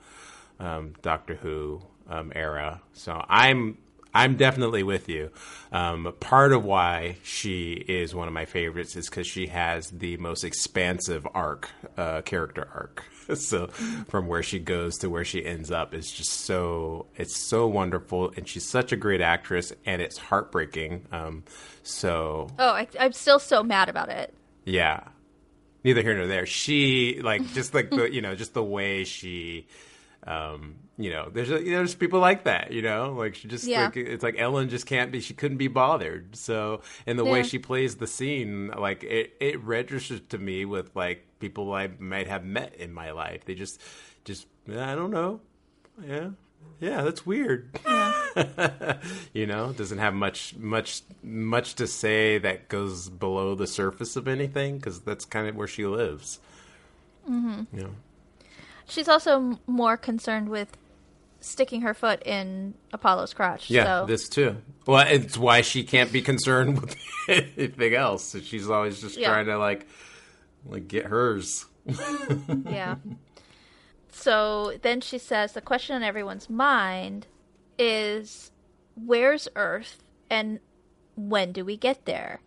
um, 0.59 0.93
Doctor 1.01 1.35
Who 1.35 1.81
um, 2.09 2.31
era. 2.35 2.81
So 2.93 3.23
I'm 3.27 3.77
I'm 4.21 4.35
definitely 4.35 4.83
with 4.83 5.09
you. 5.09 5.31
Um, 5.71 6.13
part 6.19 6.53
of 6.53 6.63
why 6.63 7.17
she 7.23 7.73
is 7.73 8.15
one 8.15 8.27
of 8.27 8.33
my 8.33 8.45
favorites 8.45 8.95
is 8.95 9.09
because 9.09 9.27
she 9.27 9.47
has 9.47 9.89
the 9.91 10.17
most 10.17 10.43
expansive 10.43 11.27
arc, 11.33 11.69
uh, 11.97 12.21
character 12.21 12.67
arc. 12.73 13.03
so 13.35 13.67
from 14.07 14.27
where 14.27 14.41
she 14.43 14.57
goes 14.59 14.97
to 14.99 15.09
where 15.09 15.25
she 15.25 15.45
ends 15.45 15.69
up 15.69 15.93
is 15.93 16.09
just 16.11 16.31
so 16.31 17.07
it's 17.15 17.35
so 17.35 17.67
wonderful, 17.67 18.31
and 18.37 18.47
she's 18.47 18.65
such 18.67 18.91
a 18.91 18.95
great 18.95 19.19
actress, 19.21 19.73
and 19.85 20.01
it's 20.01 20.17
heartbreaking. 20.17 21.05
Um, 21.11 21.43
so 21.83 22.47
Oh, 22.57 22.69
I, 22.69 22.87
I'm 22.99 23.11
still 23.13 23.39
so 23.39 23.63
mad 23.63 23.89
about 23.89 24.09
it. 24.09 24.33
yeah. 24.65 25.01
Neither 25.83 26.01
here 26.01 26.17
nor 26.17 26.27
there. 26.27 26.45
She 26.45 27.21
like 27.21 27.45
just 27.53 27.73
like 27.73 27.91
the 27.91 28.11
you 28.11 28.21
know 28.21 28.35
just 28.35 28.53
the 28.53 28.63
way 28.63 29.03
she, 29.05 29.67
um, 30.25 30.75
you 30.97 31.09
know, 31.11 31.29
there's 31.31 31.49
there's 31.49 31.95
people 31.95 32.19
like 32.19 32.43
that, 32.45 32.71
you 32.71 32.81
know, 32.81 33.13
like 33.13 33.35
she 33.35 33.47
just 33.47 33.65
Yeah. 33.65 33.85
like 33.85 33.97
it's 33.97 34.23
like 34.23 34.35
Ellen 34.37 34.69
just 34.69 34.85
can't 34.85 35.11
be, 35.11 35.19
she 35.19 35.33
couldn't 35.33 35.57
be 35.57 35.67
bothered. 35.67 36.35
So 36.35 36.81
and 37.05 37.17
the 37.19 37.25
way 37.25 37.43
she 37.43 37.59
plays 37.59 37.95
the 37.95 38.07
scene, 38.07 38.69
like 38.69 39.03
it 39.03 39.35
it 39.39 39.61
registers 39.63 40.21
to 40.29 40.37
me 40.37 40.65
with 40.65 40.95
like 40.95 41.25
people 41.39 41.71
I 41.73 41.89
might 41.99 42.27
have 42.27 42.43
met 42.43 42.75
in 42.75 42.93
my 42.93 43.11
life. 43.11 43.45
They 43.45 43.53
just 43.55 43.81
just 44.25 44.47
I 44.69 44.95
don't 44.95 45.11
know, 45.11 45.39
yeah. 46.05 46.29
Yeah, 46.79 47.01
that's 47.03 47.25
weird. 47.25 47.69
you 49.33 49.45
know, 49.47 49.71
doesn't 49.73 49.97
have 49.99 50.13
much 50.13 50.55
much 50.57 51.01
much 51.23 51.75
to 51.75 51.87
say 51.87 52.37
that 52.39 52.67
goes 52.69 53.09
below 53.09 53.55
the 53.55 53.67
surface 53.67 54.15
of 54.15 54.27
anything 54.27 54.77
because 54.77 54.99
that's 55.01 55.25
kind 55.25 55.47
of 55.47 55.55
where 55.55 55.67
she 55.67 55.85
lives. 55.85 56.39
Mm-hmm. 57.29 57.75
You 57.75 57.83
know, 57.83 57.89
She's 58.87 59.07
also 59.07 59.59
more 59.67 59.97
concerned 59.97 60.49
with 60.49 60.75
sticking 61.39 61.81
her 61.81 61.93
foot 61.93 62.23
in 62.25 62.73
Apollo's 62.93 63.33
crotch. 63.33 63.69
yeah, 63.69 63.83
so. 64.01 64.05
this 64.05 64.27
too. 64.29 64.57
Well, 64.85 65.05
it's 65.07 65.37
why 65.37 65.61
she 65.61 65.83
can't 65.83 66.11
be 66.11 66.21
concerned 66.21 66.81
with 66.81 66.95
anything 67.29 67.93
else. 67.93 68.23
So 68.23 68.39
she's 68.39 68.69
always 68.69 68.99
just 69.01 69.17
Yeah. 69.17 69.29
trying 69.29 69.45
to 69.47 69.57
like 69.57 69.85
like 70.65 70.87
get 70.87 71.05
hers. 71.05 71.65
yeah. 72.65 72.95
So 74.11 74.77
then 74.81 75.01
she 75.01 75.17
says 75.17 75.53
the 75.53 75.61
question 75.61 75.95
on 75.95 76.03
everyone's 76.03 76.49
mind 76.49 77.27
is 77.77 78.51
where's 78.95 79.47
Earth 79.55 80.03
and 80.29 80.59
when 81.15 81.51
do 81.51 81.63
we 81.63 81.77
get 81.77 82.05
there? 82.05 82.39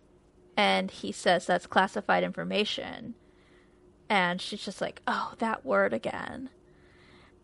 And 0.57 0.91
he 0.91 1.11
says 1.11 1.45
that's 1.45 1.65
classified 1.65 2.23
information. 2.23 3.15
And 4.11 4.41
she's 4.41 4.65
just 4.65 4.81
like, 4.81 5.01
oh, 5.07 5.35
that 5.37 5.65
word 5.65 5.93
again. 5.93 6.49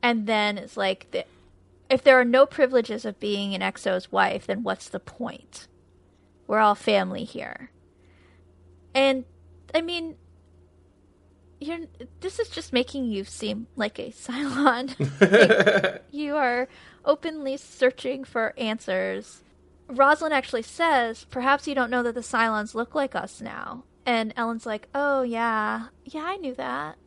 And 0.03 0.27
then 0.27 0.57
it's 0.57 0.75
like, 0.75 1.09
the, 1.11 1.23
if 1.89 2.03
there 2.03 2.19
are 2.19 2.25
no 2.25 2.45
privileges 2.45 3.05
of 3.05 3.21
being 3.21 3.55
an 3.55 3.61
XO's 3.61 4.11
wife, 4.11 4.47
then 4.47 4.63
what's 4.63 4.89
the 4.89 4.99
point? 4.99 5.69
We're 6.45 6.59
all 6.59 6.75
family 6.75 7.23
here. 7.23 7.71
And 8.93 9.23
I 9.73 9.79
mean, 9.79 10.17
you're 11.61 11.79
this 12.19 12.37
is 12.37 12.49
just 12.49 12.73
making 12.73 13.05
you 13.05 13.23
seem 13.23 13.67
like 13.77 13.97
a 13.97 14.11
Cylon. 14.11 14.93
Like, 15.21 16.03
you 16.11 16.35
are 16.35 16.67
openly 17.05 17.55
searching 17.55 18.25
for 18.25 18.53
answers. 18.57 19.41
Roslin 19.87 20.33
actually 20.33 20.63
says, 20.63 21.25
"Perhaps 21.29 21.65
you 21.65 21.75
don't 21.75 21.89
know 21.89 22.03
that 22.03 22.13
the 22.13 22.21
Cylons 22.21 22.75
look 22.75 22.93
like 22.93 23.15
us 23.15 23.39
now." 23.39 23.85
And 24.07 24.33
Ellen's 24.37 24.65
like, 24.65 24.87
"Oh 24.95 25.21
yeah, 25.21 25.87
yeah, 26.05 26.23
I 26.23 26.37
knew 26.37 26.55
that." 26.55 26.97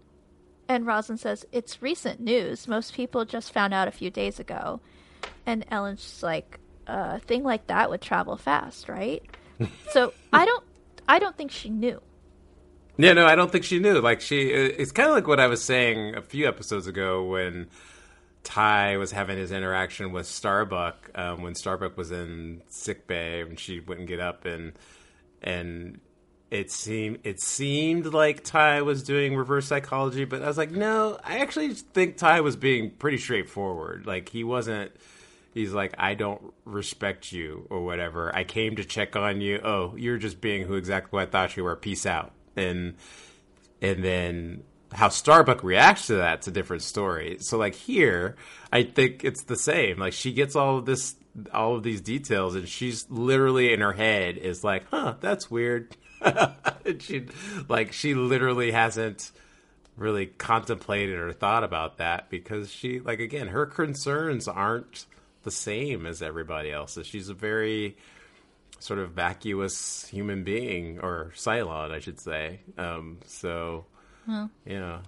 And 0.69 0.87
Roslin 0.87 1.17
says, 1.17 1.47
"It's 1.51 1.81
recent 1.81 2.21
news. 2.21 2.69
Most 2.69 2.93
people 2.95 3.25
just 3.25 3.53
found 3.53 3.73
out 3.73 3.89
a 3.89 3.91
few 3.91 4.11
days 4.11 4.39
ago." 4.39 4.81
And 5.47 5.65
Ellen's 5.71 6.03
just 6.03 6.23
like, 6.23 6.61
"A 6.87 7.19
thing 7.19 7.43
like 7.43 7.67
that 7.69 7.89
would 7.89 8.03
travel 8.03 8.37
fast, 8.37 8.89
right?" 8.89 9.25
so 9.91 10.13
I 10.31 10.45
don't, 10.45 10.65
I 11.09 11.19
don't 11.19 11.37
think 11.39 11.51
she 11.51 11.71
knew. 11.71 12.03
Yeah, 12.99 13.15
no, 13.15 13.25
I 13.25 13.35
don't 13.35 13.51
think 13.51 13.65
she 13.65 13.79
knew. 13.79 13.99
Like 14.01 14.21
she, 14.21 14.51
it's 14.51 14.93
kind 14.93 15.09
of 15.09 15.15
like 15.15 15.27
what 15.27 15.41
I 15.41 15.47
was 15.47 15.65
saying 15.65 16.17
a 16.17 16.23
few 16.23 16.47
episodes 16.47 16.87
ago 16.87 17.25
when 17.25 17.69
Tigh 18.43 18.99
was 18.99 19.11
having 19.11 19.39
his 19.39 19.53
interaction 19.53 20.13
with 20.13 20.27
Starbuck 20.27 21.11
um, 21.15 21.41
when 21.41 21.55
Starbuck 21.55 21.97
was 21.97 22.11
in 22.11 22.61
sick 22.69 23.07
bay 23.07 23.41
and 23.41 23.59
she 23.59 23.81
wouldn't 23.81 24.07
get 24.07 24.21
up 24.21 24.45
and 24.45 24.73
and 25.43 25.99
it 26.51 26.73
seemed 26.73 27.21
it 27.23 27.41
seemed 27.41 28.07
like 28.07 28.43
Tigh 28.43 28.83
was 28.83 29.03
doing 29.05 29.37
reverse 29.37 29.67
psychology, 29.67 30.25
but 30.25 30.43
I 30.43 30.49
was 30.49 30.59
like, 30.59 30.73
no, 30.73 31.19
I 31.23 31.39
actually 31.39 31.75
think 31.75 32.17
Tigh 32.17 32.41
was 32.41 32.57
being 32.57 32.91
pretty 32.91 33.19
straightforward. 33.19 34.07
Like 34.07 34.29
he 34.29 34.43
wasn't. 34.43 34.93
He's 35.55 35.73
like, 35.73 35.95
I 35.99 36.15
don't 36.15 36.53
respect 36.65 37.33
you 37.33 37.67
or 37.71 37.85
whatever. 37.85 38.35
I 38.35 38.45
came 38.45 38.77
to 38.77 38.85
check 38.85 39.17
on 39.17 39.41
you. 39.41 39.61
Oh, 39.63 39.95
you're 39.97 40.19
just 40.19 40.41
being 40.41 40.65
who 40.67 40.75
exactly 40.75 41.21
I 41.21 41.27
thought 41.27 41.57
you 41.57 41.65
were. 41.65 41.77
Peace 41.77 42.05
out. 42.05 42.33
And 42.57 42.95
and 43.81 44.03
then 44.05 44.65
how 44.93 45.09
Starbuck 45.09 45.63
reacts 45.63 46.09
to 46.09 46.15
that's 46.15 46.49
a 46.49 46.53
different 46.53 46.83
story. 46.83 47.37
So 47.41 47.59
like 47.59 47.77
here, 47.77 48.35
I 48.73 48.83
think 48.83 49.25
it's 49.25 49.45
the 49.45 49.57
same. 49.57 49.99
Like 49.99 50.15
she 50.15 50.33
gets 50.33 50.57
all 50.57 50.79
of 50.79 50.85
this 50.85 51.15
all 51.55 51.77
of 51.77 51.85
these 51.85 52.01
details 52.01 52.57
and 52.57 52.69
she's 52.69 53.09
literally 53.09 53.73
in 53.73 53.81
her 53.81 53.93
head 53.93 54.37
is 54.37 54.65
like, 54.65 54.87
"Huh, 54.91 55.15
that's 55.21 55.49
weird." 55.49 55.97
she 56.99 57.27
like 57.69 57.93
she 57.93 58.15
literally 58.15 58.71
hasn't 58.73 59.31
really 59.97 60.27
contemplated 60.27 61.19
or 61.19 61.33
thought 61.33 61.65
about 61.65 61.99
that 61.99 62.31
because 62.31 62.71
she 62.71 63.01
like 63.01 63.21
again, 63.21 63.49
her 63.49 63.67
concerns 63.67 64.49
aren't 64.49 65.07
the 65.43 65.51
same 65.51 66.07
as 66.07 66.23
everybody 66.23 66.71
else's. 66.71 67.07
She's 67.07 67.29
a 67.29 67.35
very 67.35 67.97
sort 68.79 68.99
of 68.99 69.11
vacuous 69.13 70.07
human 70.07 70.43
being 70.45 70.99
or 71.01 71.33
Cylon, 71.37 71.91
I 71.91 71.99
should 71.99 72.19
say. 72.21 72.61
Um, 72.79 73.19
so 73.27 73.85
yeah, 74.65 75.01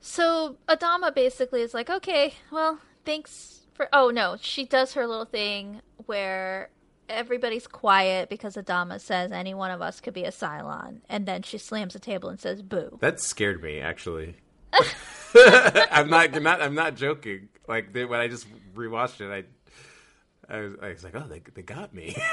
So 0.00 0.56
Adama 0.68 1.14
basically 1.14 1.62
is 1.62 1.72
like, 1.74 1.88
okay, 1.90 2.34
well, 2.50 2.78
thanks 3.04 3.60
for. 3.74 3.88
Oh 3.92 4.10
no, 4.10 4.36
she 4.40 4.64
does 4.64 4.94
her 4.94 5.06
little 5.06 5.24
thing 5.24 5.80
where 6.06 6.70
everybody's 7.08 7.66
quiet 7.66 8.28
because 8.28 8.56
Adama 8.56 9.00
says 9.00 9.32
any 9.32 9.54
one 9.54 9.70
of 9.70 9.82
us 9.82 10.00
could 10.00 10.14
be 10.14 10.24
a 10.24 10.30
Cylon, 10.30 11.00
and 11.08 11.26
then 11.26 11.42
she 11.42 11.58
slams 11.58 11.92
the 11.92 11.98
table 11.98 12.28
and 12.28 12.40
says, 12.40 12.62
"Boo." 12.62 12.98
that 13.00 13.20
scared 13.20 13.62
me 13.62 13.80
actually. 13.80 14.36
I'm 15.90 16.08
not, 16.08 16.34
I'm 16.34 16.42
not, 16.42 16.62
I'm 16.62 16.74
not 16.74 16.96
joking. 16.96 17.48
Like 17.68 17.92
they, 17.92 18.04
when 18.04 18.20
I 18.20 18.28
just 18.28 18.46
rewatched 18.74 19.20
it, 19.20 19.46
I, 20.50 20.54
I 20.54 20.60
was, 20.60 20.72
I 20.82 20.88
was 20.88 21.04
like, 21.04 21.14
oh, 21.14 21.26
they, 21.28 21.42
they 21.54 21.62
got 21.62 21.92
me. 21.94 22.16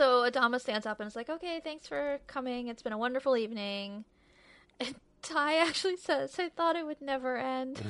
So 0.00 0.22
Adama 0.22 0.58
stands 0.58 0.86
up 0.86 0.98
and 0.98 1.06
is 1.06 1.14
like, 1.14 1.28
okay, 1.28 1.60
thanks 1.62 1.86
for 1.86 2.20
coming. 2.26 2.68
It's 2.68 2.80
been 2.80 2.94
a 2.94 2.98
wonderful 2.98 3.36
evening. 3.36 4.06
And 4.80 4.94
Tigh 5.20 5.56
actually 5.58 5.98
says, 5.98 6.38
I 6.38 6.48
thought 6.48 6.74
it 6.74 6.86
would 6.86 7.02
never 7.02 7.36
end. 7.36 7.82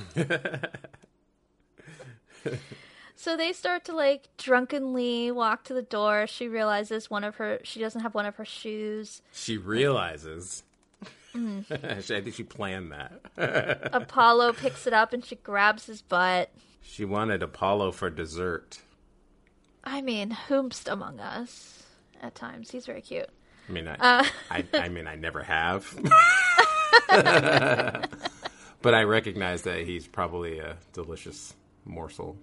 So 3.20 3.36
they 3.36 3.52
start 3.52 3.84
to 3.84 3.92
like 3.94 4.28
drunkenly 4.38 5.30
walk 5.30 5.64
to 5.64 5.74
the 5.74 5.82
door. 5.82 6.26
She 6.26 6.48
realizes 6.48 7.10
one 7.10 7.22
of 7.22 7.36
her, 7.36 7.58
she 7.64 7.78
doesn't 7.78 8.00
have 8.00 8.14
one 8.14 8.24
of 8.24 8.36
her 8.36 8.46
shoes. 8.46 9.20
she 9.30 9.58
realizes. 9.58 10.62
I 11.34 12.00
think 12.00 12.34
she 12.34 12.44
planned 12.44 12.92
that. 12.92 13.90
Apollo 13.92 14.54
picks 14.54 14.86
it 14.86 14.94
up 14.94 15.12
and 15.12 15.22
she 15.22 15.36
grabs 15.36 15.84
his 15.84 16.00
butt. 16.00 16.50
She 16.80 17.04
wanted 17.04 17.42
Apollo 17.42 17.92
for 17.92 18.08
dessert. 18.08 18.78
I 19.84 20.00
mean, 20.00 20.30
whomst 20.48 20.90
among 20.90 21.20
us 21.20 21.82
at 22.22 22.34
times. 22.34 22.70
He's 22.70 22.86
very 22.86 23.02
cute. 23.02 23.28
I 23.68 23.72
mean, 23.72 23.86
I, 23.86 23.94
Uh. 24.00 24.24
I, 24.50 24.64
I 24.72 24.88
mean, 24.88 25.06
I 25.06 25.16
never 25.16 25.42
have. 25.42 25.94
but 28.82 28.94
I 28.94 29.02
recognize 29.02 29.60
that 29.62 29.80
he's 29.80 30.06
probably 30.06 30.58
a 30.58 30.76
delicious 30.94 31.54
morsel. 31.84 32.36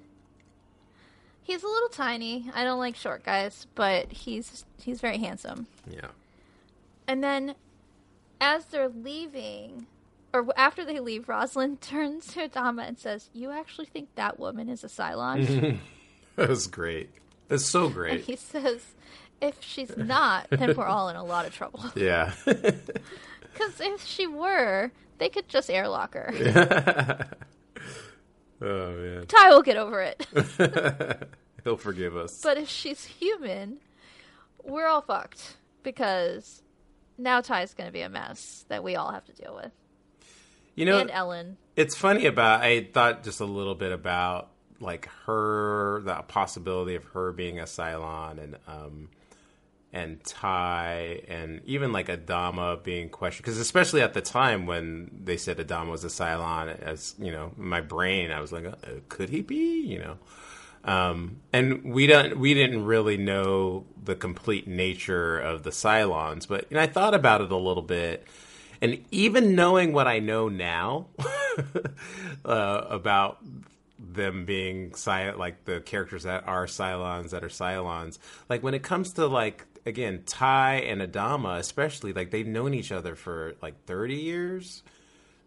He's 1.48 1.64
a 1.64 1.68
little 1.68 1.88
tiny. 1.88 2.52
I 2.54 2.66
don't 2.66 2.78
like 2.78 2.98
short 2.98 3.24
guys, 3.24 3.68
but 3.74 4.12
he's 4.12 4.66
he's 4.84 5.00
very 5.00 5.18
handsome. 5.18 5.68
Yeah. 5.90 6.10
And 7.08 7.24
then, 7.24 7.56
as 8.42 8.66
they're 8.66 8.90
leaving, 8.90 9.88
or 10.34 10.46
after 10.58 10.84
they 10.84 11.00
leave, 11.00 11.30
Roslin 11.30 11.78
turns 11.82 12.28
to 12.34 12.50
Adama 12.50 12.86
and 12.86 13.00
says, 13.00 13.30
"You 13.34 13.52
actually 13.52 13.86
think 13.86 14.10
that 14.16 14.38
woman 14.38 14.68
is 14.68 14.84
a 14.84 14.88
Cylon?" 14.88 15.80
That 16.36 16.50
was 16.50 16.68
great. 16.68 17.10
That's 17.48 17.66
so 17.66 17.86
and 17.86 17.94
great. 17.96 18.22
he 18.26 18.36
says, 18.36 18.94
if 19.42 19.58
she's 19.60 19.98
not, 19.98 20.46
then 20.52 20.76
we're 20.78 20.86
all 20.86 21.10
in 21.10 21.16
a 21.16 21.24
lot 21.24 21.48
of 21.48 21.56
trouble. 21.56 21.84
Yeah. 21.96 22.32
Because 22.46 23.82
if 23.82 24.06
she 24.06 24.28
were, 24.28 24.92
they 25.18 25.30
could 25.30 25.48
just 25.50 25.72
airlock 25.72 26.14
her. 26.14 27.28
Oh 28.62 28.92
man. 28.92 29.26
Tigh 29.28 29.50
will 29.50 29.62
get 29.62 29.78
over 29.78 30.02
it. 30.02 30.26
He'll 31.64 31.78
forgive 31.78 32.16
us. 32.16 32.42
But 32.42 32.58
if 32.58 32.70
she's 32.70 33.04
human, 33.06 33.78
we're 34.64 34.88
all 34.88 35.02
fucked 35.02 35.58
because 35.84 36.62
now 37.18 37.42
Tigh's 37.42 37.74
going 37.74 37.88
to 37.88 37.94
be 37.94 38.02
a 38.02 38.10
mess 38.10 38.66
that 38.70 38.84
we 38.84 38.96
all 38.96 39.12
have 39.12 39.26
to 39.26 39.34
deal 39.34 39.56
with. 39.56 39.72
you 40.76 40.86
know, 40.86 41.00
and 41.00 41.12
Ellen. 41.12 41.58
it's 41.76 41.96
funny 41.96 42.26
about 42.26 42.62
I 42.62 42.84
thought 42.94 43.24
just 43.24 43.40
a 43.42 43.46
little 43.46 43.76
bit 43.76 43.92
about 43.92 44.50
like 44.80 45.10
her 45.26 46.02
the 46.04 46.16
possibility 46.28 46.96
of 46.96 47.04
her 47.06 47.32
being 47.32 47.60
a 47.60 47.64
Cylon 47.64 48.40
and 48.42 48.58
um 48.68 49.10
and 49.98 50.24
Tigh 50.24 51.24
and 51.28 51.62
even 51.66 51.92
like 51.92 52.08
Adama 52.08 52.82
being 52.84 53.10
questioned. 53.10 53.44
Because 53.44 53.58
especially 53.58 54.02
at 54.02 54.14
the 54.14 54.22
time 54.22 54.68
when 54.68 55.10
they 55.24 55.38
said 55.38 55.58
Adama 55.58 55.90
was 55.90 56.04
a 56.04 56.08
Cylon 56.08 56.80
as 56.80 57.16
you 57.18 57.32
know 57.32 57.52
my 57.58 57.82
brain 57.82 58.32
I 58.32 58.40
was 58.40 58.52
like 58.52 58.66
uh, 58.66 58.74
could 59.10 59.30
he 59.30 59.42
be? 59.42 59.82
You 59.82 60.00
know? 60.00 60.18
Um, 60.84 61.38
and 61.52 61.84
we 61.84 62.06
don't 62.06 62.38
we 62.38 62.54
didn't 62.54 62.86
really 62.86 63.18
know 63.18 63.86
the 64.02 64.16
complete 64.16 64.68
nature 64.68 65.40
of 65.40 65.64
the 65.64 65.72
Cylons 65.72 66.48
but 66.48 66.72
know, 66.72 66.80
I 66.80 66.88
thought 66.88 67.16
about 67.16 67.42
it 67.42 67.52
a 67.52 67.58
little 67.58 67.84
bit. 67.84 68.26
And 68.80 69.04
even 69.10 69.56
knowing 69.56 69.92
what 69.92 70.08
I 70.08 70.20
know 70.20 70.50
now 70.50 71.08
uh, 72.46 72.86
about 72.90 73.40
them 73.98 74.46
being 74.46 74.94
like 75.08 75.66
the 75.66 75.82
characters 75.82 76.24
that 76.24 76.48
are 76.48 76.68
Cylons 76.68 77.32
that 77.32 77.44
are 77.44 77.50
Cylons, 77.50 78.20
like 78.48 78.62
when 78.62 78.76
it 78.76 78.84
comes 78.84 79.14
to 79.14 79.26
like 79.26 79.66
again 79.88 80.24
Tigh 80.26 80.82
and 80.86 81.02
Adama, 81.02 81.58
especially 81.58 82.14
like 82.14 82.30
they've 82.30 82.46
known 82.46 82.74
each 82.74 82.92
other 82.92 83.16
for 83.16 83.56
like 83.62 83.86
thirty 83.86 84.16
years, 84.16 84.84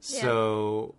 so 0.01 0.95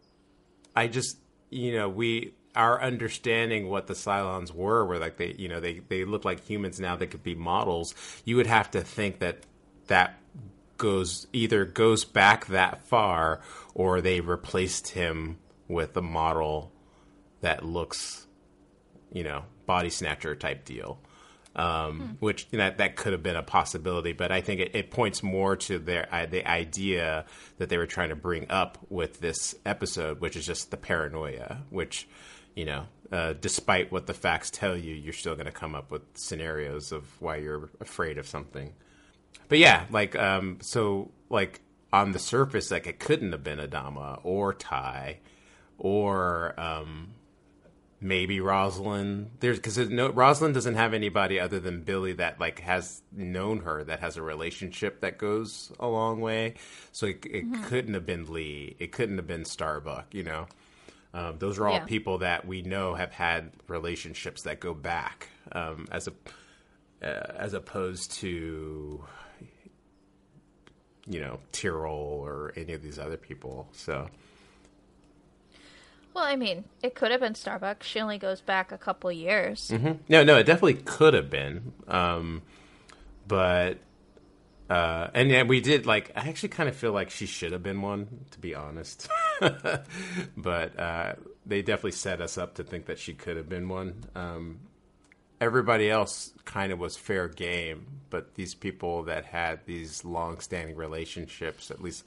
I 0.75 0.87
just 0.87 1.17
you 1.49 1.75
know 1.75 1.89
we 1.89 2.33
our 2.55 2.81
understanding 2.81 3.69
what 3.69 3.87
the 3.87 3.93
Cylons 3.93 4.53
were, 4.53 4.85
where 4.85 4.99
like 4.99 5.17
they 5.17 5.33
you 5.37 5.49
know 5.49 5.59
they 5.59 5.79
they 5.79 6.05
look 6.05 6.23
like 6.23 6.45
humans 6.45 6.79
now, 6.79 6.95
they 6.95 7.07
could 7.07 7.23
be 7.23 7.35
models. 7.35 7.95
You 8.23 8.37
would 8.37 8.47
have 8.47 8.71
to 8.71 8.81
think 8.81 9.19
that 9.19 9.39
that 9.87 10.17
goes 10.77 11.27
either 11.33 11.65
goes 11.65 12.05
back 12.05 12.47
that 12.47 12.81
far 12.81 13.41
or 13.73 14.01
they 14.01 14.21
replaced 14.21 14.89
him 14.89 15.37
with 15.67 15.95
a 15.97 16.01
model 16.01 16.71
that 17.41 17.65
looks 17.65 18.27
you 19.11 19.23
know 19.23 19.43
body 19.65 19.89
snatcher 19.89 20.35
type 20.35 20.65
deal 20.65 20.99
um, 21.55 22.17
which 22.19 22.47
you 22.51 22.57
know, 22.57 22.71
that 22.77 22.95
could 22.95 23.11
have 23.11 23.23
been 23.23 23.35
a 23.35 23.43
possibility 23.43 24.13
but 24.13 24.31
i 24.31 24.39
think 24.41 24.61
it, 24.61 24.73
it 24.73 24.91
points 24.91 25.21
more 25.21 25.55
to 25.55 25.77
their 25.79 26.07
uh, 26.13 26.25
the 26.25 26.47
idea 26.47 27.25
that 27.57 27.69
they 27.69 27.77
were 27.77 27.85
trying 27.85 28.09
to 28.09 28.15
bring 28.15 28.49
up 28.49 28.77
with 28.89 29.19
this 29.19 29.53
episode 29.65 30.21
which 30.21 30.35
is 30.35 30.45
just 30.45 30.71
the 30.71 30.77
paranoia 30.77 31.61
which 31.69 32.07
you 32.55 32.65
know 32.65 32.85
uh, 33.11 33.33
despite 33.33 33.91
what 33.91 34.07
the 34.07 34.13
facts 34.13 34.49
tell 34.49 34.77
you 34.77 34.93
you're 34.95 35.13
still 35.13 35.33
going 35.35 35.45
to 35.45 35.51
come 35.51 35.75
up 35.75 35.91
with 35.91 36.01
scenarios 36.13 36.91
of 36.91 37.21
why 37.21 37.35
you're 37.35 37.69
afraid 37.79 38.17
of 38.17 38.25
something. 38.25 38.73
But 39.49 39.57
yeah, 39.57 39.85
like 39.89 40.15
um, 40.15 40.59
so 40.61 41.11
like 41.29 41.61
on 41.91 42.13
the 42.13 42.19
surface, 42.19 42.71
like 42.71 42.87
it 42.87 42.99
couldn't 42.99 43.33
have 43.33 43.43
been 43.43 43.59
Adama 43.59 44.21
or 44.23 44.53
Tigh 44.53 45.19
or 45.77 46.57
um, 46.57 47.09
maybe 48.01 48.41
Roslin. 48.41 49.29
There's 49.39 49.57
because 49.59 49.77
no 49.89 50.09
Roslin 50.09 50.51
doesn't 50.53 50.75
have 50.75 50.93
anybody 50.93 51.39
other 51.39 51.59
than 51.59 51.81
Billy 51.83 52.13
that 52.13 52.39
like 52.39 52.59
has 52.61 53.01
known 53.11 53.59
her 53.59 53.83
that 53.83 53.99
has 54.01 54.17
a 54.17 54.21
relationship 54.21 55.01
that 55.01 55.17
goes 55.19 55.71
a 55.79 55.87
long 55.87 56.19
way. 56.19 56.55
So 56.91 57.05
it, 57.05 57.25
it 57.25 57.45
couldn't 57.65 57.93
have 57.93 58.05
been 58.05 58.31
Lee. 58.31 58.75
It 58.79 58.91
couldn't 58.91 59.17
have 59.17 59.27
been 59.27 59.45
Starbuck. 59.45 60.13
You 60.13 60.23
know. 60.23 60.47
Um, 61.13 61.37
those 61.39 61.59
are 61.59 61.67
all 61.67 61.75
Yeah. 61.75 61.85
people 61.85 62.19
that 62.19 62.47
we 62.47 62.61
know 62.61 62.95
have 62.95 63.11
had 63.11 63.51
relationships 63.67 64.43
that 64.43 64.59
go 64.61 64.73
back, 64.73 65.27
um, 65.51 65.85
as 65.91 66.07
a 66.07 66.13
uh, 67.05 67.33
as 67.37 67.53
opposed 67.53 68.11
to 68.21 69.03
you 71.07 71.19
know 71.19 71.39
Tyrol 71.51 72.21
or 72.25 72.53
any 72.55 72.73
of 72.73 72.81
these 72.81 72.97
other 72.99 73.17
people. 73.17 73.67
So 73.73 74.07
Well, 76.13 76.25
I 76.25 76.35
mean, 76.35 76.65
it 76.81 76.95
could 76.95 77.11
have 77.11 77.21
been 77.21 77.33
Starbucks. 77.33 77.83
She 77.83 77.99
only 77.99 78.17
goes 78.17 78.41
back 78.41 78.71
a 78.71 78.77
couple 78.77 79.11
years. 79.11 79.71
no, 79.71 80.23
no, 80.23 80.37
it 80.37 80.43
definitely 80.43 80.75
could 80.75 81.13
have 81.13 81.29
been, 81.29 81.73
um, 81.87 82.41
but 83.27 83.79
uh, 84.69 85.09
and 85.13 85.29
yeah, 85.29 85.43
we 85.43 85.59
did 85.59 85.85
like. 85.85 86.11
I 86.15 86.29
actually 86.29 86.49
kind 86.49 86.69
of 86.69 86.75
feel 86.75 86.93
like 86.93 87.09
she 87.09 87.25
should 87.25 87.51
have 87.51 87.63
been 87.63 87.81
one, 87.81 88.25
to 88.31 88.39
be 88.39 88.55
honest. 88.55 89.09
but 90.37 90.79
uh, 90.79 91.15
they 91.45 91.61
definitely 91.61 91.91
set 91.91 92.21
us 92.21 92.37
up 92.37 92.55
to 92.55 92.63
think 92.63 92.85
that 92.85 92.97
she 92.97 93.13
could 93.13 93.35
have 93.35 93.49
been 93.49 93.67
one. 93.67 94.05
Um, 94.15 94.59
everybody 95.41 95.89
else 95.89 96.31
kind 96.45 96.71
of 96.71 96.79
was 96.79 96.95
fair 96.95 97.27
game, 97.27 97.85
but 98.09 98.35
these 98.35 98.55
people 98.55 99.03
that 99.03 99.25
had 99.25 99.65
these 99.65 100.05
long-standing 100.05 100.75
relationships, 100.75 101.71
at 101.71 101.81
least 101.81 102.05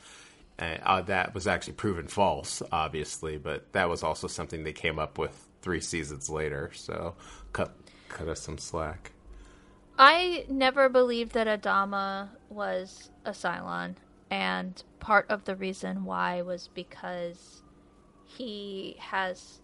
uh, 0.59 0.77
uh, 0.83 1.03
that 1.03 1.35
was 1.35 1.47
actually 1.47 1.75
proven 1.75 2.07
false, 2.07 2.63
obviously. 2.71 3.39
But 3.39 3.73
that 3.73 3.89
was 3.89 4.03
also 4.03 4.27
something 4.27 4.65
they 4.65 4.73
came 4.73 4.99
up 4.99 5.19
with 5.19 5.49
three 5.63 5.81
seasons 5.81 6.31
later. 6.31 6.71
So 6.75 7.15
cut 7.53 7.75
cut 8.09 8.29
us 8.29 8.41
some 8.41 8.59
slack. 8.59 9.13
I 9.99 10.45
never 10.49 10.89
believed 10.89 11.33
that 11.33 11.47
Adama 11.47 12.31
was 12.49 13.11
a 13.25 13.31
Cylon, 13.31 13.95
and 14.31 14.83
part 14.99 15.27
of 15.29 15.45
the 15.45 15.55
reason 15.55 16.05
why 16.05 16.43
was 16.43 16.69
because 16.75 17.63
he 18.27 18.97
has 18.99 19.61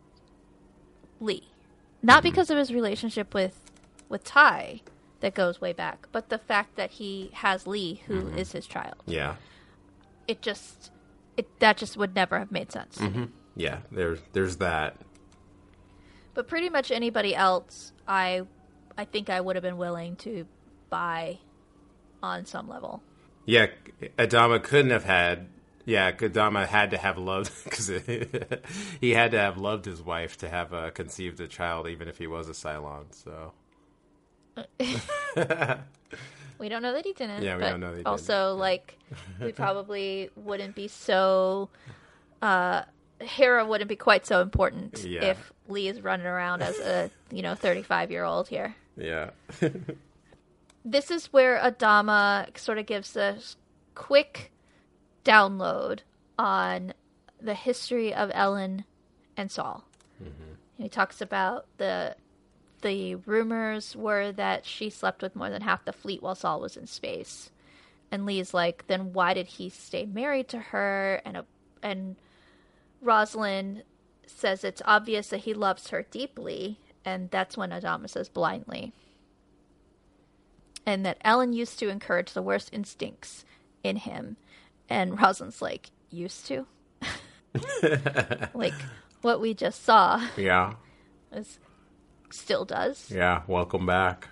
Lee. 1.18 1.48
Not 2.02 2.22
because 2.22 2.50
of 2.50 2.58
his 2.58 2.72
relationship 2.72 3.34
with 3.34 3.58
with 4.08 4.24
Tigh 4.24 4.80
that 5.20 5.34
goes 5.34 5.60
way 5.60 5.72
back, 5.72 6.08
but 6.12 6.30
the 6.30 6.38
fact 6.38 6.76
that 6.76 6.92
he 6.92 7.30
has 7.34 7.66
Lee, 7.66 8.02
who 8.06 8.28
is 8.28 8.52
his 8.52 8.66
child. 8.66 9.02
Yeah, 9.06 9.36
It 10.30 10.42
just 10.42 10.92
it 11.36 11.58
that 11.58 11.76
just 11.76 11.96
would 11.96 12.14
never 12.14 12.38
have 12.38 12.52
made 12.52 12.70
sense. 12.70 13.00
yeah. 13.56 13.78
There's 13.90 14.20
there's 14.32 14.58
that. 14.58 14.96
But 16.34 16.46
pretty 16.46 16.68
much 16.68 16.92
anybody 16.92 17.34
else, 17.34 17.92
I 18.06 18.42
I 18.96 19.06
think 19.06 19.28
I 19.28 19.40
would 19.40 19.56
have 19.56 19.64
been 19.64 19.76
willing 19.76 20.14
to 20.16 20.46
buy 20.88 21.38
on 22.22 22.44
some 22.44 22.68
level. 22.68 23.02
Yeah, 23.44 23.66
Adama 24.18 24.62
couldn't 24.62 24.92
have 24.92 25.02
had. 25.02 25.48
Yeah, 25.84 26.12
Adama 26.12 26.64
had 26.64 26.92
to 26.92 26.98
have 26.98 27.18
loved 27.18 27.50
because 27.64 27.88
he 29.00 29.10
had 29.10 29.32
to 29.32 29.38
have 29.38 29.58
loved 29.58 29.84
his 29.84 30.00
wife 30.00 30.36
to 30.38 30.48
have 30.48 30.72
uh, 30.72 30.90
conceived 30.92 31.40
a 31.40 31.48
child, 31.48 31.88
even 31.88 32.06
if 32.06 32.18
he 32.18 32.28
was 32.28 32.48
a 32.48 32.52
Cylon. 32.52 33.06
So 33.10 33.52
We 36.60 36.68
don't 36.68 36.82
know 36.82 36.92
that 36.92 37.04
he 37.04 37.12
didn't. 37.14 37.42
Yeah, 37.42 37.56
we 37.56 37.62
but 37.62 37.70
don't 37.70 37.80
know 37.80 37.94
that. 37.96 38.06
Also, 38.06 38.54
like, 38.54 38.96
we 39.40 39.50
probably 39.64 40.30
wouldn't 40.36 40.74
be 40.76 40.86
so. 40.88 41.70
Uh, 42.42 42.82
Hera 43.20 43.64
wouldn't 43.66 43.88
be 43.88 43.96
quite 43.96 44.26
so 44.26 44.40
important 44.40 45.02
Yeah. 45.04 45.24
if 45.24 45.52
Lee 45.68 45.88
is 45.88 46.00
running 46.00 46.26
around 46.26 46.62
as 46.62 46.78
a 46.78 47.10
you 47.30 47.42
know 47.42 47.54
thirty 47.54 47.82
five 47.82 48.10
year 48.10 48.24
old 48.24 48.48
here. 48.48 48.76
yeah, 48.96 49.30
This 50.84 51.10
is 51.10 51.26
where 51.32 51.58
Adama 51.58 52.56
sort 52.56 52.78
of 52.78 52.86
gives 52.86 53.14
a 53.16 53.36
quick 53.94 54.50
download 55.24 56.00
on 56.38 56.94
the 57.40 57.52
history 57.54 58.14
of 58.14 58.30
Ellen 58.32 58.84
and 59.36 59.50
Saul. 59.50 59.84
He 60.78 60.88
talks 60.88 61.20
about 61.20 61.66
the 61.76 62.16
the 62.82 63.16
rumors 63.16 63.94
were 63.96 64.32
that 64.32 64.64
she 64.64 64.90
slept 64.90 65.22
with 65.22 65.36
more 65.36 65.50
than 65.50 65.62
half 65.62 65.84
the 65.84 65.92
fleet 65.92 66.22
while 66.22 66.34
Saul 66.34 66.60
was 66.60 66.76
in 66.76 66.86
space. 66.86 67.50
And 68.10 68.26
Lee's 68.26 68.52
like, 68.52 68.86
then 68.86 69.12
why 69.12 69.34
did 69.34 69.46
he 69.46 69.68
stay 69.68 70.04
married 70.06 70.48
to 70.48 70.58
her? 70.58 71.22
And 71.24 71.36
a, 71.36 71.44
and 71.82 72.16
Roslin 73.00 73.82
says 74.26 74.64
it's 74.64 74.82
obvious 74.84 75.28
that 75.28 75.40
he 75.40 75.54
loves 75.54 75.88
her 75.88 76.06
deeply, 76.10 76.78
and 77.04 77.30
that's 77.30 77.56
when 77.56 77.70
Adama 77.70 78.08
says 78.08 78.28
blindly. 78.28 78.92
And 80.86 81.04
that 81.06 81.18
Ellen 81.22 81.52
used 81.52 81.78
to 81.78 81.88
encourage 81.88 82.32
the 82.32 82.42
worst 82.42 82.70
instincts 82.72 83.44
in 83.84 83.96
him, 83.96 84.36
and 84.88 85.20
Roslin's 85.20 85.62
like, 85.62 85.90
used 86.10 86.46
to? 86.46 86.66
like 88.54 88.74
what 89.22 89.40
we 89.40 89.54
just 89.54 89.84
saw 89.84 90.24
yeah, 90.36 90.74
is 91.32 91.58
still 92.32 92.64
does. 92.64 93.10
yeah. 93.10 93.42
Welcome 93.46 93.86
back. 93.86 94.28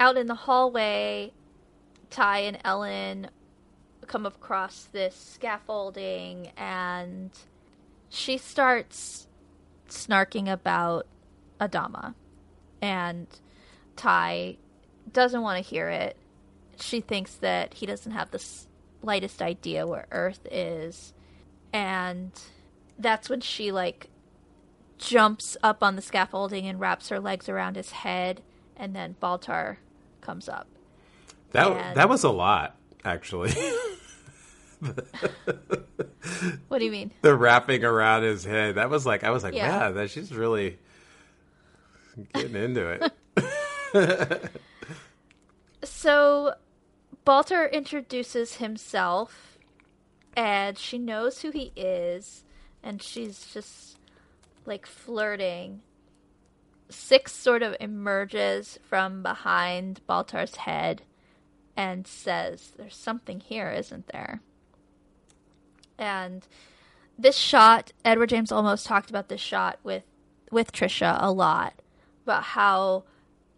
Out 0.00 0.16
in 0.16 0.26
the 0.26 0.34
hallway, 0.34 1.32
Tigh 2.10 2.40
and 2.40 2.58
Ellen 2.64 3.30
come 4.06 4.24
across 4.24 4.84
this 4.92 5.14
scaffolding 5.14 6.50
and 6.56 7.30
she 8.08 8.38
starts 8.38 9.26
snarking 9.88 10.50
about 10.50 11.06
Adama. 11.60 12.14
And 12.80 13.26
Tigh 13.96 14.56
doesn't 15.12 15.42
want 15.42 15.62
to 15.62 15.68
hear 15.68 15.88
it. 15.88 16.16
She 16.80 17.00
thinks 17.00 17.34
that 17.34 17.74
he 17.74 17.86
doesn't 17.86 18.12
have 18.12 18.30
the 18.30 18.42
slightest 19.02 19.42
idea 19.42 19.86
where 19.86 20.06
Earth 20.10 20.46
is. 20.50 21.12
And 21.72 22.30
that's 22.98 23.28
when 23.28 23.40
she, 23.40 23.72
like, 23.72 24.08
jumps 24.98 25.56
up 25.62 25.82
on 25.82 25.96
the 25.96 26.02
scaffolding 26.02 26.66
and 26.66 26.78
wraps 26.80 27.08
her 27.08 27.18
legs 27.20 27.48
around 27.48 27.76
his 27.76 27.90
head. 27.92 28.42
And 28.76 28.94
then 28.94 29.16
Baltar 29.22 29.76
comes 30.20 30.48
up. 30.48 30.66
That 31.52 31.66
And- 31.68 31.96
that 31.96 32.08
was 32.08 32.24
a 32.24 32.30
lot, 32.30 32.76
actually. 33.04 33.52
What 36.68 36.78
do 36.78 36.84
you 36.84 36.90
mean? 36.92 37.10
the 37.22 37.34
wrapping 37.34 37.82
around 37.84 38.22
his 38.22 38.44
head. 38.44 38.76
That 38.76 38.90
was 38.90 39.04
like 39.06 39.24
I 39.24 39.30
was 39.30 39.42
like, 39.42 39.54
Yeah. 39.54 39.86
yeah, 39.86 39.90
that 39.90 40.10
she's 40.10 40.32
really 40.32 40.78
getting 42.32 42.54
into 42.54 43.10
it. 43.94 44.50
So, 45.84 46.54
Baltar 47.24 47.70
introduces 47.70 48.56
himself, 48.56 49.58
and 50.36 50.76
she 50.76 50.98
knows 50.98 51.42
who 51.42 51.50
he 51.52 51.72
is, 51.76 52.44
and 52.82 53.00
she's 53.00 53.46
just 53.52 53.97
like 54.68 54.86
flirting. 54.86 55.80
Six 56.90 57.32
sort 57.32 57.62
of 57.62 57.76
emerges 57.80 58.78
from 58.82 59.22
behind 59.22 60.00
Baltar's 60.08 60.56
head 60.56 61.02
and 61.76 62.06
says, 62.06 62.72
There's 62.76 62.96
something 62.96 63.40
here, 63.40 63.70
isn't 63.70 64.08
there? 64.08 64.40
And 65.98 66.46
this 67.18 67.36
shot, 67.36 67.92
Edward 68.04 68.28
James 68.28 68.50
Olmos 68.50 68.86
talked 68.86 69.10
about 69.10 69.28
this 69.28 69.40
shot 69.40 69.78
with 69.82 70.04
with 70.50 70.72
Tricia 70.72 71.16
a 71.20 71.30
lot 71.30 71.74
about 72.24 72.42
how 72.42 73.04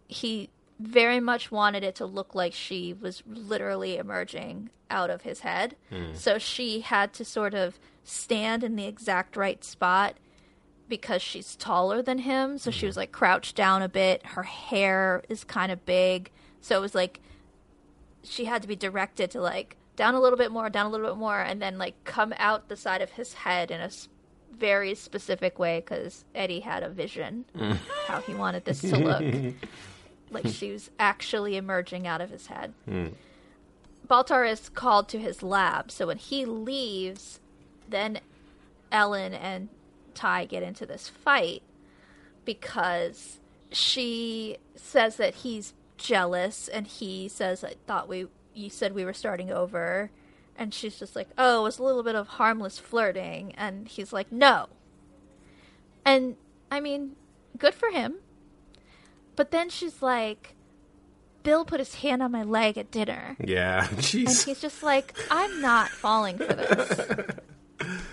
he 0.07 0.49
very 0.79 1.19
much 1.19 1.51
wanted 1.51 1.83
it 1.83 1.95
to 1.95 2.05
look 2.05 2.35
like 2.35 2.53
she 2.53 2.91
was 2.91 3.23
literally 3.25 3.97
emerging 3.97 4.69
out 4.89 5.09
of 5.09 5.21
his 5.21 5.41
head. 5.41 5.75
Hmm. 5.89 6.13
So 6.13 6.37
she 6.37 6.81
had 6.81 7.13
to 7.13 7.23
sort 7.23 7.53
of 7.53 7.79
stand 8.03 8.63
in 8.63 8.75
the 8.75 8.87
exact 8.87 9.37
right 9.37 9.63
spot 9.63 10.17
because 10.91 11.21
she's 11.21 11.55
taller 11.55 12.01
than 12.01 12.17
him. 12.17 12.57
So 12.57 12.69
she 12.69 12.85
was 12.85 12.93
mm-hmm. 12.93 12.99
like 12.99 13.11
crouched 13.13 13.55
down 13.55 13.81
a 13.81 13.87
bit. 13.87 14.23
Her 14.25 14.43
hair 14.43 15.23
is 15.29 15.45
kind 15.45 15.71
of 15.71 15.85
big. 15.85 16.29
So 16.59 16.77
it 16.77 16.81
was 16.81 16.93
like 16.93 17.21
she 18.23 18.43
had 18.43 18.61
to 18.61 18.67
be 18.67 18.75
directed 18.75 19.31
to 19.31 19.41
like 19.41 19.77
down 19.95 20.15
a 20.15 20.19
little 20.19 20.37
bit 20.37 20.51
more, 20.51 20.69
down 20.69 20.85
a 20.85 20.89
little 20.89 21.07
bit 21.07 21.17
more, 21.17 21.39
and 21.39 21.61
then 21.61 21.77
like 21.77 21.95
come 22.03 22.33
out 22.37 22.67
the 22.67 22.75
side 22.75 23.01
of 23.01 23.11
his 23.11 23.33
head 23.33 23.71
in 23.71 23.79
a 23.79 23.89
very 24.51 24.93
specific 24.93 25.57
way 25.57 25.79
because 25.79 26.25
Eddie 26.35 26.59
had 26.59 26.83
a 26.83 26.89
vision 26.89 27.45
mm. 27.57 27.77
how 28.07 28.19
he 28.19 28.35
wanted 28.35 28.65
this 28.65 28.81
to 28.81 28.97
look. 28.97 29.55
like 30.29 30.45
she 30.47 30.71
was 30.71 30.91
actually 30.99 31.55
emerging 31.55 32.05
out 32.05 32.19
of 32.19 32.29
his 32.29 32.47
head. 32.47 32.73
Hmm. 32.83 33.07
Baltar 34.09 34.49
is 34.49 34.67
called 34.67 35.07
to 35.09 35.17
his 35.17 35.41
lab, 35.41 35.89
so 35.89 36.07
when 36.07 36.17
he 36.17 36.43
leaves, 36.43 37.39
then 37.87 38.19
Ellen 38.91 39.33
and 39.33 39.69
Tigh 40.13 40.45
get 40.45 40.63
into 40.63 40.85
this 40.85 41.09
fight 41.09 41.63
because 42.45 43.39
she 43.71 44.57
says 44.75 45.17
that 45.17 45.35
he's 45.35 45.73
jealous 45.97 46.67
and 46.67 46.87
he 46.87 47.27
says 47.27 47.63
I 47.63 47.75
thought 47.85 48.07
we 48.07 48.27
you 48.53 48.69
said 48.69 48.93
we 48.93 49.05
were 49.05 49.13
starting 49.13 49.51
over 49.51 50.09
and 50.57 50.73
she's 50.73 50.99
just 50.99 51.15
like, 51.15 51.29
"Oh, 51.37 51.61
it 51.61 51.63
was 51.63 51.79
a 51.79 51.83
little 51.83 52.03
bit 52.03 52.15
of 52.15 52.27
harmless 52.27 52.77
flirting." 52.77 53.53
And 53.57 53.87
he's 53.87 54.11
like, 54.13 54.31
"No." 54.31 54.67
And 56.05 56.35
I 56.69 56.79
mean, 56.79 57.15
good 57.57 57.73
for 57.73 57.89
him. 57.89 58.15
But 59.35 59.51
then 59.51 59.69
she's 59.69 60.01
like, 60.01 60.55
"Bill 61.43 61.65
put 61.65 61.79
his 61.79 61.95
hand 61.95 62.21
on 62.21 62.31
my 62.31 62.43
leg 62.43 62.77
at 62.77 62.91
dinner." 62.91 63.37
Yeah, 63.43 63.87
And 63.91 64.03
he's 64.03 64.61
just 64.61 64.83
like, 64.83 65.17
I'm 65.31 65.61
not 65.61 65.89
falling 65.89 66.37
for 66.37 66.53
this. 66.53 67.27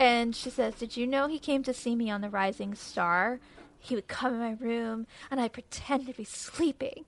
and 0.00 0.34
she 0.34 0.48
says, 0.48 0.74
Did 0.76 0.96
you 0.96 1.06
know 1.06 1.28
he 1.28 1.38
came 1.38 1.62
to 1.62 1.74
see 1.74 1.94
me 1.94 2.10
on 2.10 2.22
the 2.22 2.30
Rising 2.30 2.74
Star? 2.74 3.38
He 3.78 3.94
would 3.94 4.08
come 4.08 4.32
in 4.34 4.40
my 4.40 4.56
room 4.58 5.06
and 5.30 5.38
I'd 5.40 5.52
pretend 5.52 6.06
to 6.06 6.14
be 6.14 6.24
sleeping. 6.24 7.04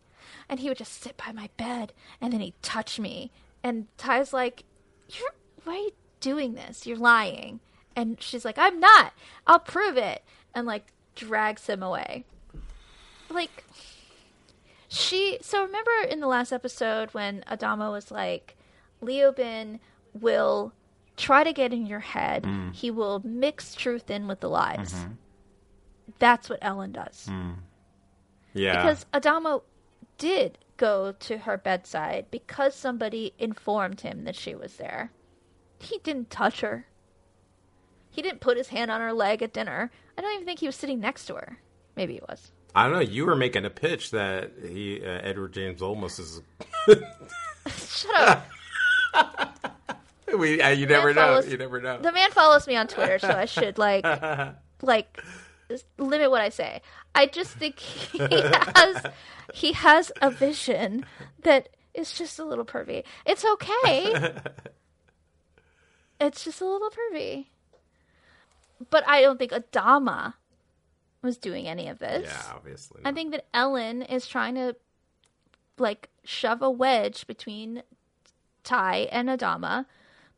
And 0.49 0.61
he 0.61 0.68
would 0.68 0.78
just 0.78 1.03
sit 1.03 1.16
by 1.16 1.32
my 1.32 1.49
bed 1.57 1.95
and 2.20 2.32
then 2.32 2.40
he'd 2.40 2.62
touch 2.62 3.01
me. 3.01 3.32
And 3.64 3.86
Tigh's 3.97 4.34
like, 4.34 4.64
You're 5.09 5.30
why 5.64 5.72
are 5.72 5.78
you 5.78 5.93
doing 6.20 6.55
this? 6.55 6.86
You're 6.86 6.99
lying. 6.99 7.61
And 7.97 8.20
she's 8.20 8.45
like, 8.45 8.59
I'm 8.59 8.78
not. 8.78 9.14
I'll 9.47 9.59
prove 9.59 9.97
it. 9.97 10.22
And 10.55 10.66
like 10.66 10.93
drags 11.14 11.66
him 11.66 11.82
away. 11.82 12.24
Like 13.30 13.64
she 14.88 15.38
so 15.40 15.62
remember 15.64 15.90
in 16.11 16.20
the 16.20 16.26
last 16.26 16.53
episode 16.53 17.14
when 17.14 17.43
Adama 17.51 17.90
was 17.90 18.11
like 18.11 18.55
Leoben 19.03 19.80
will 20.12 20.74
try 21.22 21.44
to 21.44 21.52
get 21.52 21.72
in 21.72 21.86
your 21.86 22.00
head. 22.00 22.42
Mm. 22.42 22.74
He 22.74 22.90
will 22.90 23.22
mix 23.24 23.74
truth 23.74 24.10
in 24.10 24.26
with 24.26 24.40
the 24.40 24.48
lies. 24.48 24.92
Mm-hmm. 24.92 25.12
That's 26.18 26.50
what 26.50 26.58
Ellen 26.60 26.92
does. 26.92 27.28
Mm. 27.30 27.54
Yeah, 28.54 28.82
Because 28.82 29.06
Adama 29.14 29.62
did 30.18 30.58
go 30.76 31.12
to 31.12 31.38
her 31.38 31.56
bedside 31.56 32.26
because 32.30 32.74
somebody 32.74 33.32
informed 33.38 34.00
him 34.00 34.24
that 34.24 34.36
she 34.36 34.54
was 34.54 34.76
there. 34.76 35.12
He 35.78 35.98
didn't 36.02 36.28
touch 36.28 36.60
her. 36.60 36.86
He 38.10 38.20
didn't 38.20 38.40
put 38.40 38.56
his 38.58 38.68
hand 38.68 38.90
on 38.90 39.00
her 39.00 39.12
leg 39.12 39.42
at 39.42 39.54
dinner. 39.54 39.90
I 40.18 40.20
don't 40.20 40.34
even 40.34 40.44
think 40.44 40.58
he 40.58 40.66
was 40.66 40.76
sitting 40.76 41.00
next 41.00 41.26
to 41.26 41.34
her. 41.34 41.58
Maybe 41.96 42.14
he 42.14 42.20
was. 42.28 42.50
I 42.74 42.84
don't 42.84 42.92
know. 42.94 43.00
You 43.00 43.26
were 43.26 43.36
making 43.36 43.64
a 43.64 43.70
pitch 43.70 44.10
that 44.10 44.50
he 44.62 45.00
uh, 45.02 45.20
Edward 45.22 45.52
James 45.52 45.80
Olmos 45.80 46.18
is. 46.18 46.42
Shut 47.68 48.28
up. 48.28 48.46
we 50.38 50.60
uh, 50.60 50.68
you 50.70 50.86
never 50.86 51.12
know. 51.14 51.20
follows- 51.20 51.48
You 51.50 51.58
never 51.58 51.80
know. 51.80 51.98
the 51.98 52.12
man 52.12 52.30
follows 52.30 52.66
me 52.66 52.76
on 52.76 52.86
Twitter, 52.88 53.18
so 53.18 53.28
I 53.28 53.44
should 53.46 53.78
like 53.78 54.04
like 54.82 55.22
limit 55.98 56.30
what 56.30 56.40
I 56.40 56.48
say. 56.48 56.82
I 57.14 57.26
just 57.26 57.52
think 57.52 57.78
he 57.78 58.18
has 58.76 59.04
he 59.54 59.72
has 59.72 60.10
a 60.20 60.30
vision 60.30 61.04
that 61.42 61.68
is 61.94 62.12
just 62.12 62.38
a 62.38 62.44
little 62.44 62.64
pervy. 62.64 63.04
It's 63.26 63.44
okay. 63.44 64.32
it's 66.20 66.44
just 66.44 66.60
a 66.60 66.66
little 66.66 66.90
pervy. 66.90 67.46
But 68.90 69.06
I 69.06 69.20
don't 69.22 69.38
think 69.38 69.52
Adama 69.52 70.34
was 71.22 71.36
doing 71.36 71.68
any 71.68 71.88
of 71.88 71.98
this. 71.98 72.24
yeah, 72.26 72.52
obviously. 72.54 73.00
I 73.04 73.12
think 73.12 73.30
that 73.32 73.46
Ellen 73.54 74.02
is 74.02 74.26
trying 74.26 74.54
to 74.56 74.74
like 75.78 76.08
shove 76.24 76.62
a 76.62 76.70
wedge 76.70 77.26
between 77.26 77.82
Tigh 78.64 79.08
and 79.12 79.28
Adama 79.28 79.86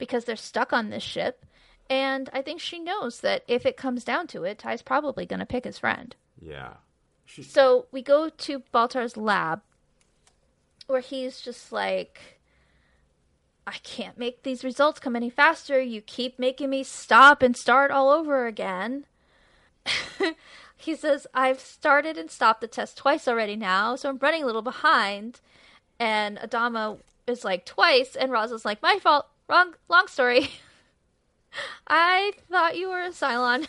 because 0.04 0.24
they're 0.24 0.36
stuck 0.36 0.72
on 0.72 0.90
this 0.90 1.02
ship. 1.02 1.44
And 1.90 2.30
I 2.32 2.40
think 2.42 2.60
she 2.60 2.78
knows 2.78 3.20
that 3.20 3.44
if 3.48 3.66
it 3.66 3.76
comes 3.76 4.04
down 4.04 4.26
to 4.28 4.44
it, 4.44 4.58
Tigh's 4.58 4.82
probably 4.82 5.26
going 5.26 5.40
to 5.40 5.46
pick 5.46 5.64
his 5.64 5.78
friend. 5.78 6.14
yeah. 7.26 7.42
So 7.42 7.86
we 7.90 8.02
go 8.02 8.28
to 8.28 8.62
Baltar's 8.72 9.16
lab 9.16 9.62
where 10.86 11.00
he's 11.00 11.40
just 11.40 11.72
like, 11.72 12.38
I 13.66 13.78
can't 13.82 14.18
make 14.18 14.42
these 14.42 14.62
results 14.62 15.00
come 15.00 15.16
any 15.16 15.30
faster. 15.30 15.80
You 15.80 16.00
keep 16.02 16.38
making 16.38 16.70
me 16.70 16.82
stop 16.82 17.42
and 17.42 17.56
start 17.56 17.90
all 17.90 18.10
over 18.10 18.46
again. 18.46 19.06
he 20.76 20.94
says, 20.94 21.26
I've 21.34 21.60
started 21.60 22.18
and 22.18 22.30
stopped 22.30 22.60
the 22.60 22.68
test 22.68 22.98
twice 22.98 23.26
already 23.26 23.56
now, 23.56 23.96
so 23.96 24.08
I'm 24.08 24.18
running 24.18 24.42
a 24.42 24.46
little 24.46 24.62
behind. 24.62 25.40
And 25.98 26.38
Adama 26.38 26.98
is 27.26 27.44
like, 27.44 27.64
twice. 27.64 28.16
And 28.16 28.30
Roz 28.30 28.52
is 28.52 28.64
like, 28.64 28.82
my 28.82 28.98
fault. 29.00 29.26
Wrong, 29.48 29.74
long 29.88 30.06
story. 30.06 30.50
I 31.86 32.32
thought 32.50 32.76
you 32.76 32.88
were 32.88 33.02
a 33.02 33.10
Cylon. 33.10 33.66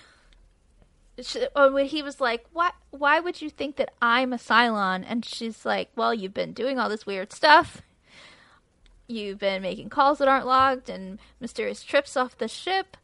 Uh, 1.56 1.70
when 1.70 1.86
he 1.86 2.02
was 2.02 2.20
like, 2.20 2.46
"Why? 2.52 2.72
Why 2.92 3.20
would 3.20 3.42
you 3.42 3.50
think 3.50 3.78
that 3.78 3.94
I'm 4.02 4.34
a 4.34 4.38
Cylon?" 4.38 5.06
And 5.08 5.24
she's 5.24 5.66
like, 5.66 5.90
"Well, 5.96 6.14
you've 6.14 6.34
been 6.34 6.54
doing 6.54 6.78
all 6.78 6.90
this 6.90 7.06
weird 7.06 7.32
stuff. 7.32 7.82
You've 9.08 9.40
been 9.40 9.62
making 9.62 9.90
calls 9.90 10.18
that 10.18 10.28
aren't 10.28 10.48
logged 10.48 10.90
and 10.90 11.20
mysterious 11.40 11.84
trips 11.84 12.18
off 12.18 12.38
the 12.38 12.48
ship." 12.48 12.98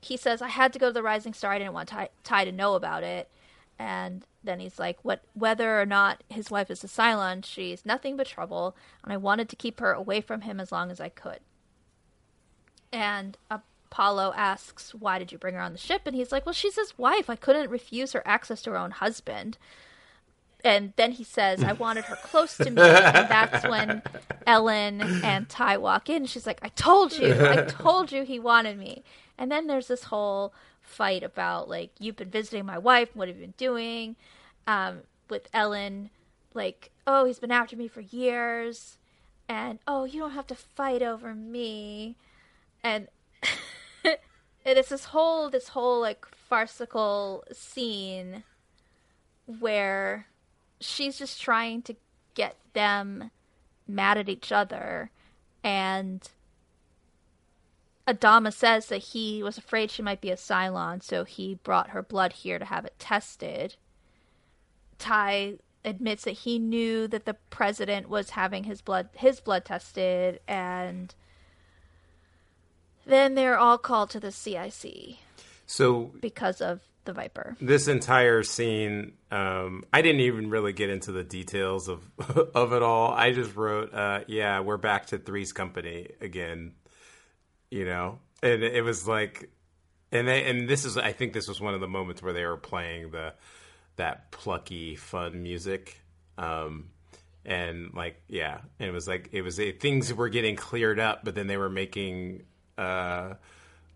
He 0.00 0.16
says, 0.16 0.40
"I 0.40 0.48
had 0.48 0.72
to 0.72 0.78
go 0.78 0.86
to 0.88 0.92
the 0.92 1.02
Rising 1.02 1.34
Star. 1.34 1.52
I 1.52 1.58
didn't 1.58 1.74
want 1.74 1.90
Tigh, 1.90 2.08
Tigh 2.24 2.44
to 2.44 2.52
know 2.52 2.74
about 2.74 3.02
it." 3.02 3.30
And 3.78 4.24
then 4.42 4.60
he's 4.60 4.78
like, 4.78 4.98
"What? 5.02 5.22
Whether 5.34 5.80
or 5.80 5.86
not 5.86 6.22
his 6.30 6.50
wife 6.50 6.70
is 6.70 6.84
a 6.84 6.88
Cylon, 6.88 7.44
she's 7.44 7.84
nothing 7.84 8.16
but 8.16 8.26
trouble, 8.26 8.76
and 9.04 9.12
I 9.12 9.18
wanted 9.18 9.48
to 9.50 9.56
keep 9.56 9.80
her 9.80 9.92
away 9.92 10.20
from 10.22 10.42
him 10.42 10.58
as 10.60 10.72
long 10.72 10.90
as 10.90 11.00
I 11.00 11.08
could." 11.10 11.40
And 12.92 13.36
Apollo 13.50 14.34
asks, 14.36 14.94
Why 14.94 15.18
did 15.18 15.32
you 15.32 15.38
bring 15.38 15.54
her 15.54 15.60
on 15.60 15.72
the 15.72 15.78
ship? 15.78 16.02
And 16.06 16.14
he's 16.14 16.32
like, 16.32 16.46
Well, 16.46 16.52
she's 16.52 16.76
his 16.76 16.96
wife. 16.98 17.28
I 17.28 17.36
couldn't 17.36 17.70
refuse 17.70 18.12
her 18.12 18.22
access 18.26 18.62
to 18.62 18.70
her 18.70 18.76
own 18.78 18.92
husband. 18.92 19.58
And 20.64 20.92
then 20.96 21.12
he 21.12 21.22
says, 21.22 21.62
I 21.62 21.72
wanted 21.72 22.04
her 22.06 22.16
close 22.16 22.56
to 22.56 22.70
me. 22.70 22.82
And 22.82 23.28
that's 23.28 23.64
when 23.68 24.02
Ellen 24.46 25.00
and 25.22 25.48
Tigh 25.48 25.76
walk 25.76 26.10
in. 26.10 26.26
She's 26.26 26.46
like, 26.46 26.58
I 26.62 26.68
told 26.70 27.16
you. 27.16 27.32
I 27.32 27.62
told 27.62 28.10
you 28.10 28.24
he 28.24 28.40
wanted 28.40 28.76
me. 28.76 29.04
And 29.38 29.52
then 29.52 29.68
there's 29.68 29.86
this 29.86 30.04
whole 30.04 30.52
fight 30.82 31.22
about, 31.22 31.68
like, 31.68 31.90
you've 32.00 32.16
been 32.16 32.30
visiting 32.30 32.66
my 32.66 32.76
wife. 32.76 33.14
What 33.14 33.28
have 33.28 33.36
you 33.36 33.42
been 33.42 33.54
doing? 33.56 34.16
Um, 34.66 35.02
with 35.30 35.48
Ellen 35.54 36.10
like, 36.54 36.90
oh, 37.06 37.24
he's 37.24 37.38
been 37.38 37.52
after 37.52 37.76
me 37.76 37.88
for 37.88 38.00
years, 38.00 38.98
and 39.48 39.78
oh, 39.86 40.04
you 40.04 40.20
don't 40.20 40.32
have 40.32 40.46
to 40.48 40.54
fight 40.54 41.02
over 41.02 41.34
me, 41.34 42.16
and 42.82 43.08
and 44.04 44.18
it's 44.64 44.88
this 44.88 45.06
whole 45.06 45.50
this 45.50 45.68
whole 45.68 46.00
like 46.00 46.26
farcical 46.26 47.44
scene 47.52 48.44
where 49.46 50.26
she's 50.80 51.18
just 51.18 51.40
trying 51.40 51.82
to 51.82 51.96
get 52.34 52.56
them 52.72 53.30
mad 53.86 54.18
at 54.18 54.28
each 54.28 54.52
other 54.52 55.10
and 55.64 56.30
Adama 58.08 58.52
says 58.52 58.86
that 58.86 58.98
he 58.98 59.42
was 59.42 59.58
afraid 59.58 59.90
she 59.90 60.00
might 60.00 60.22
be 60.22 60.30
a 60.30 60.36
Cylon, 60.36 61.02
so 61.02 61.24
he 61.24 61.56
brought 61.56 61.90
her 61.90 62.02
blood 62.02 62.32
here 62.32 62.58
to 62.58 62.64
have 62.64 62.86
it 62.86 62.98
tested. 62.98 63.76
Tigh 64.98 65.58
admits 65.84 66.24
that 66.24 66.30
he 66.30 66.58
knew 66.58 67.06
that 67.06 67.26
the 67.26 67.34
president 67.50 68.08
was 68.08 68.30
having 68.30 68.64
his 68.64 68.80
blood 68.80 69.10
his 69.14 69.40
blood 69.40 69.64
tested 69.64 70.40
and 70.48 71.14
then 73.08 73.34
they're 73.34 73.58
all 73.58 73.78
called 73.78 74.10
to 74.10 74.20
the 74.20 74.30
CIC 74.32 75.16
So 75.66 76.12
because 76.20 76.60
of 76.60 76.80
the 77.04 77.12
Viper. 77.14 77.56
this 77.60 77.88
entire 77.88 78.42
scene, 78.42 79.12
um, 79.30 79.82
I 79.92 80.02
didn't 80.02 80.20
even 80.20 80.50
really 80.50 80.72
get 80.74 80.90
into 80.90 81.10
the 81.10 81.24
details 81.24 81.88
of 81.88 82.02
of 82.54 82.72
it 82.74 82.82
all. 82.82 83.12
I 83.12 83.32
just 83.32 83.56
wrote, 83.56 83.92
uh, 83.94 84.20
"Yeah, 84.26 84.60
we're 84.60 84.76
back 84.76 85.06
to 85.06 85.18
Three's 85.18 85.52
Company 85.52 86.08
again," 86.20 86.74
you 87.70 87.84
know, 87.86 88.18
and 88.42 88.62
it 88.62 88.82
was 88.82 89.08
like, 89.08 89.50
and 90.12 90.28
they, 90.28 90.44
and 90.44 90.68
this 90.68 90.84
is, 90.84 90.96
I 90.98 91.12
think, 91.12 91.32
this 91.32 91.48
was 91.48 91.60
one 91.60 91.74
of 91.74 91.80
the 91.80 91.88
moments 91.88 92.22
where 92.22 92.32
they 92.34 92.44
were 92.44 92.56
playing 92.58 93.10
the 93.10 93.32
that 93.96 94.30
plucky, 94.30 94.94
fun 94.94 95.42
music. 95.42 95.98
Um, 96.36 96.90
and 97.44 97.92
like, 97.94 98.20
yeah, 98.28 98.58
and 98.78 98.88
it 98.88 98.92
was 98.92 99.08
like 99.08 99.30
it 99.32 99.40
was 99.42 99.58
things 99.80 100.12
were 100.12 100.28
getting 100.28 100.56
cleared 100.56 101.00
up, 101.00 101.24
but 101.24 101.34
then 101.34 101.46
they 101.46 101.56
were 101.56 101.70
making. 101.70 102.42
Uh, 102.78 103.34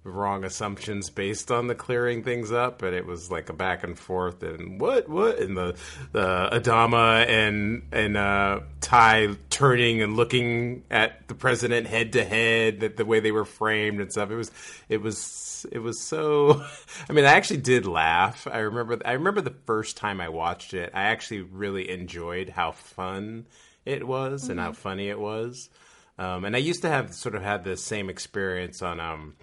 wrong 0.05 0.45
assumptions 0.45 1.11
based 1.11 1.51
on 1.53 1.69
the 1.69 1.75
clearing 1.75 2.25
things 2.25 2.51
up, 2.51 2.79
but 2.79 2.93
it 2.93 3.07
was 3.07 3.31
like 3.31 3.49
a 3.49 3.53
back 3.53 3.85
and 3.85 3.99
forth 3.99 4.43
and 4.43 4.81
what 4.81 5.09
what 5.09 5.39
and 5.39 5.57
the 5.57 5.77
the 6.13 6.49
Adama 6.53 7.27
and 7.27 7.83
and 7.93 8.17
uh, 8.17 8.61
Tigh 8.81 9.37
turning 9.51 10.03
and 10.03 10.17
looking 10.17 10.83
at 10.91 11.29
the 11.29 11.35
president 11.35 11.87
head 11.87 12.13
to 12.15 12.25
head, 12.25 12.81
that 12.81 12.97
the 12.97 13.05
way 13.05 13.21
they 13.21 13.33
were 13.33 13.45
framed 13.45 14.01
and 14.01 14.11
stuff. 14.11 14.31
It 14.31 14.37
was 14.37 14.51
it 14.89 15.01
was 15.01 15.67
it 15.71 15.79
was 15.79 16.01
so. 16.01 16.65
I 17.09 17.13
mean, 17.13 17.25
I 17.25 17.33
actually 17.33 17.61
did 17.61 17.87
laugh. 17.87 18.49
I 18.51 18.59
remember 18.59 18.99
I 19.05 19.13
remember 19.13 19.41
the 19.41 19.55
first 19.67 19.97
time 19.97 20.21
I 20.21 20.29
watched 20.29 20.75
it. 20.75 20.91
I 20.95 21.05
actually 21.05 21.43
really 21.43 21.89
enjoyed 21.89 22.49
how 22.49 22.73
fun 22.73 23.47
it 23.85 24.07
was 24.07 24.49
and 24.49 24.59
how 24.59 24.73
funny 24.73 25.09
it 25.09 25.19
was. 25.19 25.69
Um, 26.19 26.45
and 26.45 26.55
I 26.55 26.59
used 26.59 26.83
to 26.83 26.89
have 26.89 27.15
sort 27.15 27.35
of 27.35 27.43
had 27.43 27.65
the 27.65 27.77
same 27.77 28.11
experience 28.11 28.83
on. 28.83 29.01
Um, 29.01 29.35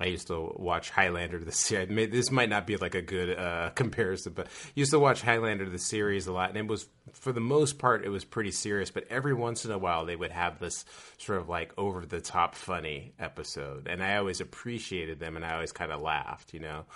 I 0.00 0.06
used 0.06 0.28
to 0.28 0.54
watch 0.56 0.88
Highlander 0.88 1.38
the 1.38 1.52
series. 1.52 2.10
This 2.10 2.30
might 2.30 2.48
not 2.48 2.66
be 2.66 2.78
like 2.78 2.94
a 2.94 3.02
good 3.02 3.38
uh, 3.38 3.70
comparison, 3.74 4.32
but 4.32 4.46
used 4.74 4.92
to 4.92 4.98
watch 4.98 5.20
Highlander 5.20 5.68
the 5.68 5.78
series 5.78 6.26
a 6.26 6.32
lot, 6.32 6.48
and 6.48 6.58
it 6.58 6.66
was 6.66 6.88
for 7.12 7.32
the 7.32 7.40
most 7.40 7.78
part 7.78 8.04
it 8.04 8.08
was 8.08 8.24
pretty 8.24 8.50
serious. 8.50 8.90
But 8.90 9.04
every 9.10 9.34
once 9.34 9.66
in 9.66 9.70
a 9.70 9.78
while 9.78 10.06
they 10.06 10.16
would 10.16 10.32
have 10.32 10.58
this 10.58 10.86
sort 11.18 11.38
of 11.38 11.48
like 11.50 11.72
over 11.76 12.06
the 12.06 12.20
top 12.20 12.54
funny 12.54 13.12
episode, 13.18 13.86
and 13.88 14.02
I 14.02 14.16
always 14.16 14.40
appreciated 14.40 15.20
them, 15.20 15.36
and 15.36 15.44
I 15.44 15.54
always 15.54 15.72
kind 15.72 15.92
of 15.92 16.00
laughed, 16.00 16.54
you 16.54 16.60
know. 16.60 16.86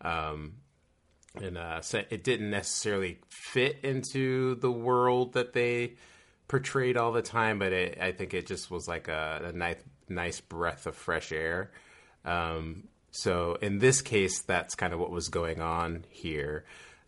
Um, 0.00 0.54
and 1.40 1.58
uh, 1.58 1.80
so 1.80 2.02
it 2.10 2.24
didn't 2.24 2.50
necessarily 2.50 3.18
fit 3.28 3.80
into 3.82 4.54
the 4.56 4.70
world 4.70 5.34
that 5.34 5.52
they 5.52 5.96
portrayed 6.48 6.96
all 6.96 7.12
the 7.12 7.22
time, 7.22 7.58
but 7.58 7.72
it, 7.72 7.98
I 8.00 8.12
think 8.12 8.34
it 8.34 8.46
just 8.46 8.70
was 8.70 8.86
like 8.86 9.08
a, 9.08 9.52
a 9.52 9.52
nice 9.52 9.82
nice 10.08 10.40
breath 10.40 10.86
of 10.86 10.94
fresh 10.94 11.32
air. 11.32 11.70
Um, 12.24 12.88
so 13.10 13.56
in 13.60 13.78
this 13.78 14.00
case, 14.02 14.42
that's 14.42 14.74
kind 14.74 14.92
of 14.92 15.00
what 15.00 15.10
was 15.10 15.28
going 15.28 15.60
on 15.60 16.04
here. 16.10 16.64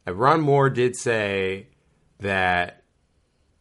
Uh, 0.07 0.15
Ron 0.15 0.41
Moore 0.41 0.71
did 0.71 0.97
say 0.97 1.69
that 2.21 2.83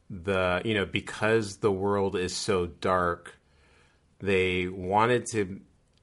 the 0.09 0.61
you 0.63 0.73
know 0.73 0.85
because 0.85 1.57
the 1.57 1.71
world 1.71 2.15
is 2.15 2.35
so 2.35 2.67
dark, 2.67 3.37
they 4.19 4.67
wanted 4.67 5.25
to 5.31 5.61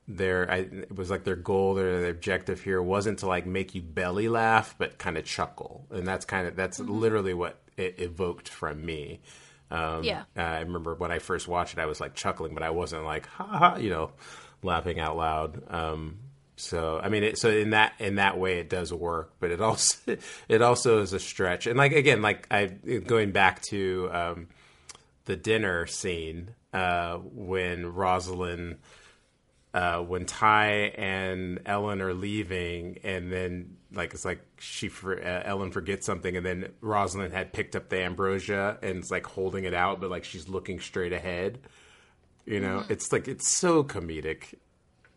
their 0.08 0.50
I, 0.50 0.56
it 0.56 0.96
was 0.96 1.10
like 1.10 1.24
their 1.24 1.36
goal 1.36 1.74
their, 1.74 2.00
their 2.00 2.10
objective 2.10 2.60
here 2.62 2.82
wasn't 2.82 3.20
to 3.20 3.26
like 3.26 3.46
make 3.46 3.74
you 3.74 3.82
belly 3.82 4.28
laugh 4.28 4.74
but 4.76 4.98
kind 4.98 5.16
of 5.16 5.24
chuckle 5.24 5.86
and 5.90 6.06
that's 6.06 6.24
kind 6.24 6.46
of 6.46 6.56
that's 6.56 6.80
literally 6.80 7.34
what 7.34 7.60
it 7.76 8.00
evoked 8.00 8.48
from 8.48 8.84
me 8.84 9.20
um, 9.72 10.04
Yeah. 10.04 10.24
I 10.36 10.60
remember 10.60 10.94
when 10.94 11.10
I 11.10 11.18
first 11.18 11.48
watched 11.48 11.72
it 11.74 11.80
I 11.80 11.86
was 11.86 12.00
like 12.00 12.14
chuckling 12.14 12.54
but 12.54 12.62
I 12.62 12.70
wasn't 12.70 13.04
like 13.04 13.26
ha 13.26 13.44
ha 13.44 13.76
you 13.76 13.90
know 13.90 14.12
laughing 14.62 15.00
out 15.00 15.16
loud 15.16 15.62
um, 15.72 16.18
so 16.56 17.00
I 17.02 17.08
mean 17.08 17.24
it, 17.24 17.38
so 17.38 17.50
in 17.50 17.70
that 17.70 17.94
in 17.98 18.16
that 18.16 18.38
way 18.38 18.58
it 18.58 18.68
does 18.68 18.92
work 18.92 19.32
but 19.40 19.50
it 19.50 19.60
also 19.60 20.16
it 20.48 20.62
also 20.62 21.00
is 21.00 21.12
a 21.12 21.18
stretch 21.18 21.66
and 21.66 21.76
like 21.76 21.92
again 21.92 22.22
like 22.22 22.46
I 22.50 22.66
going 22.66 23.32
back 23.32 23.62
to 23.70 24.10
um, 24.12 24.48
the 25.24 25.36
dinner 25.36 25.86
scene 25.86 26.50
uh, 26.72 27.16
when 27.16 27.86
Roslin 27.86 28.78
uh, 29.74 30.00
when 30.00 30.26
Tigh 30.26 30.92
and 30.96 31.60
Ellen 31.64 32.02
are 32.02 32.12
leaving, 32.12 32.98
and 33.04 33.32
then 33.32 33.76
like 33.94 34.14
it's 34.14 34.24
like 34.24 34.40
she 34.58 34.88
for, 34.88 35.18
uh, 35.22 35.42
Ellen 35.44 35.70
forgets 35.70 36.06
something, 36.06 36.36
and 36.36 36.44
then 36.44 36.72
Roslin 36.80 37.30
had 37.30 37.52
picked 37.52 37.76
up 37.76 37.88
the 37.88 38.02
ambrosia 38.02 38.78
and 38.82 38.98
it's 38.98 39.10
like 39.10 39.26
holding 39.26 39.64
it 39.64 39.74
out, 39.74 40.00
but 40.00 40.10
like 40.10 40.24
she's 40.24 40.48
looking 40.48 40.80
straight 40.80 41.12
ahead. 41.12 41.58
You 42.46 42.60
know, 42.60 42.84
it's 42.88 43.12
like 43.12 43.28
it's 43.28 43.56
so 43.56 43.84
comedic, 43.84 44.54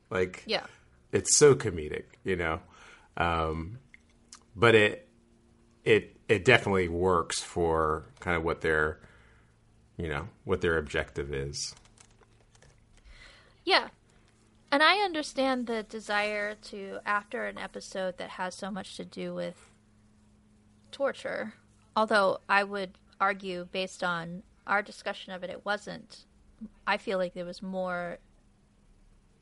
like 0.09 0.43
Yeah. 0.45 0.65
it's 1.11 1.37
so 1.37 1.55
comedic, 1.55 2.03
you 2.23 2.35
know. 2.35 2.59
Um, 3.17 3.79
but 4.55 4.75
it 4.75 5.07
it 5.83 6.15
it 6.29 6.45
definitely 6.45 6.87
works 6.87 7.41
for 7.41 8.05
kind 8.19 8.37
of 8.37 8.43
what 8.43 8.61
their 8.61 8.99
you 9.97 10.07
know 10.09 10.27
what 10.43 10.61
their 10.61 10.77
objective 10.77 11.33
is. 11.33 11.73
Yeah. 13.63 13.87
And 14.71 14.83
I 14.83 14.97
understand 14.97 15.67
the 15.67 15.83
desire 15.83 16.55
to, 16.63 16.99
after 17.05 17.45
an 17.45 17.57
episode 17.57 18.17
that 18.17 18.31
has 18.31 18.55
so 18.55 18.69
much 18.69 18.97
to 18.97 19.05
do 19.05 19.33
with 19.33 19.71
torture, 20.91 21.53
although 21.95 22.39
I 22.49 22.63
would 22.63 22.97
argue, 23.19 23.67
based 23.71 24.03
on 24.03 24.43
our 24.67 24.81
discussion 24.81 25.31
of 25.31 25.43
it, 25.43 25.49
it 25.49 25.65
wasn't. 25.65 26.25
I 26.85 26.97
feel 26.97 27.17
like 27.17 27.35
it 27.35 27.43
was 27.43 27.61
more 27.61 28.17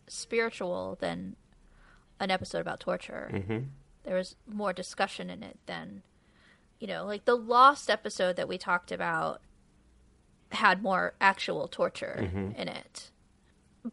spiritual 0.07 0.97
than 0.99 1.35
an 2.19 2.29
episode 2.29 2.59
about 2.59 2.79
torture. 2.79 3.31
Mm-hmm. 3.33 3.59
There 4.03 4.17
was 4.17 4.35
more 4.47 4.73
discussion 4.73 5.29
in 5.29 5.41
it 5.41 5.57
than, 5.65 6.03
you 6.79 6.87
know, 6.87 7.05
like 7.05 7.25
the 7.25 7.35
Lost 7.37 7.89
episode 7.89 8.35
that 8.35 8.47
we 8.47 8.57
talked 8.57 8.91
about 8.91 9.41
had 10.51 10.83
more 10.83 11.15
actual 11.19 11.67
torture 11.67 12.29
in 12.55 12.67
it 12.67 13.09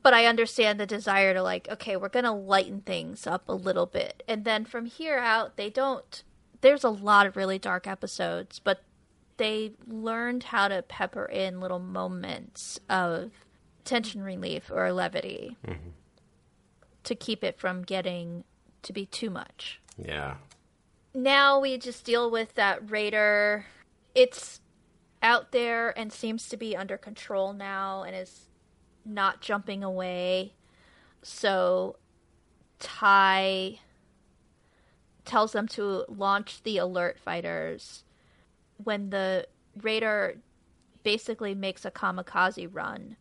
but 0.03 0.15
I 0.15 0.27
understand 0.27 0.79
the 0.79 0.87
desire 0.87 1.35
to 1.35 1.43
like, 1.43 1.69
okay, 1.71 1.97
we're 1.97 2.09
gonna 2.09 2.37
lighten 2.37 2.81
things 2.81 3.27
up 3.27 3.49
a 3.49 3.55
little 3.55 3.87
bit, 3.87 4.23
and 4.29 4.45
then 4.45 4.65
from 4.65 4.87
here 4.87 5.19
out, 5.19 5.57
they 5.57 5.71
don't. 5.71 6.23
There's 6.61 6.85
a 6.85 6.91
lot 6.91 7.27
of 7.27 7.37
really 7.37 7.59
dark 7.59 7.87
episodes, 7.87 8.59
but 8.59 8.83
they 9.39 9.73
learned 9.87 10.45
how 10.45 10.69
to 10.69 10.83
pepper 10.83 11.25
in 11.25 11.61
little 11.61 11.79
moments 11.79 12.79
of 12.91 13.31
tension 13.85 14.23
relief 14.23 14.71
or 14.71 14.93
levity 14.93 15.57
mm-hmm. 15.67 15.89
to 17.05 17.15
keep 17.15 17.43
it 17.43 17.59
from 17.59 17.83
getting 17.83 18.45
to 18.83 18.93
be 18.93 19.07
too 19.07 19.31
much. 19.31 19.81
Yeah. 19.97 20.35
Now 21.15 21.59
we 21.59 21.79
just 21.79 22.05
deal 22.05 22.31
with 22.31 22.55
that 22.55 22.91
raider. 22.91 23.65
It's 24.15 24.61
out 25.23 25.53
there 25.53 25.99
and 25.99 26.13
seems 26.13 26.47
to 26.51 26.59
be 26.59 26.77
under 26.77 26.99
control 26.99 27.55
now 27.55 28.03
and 28.03 28.15
is 28.15 28.50
not 29.05 29.41
jumping 29.41 29.83
away. 29.83 30.55
So 31.23 31.97
Ty 32.79 33.79
tells 35.25 35.53
them 35.53 35.69
to 35.69 36.05
launch 36.09 36.63
the 36.63 36.79
alert 36.79 37.19
fighters 37.19 38.05
when 38.83 39.11
the 39.11 39.47
raider 39.81 40.39
basically 41.03 41.55
makes 41.55 41.85
a 41.85 41.91
kamikaze 41.91 42.69
run 42.71 43.17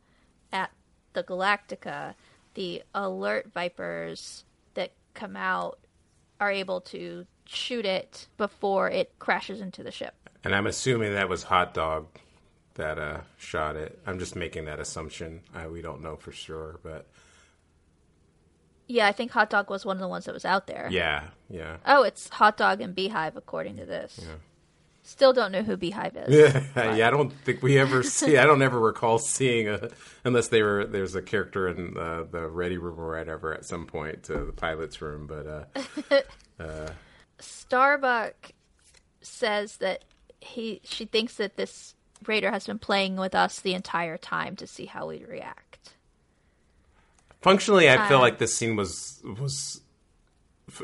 at 0.51 0.71
the 1.13 1.23
Galactica. 1.23 2.15
The 2.55 2.83
alert 2.95 3.51
vipers 3.53 4.45
that 4.73 4.91
come 5.13 5.35
out 5.35 5.79
are 6.39 6.51
able 6.51 6.81
to 6.81 7.25
shoot 7.45 7.85
it 7.85 8.27
before 8.37 8.89
it 8.89 9.13
crashes 9.19 9.61
into 9.61 9.83
the 9.83 9.91
ship. 9.91 10.15
And 10.43 10.55
I'm 10.55 10.67
assuming 10.67 11.13
that 11.13 11.29
was 11.29 11.43
Hot 11.43 11.73
Dog 11.73 12.07
that 12.79 12.97
uh, 12.99 13.21
shot 13.37 13.75
it. 13.77 13.97
I'm 14.05 14.19
just 14.19 14.35
making 14.35 14.65
that 14.65 14.79
assumption. 14.79 15.41
I, 15.53 15.67
we 15.67 15.81
don't 15.81 16.01
know 16.01 16.15
for 16.17 16.31
sure, 16.33 16.79
but 16.83 17.07
Yeah, 18.87 19.07
I 19.07 19.11
think 19.13 19.31
Hot 19.31 19.49
Dog 19.49 19.69
was 19.69 19.85
one 19.85 19.95
of 19.95 20.01
the 20.01 20.07
ones 20.07 20.25
that 20.25 20.33
was 20.33 20.45
out 20.45 20.67
there. 20.67 20.87
yeah, 20.91 21.25
yeah. 21.49 21.77
Oh, 21.85 22.03
it's 22.03 22.27
Hot 22.29 22.57
Dog 22.57 22.81
and 22.81 22.93
Beehive, 22.95 23.37
according 23.37 23.77
to 23.77 23.85
this. 23.85 24.19
Still 25.03 25.33
don't 25.33 25.51
know 25.51 25.63
who 25.63 25.75
Beehive 25.77 26.15
is. 26.17 26.53
Yeah, 26.75 26.95
yeah. 26.95 27.07
I 27.07 27.09
don't 27.09 27.31
think 27.31 27.63
we 27.63 27.79
ever 27.79 28.03
see. 28.17 28.37
I 28.37 28.45
don't 28.45 28.61
ever 28.61 28.79
recall 28.79 29.17
seeing 29.17 29.67
a 29.67 29.89
unless 30.23 30.49
they 30.49 30.61
were 30.61 30.85
there's 30.85 31.15
a 31.15 31.21
character 31.21 31.67
in 31.67 31.93
the, 31.95 32.27
the 32.29 32.47
ready 32.47 32.77
room 32.77 32.99
or 32.99 33.17
whatever 33.17 33.53
at 33.53 33.65
some 33.65 33.85
point 33.87 34.23
to 34.23 34.45
the 34.45 34.51
pilot's 34.51 35.01
room. 35.01 35.25
But 35.25 35.69
uh, 36.59 36.89
Starbuck 37.39 38.51
says 39.21 39.77
that 39.77 40.03
he 40.41 40.81
she 40.83 41.05
thinks 41.05 41.35
that 41.35 41.55
this 41.57 41.95
raider 42.25 42.51
has 42.51 42.67
been 42.67 42.79
playing 42.79 43.15
with 43.17 43.35
us 43.35 43.59
the 43.59 43.73
entire 43.73 44.17
time 44.17 44.55
to 44.57 44.67
see 44.67 44.85
how 44.85 45.07
we 45.07 45.23
react. 45.25 45.93
functionally, 47.41 47.89
I 47.89 48.07
feel 48.07 48.17
Uh, 48.17 48.21
like 48.21 48.37
this 48.39 48.53
scene 48.55 48.75
was 48.75 49.21
was 49.23 49.81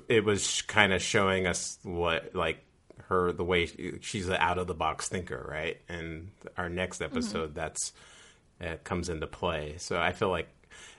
it 0.08 0.24
was 0.24 0.62
kind 0.64 0.94
of 0.94 1.02
showing 1.02 1.46
us 1.48 1.78
what 1.84 2.34
like 2.34 2.60
her 3.08 3.32
the 3.32 3.44
way 3.44 3.68
she's 4.02 4.28
an 4.30 4.38
out 4.40 4.58
of 4.58 4.68
the 4.68 4.74
box 4.74 5.08
thinker, 5.10 5.46
right? 5.50 5.80
And 5.88 6.32
our 6.58 6.70
next 6.70 7.02
episode, 7.02 7.54
that's 7.54 7.94
it 8.60 8.84
comes 8.84 9.10
into 9.10 9.28
play. 9.28 9.76
So 9.78 10.00
I 10.00 10.12
feel 10.14 10.30
like 10.30 10.48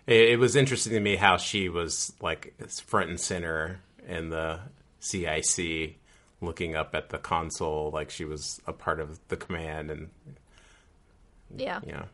it, 0.07 0.31
it 0.31 0.39
was 0.39 0.55
interesting 0.57 0.93
to 0.93 1.01
me 1.01 1.17
how 1.17 1.37
she 1.37 1.69
was 1.69 2.13
like 2.21 2.55
front 2.87 3.09
and 3.11 3.19
center 3.19 3.81
in 4.07 4.31
the 4.31 4.61
CIC, 5.01 5.97
looking 6.41 6.77
up 6.77 6.95
at 6.95 7.09
the 7.09 7.19
console 7.19 7.91
like 7.91 8.11
she 8.11 8.25
was 8.25 8.61
a 8.67 8.73
part 8.73 9.01
of 9.01 9.19
the 9.29 9.37
command, 9.37 9.91
and 9.91 10.11
Yeah. 11.55 11.81
yeah 11.87 12.05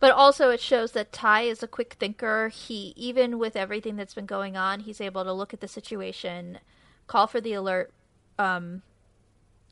But 0.00 0.12
also 0.12 0.50
it 0.50 0.60
shows 0.60 0.92
that 0.92 1.12
Tigh 1.12 1.42
is 1.42 1.62
a 1.62 1.68
quick 1.68 1.94
thinker. 1.98 2.48
He 2.48 2.92
even 2.96 3.38
with 3.38 3.56
everything 3.56 3.96
that's 3.96 4.14
been 4.14 4.26
going 4.26 4.56
on, 4.56 4.80
he's 4.80 5.00
able 5.00 5.24
to 5.24 5.32
look 5.32 5.52
at 5.54 5.60
the 5.60 5.68
situation, 5.68 6.58
call 7.06 7.26
for 7.26 7.40
the 7.40 7.52
alert 7.54 7.92
um 8.38 8.82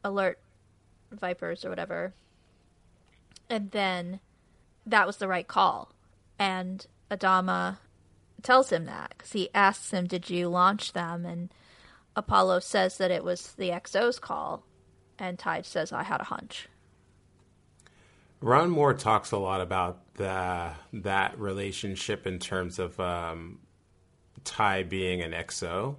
alert 0.03 0.39
vipers 1.11 1.65
or 1.65 1.71
whatever. 1.71 2.15
And 3.49 3.71
then 3.71 4.21
that 4.87 5.07
was 5.07 5.19
the 5.19 5.29
right 5.29 5.47
call. 5.47 5.93
And 6.39 6.87
Adama 7.11 7.79
tells 8.43 8.71
him 8.71 8.85
that 8.87 9.17
cuz 9.19 9.33
he 9.33 9.49
asks 9.55 9.91
him, 9.93 10.07
"Did 10.07 10.29
you 10.31 10.49
launch 10.49 10.93
them?" 10.93 11.25
and 11.25 11.51
Apollo 12.17 12.61
says 12.61 12.99
that 12.99 13.11
it 13.11 13.25
was 13.25 13.53
the 13.53 13.71
XO's 13.71 14.19
call, 14.19 14.65
and 15.19 15.39
Tigh 15.39 15.63
says, 15.63 15.93
"I 15.93 16.03
had 16.03 16.21
a 16.21 16.25
hunch." 16.25 16.69
Ron 18.41 18.71
Moore 18.71 18.95
talks 18.95 19.33
a 19.33 19.39
lot 19.39 19.61
about 19.61 20.15
the, 20.17 20.73
that 20.93 21.39
relationship 21.39 22.27
in 22.27 22.39
terms 22.39 22.79
of 22.79 23.01
um, 23.01 23.59
Tigh 24.45 24.83
being 24.83 25.23
an 25.23 25.33
XO, 25.33 25.97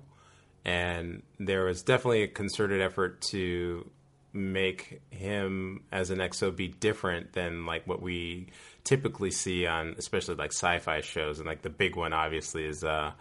and 0.64 1.24
there 1.40 1.66
was 1.66 1.82
definitely 1.82 2.24
a 2.24 2.28
concerted 2.28 2.82
effort 2.82 3.22
to 3.32 3.90
make 4.32 5.02
him 5.10 5.84
as 5.92 6.12
an 6.12 6.20
XO 6.20 6.56
be 6.56 6.68
different 6.68 7.34
than 7.34 7.66
like 7.66 7.88
what 7.88 8.02
we 8.02 8.48
typically 8.84 9.32
see 9.32 9.66
on, 9.66 9.96
especially 9.98 10.36
like 10.36 10.52
sci-fi 10.52 11.02
shows, 11.02 11.40
and 11.40 11.48
like 11.48 11.62
the 11.62 11.70
big 11.70 11.96
one 11.96 12.14
obviously 12.14 12.66
is 12.66 12.84
uh, 12.84 13.12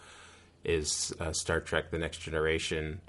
is 0.65 1.13
uh, 1.21 1.33
Star 1.33 1.61
Trek: 1.61 1.91
The 1.91 1.99
Next 1.99 2.19
Generation, 2.19 3.01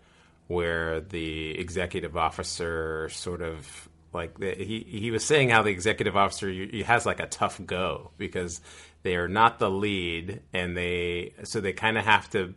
where 0.48 1.02
the 1.02 1.58
executive 1.60 2.16
officer 2.18 3.10
sort 3.10 3.42
of 3.42 3.90
like 4.14 4.40
the, 4.40 4.54
he 4.56 4.86
he 4.88 5.12
was 5.12 5.24
saying 5.24 5.50
how 5.50 5.62
the 5.62 5.70
executive 5.70 6.16
officer 6.16 6.50
he 6.50 6.84
has 6.84 7.06
like 7.06 7.20
a 7.20 7.28
tough 7.28 7.60
go 7.66 8.12
because 8.18 8.62
they 9.04 9.16
are 9.16 9.28
not 9.28 9.60
the 9.60 9.70
lead 9.70 10.42
and 10.54 10.76
they 10.76 11.34
so 11.44 11.62
they 11.62 11.74
kind 11.74 11.98
of 11.98 12.06
have 12.06 12.30
to 12.32 12.54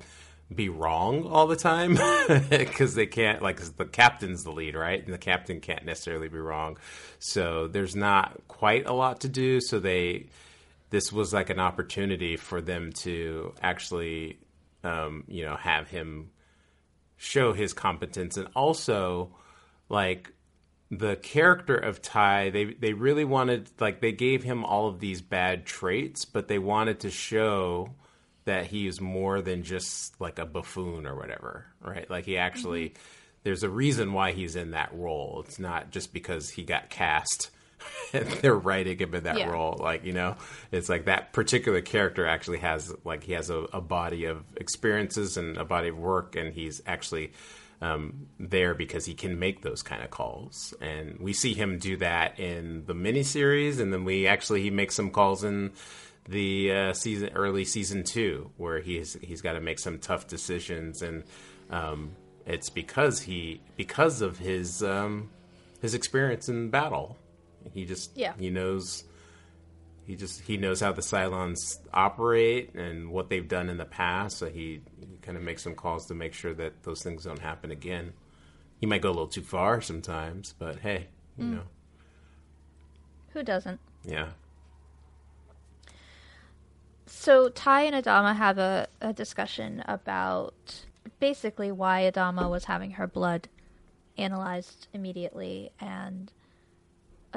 be 0.54 0.70
wrong 0.70 1.26
all 1.26 1.46
the 1.46 1.56
time 1.56 1.98
because 2.48 2.94
they 2.94 3.06
can't 3.06 3.42
like 3.42 3.60
the 3.76 3.84
captain's 3.84 4.44
the 4.44 4.50
lead 4.50 4.74
right? 4.74 5.04
And 5.04 5.12
the 5.12 5.18
captain 5.18 5.60
can't 5.60 5.84
necessarily 5.84 6.28
be 6.28 6.38
wrong. 6.38 6.78
So 7.18 7.68
there's 7.68 7.94
not 7.94 8.40
quite 8.48 8.86
a 8.86 8.92
lot 8.92 9.20
to 9.20 9.28
do. 9.28 9.60
So 9.60 9.78
they 9.78 10.26
this 10.90 11.12
was 11.12 11.34
like 11.34 11.50
an 11.50 11.58
opportunity 11.58 12.36
for 12.36 12.62
them 12.62 12.92
to 12.92 13.52
actually 13.60 14.38
um, 14.84 15.24
you 15.28 15.44
know 15.44 15.56
have 15.56 15.88
him 15.88 16.30
show 17.16 17.52
his 17.52 17.72
competence. 17.72 18.36
And 18.36 18.48
also 18.55 19.34
like 19.88 20.32
the 20.90 21.16
character 21.16 21.76
of 21.76 22.00
Tigh 22.00 22.50
they 22.50 22.64
they 22.64 22.94
really 22.94 23.24
wanted 23.24 23.68
like 23.78 24.00
they 24.00 24.12
gave 24.12 24.42
him 24.42 24.64
all 24.64 24.88
of 24.88 25.00
these 25.00 25.20
bad 25.20 25.66
traits 25.66 26.24
but 26.24 26.48
they 26.48 26.59
wanted 26.59 27.00
to 27.00 27.10
show 27.10 27.90
that 28.46 28.66
he 28.66 28.86
is 28.86 28.98
more 28.98 29.42
than 29.42 29.62
just 29.62 30.18
like 30.18 30.38
a 30.38 30.46
buffoon 30.46 31.06
or 31.06 31.14
whatever 31.14 31.66
right? 31.82 32.09
Like 32.09 32.24
he 32.24 32.38
actually 32.38 32.94
there's 33.44 33.62
a 33.62 33.68
reason 33.68 34.12
why 34.12 34.32
he's 34.32 34.56
in 34.56 34.72
that 34.72 34.92
role. 34.92 35.42
It's 35.46 35.59
not 35.59 35.90
just 35.90 36.12
because 36.12 36.50
he 36.50 36.64
got 36.64 36.90
cast 36.90 37.50
they're 38.12 38.55
writing 38.55 38.98
him 38.98 39.14
in 39.14 39.24
that 39.24 39.36
Yeah. 39.38 39.50
role 39.50 39.76
like 39.80 40.05
you 40.05 40.12
know? 40.12 40.36
It's 40.72 40.88
like 40.88 41.05
that 41.06 41.32
particular 41.32 41.80
character 41.80 42.26
actually 42.26 42.59
has 42.59 42.94
like 43.05 43.24
he 43.24 43.32
has 43.32 43.50
a, 43.50 43.59
a 43.72 43.80
body 43.80 44.24
of 44.24 44.44
experiences 44.56 45.36
and 45.36 45.56
a 45.56 45.64
body 45.64 45.88
of 45.88 45.98
work 45.98 46.36
and 46.36 46.52
he's 46.52 46.80
actually 46.86 47.32
um, 47.80 48.26
there 48.40 48.74
because 48.74 49.05
he 49.06 49.14
can 49.14 49.38
make 49.38 49.62
those 49.62 49.82
kind 49.82 50.02
of 50.02 50.10
calls. 50.10 50.74
And 50.80 51.18
we 51.20 51.32
see 51.32 51.55
him 51.55 51.78
do 51.78 51.96
that 51.98 52.40
in 52.40 52.84
the 52.86 52.94
miniseries 52.94 53.78
and 53.80 53.92
then 53.92 54.05
we 54.05 54.26
actually 54.26 54.62
he 54.62 54.70
makes 54.70 54.94
some 54.96 55.10
calls 55.10 55.44
in 55.44 55.72
the 56.28 56.72
uh, 56.72 56.92
season 56.92 57.30
early 57.34 57.64
season 57.64 58.05
two 58.05 58.50
where 58.56 58.80
he's 58.80 59.16
he's 59.22 59.40
got 59.40 59.52
to 59.55 59.60
make 59.60 59.78
some 59.78 59.98
tough 59.98 60.26
decisions. 60.26 61.02
And 61.02 61.24
um, 61.70 62.10
it's 62.46 62.68
because 62.68 63.20
he 63.22 63.60
because 63.76 64.20
of 64.22 64.38
his 64.38 64.82
um, 64.82 65.30
his 65.80 65.94
experience 65.94 66.48
in 66.48 66.70
battle 66.70 67.16
he 67.73 67.85
just 67.85 68.16
Yeah. 68.16 68.32
he 68.39 68.51
knows 68.51 69.05
he 70.07 70.16
just 70.16 70.40
he 70.40 70.57
knows 70.57 70.81
how 70.81 70.93
the 70.93 71.03
Cylons 71.03 71.78
operate 71.93 72.74
and 72.74 73.11
what 73.11 73.28
they've 73.28 73.47
done 73.47 73.69
in 73.69 73.77
the 73.77 73.85
past. 73.85 74.39
So 74.39 74.49
he, 74.49 74.81
he 74.99 75.19
kind 75.20 75.36
of 75.36 75.43
makes 75.43 75.62
some 75.62 75.74
calls 75.74 76.07
to 76.07 76.15
make 76.15 76.32
sure 76.32 76.55
that 76.55 76.82
those 76.82 77.03
things 77.03 77.24
don't 77.24 77.39
happen 77.40 77.70
again. 77.70 78.15
He 78.81 78.86
might 78.86 79.03
go 79.03 79.09
a 79.09 79.11
little 79.11 79.27
too 79.28 79.43
far 79.43 79.81
sometimes, 79.82 80.55
but 80.59 80.78
hey, 80.78 81.09
you 81.36 81.45
mm. 81.45 81.53
know, 81.57 81.62
Who 83.35 83.43
doesn't? 83.43 83.81
yeah. 84.05 84.28
So 87.07 87.49
Tigh 87.49 87.82
and 87.82 88.05
Adama 88.05 88.36
have 88.36 88.59
a, 88.59 88.86
a 89.01 89.12
discussion 89.12 89.82
about 89.86 90.85
basically 91.20 91.73
why 91.73 92.11
Adama 92.11 92.49
was 92.51 92.65
having 92.65 92.93
her 92.93 93.07
blood 93.07 93.49
analyzed 94.16 94.89
immediately, 94.93 95.70
and 95.81 96.32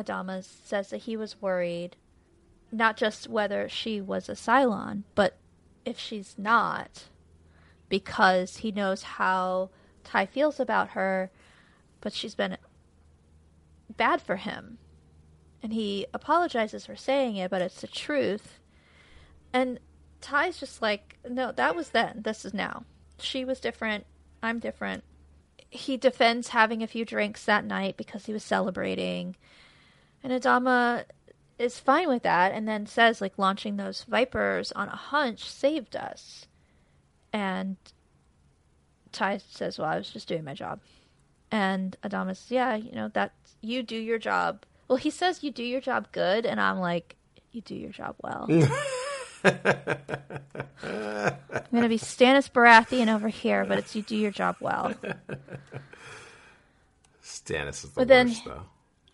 Adama 0.04 0.44
says 0.44 0.90
that 0.90 1.00
he 1.00 1.16
was 1.16 1.42
worried 1.42 1.96
not 2.72 2.96
just 2.98 3.28
whether 3.28 3.68
she 3.68 4.00
was 4.00 4.30
a 4.30 4.34
Cylon, 4.34 5.04
but 5.14 5.38
if 5.84 6.00
she's 6.00 6.36
not, 6.38 7.06
because 7.90 8.58
he 8.58 8.72
knows 8.72 9.04
how 9.04 9.70
Tigh 10.04 10.26
feels 10.26 10.60
about 10.60 10.90
her, 10.90 11.32
but 12.00 12.14
she's 12.14 12.36
been 12.36 12.58
bad 13.98 14.22
for 14.22 14.38
him. 14.38 14.78
And 15.62 15.74
he 15.74 16.08
apologizes 16.14 16.86
for 16.86 16.96
saying 16.96 17.36
it, 17.36 17.52
but 17.52 17.62
it's 17.62 17.82
the 17.82 17.88
truth. 17.88 18.60
And 19.54 19.80
Tigh's 20.22 20.60
just 20.60 20.82
like, 20.82 21.18
no, 21.30 21.52
that 21.52 21.76
was 21.76 21.90
then. 21.90 22.22
This 22.24 22.46
is 22.46 22.54
now. 22.54 22.86
She 23.20 23.46
was 23.46 23.60
different. 23.60 24.06
I'm 24.42 24.60
different. 24.60 25.04
He 25.70 25.98
defends 25.98 26.50
having 26.50 26.82
a 26.82 26.88
few 26.88 27.06
drinks 27.06 27.46
that 27.46 27.66
night 27.66 27.96
because 27.96 28.26
he 28.26 28.34
was 28.34 28.44
celebrating. 28.44 29.36
And 30.24 30.32
Adama 30.34 31.06
is 31.58 31.80
fine 31.80 32.08
with 32.08 32.24
that 32.24 32.52
and 32.52 32.68
then 32.68 32.86
says, 32.86 33.22
like, 33.22 33.34
launching 33.38 33.78
those 33.78 34.04
Vipers 34.04 34.72
on 34.74 34.88
a 34.88 34.96
hunch 34.96 35.50
saved 35.50 35.96
us. 35.96 36.46
And 37.34 37.78
Tigh 39.12 39.40
says, 39.50 39.80
well, 39.80 39.90
I 39.90 39.98
was 39.98 40.10
just 40.10 40.28
doing 40.28 40.44
my 40.44 40.54
job. 40.54 40.80
And 41.52 41.98
Adama 42.04 42.36
says, 42.36 42.52
yeah, 42.52 42.76
you 42.76 42.92
know, 42.94 43.08
that 43.10 43.34
you 43.62 43.84
do 43.84 43.98
your 43.98 44.20
job. 44.20 44.64
Well, 44.88 44.98
he 44.98 45.10
says 45.10 45.44
you 45.44 45.52
do 45.52 45.64
your 45.64 45.82
job 45.82 46.08
good. 46.12 46.46
And 46.46 46.60
I'm 46.62 46.80
like, 46.80 47.16
you 47.52 47.62
do 47.62 47.76
your 47.76 47.92
job 47.92 48.16
well. 48.22 48.48
I'm 49.44 49.58
gonna 51.74 51.90
be 51.90 51.98
Stannis 51.98 52.50
Baratheon 52.52 53.14
over 53.14 53.28
here, 53.28 53.66
but 53.66 53.80
it's 53.80 53.96
you 53.96 54.04
do 54.04 54.16
your 54.16 54.30
job 54.32 54.56
well. 54.60 54.94
Stannis 57.24 57.84
is 57.84 57.92
the 57.92 58.02
But 58.02 58.08
then- 58.08 58.28
worst 58.28 58.46
though. 58.46 58.64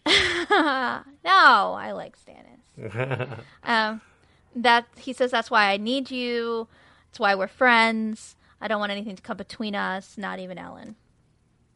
No, 1.28 1.74
I 1.74 1.92
like 1.92 2.16
Stannis. 2.18 3.40
um, 3.64 4.00
that 4.56 4.86
he 4.96 5.12
says 5.12 5.32
that's 5.32 5.52
why 5.52 5.72
I 5.72 5.78
need 5.78 6.10
you. 6.10 6.70
It's 7.10 7.20
why 7.20 7.36
we're 7.36 7.48
friends. 7.48 8.36
I 8.62 8.68
don't 8.70 8.80
want 8.80 8.94
anything 8.94 9.18
to 9.18 9.22
come 9.22 9.38
between 9.38 9.76
us, 9.76 10.18
not 10.18 10.40
even 10.40 10.58
Ellen. 10.58 10.96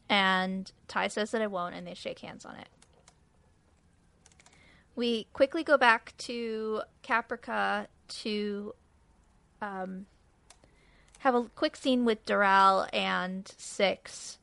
And 0.08 0.72
Tigh 0.88 1.08
says 1.08 1.30
that 1.32 1.42
I 1.42 1.46
won't, 1.46 1.74
and 1.74 1.86
they 1.86 1.94
shake 1.94 2.20
hands 2.20 2.44
on 2.44 2.56
it. 2.56 2.68
We 4.96 5.26
quickly 5.32 5.62
go 5.64 5.76
back 5.76 6.14
to 6.18 6.82
Caprica 7.02 7.86
to 8.08 8.74
um, 9.60 10.06
have 11.20 11.34
a 11.34 11.44
quick 11.54 11.76
scene 11.76 12.04
with 12.04 12.24
Doral 12.26 12.88
and 12.92 13.50
Six, 13.58 14.38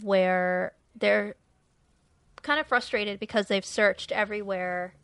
where 0.00 0.72
they're 0.94 1.36
kind 2.46 2.60
of 2.60 2.66
frustrated 2.66 3.18
because 3.18 3.48
they've 3.48 3.64
searched 3.64 4.12
everywhere 4.12 4.94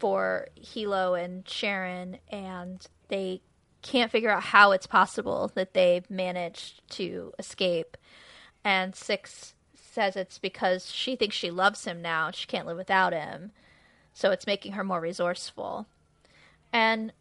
for 0.00 0.48
Helo 0.60 1.22
and 1.22 1.48
Sharon, 1.48 2.18
and 2.28 2.84
they 3.06 3.40
can't 3.82 4.10
figure 4.10 4.30
out 4.30 4.42
how 4.42 4.72
it's 4.72 4.86
possible 4.86 5.52
that 5.54 5.72
they've 5.72 6.08
managed 6.10 6.82
to 6.90 7.32
escape. 7.38 7.96
And 8.64 8.96
Six 8.96 9.54
says 9.74 10.16
it's 10.16 10.38
because 10.38 10.90
she 10.90 11.14
thinks 11.14 11.36
she 11.36 11.50
loves 11.50 11.84
him 11.84 12.02
now 12.02 12.26
and 12.26 12.34
she 12.34 12.46
can't 12.46 12.66
live 12.66 12.76
without 12.76 13.12
him. 13.12 13.52
So 14.12 14.30
it's 14.30 14.46
making 14.46 14.72
her 14.72 14.84
more 14.84 15.00
resourceful. 15.00 15.86
And 16.72 17.12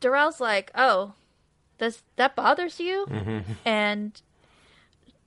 Doral's 0.00 0.40
like, 0.40 0.70
"Oh, 0.74 1.12
does 1.78 2.02
that 2.16 2.34
bothers 2.34 2.80
you?" 2.80 3.06
Mm-hmm. 3.10 3.52
And 3.66 4.20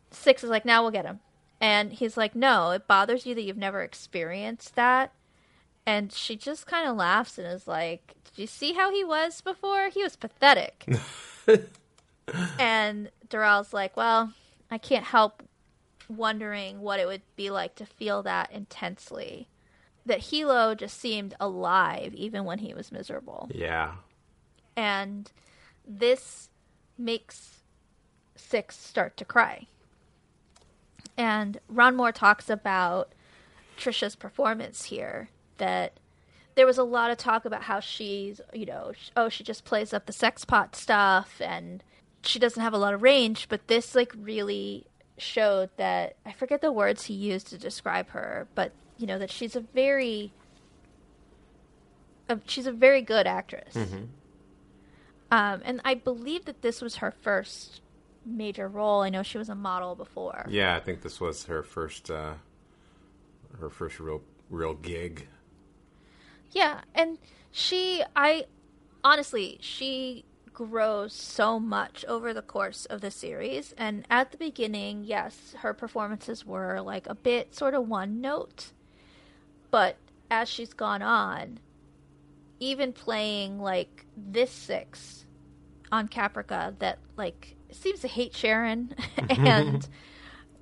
Six 0.10 0.44
is 0.44 0.50
like, 0.50 0.66
"Now 0.66 0.82
we'll 0.82 0.92
get 0.92 1.06
him." 1.06 1.20
And 1.64 1.94
he's 1.94 2.18
like, 2.18 2.35
"No, 2.35 2.72
it 2.72 2.88
bothers 2.88 3.26
you 3.26 3.34
that 3.35 3.41
you've 3.41 3.57
never 3.57 3.81
experienced 3.81 4.76
that." 4.76 5.14
And 5.85 6.11
she 6.11 6.35
just 6.35 6.68
kind 6.68 6.88
of 6.88 6.95
laughs 6.98 7.38
and 7.38 7.48
is 7.48 7.68
like, 7.68 8.15
"Did 8.26 8.41
you 8.41 8.48
see 8.48 8.73
how 8.73 8.91
he 8.91 9.03
was 9.03 9.40
before? 9.41 9.88
He 9.90 10.03
was 10.03 10.15
pathetic." 10.18 10.85
and 12.60 13.10
Doral's 13.30 13.73
like, 13.73 13.95
"Well, 13.95 14.34
I 14.69 14.77
can't 14.77 15.06
help 15.06 15.41
wondering 16.10 16.81
what 16.81 16.99
it 16.99 17.07
would 17.07 17.22
be 17.35 17.49
like 17.49 17.76
to 17.76 17.85
feel 17.85 18.23
that 18.23 18.52
intensely." 18.52 19.48
That 20.06 20.19
Helo 20.19 20.76
just 20.76 20.99
seemed 20.99 21.34
alive 21.40 22.14
even 22.14 22.44
when 22.44 22.60
he 22.60 22.73
was 22.73 22.91
miserable 22.91 23.49
Yeah. 23.56 23.94
and 24.76 25.31
this 25.88 26.49
makes 26.98 27.61
Six 28.35 28.77
start 28.77 29.15
to 29.18 29.23
cry. 29.26 29.68
And 31.18 31.60
Ron 31.68 31.95
Moore 31.95 32.11
talks 32.11 32.49
about 32.49 33.14
Tricia's 33.77 34.15
performance 34.15 34.85
here 34.85 35.30
that 35.57 35.99
there 36.56 36.65
was 36.65 36.77
a 36.77 36.84
lot 36.84 37.11
of 37.11 37.18
talk 37.18 37.45
about 37.45 37.64
how 37.64 37.80
she's, 37.80 38.41
you 38.53 38.65
know, 38.65 38.94
oh, 39.15 39.30
she 39.30 39.44
just 39.44 39.65
plays 39.65 39.94
up 39.94 40.06
the 40.06 40.14
sex 40.14 40.45
pot 40.45 40.76
stuff 40.76 41.41
and 41.41 41.84
she 42.23 42.40
doesn't 42.40 42.61
have 42.61 42.73
a 42.73 42.77
lot 42.77 42.94
of 42.94 43.02
range, 43.02 43.48
but 43.49 43.68
this 43.68 43.95
like 43.95 44.14
really 44.18 44.85
showed 45.18 45.69
that 45.77 46.15
I 46.26 46.31
forget 46.31 46.61
the 46.61 46.72
words 46.72 47.06
he 47.06 47.14
used 47.14 47.48
to 47.48 47.57
describe 47.57 48.10
her, 48.10 48.48
but 48.56 48.72
you 48.98 49.07
know 49.07 49.19
that 49.19 49.31
she's 49.31 49.56
a 49.56 49.60
very 49.60 50.31
a, 52.30 52.40
she's 52.45 52.68
a 52.68 52.72
very 52.72 53.02
good 53.02 53.27
actress. 53.27 53.76
Um, 55.31 55.61
and 55.65 55.81
I 55.84 55.95
believe 55.95 56.45
that 56.45 56.61
this 56.61 56.81
was 56.81 56.98
her 56.98 57.11
first 57.11 57.81
major 58.26 58.68
role. 58.68 59.02
I 59.02 59.10
know 59.10 59.24
she 59.24 59.38
was 59.38 59.50
a 59.50 59.56
model 59.56 59.95
before. 59.95 60.45
Yeah, 60.50 60.76
I 60.76 60.80
think 60.80 61.02
this 61.02 61.20
was 61.20 61.45
her 61.45 61.64
first 61.64 62.10
uh 62.10 62.36
her 63.60 63.70
first 63.70 64.00
real 64.00 64.22
real 64.50 64.74
gig. 64.74 65.28
Yeah, 66.52 66.82
and 66.94 67.18
she, 67.52 68.04
I 68.16 68.45
honestly, 69.04 69.58
she 69.62 70.26
grows 70.54 71.14
so 71.14 71.60
much 71.60 72.06
over 72.08 72.34
the 72.34 72.41
course 72.41 72.86
of 72.86 73.02
the 73.02 73.12
series. 73.12 73.74
And 73.78 74.06
at 74.10 74.32
the 74.32 74.38
beginning, 74.38 75.04
yes, 75.04 75.56
her 75.60 75.74
performances 75.74 76.45
were 76.45 76.80
like 76.82 77.08
a 77.08 77.16
bit 77.16 77.56
sort 77.56 77.74
of 77.74 77.88
one 77.88 78.22
note. 78.22 78.72
But 79.72 79.98
as 80.30 80.48
she's 80.48 80.74
gone 80.74 81.02
on, 81.02 81.60
even 82.60 82.94
playing 82.94 83.60
like 83.60 84.06
this 84.16 84.52
six 84.52 85.26
on 85.91 86.08
Caprica 86.08 86.78
that 86.80 87.00
like 87.18 87.53
seems 87.76 88.00
to 88.02 88.08
hate 88.08 88.36
Sharon 88.36 88.95
and 89.30 89.88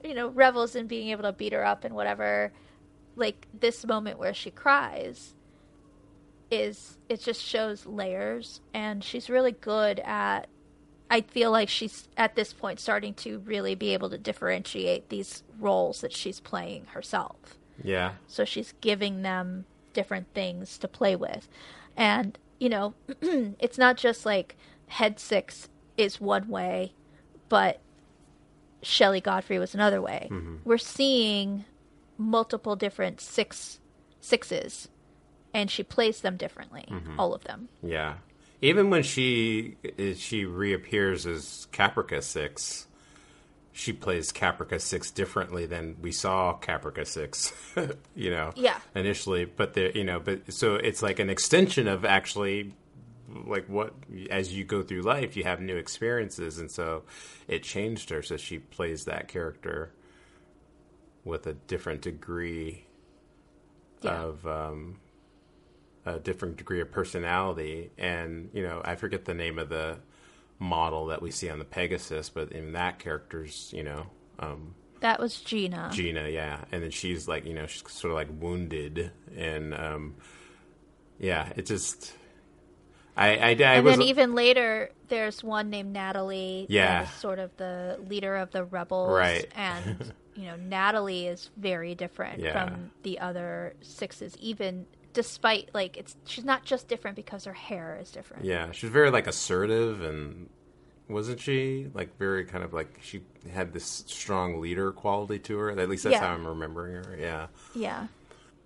you 0.04 0.14
know 0.14 0.30
revels 0.30 0.76
in 0.76 0.88
being 0.88 1.10
able 1.10 1.24
to 1.24 1.34
beat 1.34 1.54
her 1.54 1.66
up 1.66 1.84
and 1.84 1.96
whatever 1.96 2.52
like 3.16 3.48
this 3.60 3.86
moment 3.86 4.18
where 4.18 4.34
she 4.34 4.50
cries 4.50 5.36
is 6.50 6.98
it 7.08 7.22
just 7.22 7.42
shows 7.42 7.86
layers 7.86 8.62
and 8.74 9.04
she's 9.04 9.30
really 9.30 9.52
good 9.52 10.00
at 10.00 10.48
I 11.12 11.22
feel 11.22 11.52
like 11.52 11.68
she's 11.68 12.08
at 12.16 12.36
this 12.36 12.54
point 12.54 12.80
starting 12.80 13.14
to 13.16 13.40
really 13.40 13.76
be 13.76 13.94
able 13.94 14.10
to 14.12 14.18
differentiate 14.18 15.10
these 15.10 15.44
roles 15.60 16.00
that 16.00 16.14
she's 16.14 16.40
playing 16.40 16.86
herself. 16.94 17.36
Yeah. 17.84 18.14
So 18.28 18.46
she's 18.46 18.74
giving 18.80 19.22
them 19.22 19.66
different 19.92 20.28
things 20.34 20.78
to 20.78 20.88
play 20.88 21.18
with. 21.18 21.50
And, 21.98 22.40
you 22.60 22.70
know, 22.70 22.94
it's 23.22 23.78
not 23.78 23.98
just 23.98 24.26
like 24.26 24.56
head 24.88 25.20
six 25.20 25.68
is 25.98 26.22
one 26.22 26.48
way, 26.48 26.94
but 27.52 27.82
Shelley 28.82 29.20
Godfrey 29.20 29.60
was 29.60 29.76
another 29.76 30.02
way. 30.02 30.30
Mm-hmm. 30.32 30.56
We're 30.64 30.78
seeing 30.78 31.66
multiple 32.18 32.78
different 32.78 33.20
six 33.20 33.80
sixes 34.22 34.88
and 35.54 35.70
she 35.70 35.84
plays 35.84 36.22
them 36.22 36.38
differently, 36.38 36.86
mm-hmm. 36.90 37.20
all 37.20 37.34
of 37.34 37.44
them. 37.44 37.68
Yeah. 37.84 38.16
Even 38.62 38.90
when 38.90 39.04
she 39.04 39.76
she 40.16 40.46
reappears 40.46 41.26
as 41.26 41.68
Caprica 41.74 42.24
Six, 42.24 42.88
she 43.74 43.92
plays 43.92 44.32
Caprica 44.32 44.80
Six 44.80 45.12
differently 45.12 45.66
than 45.66 45.98
we 46.02 46.14
saw 46.14 46.58
Caprica 46.58 47.06
Six. 47.06 47.52
you 48.16 48.32
know, 48.32 48.52
Yeah. 48.56 48.80
initially, 48.96 49.44
but 49.44 49.74
the 49.74 49.92
you 49.94 50.06
know, 50.06 50.22
but 50.22 50.54
so 50.54 50.76
it's 50.76 51.04
like 51.04 51.20
an 51.20 51.30
extension 51.30 51.90
of 51.90 52.06
actually 52.06 52.74
like 53.48 53.68
what 53.68 53.94
as 54.30 54.54
you 54.54 54.64
go 54.64 54.82
through 54.84 55.02
life 55.02 55.36
you 55.38 55.44
have 55.44 55.60
new 55.62 55.76
experiences 55.78 56.58
and 56.60 56.70
so 56.72 57.04
it 57.48 57.64
changed 57.64 58.10
her 58.10 58.22
so 58.22 58.38
she 58.38 58.60
plays 58.60 59.06
that 59.06 59.28
character 59.28 59.92
with 61.24 61.46
a 61.48 61.54
different 61.54 62.02
degree 62.02 62.86
Yeah. 64.02 64.22
of 64.24 64.46
um, 64.48 65.00
a 66.06 66.18
different 66.20 66.58
degree 66.58 66.82
of 66.82 66.92
personality. 66.92 67.92
And 67.98 68.50
you 68.54 68.64
know, 68.64 68.82
I 68.84 68.96
forget 68.96 69.26
the 69.26 69.36
name 69.36 69.60
of 69.60 69.70
the 69.70 70.00
model 70.58 71.06
that 71.08 71.22
we 71.22 71.30
see 71.30 71.48
on 71.50 71.60
the 71.60 71.66
Pegasus, 71.66 72.30
but 72.30 72.52
in 72.52 72.72
that 72.74 72.98
character's, 72.98 73.72
you 73.72 73.84
know, 73.84 74.08
um, 74.40 74.74
That 75.02 75.20
was 75.20 75.40
Gina. 75.42 75.92
Gina, 75.94 76.28
yeah, 76.30 76.66
and 76.72 76.82
then 76.82 76.90
she's 76.90 77.28
like, 77.28 77.46
you 77.46 77.54
know, 77.54 77.68
she's 77.68 77.84
sort 77.92 78.12
of 78.12 78.16
like 78.16 78.30
wounded, 78.40 79.12
and 79.38 79.76
um, 79.76 80.16
yeah, 81.20 81.54
it 81.56 81.68
just. 81.68 82.14
I, 83.18 83.28
I, 83.38 83.48
I 83.50 83.52
and 83.76 83.86
was 83.86 83.98
then 83.98 84.08
even 84.08 84.36
later, 84.36 84.90
there's 85.10 85.44
one 85.44 85.70
named 85.70 85.94
Natalie. 85.94 86.66
Yeah. 86.70 87.08
sort 87.08 87.40
of 87.40 87.56
the 87.58 88.00
leader 88.08 88.36
of 88.38 88.52
the 88.52 88.64
rebels. 88.64 89.12
Right. 89.12 89.48
And, 89.56 90.14
you 90.36 90.46
know, 90.46 90.56
Natalie 90.56 91.28
is 91.28 91.50
very 91.58 91.94
different 91.96 92.40
Yeah. 92.40 92.66
from 92.68 92.92
the 93.04 93.20
other 93.20 93.74
sixes, 93.82 94.38
even 94.38 94.86
despite, 95.14 95.70
like, 95.74 95.98
it's 95.98 96.16
she's 96.26 96.46
not 96.46 96.64
just 96.64 96.88
different 96.88 97.18
because 97.18 97.44
her 97.46 97.54
hair 97.54 98.00
is 98.02 98.12
different. 98.12 98.46
Yeah, 98.46 98.72
she's 98.72 98.90
very 98.90 99.12
like 99.12 99.28
assertive 99.28 100.02
and 100.02 100.50
wasn't 101.10 101.42
she 101.42 101.88
like 101.94 102.18
very 102.18 102.46
kind 102.46 102.64
of 102.64 102.74
like 102.74 102.98
she 103.02 103.22
had 103.52 103.74
this 103.74 104.06
strong 104.08 104.62
leader 104.62 104.94
quality 104.94 105.38
to 105.40 105.58
her. 105.58 105.70
At 105.72 105.90
least 105.90 106.04
that's 106.04 106.14
Yeah. 106.14 106.22
how 106.22 106.34
I'm 106.34 106.48
remembering 106.48 106.96
her. 107.04 107.18
Yeah. 107.20 107.48
Yeah. 107.76 108.08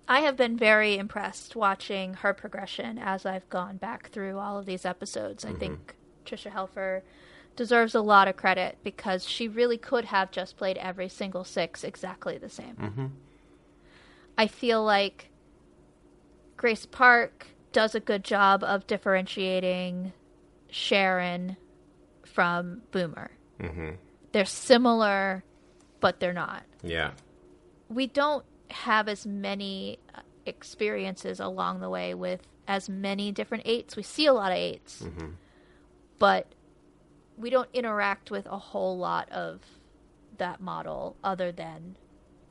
I 0.07 0.19
have 0.21 0.37
been 0.37 0.57
very 0.57 0.97
impressed 0.97 1.55
watching 1.55 2.15
her 2.15 2.33
progression 2.33 2.97
as 2.99 3.25
I've 3.25 3.49
gone 3.49 3.77
back 3.77 4.09
through 4.09 4.37
all 4.37 4.57
of 4.59 4.65
these 4.65 4.85
episodes. 4.85 5.43
I 5.43 5.53
think 5.53 5.95
Tricia 6.25 6.51
Helfer 6.51 7.01
deserves 7.55 7.95
a 7.95 8.01
lot 8.01 8.27
of 8.27 8.35
credit 8.37 8.77
because 8.83 9.27
she 9.27 9.47
really 9.47 9.77
could 9.77 10.05
have 10.05 10.29
just 10.29 10.57
played 10.57 10.77
every 10.77 11.09
single 11.09 11.43
six 11.43 11.83
exactly 11.83 12.37
the 12.37 12.49
same. 12.49 13.13
I 14.37 14.47
feel 14.47 14.83
like 14.83 15.29
Grace 16.57 16.85
Park 16.85 17.47
does 17.71 17.95
a 17.95 17.99
good 17.99 18.23
job 18.23 18.63
of 18.63 18.85
differentiating 18.87 20.13
Sharon 20.69 21.57
from 22.25 22.81
Boomer. 22.91 23.31
Mm-hmm. 23.59 23.91
They're 24.33 24.45
similar, 24.45 25.43
but 25.99 26.19
they're 26.19 26.33
not 26.33 26.63
Yeah. 26.83 27.11
we 27.89 28.07
don't 28.07 28.45
have 28.69 29.07
as 29.07 29.25
many 29.25 29.99
uh, 30.13 30.21
experiences 30.45 31.39
along 31.39 31.79
the 31.79 31.89
way 31.89 32.13
with 32.13 32.41
as 32.67 32.89
many 32.89 33.31
different 33.31 33.63
eights. 33.65 33.95
We 33.95 34.03
see 34.03 34.25
a 34.25 34.33
lot 34.33 34.51
of 34.51 34.57
8s 34.57 35.09
but 36.19 36.47
we 37.37 37.49
don't 37.49 37.69
interact 37.73 38.31
with 38.31 38.45
a 38.45 38.57
whole 38.57 38.97
lot 38.97 39.29
of 39.31 39.61
that 40.37 40.61
model 40.61 41.15
other 41.23 41.51
than 41.51 41.97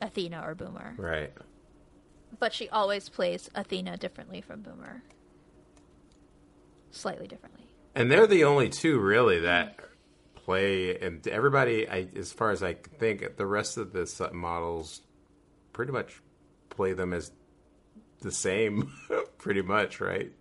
Athena 0.01 0.43
or 0.45 0.55
Boomer. 0.55 0.95
Right. 0.97 1.33
But 2.39 2.53
she 2.53 2.69
always 2.69 3.09
plays 3.09 3.49
Athena 3.55 3.97
differently 3.97 4.41
from 4.41 4.61
Boomer. 4.61 5.03
Slightly 6.91 7.27
differently. 7.27 7.67
And 7.95 8.11
they're 8.11 8.27
the 8.27 8.45
only 8.45 8.69
two 8.69 8.99
really 8.99 9.41
that 9.41 9.79
play, 10.35 10.99
and 10.99 11.27
everybody, 11.29 11.89
I, 11.89 12.09
as 12.17 12.33
far 12.33 12.51
as 12.51 12.63
I 12.63 12.75
think, 12.75 13.37
the 13.37 13.47
rest 13.47 13.79
of 13.79 13.93
the 13.93 14.31
models 14.33 15.01
pretty 15.75 15.93
much 15.93 16.23
play 16.71 16.95
them 16.95 17.13
as 17.13 17.31
the 18.21 18.33
same, 18.33 18.91
pretty 19.39 19.61
much, 19.61 20.01
right? 20.01 20.33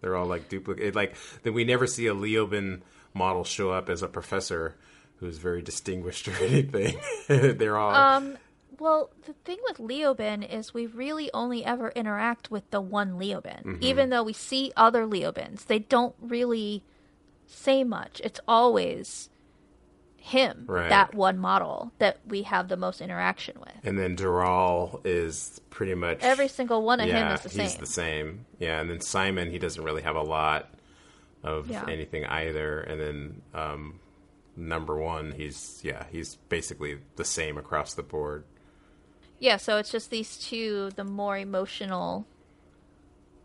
They're 0.00 0.16
all 0.16 0.26
like 0.26 0.48
duplicate. 0.48 0.96
Like 0.96 1.14
then 1.44 1.54
we 1.54 1.62
never 1.64 1.86
see 1.86 2.08
a 2.08 2.14
Leoben 2.14 2.80
model 3.14 3.44
show 3.44 3.70
up 3.70 3.88
as 3.88 4.02
a 4.02 4.08
professor 4.08 4.74
who's 5.20 5.38
very 5.38 5.62
distinguished 5.62 6.26
or 6.26 6.32
anything. 6.40 6.98
they're 7.28 7.76
all 7.78 7.94
Um, 7.94 8.38
Well, 8.78 9.10
the 9.26 9.32
thing 9.44 9.58
with 9.68 9.78
Leoben 9.78 10.48
is 10.48 10.72
we 10.74 10.86
really 10.86 11.30
only 11.34 11.64
ever 11.64 11.90
interact 11.90 12.50
with 12.50 12.68
the 12.70 12.80
one 12.80 13.18
Leoben. 13.18 13.80
Even 13.82 14.10
though 14.10 14.22
we 14.22 14.32
see 14.32 14.72
other 14.76 15.04
Leobens, 15.04 15.66
they 15.66 15.80
don't 15.80 16.14
really 16.20 16.84
say 17.46 17.82
much. 17.82 18.20
It's 18.22 18.38
always 18.46 19.28
him, 20.20 20.64
Right. 20.66 20.88
that 20.90 21.14
one 21.14 21.38
model 21.38 21.92
that 21.98 22.18
we 22.26 22.42
have 22.42 22.68
the 22.68 22.76
most 22.76 23.00
interaction 23.00 23.58
with. 23.60 23.72
And 23.84 23.98
then 23.98 24.16
Doral 24.16 25.00
is 25.04 25.60
pretty 25.70 25.94
much 25.94 26.18
Every 26.22 26.48
single 26.48 26.82
one 26.82 27.00
of 27.00 27.08
yeah, 27.08 27.28
him 27.28 27.34
is 27.34 27.40
the 27.42 27.62
he's 27.62 27.72
same. 27.72 27.80
the 27.80 27.86
same. 27.86 28.46
Yeah, 28.58 28.80
and 28.80 28.90
then 28.90 29.00
Simon, 29.00 29.50
he 29.50 29.58
doesn't 29.58 29.82
really 29.82 30.02
have 30.02 30.16
a 30.16 30.22
lot 30.22 30.68
of 31.42 31.70
Yeah. 31.70 31.84
anything 31.88 32.24
either. 32.26 32.80
And 32.80 33.00
then 33.00 33.42
um, 33.54 34.00
number 34.56 34.96
one, 34.96 35.32
he's 35.32 35.80
yeah, 35.82 36.04
he's 36.10 36.34
basically 36.48 36.98
the 37.16 37.24
same 37.24 37.56
across 37.56 37.94
the 37.94 38.02
board. 38.02 38.44
Yeah, 39.38 39.56
so 39.56 39.76
it's 39.78 39.90
just 39.92 40.10
these 40.10 40.36
two, 40.36 40.90
the 40.96 41.04
more 41.04 41.38
emotional 41.38 42.26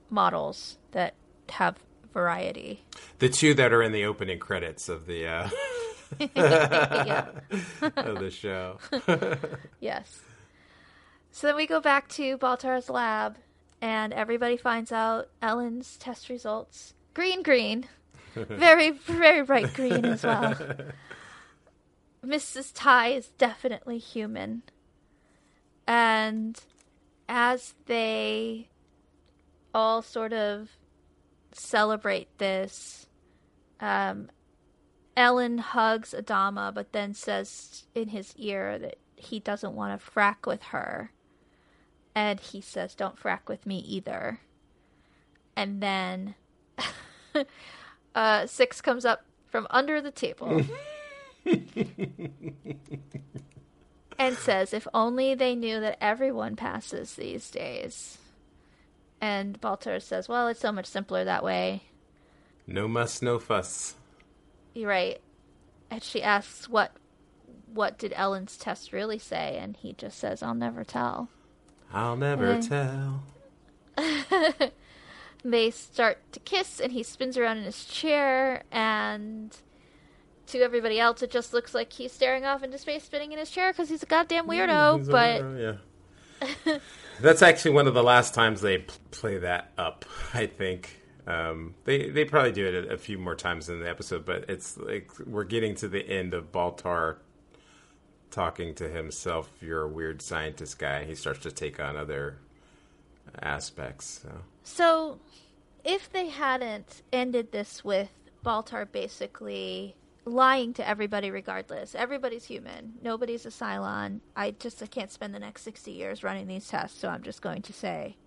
models 0.10 0.78
that 0.92 1.14
have 1.50 1.78
variety. 2.14 2.84
The 3.20 3.30
two 3.30 3.54
that 3.56 3.72
are 3.74 3.82
in 3.82 3.92
the 3.92 4.06
opening 4.06 4.40
credits 4.40 4.90
of 4.90 5.06
the 5.06 5.28
uh, 5.28 5.50
yeah. 6.36 7.28
of 7.82 8.20
the 8.20 8.32
show. 8.32 8.78
Yes. 9.80 10.22
So 11.32 11.48
then 11.48 11.56
we 11.56 11.66
go 11.68 11.82
back 11.82 12.08
to 12.10 12.38
Baltar's 12.38 12.90
lab, 12.90 13.38
and 13.82 14.14
everybody 14.14 14.56
finds 14.56 14.92
out 14.92 15.30
Ellen's 15.42 15.98
test 15.98 16.30
results. 16.30 16.94
Green, 17.14 17.42
green. 17.44 17.88
Very, 18.36 18.90
very 18.92 19.44
bright 19.44 19.74
green 19.76 20.06
as 20.06 20.24
well. 20.24 20.56
Mrs. 22.26 22.72
Tigh 22.74 23.10
is 23.10 23.28
definitely 23.38 24.00
human. 24.00 24.64
And 25.88 26.60
as 27.30 27.76
they 27.86 28.70
all 29.74 30.02
sort 30.02 30.34
of 30.34 30.70
celebrate 31.52 32.36
this, 32.38 33.08
um, 33.80 34.30
Ellen 35.16 35.60
hugs 35.60 36.16
Adama, 36.18 36.74
but 36.74 36.92
then 36.92 37.14
says 37.14 37.86
in 37.94 38.10
his 38.10 38.34
ear 38.38 38.80
that 38.80 38.98
he 39.16 39.40
doesn't 39.40 39.76
want 39.76 40.00
to 40.00 40.12
frack 40.12 40.48
with 40.48 40.64
her. 40.64 41.12
And 42.16 42.40
he 42.40 42.62
says, 42.62 42.96
Don't 42.96 43.20
frack 43.20 43.48
with 43.48 43.66
me 43.66 43.80
either. 43.80 44.40
And 45.56 45.82
then 45.82 46.36
uh, 48.16 48.46
Six 48.48 48.82
comes 48.82 49.06
up 49.06 49.24
from 49.50 49.68
under 49.70 50.02
the 50.02 50.12
table 50.12 50.64
and 54.18 54.38
says, 54.38 54.74
If 54.74 54.88
only 54.94 55.36
they 55.36 55.56
knew 55.56 55.80
that 55.80 55.98
everyone 56.02 56.56
passes 56.56 57.16
these 57.16 57.50
days. 57.50 58.18
And 59.22 59.60
Baltar 59.62 60.02
says, 60.02 60.28
Well, 60.28 60.48
it's 60.48 60.60
so 60.60 60.72
much 60.72 60.86
simpler 60.86 61.24
that 61.24 61.44
way. 61.44 61.84
No 62.68 62.88
muss, 62.88 63.22
no 63.22 63.40
fuss. 63.40 63.96
You're 64.74 64.90
right. 64.90 65.22
And 65.90 66.02
she 66.04 66.24
asks, 66.24 66.68
"What, 66.68 66.92
what 67.72 67.98
did 67.98 68.14
Ellen's 68.16 68.58
test 68.58 68.92
really 68.94 69.20
say?" 69.20 69.58
And 69.60 69.78
he 69.78 69.94
just 69.94 70.18
says, 70.18 70.42
"I'll 70.42 70.56
never 70.56 70.84
tell." 70.84 71.30
I'll 71.92 72.18
never 72.18 72.60
tell. 72.60 73.24
They 75.46 75.72
start 75.72 76.20
to 76.32 76.40
kiss, 76.40 76.80
and 76.80 76.94
he 76.94 77.04
spins 77.04 77.38
around 77.38 77.58
in 77.58 77.64
his 77.66 77.84
chair, 77.84 78.64
and 78.72 79.56
to 80.48 80.60
everybody 80.60 81.00
else, 81.00 81.22
it 81.22 81.32
just 81.32 81.54
looks 81.54 81.74
like 81.74 81.92
he's 81.92 82.14
staring 82.14 82.46
off 82.46 82.64
into 82.64 82.78
space, 82.78 83.04
spinning 83.04 83.34
in 83.34 83.40
his 83.40 83.50
chair 83.50 83.74
because 83.74 83.90
he's 83.90 84.04
a 84.04 84.06
goddamn 84.06 84.48
weirdo. 84.48 85.02
A 85.02 85.12
but 85.12 85.42
weirdo, 85.42 85.80
yeah. 86.66 86.78
That's 87.22 87.42
actually 87.42 87.72
one 87.72 87.88
of 87.88 87.94
the 87.94 88.04
last 88.04 88.34
times 88.34 88.62
they 88.62 88.80
play 89.12 89.38
that 89.40 89.72
up. 89.78 90.06
I 90.34 90.46
think 90.46 91.02
um, 91.26 91.76
they 91.86 92.10
they 92.10 92.26
probably 92.26 92.52
do 92.52 92.66
it 92.66 92.86
a, 92.86 92.94
a 92.94 92.98
few 92.98 93.18
more 93.18 93.36
times 93.36 93.70
in 93.70 93.80
the 93.80 93.90
episode, 93.90 94.26
but 94.26 94.50
it's 94.50 94.78
like 94.78 95.12
we're 95.26 95.46
getting 95.46 95.76
to 95.76 95.88
the 95.88 96.08
end 96.08 96.34
of 96.34 96.52
Baltar 96.52 97.18
talking 98.30 98.76
to 98.76 98.90
himself. 98.90 99.50
You're 99.62 99.84
a 99.84 99.88
weird 99.88 100.22
scientist 100.22 100.80
guy. 100.80 101.06
He 101.06 101.16
starts 101.16 101.40
to 101.42 101.52
take 101.52 101.80
on 101.80 101.96
other 101.96 102.40
aspects. 103.42 104.22
So. 104.24 104.30
So, 104.64 105.20
if 105.84 106.12
they 106.12 106.30
hadn't 106.30 107.04
ended 107.12 107.52
this 107.52 107.84
with 107.84 108.12
Baltar 108.46 108.90
basically 108.92 109.96
lying 110.26 110.74
to 110.74 110.88
everybody 110.88 111.32
regardless, 111.32 111.96
everybody's 111.96 112.46
human, 112.46 112.94
nobody's 113.02 113.46
a 113.46 113.50
Cylon, 113.50 114.20
I 114.36 114.52
just 114.52 114.82
I 114.82 114.88
can't 114.88 115.12
spend 115.12 115.34
the 115.34 115.40
next 115.40 115.64
60 115.64 115.92
years 115.92 116.24
running 116.24 116.48
these 116.48 116.68
tests, 116.68 117.00
so 117.00 117.10
I'm 117.10 117.24
just 117.24 117.42
going 117.42 117.62
to 117.64 117.74
say 117.74 118.18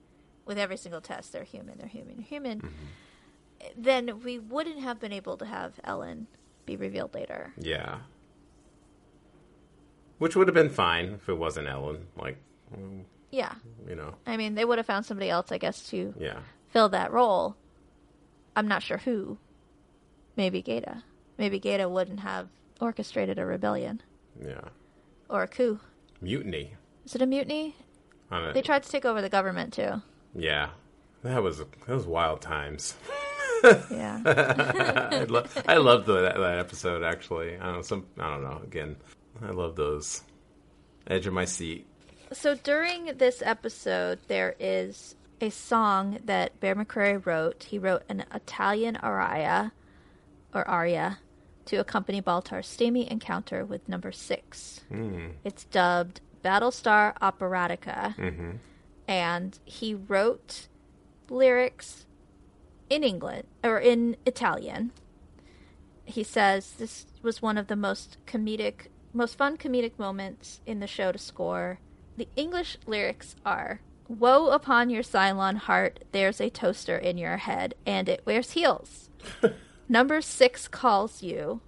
with 0.47 0.59
every 0.59 0.77
single 0.77 1.01
test 1.01 1.33
they're 1.33 1.45
human, 1.45 1.77
they're 1.79 1.89
human, 1.89 2.17
they're 2.17 2.25
human. 2.27 2.61
Mm-hmm. 2.61 3.67
Then 3.83 4.21
we 4.25 4.39
wouldn't 4.39 4.81
have 4.81 5.01
been 5.01 5.13
able 5.13 5.37
to 5.39 5.45
have 5.45 5.75
Ellen 5.85 6.27
be 6.65 6.77
revealed 6.77 7.15
later. 7.15 7.53
Yeah. 7.59 7.99
Which 10.19 10.35
would 10.37 10.49
have 10.49 10.55
been 10.55 10.71
fine 10.71 11.15
if 11.21 11.29
it 11.29 11.35
wasn't 11.37 11.69
Ellen. 11.69 12.07
Like, 12.17 12.39
Yeah. 13.31 13.55
you 13.89 13.95
know, 13.97 14.15
I 14.27 14.37
mean, 14.37 14.55
they 14.55 14.65
would 14.65 14.79
have 14.79 14.87
found 14.87 15.05
somebody 15.05 15.29
else, 15.29 15.53
I 15.53 15.59
guess, 15.59 15.89
to 15.91 16.15
yeah. 16.19 16.39
fill 16.71 16.89
that 16.91 17.13
role. 17.13 17.57
I'm 18.55 18.69
not 18.69 18.83
sure 18.83 18.99
who. 18.99 19.39
Maybe 20.37 20.63
Gaeta. 20.63 21.03
Maybe 21.39 21.59
Gaeta 21.59 21.89
wouldn't 21.89 22.21
have 22.21 22.49
orchestrated 22.81 23.39
a 23.39 23.45
rebellion 23.45 24.03
Yeah. 24.43 24.69
or 25.29 25.43
a 25.43 25.49
coup. 25.49 25.81
Mutiny. 26.21 26.75
Is 27.05 27.15
it 27.15 27.23
a 27.23 27.27
mutiny? 27.27 27.77
They 28.31 28.63
tried 28.63 28.83
to 28.83 28.89
take 28.91 29.05
over 29.05 29.23
the 29.23 29.29
government 29.29 29.73
too. 29.75 30.03
Yeah. 30.37 30.69
That 31.23 31.43
was 31.43 31.59
that 31.59 31.89
was 31.89 32.07
wild 32.07 32.41
times. 32.41 32.95
Yeah. 33.91 34.21
I, 35.11 35.25
lo- 35.29 35.47
I 35.67 35.77
loved 35.79 36.07
the, 36.07 36.21
that, 36.21 36.37
that 36.37 36.59
episode 36.59 37.03
actually. 37.03 37.57
I 37.57 37.65
don't 37.65 37.77
know, 37.77 37.83
some 37.83 38.07
I 38.19 38.31
don't 38.31 38.43
know. 38.45 38.61
Again, 38.63 38.97
I 39.43 39.51
love 39.51 39.77
those 39.77 40.23
edge 41.09 41.27
of 41.27 41.33
my 41.33 41.45
seat. 41.47 41.87
so 42.33 42.55
during 42.55 43.07
this 43.17 43.43
episode, 43.45 44.19
there 44.29 44.55
is 44.61 45.17
a 45.41 45.51
song 45.51 46.19
that 46.25 46.59
Bear 46.61 46.75
McCreary 46.77 47.25
wrote. 47.25 47.65
He 47.65 47.79
wrote 47.79 48.03
an 48.09 48.25
Italian 48.33 48.97
aria 48.97 49.73
or 50.55 50.69
aria 50.69 51.19
to 51.67 51.77
accompany 51.77 52.23
Baltar's 52.23 52.67
steamy 52.67 53.11
encounter 53.11 53.65
with 53.65 53.89
number 53.89 54.13
six. 54.13 54.81
Hmm. 54.89 55.29
It's 55.45 55.65
dubbed 55.65 56.21
Battlestar 56.45 57.19
Operatica. 57.19 58.15
Mm-hmm. 58.17 58.51
And 59.09 59.59
he 59.65 59.95
wrote 59.95 60.69
lyrics 61.29 62.07
in 62.89 63.03
England 63.03 63.45
or 63.65 63.79
in 63.79 64.17
Italian. 64.25 64.93
He 66.05 66.23
says 66.23 66.73
this 66.79 67.07
was 67.23 67.43
one 67.43 67.59
of 67.59 67.67
the 67.67 67.77
most 67.77 68.19
comedic, 68.27 68.89
most 69.13 69.37
fun 69.37 69.57
comedic 69.57 69.99
moments 69.99 70.61
in 70.67 70.81
the 70.81 70.87
show 70.87 71.13
to 71.13 71.19
score. 71.19 71.81
The 72.17 72.29
English 72.37 72.79
lyrics 72.87 73.37
are 73.45 73.81
Woe 74.09 74.51
upon 74.51 74.89
your 74.89 75.03
Cylon 75.03 75.57
heart, 75.57 76.05
there's 76.13 76.41
a 76.41 76.49
toaster 76.49 76.97
in 76.97 77.19
your 77.19 77.39
head, 77.39 77.75
and 77.85 78.09
it 78.09 78.23
wears 78.25 78.53
heels. 78.53 79.11
Number 79.89 80.21
six 80.21 80.69
calls 80.69 81.25
you. 81.25 81.61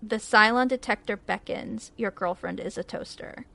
The 0.00 0.16
Cylon 0.16 0.68
detector 0.68 1.16
beckons, 1.16 1.90
your 1.96 2.12
girlfriend 2.12 2.60
is 2.60 2.78
a 2.78 2.84
toaster. 2.84 3.46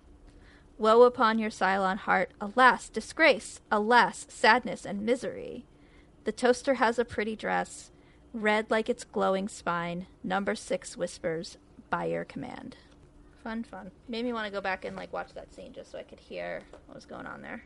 Woe 0.82 1.04
upon 1.04 1.38
your 1.38 1.52
Cylon 1.52 1.98
heart, 1.98 2.32
alas, 2.42 2.90
disgrace, 2.90 3.62
alas, 3.72 4.26
sadness 4.30 4.84
and 4.84 5.04
misery. 5.04 5.64
The 6.24 6.32
toaster 6.32 6.74
has 6.74 6.98
a 6.98 7.06
pretty 7.06 7.36
dress, 7.36 7.92
red 8.34 8.72
like 8.72 8.90
its 8.90 9.04
glowing 9.04 9.48
spine. 9.48 10.08
Number 10.24 10.56
six 10.56 10.98
whispers, 10.98 11.60
by 11.92 12.06
your 12.06 12.26
command. 12.26 12.78
Fun, 13.44 13.64
fun. 13.64 13.92
Made 14.08 14.26
me 14.26 14.34
want 14.34 14.48
to 14.48 14.52
go 14.52 14.60
back 14.60 14.84
and 14.84 14.96
like 14.96 15.14
watch 15.14 15.36
that 15.36 15.54
scene 15.54 15.72
just 15.72 15.92
so 15.92 16.00
I 16.00 16.04
could 16.04 16.20
hear 16.20 16.64
what 16.88 16.96
was 16.96 17.06
going 17.06 17.28
on 17.28 17.44
there. 17.44 17.64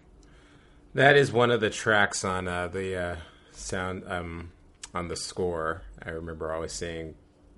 That 0.93 1.15
is 1.15 1.31
one 1.31 1.51
of 1.51 1.61
the 1.61 1.69
tracks 1.69 2.25
on 2.25 2.49
uh, 2.49 2.67
the 2.67 2.97
uh, 2.97 3.15
sound 3.51 4.03
um, 4.07 4.51
on 4.93 5.07
the 5.07 5.15
score. 5.15 5.83
I 6.05 6.09
remember 6.09 6.51
always 6.51 6.73
seeing 6.73 7.15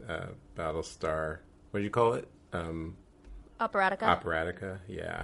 uh, 0.07 0.27
Battlestar. 0.55 1.39
What 1.71 1.79
do 1.79 1.83
you 1.83 1.89
call 1.89 2.13
it? 2.13 2.27
Um, 2.53 2.95
Operatica. 3.59 4.01
operatica. 4.01 4.79
Yeah, 4.87 5.23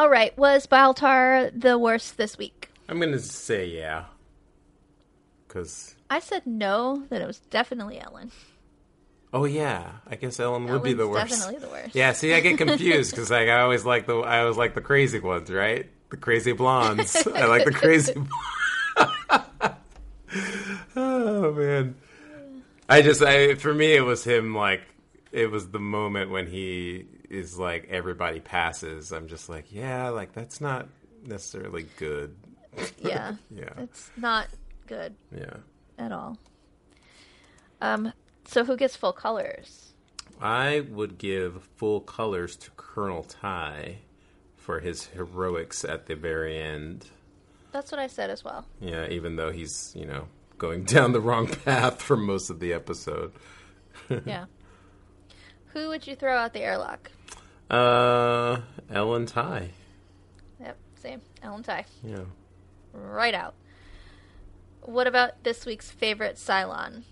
All 0.00 0.08
right, 0.08 0.36
was 0.38 0.66
Baltar 0.66 1.52
the 1.54 1.78
worst 1.78 2.16
this 2.16 2.38
week? 2.38 2.70
I'm 2.88 2.98
gonna 2.98 3.18
say 3.18 3.66
yeah, 3.66 4.04
because 5.46 5.94
I 6.08 6.20
said 6.20 6.46
no, 6.46 7.04
that 7.10 7.20
it 7.20 7.26
was 7.26 7.40
definitely 7.40 8.00
Ellen. 8.00 8.30
oh 9.34 9.44
yeah, 9.44 9.90
I 10.06 10.16
guess 10.16 10.40
Ellen 10.40 10.64
would 10.68 10.82
be 10.82 10.94
the 10.94 11.06
worst. 11.06 11.28
Definitely 11.28 11.60
the 11.60 11.70
worst. 11.70 11.94
Yeah, 11.94 12.12
see, 12.12 12.32
I 12.32 12.40
get 12.40 12.56
confused 12.58 13.10
because 13.10 13.30
like 13.30 13.50
I 13.50 13.60
always 13.60 13.84
like 13.84 14.06
the 14.06 14.20
I 14.20 14.40
always 14.40 14.56
like 14.56 14.74
the 14.74 14.80
crazy 14.80 15.20
ones, 15.20 15.50
right? 15.50 15.90
The 16.08 16.16
crazy 16.16 16.52
blondes. 16.52 17.14
I 17.34 17.44
like 17.44 17.66
the 17.66 17.72
crazy. 17.72 18.14
oh 20.96 21.52
man, 21.52 21.94
I 22.88 23.02
just 23.02 23.20
I 23.20 23.54
for 23.56 23.74
me 23.74 23.96
it 23.96 24.06
was 24.06 24.24
him 24.24 24.54
like 24.54 24.80
it 25.30 25.50
was 25.50 25.68
the 25.68 25.78
moment 25.78 26.30
when 26.30 26.46
he 26.46 27.04
is 27.30 27.58
like 27.58 27.88
everybody 27.90 28.40
passes, 28.40 29.12
I'm 29.12 29.28
just 29.28 29.48
like, 29.48 29.72
yeah, 29.72 30.08
like 30.10 30.32
that's 30.32 30.60
not 30.60 30.88
necessarily 31.24 31.86
good. 31.96 32.36
Yeah. 33.02 33.34
Yeah. 33.50 33.70
It's 33.78 34.10
not 34.16 34.46
good 34.86 35.14
Yeah. 35.36 35.56
at 35.98 36.12
all. 36.12 36.38
Um, 37.80 38.12
so 38.46 38.64
who 38.64 38.76
gets 38.76 38.94
full 38.96 39.12
colors? 39.12 39.92
I 40.40 40.86
would 40.90 41.18
give 41.18 41.64
full 41.76 42.00
colors 42.00 42.56
to 42.56 42.70
Colonel 42.76 43.24
Tigh 43.24 43.98
for 44.56 44.78
his 44.80 45.06
heroics 45.06 45.84
at 45.84 46.06
the 46.06 46.14
very 46.14 46.58
end. 46.60 47.06
That's 47.72 47.90
what 47.90 47.98
I 47.98 48.06
said 48.06 48.30
as 48.30 48.44
well. 48.44 48.64
Yeah, 48.80 49.08
even 49.08 49.36
though 49.36 49.50
he's, 49.50 49.92
you 49.96 50.06
know, 50.06 50.26
going 50.58 50.84
down 50.94 51.12
the 51.12 51.20
wrong 51.20 51.48
path 51.48 52.00
for 52.00 52.16
most 52.16 52.50
of 52.50 52.60
the 52.60 52.72
episode. 52.72 53.32
yeah. 54.24 54.44
Who 55.72 55.88
would 55.88 56.06
you 56.06 56.14
throw 56.16 56.36
out 56.36 56.52
the 56.52 56.60
airlock? 56.62 57.10
Uh, 57.70 58.60
Ellen 58.90 59.26
Tigh. 59.26 59.70
Yep, 60.60 60.76
same. 60.96 61.20
Ellen 61.42 61.62
Tigh. 61.62 61.84
Yeah. 62.02 62.24
Right 62.92 63.34
out. 63.34 63.54
What 64.82 65.06
about 65.06 65.44
this 65.44 65.64
week's 65.64 65.90
favorite 65.90 66.36
Cylon? 66.36 67.02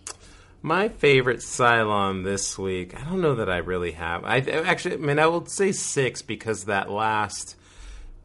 My 0.60 0.88
favorite 0.88 1.38
Cylon 1.38 2.24
this 2.24 2.58
week, 2.58 3.00
I 3.00 3.04
don't 3.04 3.20
know 3.20 3.36
that 3.36 3.48
I 3.48 3.58
really 3.58 3.92
have. 3.92 4.24
I 4.24 4.38
actually, 4.38 4.96
I 4.96 4.98
mean, 4.98 5.18
I 5.20 5.26
will 5.26 5.46
say 5.46 5.70
six 5.70 6.22
because 6.22 6.64
that 6.64 6.90
last, 6.90 7.54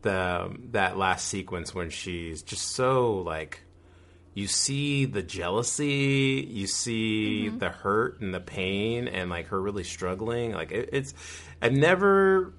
the 0.02 0.56
that 0.72 0.98
last 0.98 1.28
sequence 1.28 1.76
when 1.76 1.92
she's 1.92 2.42
just 2.42 2.70
so 2.70 3.18
like, 3.18 3.62
you 4.34 4.48
see 4.48 5.06
the 5.06 5.22
jealousy, 5.22 6.48
you 6.50 6.66
see 6.66 7.50
the 7.50 7.70
hurt 7.70 8.20
and 8.20 8.34
the 8.34 8.40
pain, 8.40 9.08
and 9.08 9.30
like 9.30 9.50
her 9.50 9.62
really 9.62 9.84
struggling. 9.84 10.54
Like 10.54 10.72
it, 10.72 10.90
it's, 10.92 11.14
I 11.64 11.70
never, 11.70 12.54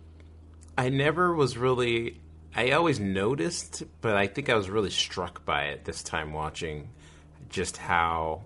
I 0.79 0.89
never 0.89 1.35
was 1.35 1.59
really. 1.59 2.23
I 2.57 2.71
always 2.71 2.99
noticed, 2.99 3.83
but 4.01 4.17
I 4.17 4.29
think 4.29 4.49
I 4.49 4.55
was 4.55 4.71
really 4.71 4.91
struck 4.91 5.45
by 5.45 5.65
it 5.65 5.85
this 5.85 6.03
time 6.03 6.33
watching, 6.33 6.89
just 7.51 7.77
how 7.77 8.45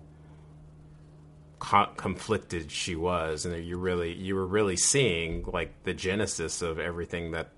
co- 1.59 1.91
conflicted 1.95 2.71
she 2.71 2.97
was, 2.97 3.45
and 3.45 3.63
you 3.63 3.77
really 3.77 4.13
you 4.13 4.35
were 4.35 4.45
really 4.45 4.75
seeing 4.75 5.45
like 5.45 5.83
the 5.83 5.93
genesis 5.93 6.61
of 6.61 6.77
everything 6.77 7.31
that 7.31 7.51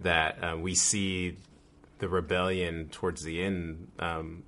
that 0.00 0.42
uh, 0.42 0.56
we 0.56 0.74
see 0.74 1.36
the 1.98 2.08
rebellion 2.08 2.88
towards 2.88 3.22
the 3.22 3.42
end. 3.42 3.88
Um, 3.98 4.44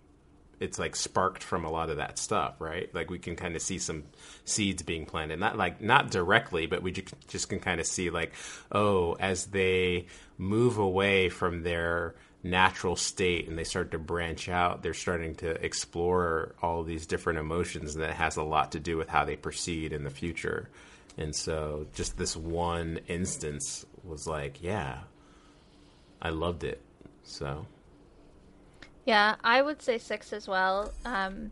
it's 0.60 0.78
like 0.78 0.96
sparked 0.96 1.42
from 1.42 1.64
a 1.64 1.70
lot 1.70 1.90
of 1.90 1.96
that 1.98 2.18
stuff, 2.18 2.60
right? 2.60 2.92
Like 2.94 3.10
we 3.10 3.18
can 3.18 3.36
kind 3.36 3.56
of 3.56 3.62
see 3.62 3.78
some 3.78 4.04
seeds 4.44 4.82
being 4.82 5.06
planted, 5.06 5.38
not 5.38 5.56
like 5.56 5.80
not 5.80 6.10
directly, 6.10 6.66
but 6.66 6.82
we 6.82 6.92
just 6.92 7.48
can 7.48 7.60
kind 7.60 7.80
of 7.80 7.86
see 7.86 8.10
like, 8.10 8.32
oh, 8.72 9.14
as 9.14 9.46
they 9.46 10.06
move 10.38 10.78
away 10.78 11.28
from 11.28 11.62
their 11.62 12.14
natural 12.42 12.94
state 12.94 13.48
and 13.48 13.58
they 13.58 13.64
start 13.64 13.90
to 13.92 13.98
branch 13.98 14.48
out, 14.48 14.82
they're 14.82 14.94
starting 14.94 15.34
to 15.36 15.50
explore 15.64 16.54
all 16.62 16.82
these 16.82 17.06
different 17.06 17.38
emotions, 17.38 17.94
and 17.94 18.04
that 18.04 18.14
has 18.14 18.36
a 18.36 18.42
lot 18.42 18.72
to 18.72 18.80
do 18.80 18.96
with 18.96 19.08
how 19.08 19.24
they 19.24 19.36
proceed 19.36 19.92
in 19.92 20.04
the 20.04 20.10
future. 20.10 20.68
And 21.16 21.34
so, 21.34 21.86
just 21.94 22.18
this 22.18 22.36
one 22.36 23.00
instance 23.08 23.86
was 24.02 24.26
like, 24.26 24.62
yeah, 24.62 24.98
I 26.20 26.30
loved 26.30 26.64
it. 26.64 26.80
So. 27.22 27.66
Yeah, 29.04 29.36
I 29.44 29.60
would 29.62 29.82
say 29.82 29.98
six 29.98 30.32
as 30.32 30.48
well. 30.48 30.92
Um, 31.04 31.50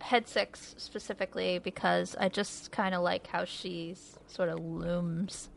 head 0.00 0.28
six 0.28 0.74
specifically 0.78 1.58
because 1.58 2.16
I 2.18 2.28
just 2.28 2.70
kind 2.72 2.94
of 2.94 3.02
like 3.02 3.26
how 3.28 3.44
she's 3.44 4.18
sort 4.26 4.48
of 4.48 4.58
looms 4.58 5.48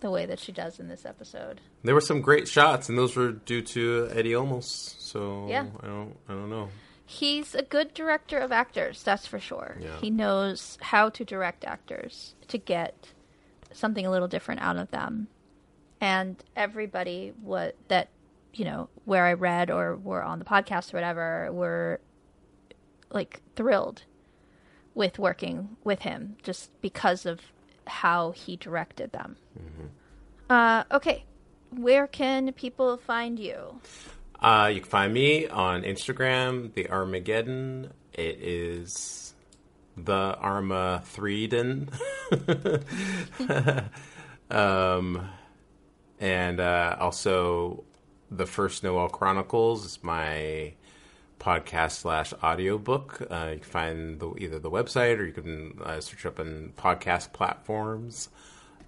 the 0.00 0.10
way 0.10 0.26
that 0.26 0.38
she 0.38 0.52
does 0.52 0.78
in 0.78 0.88
this 0.88 1.06
episode. 1.06 1.60
There 1.82 1.94
were 1.94 2.00
some 2.00 2.20
great 2.20 2.46
shots, 2.46 2.88
and 2.90 2.98
those 2.98 3.16
were 3.16 3.32
due 3.32 3.62
to 3.62 4.10
Eddie 4.12 4.32
Olmos. 4.32 4.94
So 4.98 5.46
Yeah. 5.48 5.66
I 5.80 5.86
don't, 5.86 6.16
I 6.28 6.32
don't 6.32 6.50
know. 6.50 6.68
He's 7.06 7.54
a 7.54 7.62
good 7.62 7.94
director 7.94 8.38
of 8.38 8.50
actors, 8.52 9.02
that's 9.02 9.26
for 9.26 9.38
sure. 9.38 9.78
Yeah. 9.80 9.98
He 10.00 10.10
knows 10.10 10.78
how 10.80 11.08
to 11.10 11.24
direct 11.24 11.64
actors 11.64 12.34
to 12.48 12.58
get 12.58 13.12
something 13.72 14.04
a 14.04 14.10
little 14.10 14.28
different 14.28 14.60
out 14.62 14.76
of 14.76 14.90
them. 14.90 15.28
And 16.00 16.42
everybody 16.56 17.32
what 17.40 17.76
that 17.88 18.08
you 18.54 18.64
know, 18.64 18.88
where 19.04 19.24
I 19.24 19.34
read 19.34 19.70
or 19.70 19.96
were 19.96 20.22
on 20.22 20.38
the 20.38 20.44
podcast 20.44 20.92
or 20.92 20.96
whatever, 20.96 21.52
were 21.52 22.00
like 23.10 23.40
thrilled 23.56 24.04
with 24.94 25.18
working 25.18 25.76
with 25.82 26.00
him 26.00 26.36
just 26.42 26.70
because 26.80 27.26
of 27.26 27.40
how 27.86 28.30
he 28.30 28.56
directed 28.56 29.12
them. 29.12 29.36
Uh, 30.48 30.84
okay, 30.92 31.24
where 31.70 32.06
can 32.06 32.52
people 32.52 32.96
find 32.96 33.38
you? 33.38 33.80
Uh, 34.40 34.70
you 34.72 34.80
can 34.80 34.90
find 34.90 35.12
me 35.12 35.46
on 35.48 35.82
Instagram, 35.82 36.72
the 36.74 36.88
Armageddon. 36.90 37.92
It 38.12 38.38
is 38.40 39.34
the 39.96 40.36
Arma 40.38 41.02
Threeden. 41.14 41.88
um, 44.50 45.28
and 46.20 46.60
uh, 46.60 46.96
also 47.00 47.84
the 48.30 48.46
First 48.46 48.82
Noel 48.82 49.08
Chronicles 49.08 49.84
is 49.84 49.98
my 50.02 50.74
podcast 51.38 51.92
slash 51.92 52.32
audiobook. 52.42 53.20
Uh, 53.30 53.50
you 53.52 53.60
can 53.60 53.70
find 53.70 54.20
the, 54.20 54.34
either 54.38 54.58
the 54.58 54.70
website 54.70 55.18
or 55.18 55.24
you 55.24 55.32
can 55.32 55.78
uh, 55.84 56.00
search 56.00 56.24
up 56.26 56.40
on 56.40 56.72
podcast 56.76 57.32
platforms. 57.32 58.28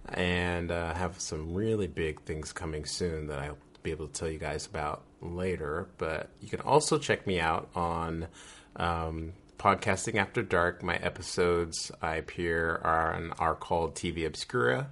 And 0.08 0.70
uh, 0.70 0.94
have 0.94 1.20
some 1.20 1.52
really 1.52 1.88
big 1.88 2.20
things 2.22 2.52
coming 2.52 2.84
soon 2.84 3.26
that 3.26 3.40
I'll 3.40 3.58
be 3.82 3.90
able 3.90 4.06
to 4.06 4.12
tell 4.12 4.28
you 4.28 4.38
guys 4.38 4.64
about 4.64 5.02
later. 5.20 5.88
But 5.98 6.28
you 6.40 6.48
can 6.48 6.60
also 6.60 6.96
check 6.96 7.26
me 7.26 7.40
out 7.40 7.68
on 7.74 8.28
um, 8.76 9.32
Podcasting 9.58 10.16
After 10.16 10.42
Dark. 10.42 10.82
My 10.82 10.96
episodes 10.96 11.90
I 12.00 12.16
appear 12.16 12.80
on 12.84 13.32
are 13.38 13.56
called 13.56 13.96
TV 13.96 14.24
Obscura, 14.26 14.90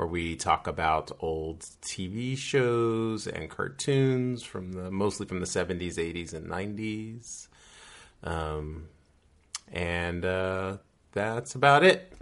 where 0.00 0.06
we 0.06 0.34
talk 0.34 0.66
about 0.66 1.12
old 1.20 1.60
TV 1.82 2.34
shows 2.34 3.26
and 3.26 3.50
cartoons 3.50 4.42
from 4.42 4.72
the 4.72 4.90
mostly 4.90 5.26
from 5.26 5.40
the 5.40 5.46
seventies, 5.46 5.98
eighties, 5.98 6.32
and 6.32 6.48
nineties. 6.48 7.50
Um, 8.24 8.88
and 9.70 10.24
uh, 10.24 10.78
that's 11.12 11.54
about 11.54 11.84
it. 11.84 12.14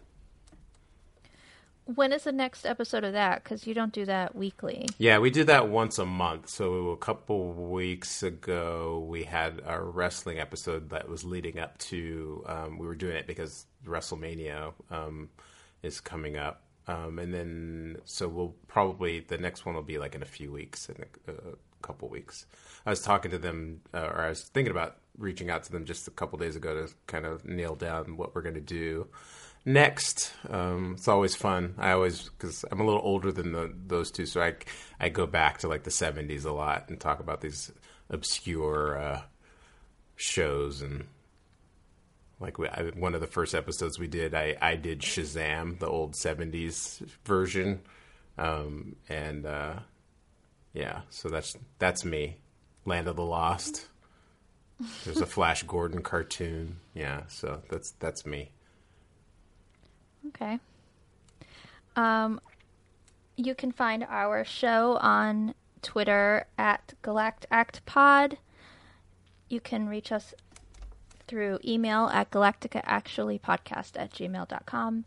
When 1.84 2.12
is 2.12 2.24
the 2.24 2.32
next 2.32 2.66
episode 2.66 3.04
of 3.04 3.12
that? 3.12 3.44
Because 3.44 3.64
you 3.64 3.74
don't 3.74 3.92
do 3.92 4.04
that 4.06 4.34
weekly. 4.34 4.88
Yeah, 4.98 5.20
we 5.20 5.30
do 5.30 5.44
that 5.44 5.68
once 5.68 6.00
a 6.00 6.04
month. 6.04 6.48
So 6.48 6.88
a 6.88 6.96
couple 6.96 7.52
weeks 7.52 8.24
ago, 8.24 9.06
we 9.08 9.22
had 9.22 9.62
a 9.64 9.80
wrestling 9.80 10.40
episode 10.40 10.90
that 10.90 11.08
was 11.08 11.22
leading 11.22 11.60
up 11.60 11.78
to. 11.78 12.44
Um, 12.48 12.76
we 12.76 12.88
were 12.88 12.96
doing 12.96 13.16
it 13.16 13.28
because 13.28 13.66
WrestleMania 13.86 14.72
um, 14.90 15.28
is 15.84 16.00
coming 16.00 16.36
up, 16.36 16.62
um, 16.88 17.18
and 17.18 17.32
then 17.32 17.96
so 18.04 18.26
we'll 18.26 18.54
probably 18.66 19.20
the 19.20 19.38
next 19.38 19.64
one 19.66 19.74
will 19.74 19.82
be 19.82 19.98
like 19.98 20.14
in 20.14 20.22
a 20.22 20.26
few 20.26 20.50
weeks, 20.50 20.88
in 20.88 20.96
a, 21.28 21.32
a 21.32 21.56
couple 21.82 22.08
weeks. 22.08 22.46
I 22.84 22.90
was 22.90 23.00
talking 23.00 23.30
to 23.30 23.38
them, 23.38 23.82
uh, 23.94 24.08
or 24.12 24.22
I 24.22 24.28
was 24.30 24.42
thinking 24.42 24.72
about 24.72 24.96
reaching 25.16 25.50
out 25.50 25.64
to 25.64 25.72
them 25.72 25.84
just 25.84 26.08
a 26.08 26.10
couple 26.10 26.38
days 26.38 26.56
ago 26.56 26.74
to 26.74 26.94
kind 27.06 27.26
of 27.26 27.44
nail 27.44 27.74
down 27.74 28.16
what 28.16 28.34
we're 28.34 28.42
going 28.42 28.54
to 28.54 28.60
do 28.60 29.06
next. 29.64 30.32
Um, 30.48 30.94
it's 30.96 31.08
always 31.08 31.36
fun. 31.36 31.74
I 31.78 31.92
always 31.92 32.30
because 32.30 32.64
I'm 32.70 32.80
a 32.80 32.84
little 32.84 33.02
older 33.04 33.30
than 33.30 33.52
the, 33.52 33.72
those 33.86 34.10
two, 34.10 34.26
so 34.26 34.40
I 34.40 34.54
I 34.98 35.10
go 35.10 35.26
back 35.26 35.58
to 35.58 35.68
like 35.68 35.84
the 35.84 35.90
'70s 35.90 36.44
a 36.44 36.52
lot 36.52 36.88
and 36.88 36.98
talk 36.98 37.20
about 37.20 37.42
these 37.42 37.70
obscure 38.10 38.98
uh, 38.98 39.22
shows 40.16 40.80
and 40.80 41.06
like 42.40 42.58
we, 42.58 42.68
I, 42.68 42.90
one 42.94 43.14
of 43.14 43.20
the 43.20 43.26
first 43.26 43.54
episodes 43.54 43.98
we 43.98 44.06
did, 44.06 44.34
I 44.34 44.56
I 44.60 44.76
did 44.76 45.00
Shazam, 45.00 45.78
the 45.78 45.88
old 45.88 46.14
'70s 46.14 47.00
version, 47.24 47.80
um, 48.36 48.96
and 49.08 49.46
uh, 49.46 49.80
yeah, 50.72 51.02
so 51.10 51.28
that's 51.28 51.56
that's 51.78 52.04
me, 52.04 52.36
Land 52.84 53.08
of 53.08 53.16
the 53.16 53.24
Lost. 53.24 53.86
There's 55.04 55.20
a 55.20 55.26
Flash 55.36 55.64
Gordon 55.64 56.02
cartoon, 56.02 56.76
yeah. 56.94 57.22
So 57.28 57.62
that's 57.68 57.92
that's 57.98 58.24
me. 58.24 58.50
Okay. 60.28 60.60
Um, 61.96 62.40
you 63.36 63.54
can 63.54 63.72
find 63.72 64.04
our 64.08 64.44
show 64.44 64.98
on 65.00 65.54
Twitter 65.82 66.46
at 66.56 66.94
GalactActPod. 67.02 68.36
You 69.48 69.60
can 69.60 69.88
reach 69.88 70.12
us 70.12 70.34
through 71.28 71.60
email 71.64 72.06
at 72.06 72.30
galacticaactuallypodcast 72.30 73.92
at 73.96 74.12
gmail.com. 74.12 75.04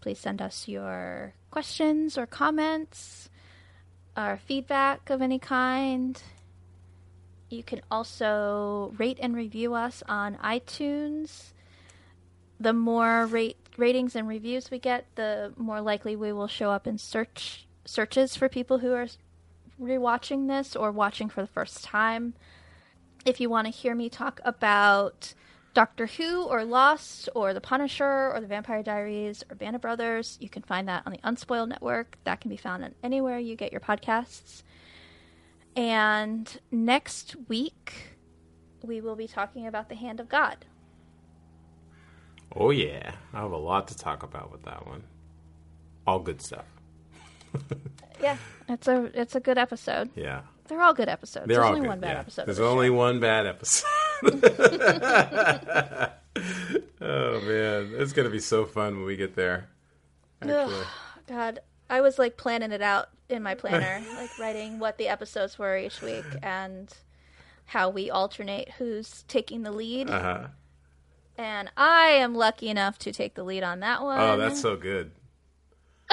Please 0.00 0.18
send 0.18 0.40
us 0.40 0.68
your 0.68 1.34
questions 1.50 2.16
or 2.16 2.26
comments 2.26 3.28
or 4.16 4.38
feedback 4.46 5.10
of 5.10 5.20
any 5.20 5.38
kind. 5.38 6.22
You 7.50 7.62
can 7.62 7.82
also 7.90 8.94
rate 8.96 9.18
and 9.20 9.36
review 9.36 9.74
us 9.74 10.02
on 10.08 10.36
iTunes. 10.36 11.52
The 12.58 12.72
more 12.72 13.26
rate 13.26 13.58
ratings 13.76 14.16
and 14.16 14.26
reviews 14.26 14.70
we 14.70 14.78
get, 14.78 15.06
the 15.16 15.52
more 15.56 15.80
likely 15.80 16.16
we 16.16 16.32
will 16.32 16.48
show 16.48 16.70
up 16.70 16.86
in 16.86 16.98
search 16.98 17.66
searches 17.84 18.34
for 18.36 18.48
people 18.48 18.78
who 18.78 18.92
are 18.92 19.06
rewatching 19.80 20.48
this 20.48 20.74
or 20.74 20.90
watching 20.90 21.28
for 21.28 21.40
the 21.42 21.46
first 21.46 21.84
time. 21.84 22.34
If 23.24 23.40
you 23.40 23.50
want 23.50 23.66
to 23.66 23.72
hear 23.72 23.94
me 23.94 24.08
talk 24.08 24.40
about 24.44 25.34
Doctor 25.76 26.06
Who 26.06 26.44
or 26.44 26.64
Lost 26.64 27.28
or 27.34 27.52
The 27.52 27.60
Punisher 27.60 28.32
or 28.32 28.40
The 28.40 28.46
Vampire 28.46 28.82
Diaries 28.82 29.44
or 29.50 29.56
Band 29.56 29.76
of 29.76 29.82
Brothers, 29.82 30.38
you 30.40 30.48
can 30.48 30.62
find 30.62 30.88
that 30.88 31.02
on 31.04 31.12
the 31.12 31.18
Unspoiled 31.22 31.68
Network. 31.68 32.16
That 32.24 32.40
can 32.40 32.48
be 32.48 32.56
found 32.56 32.82
on 32.82 32.94
anywhere 33.02 33.38
you 33.38 33.56
get 33.56 33.72
your 33.72 33.82
podcasts. 33.82 34.62
And 35.76 36.58
next 36.70 37.36
week, 37.50 37.92
we 38.82 39.02
will 39.02 39.16
be 39.16 39.28
talking 39.28 39.66
about 39.66 39.90
the 39.90 39.96
Hand 39.96 40.18
of 40.18 40.30
God. 40.30 40.64
Oh 42.54 42.70
yeah, 42.70 43.12
I 43.34 43.40
have 43.42 43.52
a 43.52 43.58
lot 43.58 43.88
to 43.88 43.98
talk 43.98 44.22
about 44.22 44.50
with 44.50 44.62
that 44.62 44.86
one. 44.86 45.02
All 46.06 46.20
good 46.20 46.40
stuff. 46.40 46.64
Yeah, 48.18 48.38
it's 48.66 48.88
a 48.88 49.10
it's 49.12 49.34
a 49.34 49.40
good 49.40 49.58
episode. 49.58 50.08
Yeah, 50.16 50.40
They're 50.68 50.80
all 50.80 50.94
good 50.94 51.10
episodes. 51.10 51.46
they're 51.46 51.58
There's 51.58 51.68
only 51.68 51.80
good. 51.82 51.88
one 51.88 52.00
bad 52.00 52.12
yeah. 52.14 52.20
episode. 52.20 52.46
There's 52.46 52.60
only 52.60 52.88
one 52.88 53.20
bad 53.20 53.46
episode. 53.46 53.84
Oh 54.22 56.10
man, 57.40 57.92
it's 57.98 58.12
gonna 58.12 58.30
be 58.30 58.40
so 58.40 58.64
fun 58.64 58.96
when 58.96 59.06
we 59.06 59.16
get 59.16 59.34
there. 59.34 59.68
Actually, 60.42 60.84
God, 61.26 61.60
I 61.88 62.00
was 62.00 62.18
like 62.18 62.36
planning 62.36 62.72
it 62.72 62.82
out 62.82 63.08
in 63.28 63.42
my 63.42 63.54
planner, 63.54 64.02
like 64.16 64.38
writing 64.38 64.78
what 64.78 64.98
the 64.98 65.08
episodes 65.08 65.58
were 65.58 65.76
each 65.76 66.00
week 66.02 66.24
and 66.42 66.92
how 67.66 67.88
we 67.88 68.10
alternate 68.10 68.70
who's 68.78 69.24
taking 69.28 69.62
the 69.62 69.72
lead. 69.72 70.10
uh 70.10 70.20
huh. 70.20 70.46
And 71.38 71.70
I 71.76 72.06
am 72.08 72.34
lucky 72.34 72.70
enough 72.70 72.98
to 73.00 73.12
take 73.12 73.34
the 73.34 73.44
lead 73.44 73.62
on 73.62 73.80
that 73.80 74.02
one. 74.02 74.18
Oh, 74.18 74.38
that's 74.38 74.60
so 74.60 74.76
good. 74.76 75.10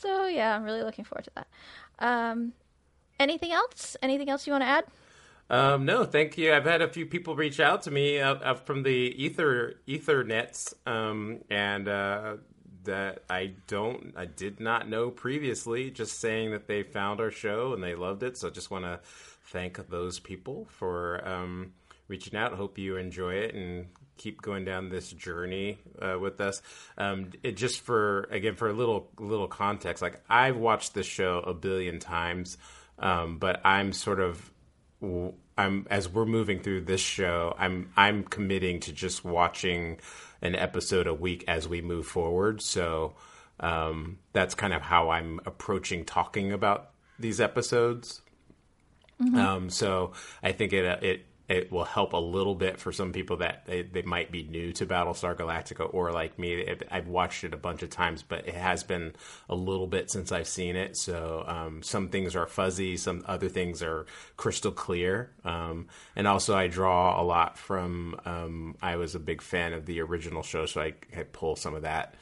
So 0.00 0.26
yeah, 0.26 0.56
I'm 0.56 0.64
really 0.64 0.82
looking 0.82 1.04
forward 1.04 1.24
to 1.24 1.30
that. 1.34 1.46
Um, 1.98 2.52
anything 3.18 3.52
else? 3.52 3.96
Anything 4.00 4.30
else 4.30 4.46
you 4.46 4.52
want 4.52 4.62
to 4.62 4.68
add? 4.68 4.84
Um, 5.50 5.84
no, 5.84 6.04
thank 6.04 6.38
you. 6.38 6.54
I've 6.54 6.64
had 6.64 6.80
a 6.80 6.88
few 6.88 7.06
people 7.06 7.34
reach 7.34 7.58
out 7.58 7.82
to 7.82 7.90
me 7.90 8.20
uh, 8.20 8.36
uh, 8.36 8.54
from 8.54 8.84
the 8.84 8.90
ether 8.90 9.80
ethernets, 9.88 10.72
um, 10.86 11.40
and 11.50 11.88
uh, 11.88 12.36
that 12.84 13.24
I 13.28 13.54
don't, 13.66 14.14
I 14.16 14.26
did 14.26 14.60
not 14.60 14.88
know 14.88 15.10
previously. 15.10 15.90
Just 15.90 16.20
saying 16.20 16.52
that 16.52 16.68
they 16.68 16.84
found 16.84 17.20
our 17.20 17.32
show 17.32 17.74
and 17.74 17.82
they 17.82 17.96
loved 17.96 18.22
it. 18.22 18.38
So 18.38 18.46
I 18.46 18.52
just 18.52 18.70
want 18.70 18.84
to 18.84 19.00
thank 19.46 19.88
those 19.88 20.20
people 20.20 20.68
for 20.70 21.26
um, 21.28 21.72
reaching 22.06 22.38
out. 22.38 22.52
Hope 22.52 22.78
you 22.78 22.96
enjoy 22.96 23.34
it 23.34 23.52
and 23.52 23.88
keep 24.18 24.40
going 24.40 24.64
down 24.64 24.88
this 24.88 25.10
journey 25.10 25.78
uh, 26.00 26.16
with 26.20 26.40
us. 26.40 26.62
Um, 26.96 27.30
it 27.42 27.56
just 27.56 27.80
for 27.80 28.28
again 28.30 28.54
for 28.54 28.68
a 28.68 28.72
little 28.72 29.10
little 29.18 29.48
context, 29.48 30.00
like 30.00 30.20
I've 30.30 30.58
watched 30.58 30.94
this 30.94 31.06
show 31.06 31.38
a 31.38 31.54
billion 31.54 31.98
times, 31.98 32.56
um, 33.00 33.38
but 33.38 33.60
I'm 33.66 33.92
sort 33.92 34.20
of 34.20 34.48
I'm 35.02 35.86
as 35.90 36.08
we're 36.08 36.26
moving 36.26 36.60
through 36.60 36.82
this 36.82 37.00
show, 37.00 37.54
I'm 37.58 37.90
I'm 37.96 38.24
committing 38.24 38.80
to 38.80 38.92
just 38.92 39.24
watching 39.24 40.00
an 40.42 40.54
episode 40.54 41.06
a 41.06 41.14
week 41.14 41.44
as 41.46 41.68
we 41.68 41.80
move 41.80 42.06
forward. 42.06 42.62
So 42.62 43.14
um, 43.60 44.18
that's 44.32 44.54
kind 44.54 44.72
of 44.72 44.82
how 44.82 45.10
I'm 45.10 45.40
approaching 45.44 46.04
talking 46.04 46.52
about 46.52 46.90
these 47.18 47.40
episodes. 47.40 48.22
Um, 49.38 49.70
so 49.70 50.12
I 50.42 50.52
think 50.52 50.72
it 50.72 50.84
it 51.02 51.26
it 51.50 51.72
will 51.72 51.84
help 51.84 52.12
a 52.12 52.16
little 52.16 52.54
bit 52.54 52.78
for 52.78 52.92
some 52.92 53.12
people 53.12 53.38
that 53.38 53.66
they, 53.66 53.82
they 53.82 54.02
might 54.02 54.30
be 54.30 54.44
new 54.44 54.72
to 54.72 54.86
Battlestar 54.86 55.34
Galactica 55.34 55.92
or 55.92 56.12
like 56.12 56.38
me. 56.38 56.64
I've 56.92 57.08
watched 57.08 57.42
it 57.42 57.52
a 57.52 57.56
bunch 57.56 57.82
of 57.82 57.90
times, 57.90 58.22
but 58.22 58.46
it 58.46 58.54
has 58.54 58.84
been 58.84 59.14
a 59.48 59.56
little 59.56 59.88
bit 59.88 60.12
since 60.12 60.30
I've 60.30 60.46
seen 60.46 60.76
it. 60.76 60.96
So 60.96 61.42
um, 61.48 61.82
some 61.82 62.08
things 62.08 62.36
are 62.36 62.46
fuzzy, 62.46 62.96
some 62.96 63.24
other 63.26 63.48
things 63.48 63.82
are 63.82 64.06
crystal 64.36 64.70
clear. 64.70 65.32
Um, 65.44 65.88
and 66.14 66.28
also, 66.28 66.56
I 66.56 66.68
draw 66.68 67.20
a 67.20 67.24
lot 67.24 67.58
from. 67.58 68.20
Um, 68.24 68.76
I 68.80 68.94
was 68.94 69.16
a 69.16 69.20
big 69.20 69.42
fan 69.42 69.72
of 69.72 69.86
the 69.86 70.00
original 70.02 70.44
show, 70.44 70.66
so 70.66 70.80
I, 70.80 70.94
I 71.16 71.24
pull 71.24 71.56
some 71.56 71.74
of 71.74 71.82
that 71.82 72.14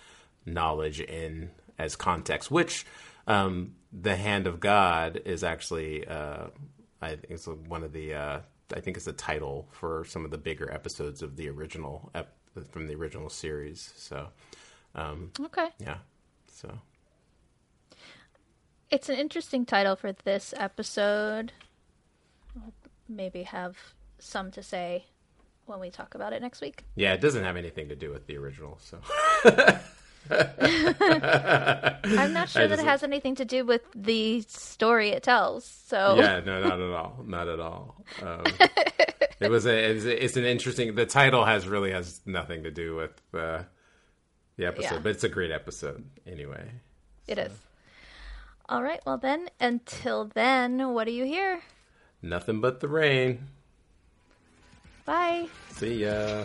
knowledge 0.47 1.01
in 1.01 1.51
as 1.79 1.97
context, 1.97 2.51
which 2.51 2.87
um, 3.27 3.75
the 3.93 4.17
hand 4.17 4.47
of 4.47 4.59
God 4.59 5.21
is 5.27 5.45
actually, 5.45 6.09
uh, 6.09 6.47
I 7.03 7.11
think 7.11 7.27
it's 7.29 7.47
one 7.47 7.85
of 7.85 7.93
the, 7.93 8.15
uh, 8.15 8.41
I 8.75 8.81
think 8.81 8.97
it's 8.97 9.07
the 9.07 9.13
title 9.13 9.67
for 9.71 10.05
some 10.07 10.25
of 10.25 10.31
the 10.31 10.39
bigger 10.39 10.71
episodes 10.73 11.23
of 11.23 11.37
the 11.37 11.49
original 11.49 12.11
ep- 12.15 12.35
from 12.71 12.87
the 12.87 12.95
original 12.95 13.31
series. 13.31 13.93
So, 13.97 14.29
um, 14.95 15.31
Okay. 15.41 15.69
yeah, 15.79 15.99
so 16.51 16.79
It's 18.91 19.09
an 19.09 19.17
interesting 19.17 19.65
title 19.67 19.97
for 19.97 20.13
this 20.13 20.55
episode. 20.57 21.53
We'll 22.55 22.73
maybe 23.09 23.43
have 23.45 23.77
some 24.19 24.51
to 24.53 24.63
say 24.63 25.05
when 25.67 25.79
we 25.81 25.91
talk 25.91 26.15
about 26.15 26.33
it 26.33 26.41
next 26.41 26.61
week. 26.63 26.85
yeah, 26.97 27.13
it 27.13 27.21
doesn't 27.21 27.45
have 27.45 27.57
anything 27.57 27.89
to 27.91 27.97
do 27.97 28.11
with 28.11 28.27
the 28.27 28.37
original. 28.39 28.79
So, 28.81 28.99
I'm 30.31 32.33
not 32.33 32.49
sure 32.49 32.63
I 32.63 32.67
that 32.67 32.77
just- 32.77 32.83
it 32.83 32.87
has 32.87 33.03
anything 33.03 33.35
to 33.37 33.45
do 33.45 33.65
with 33.65 33.83
the 33.95 34.43
story 34.43 35.11
it 35.11 35.23
tells. 35.23 35.65
So 35.65 36.17
yeah, 36.19 36.41
no, 36.45 36.63
not 36.63 36.81
at 36.81 36.91
all, 36.91 37.25
not 37.27 37.49
at 37.49 37.61
all. 37.61 37.97
Um, 38.23 38.45
it 39.41 39.51
was 39.51 39.67
a, 39.67 39.91
it's, 39.91 40.05
it's 40.05 40.37
an 40.37 40.45
interesting. 40.45 40.95
The 40.95 41.07
title 41.07 41.45
has 41.45 41.67
really 41.67 41.93
has 41.93 42.21
nothing 42.27 42.65
to 42.65 42.71
do 42.71 42.97
with 42.97 43.11
uh, 43.35 43.63
the 44.57 44.67
episode, 44.67 44.95
Yeah. 44.97 45.01
but 45.01 45.11
it's 45.13 45.25
a 45.25 45.29
great 45.29 45.51
episode 45.51 46.05
anyway. 46.27 46.71
it 47.27 47.39
is. 47.39 47.53
All 48.69 48.83
right. 48.83 49.01
Well, 49.07 49.17
then, 49.17 49.49
until 49.61 50.27
then, 50.27 50.93
what 50.93 51.05
do 51.05 51.13
you 51.13 51.25
hear? 51.25 51.61
Nothing 52.21 52.61
but 52.61 52.81
the 52.81 52.89
rain. 52.89 53.47
Bye. 55.07 55.47
See 55.71 56.05
ya. 56.05 56.45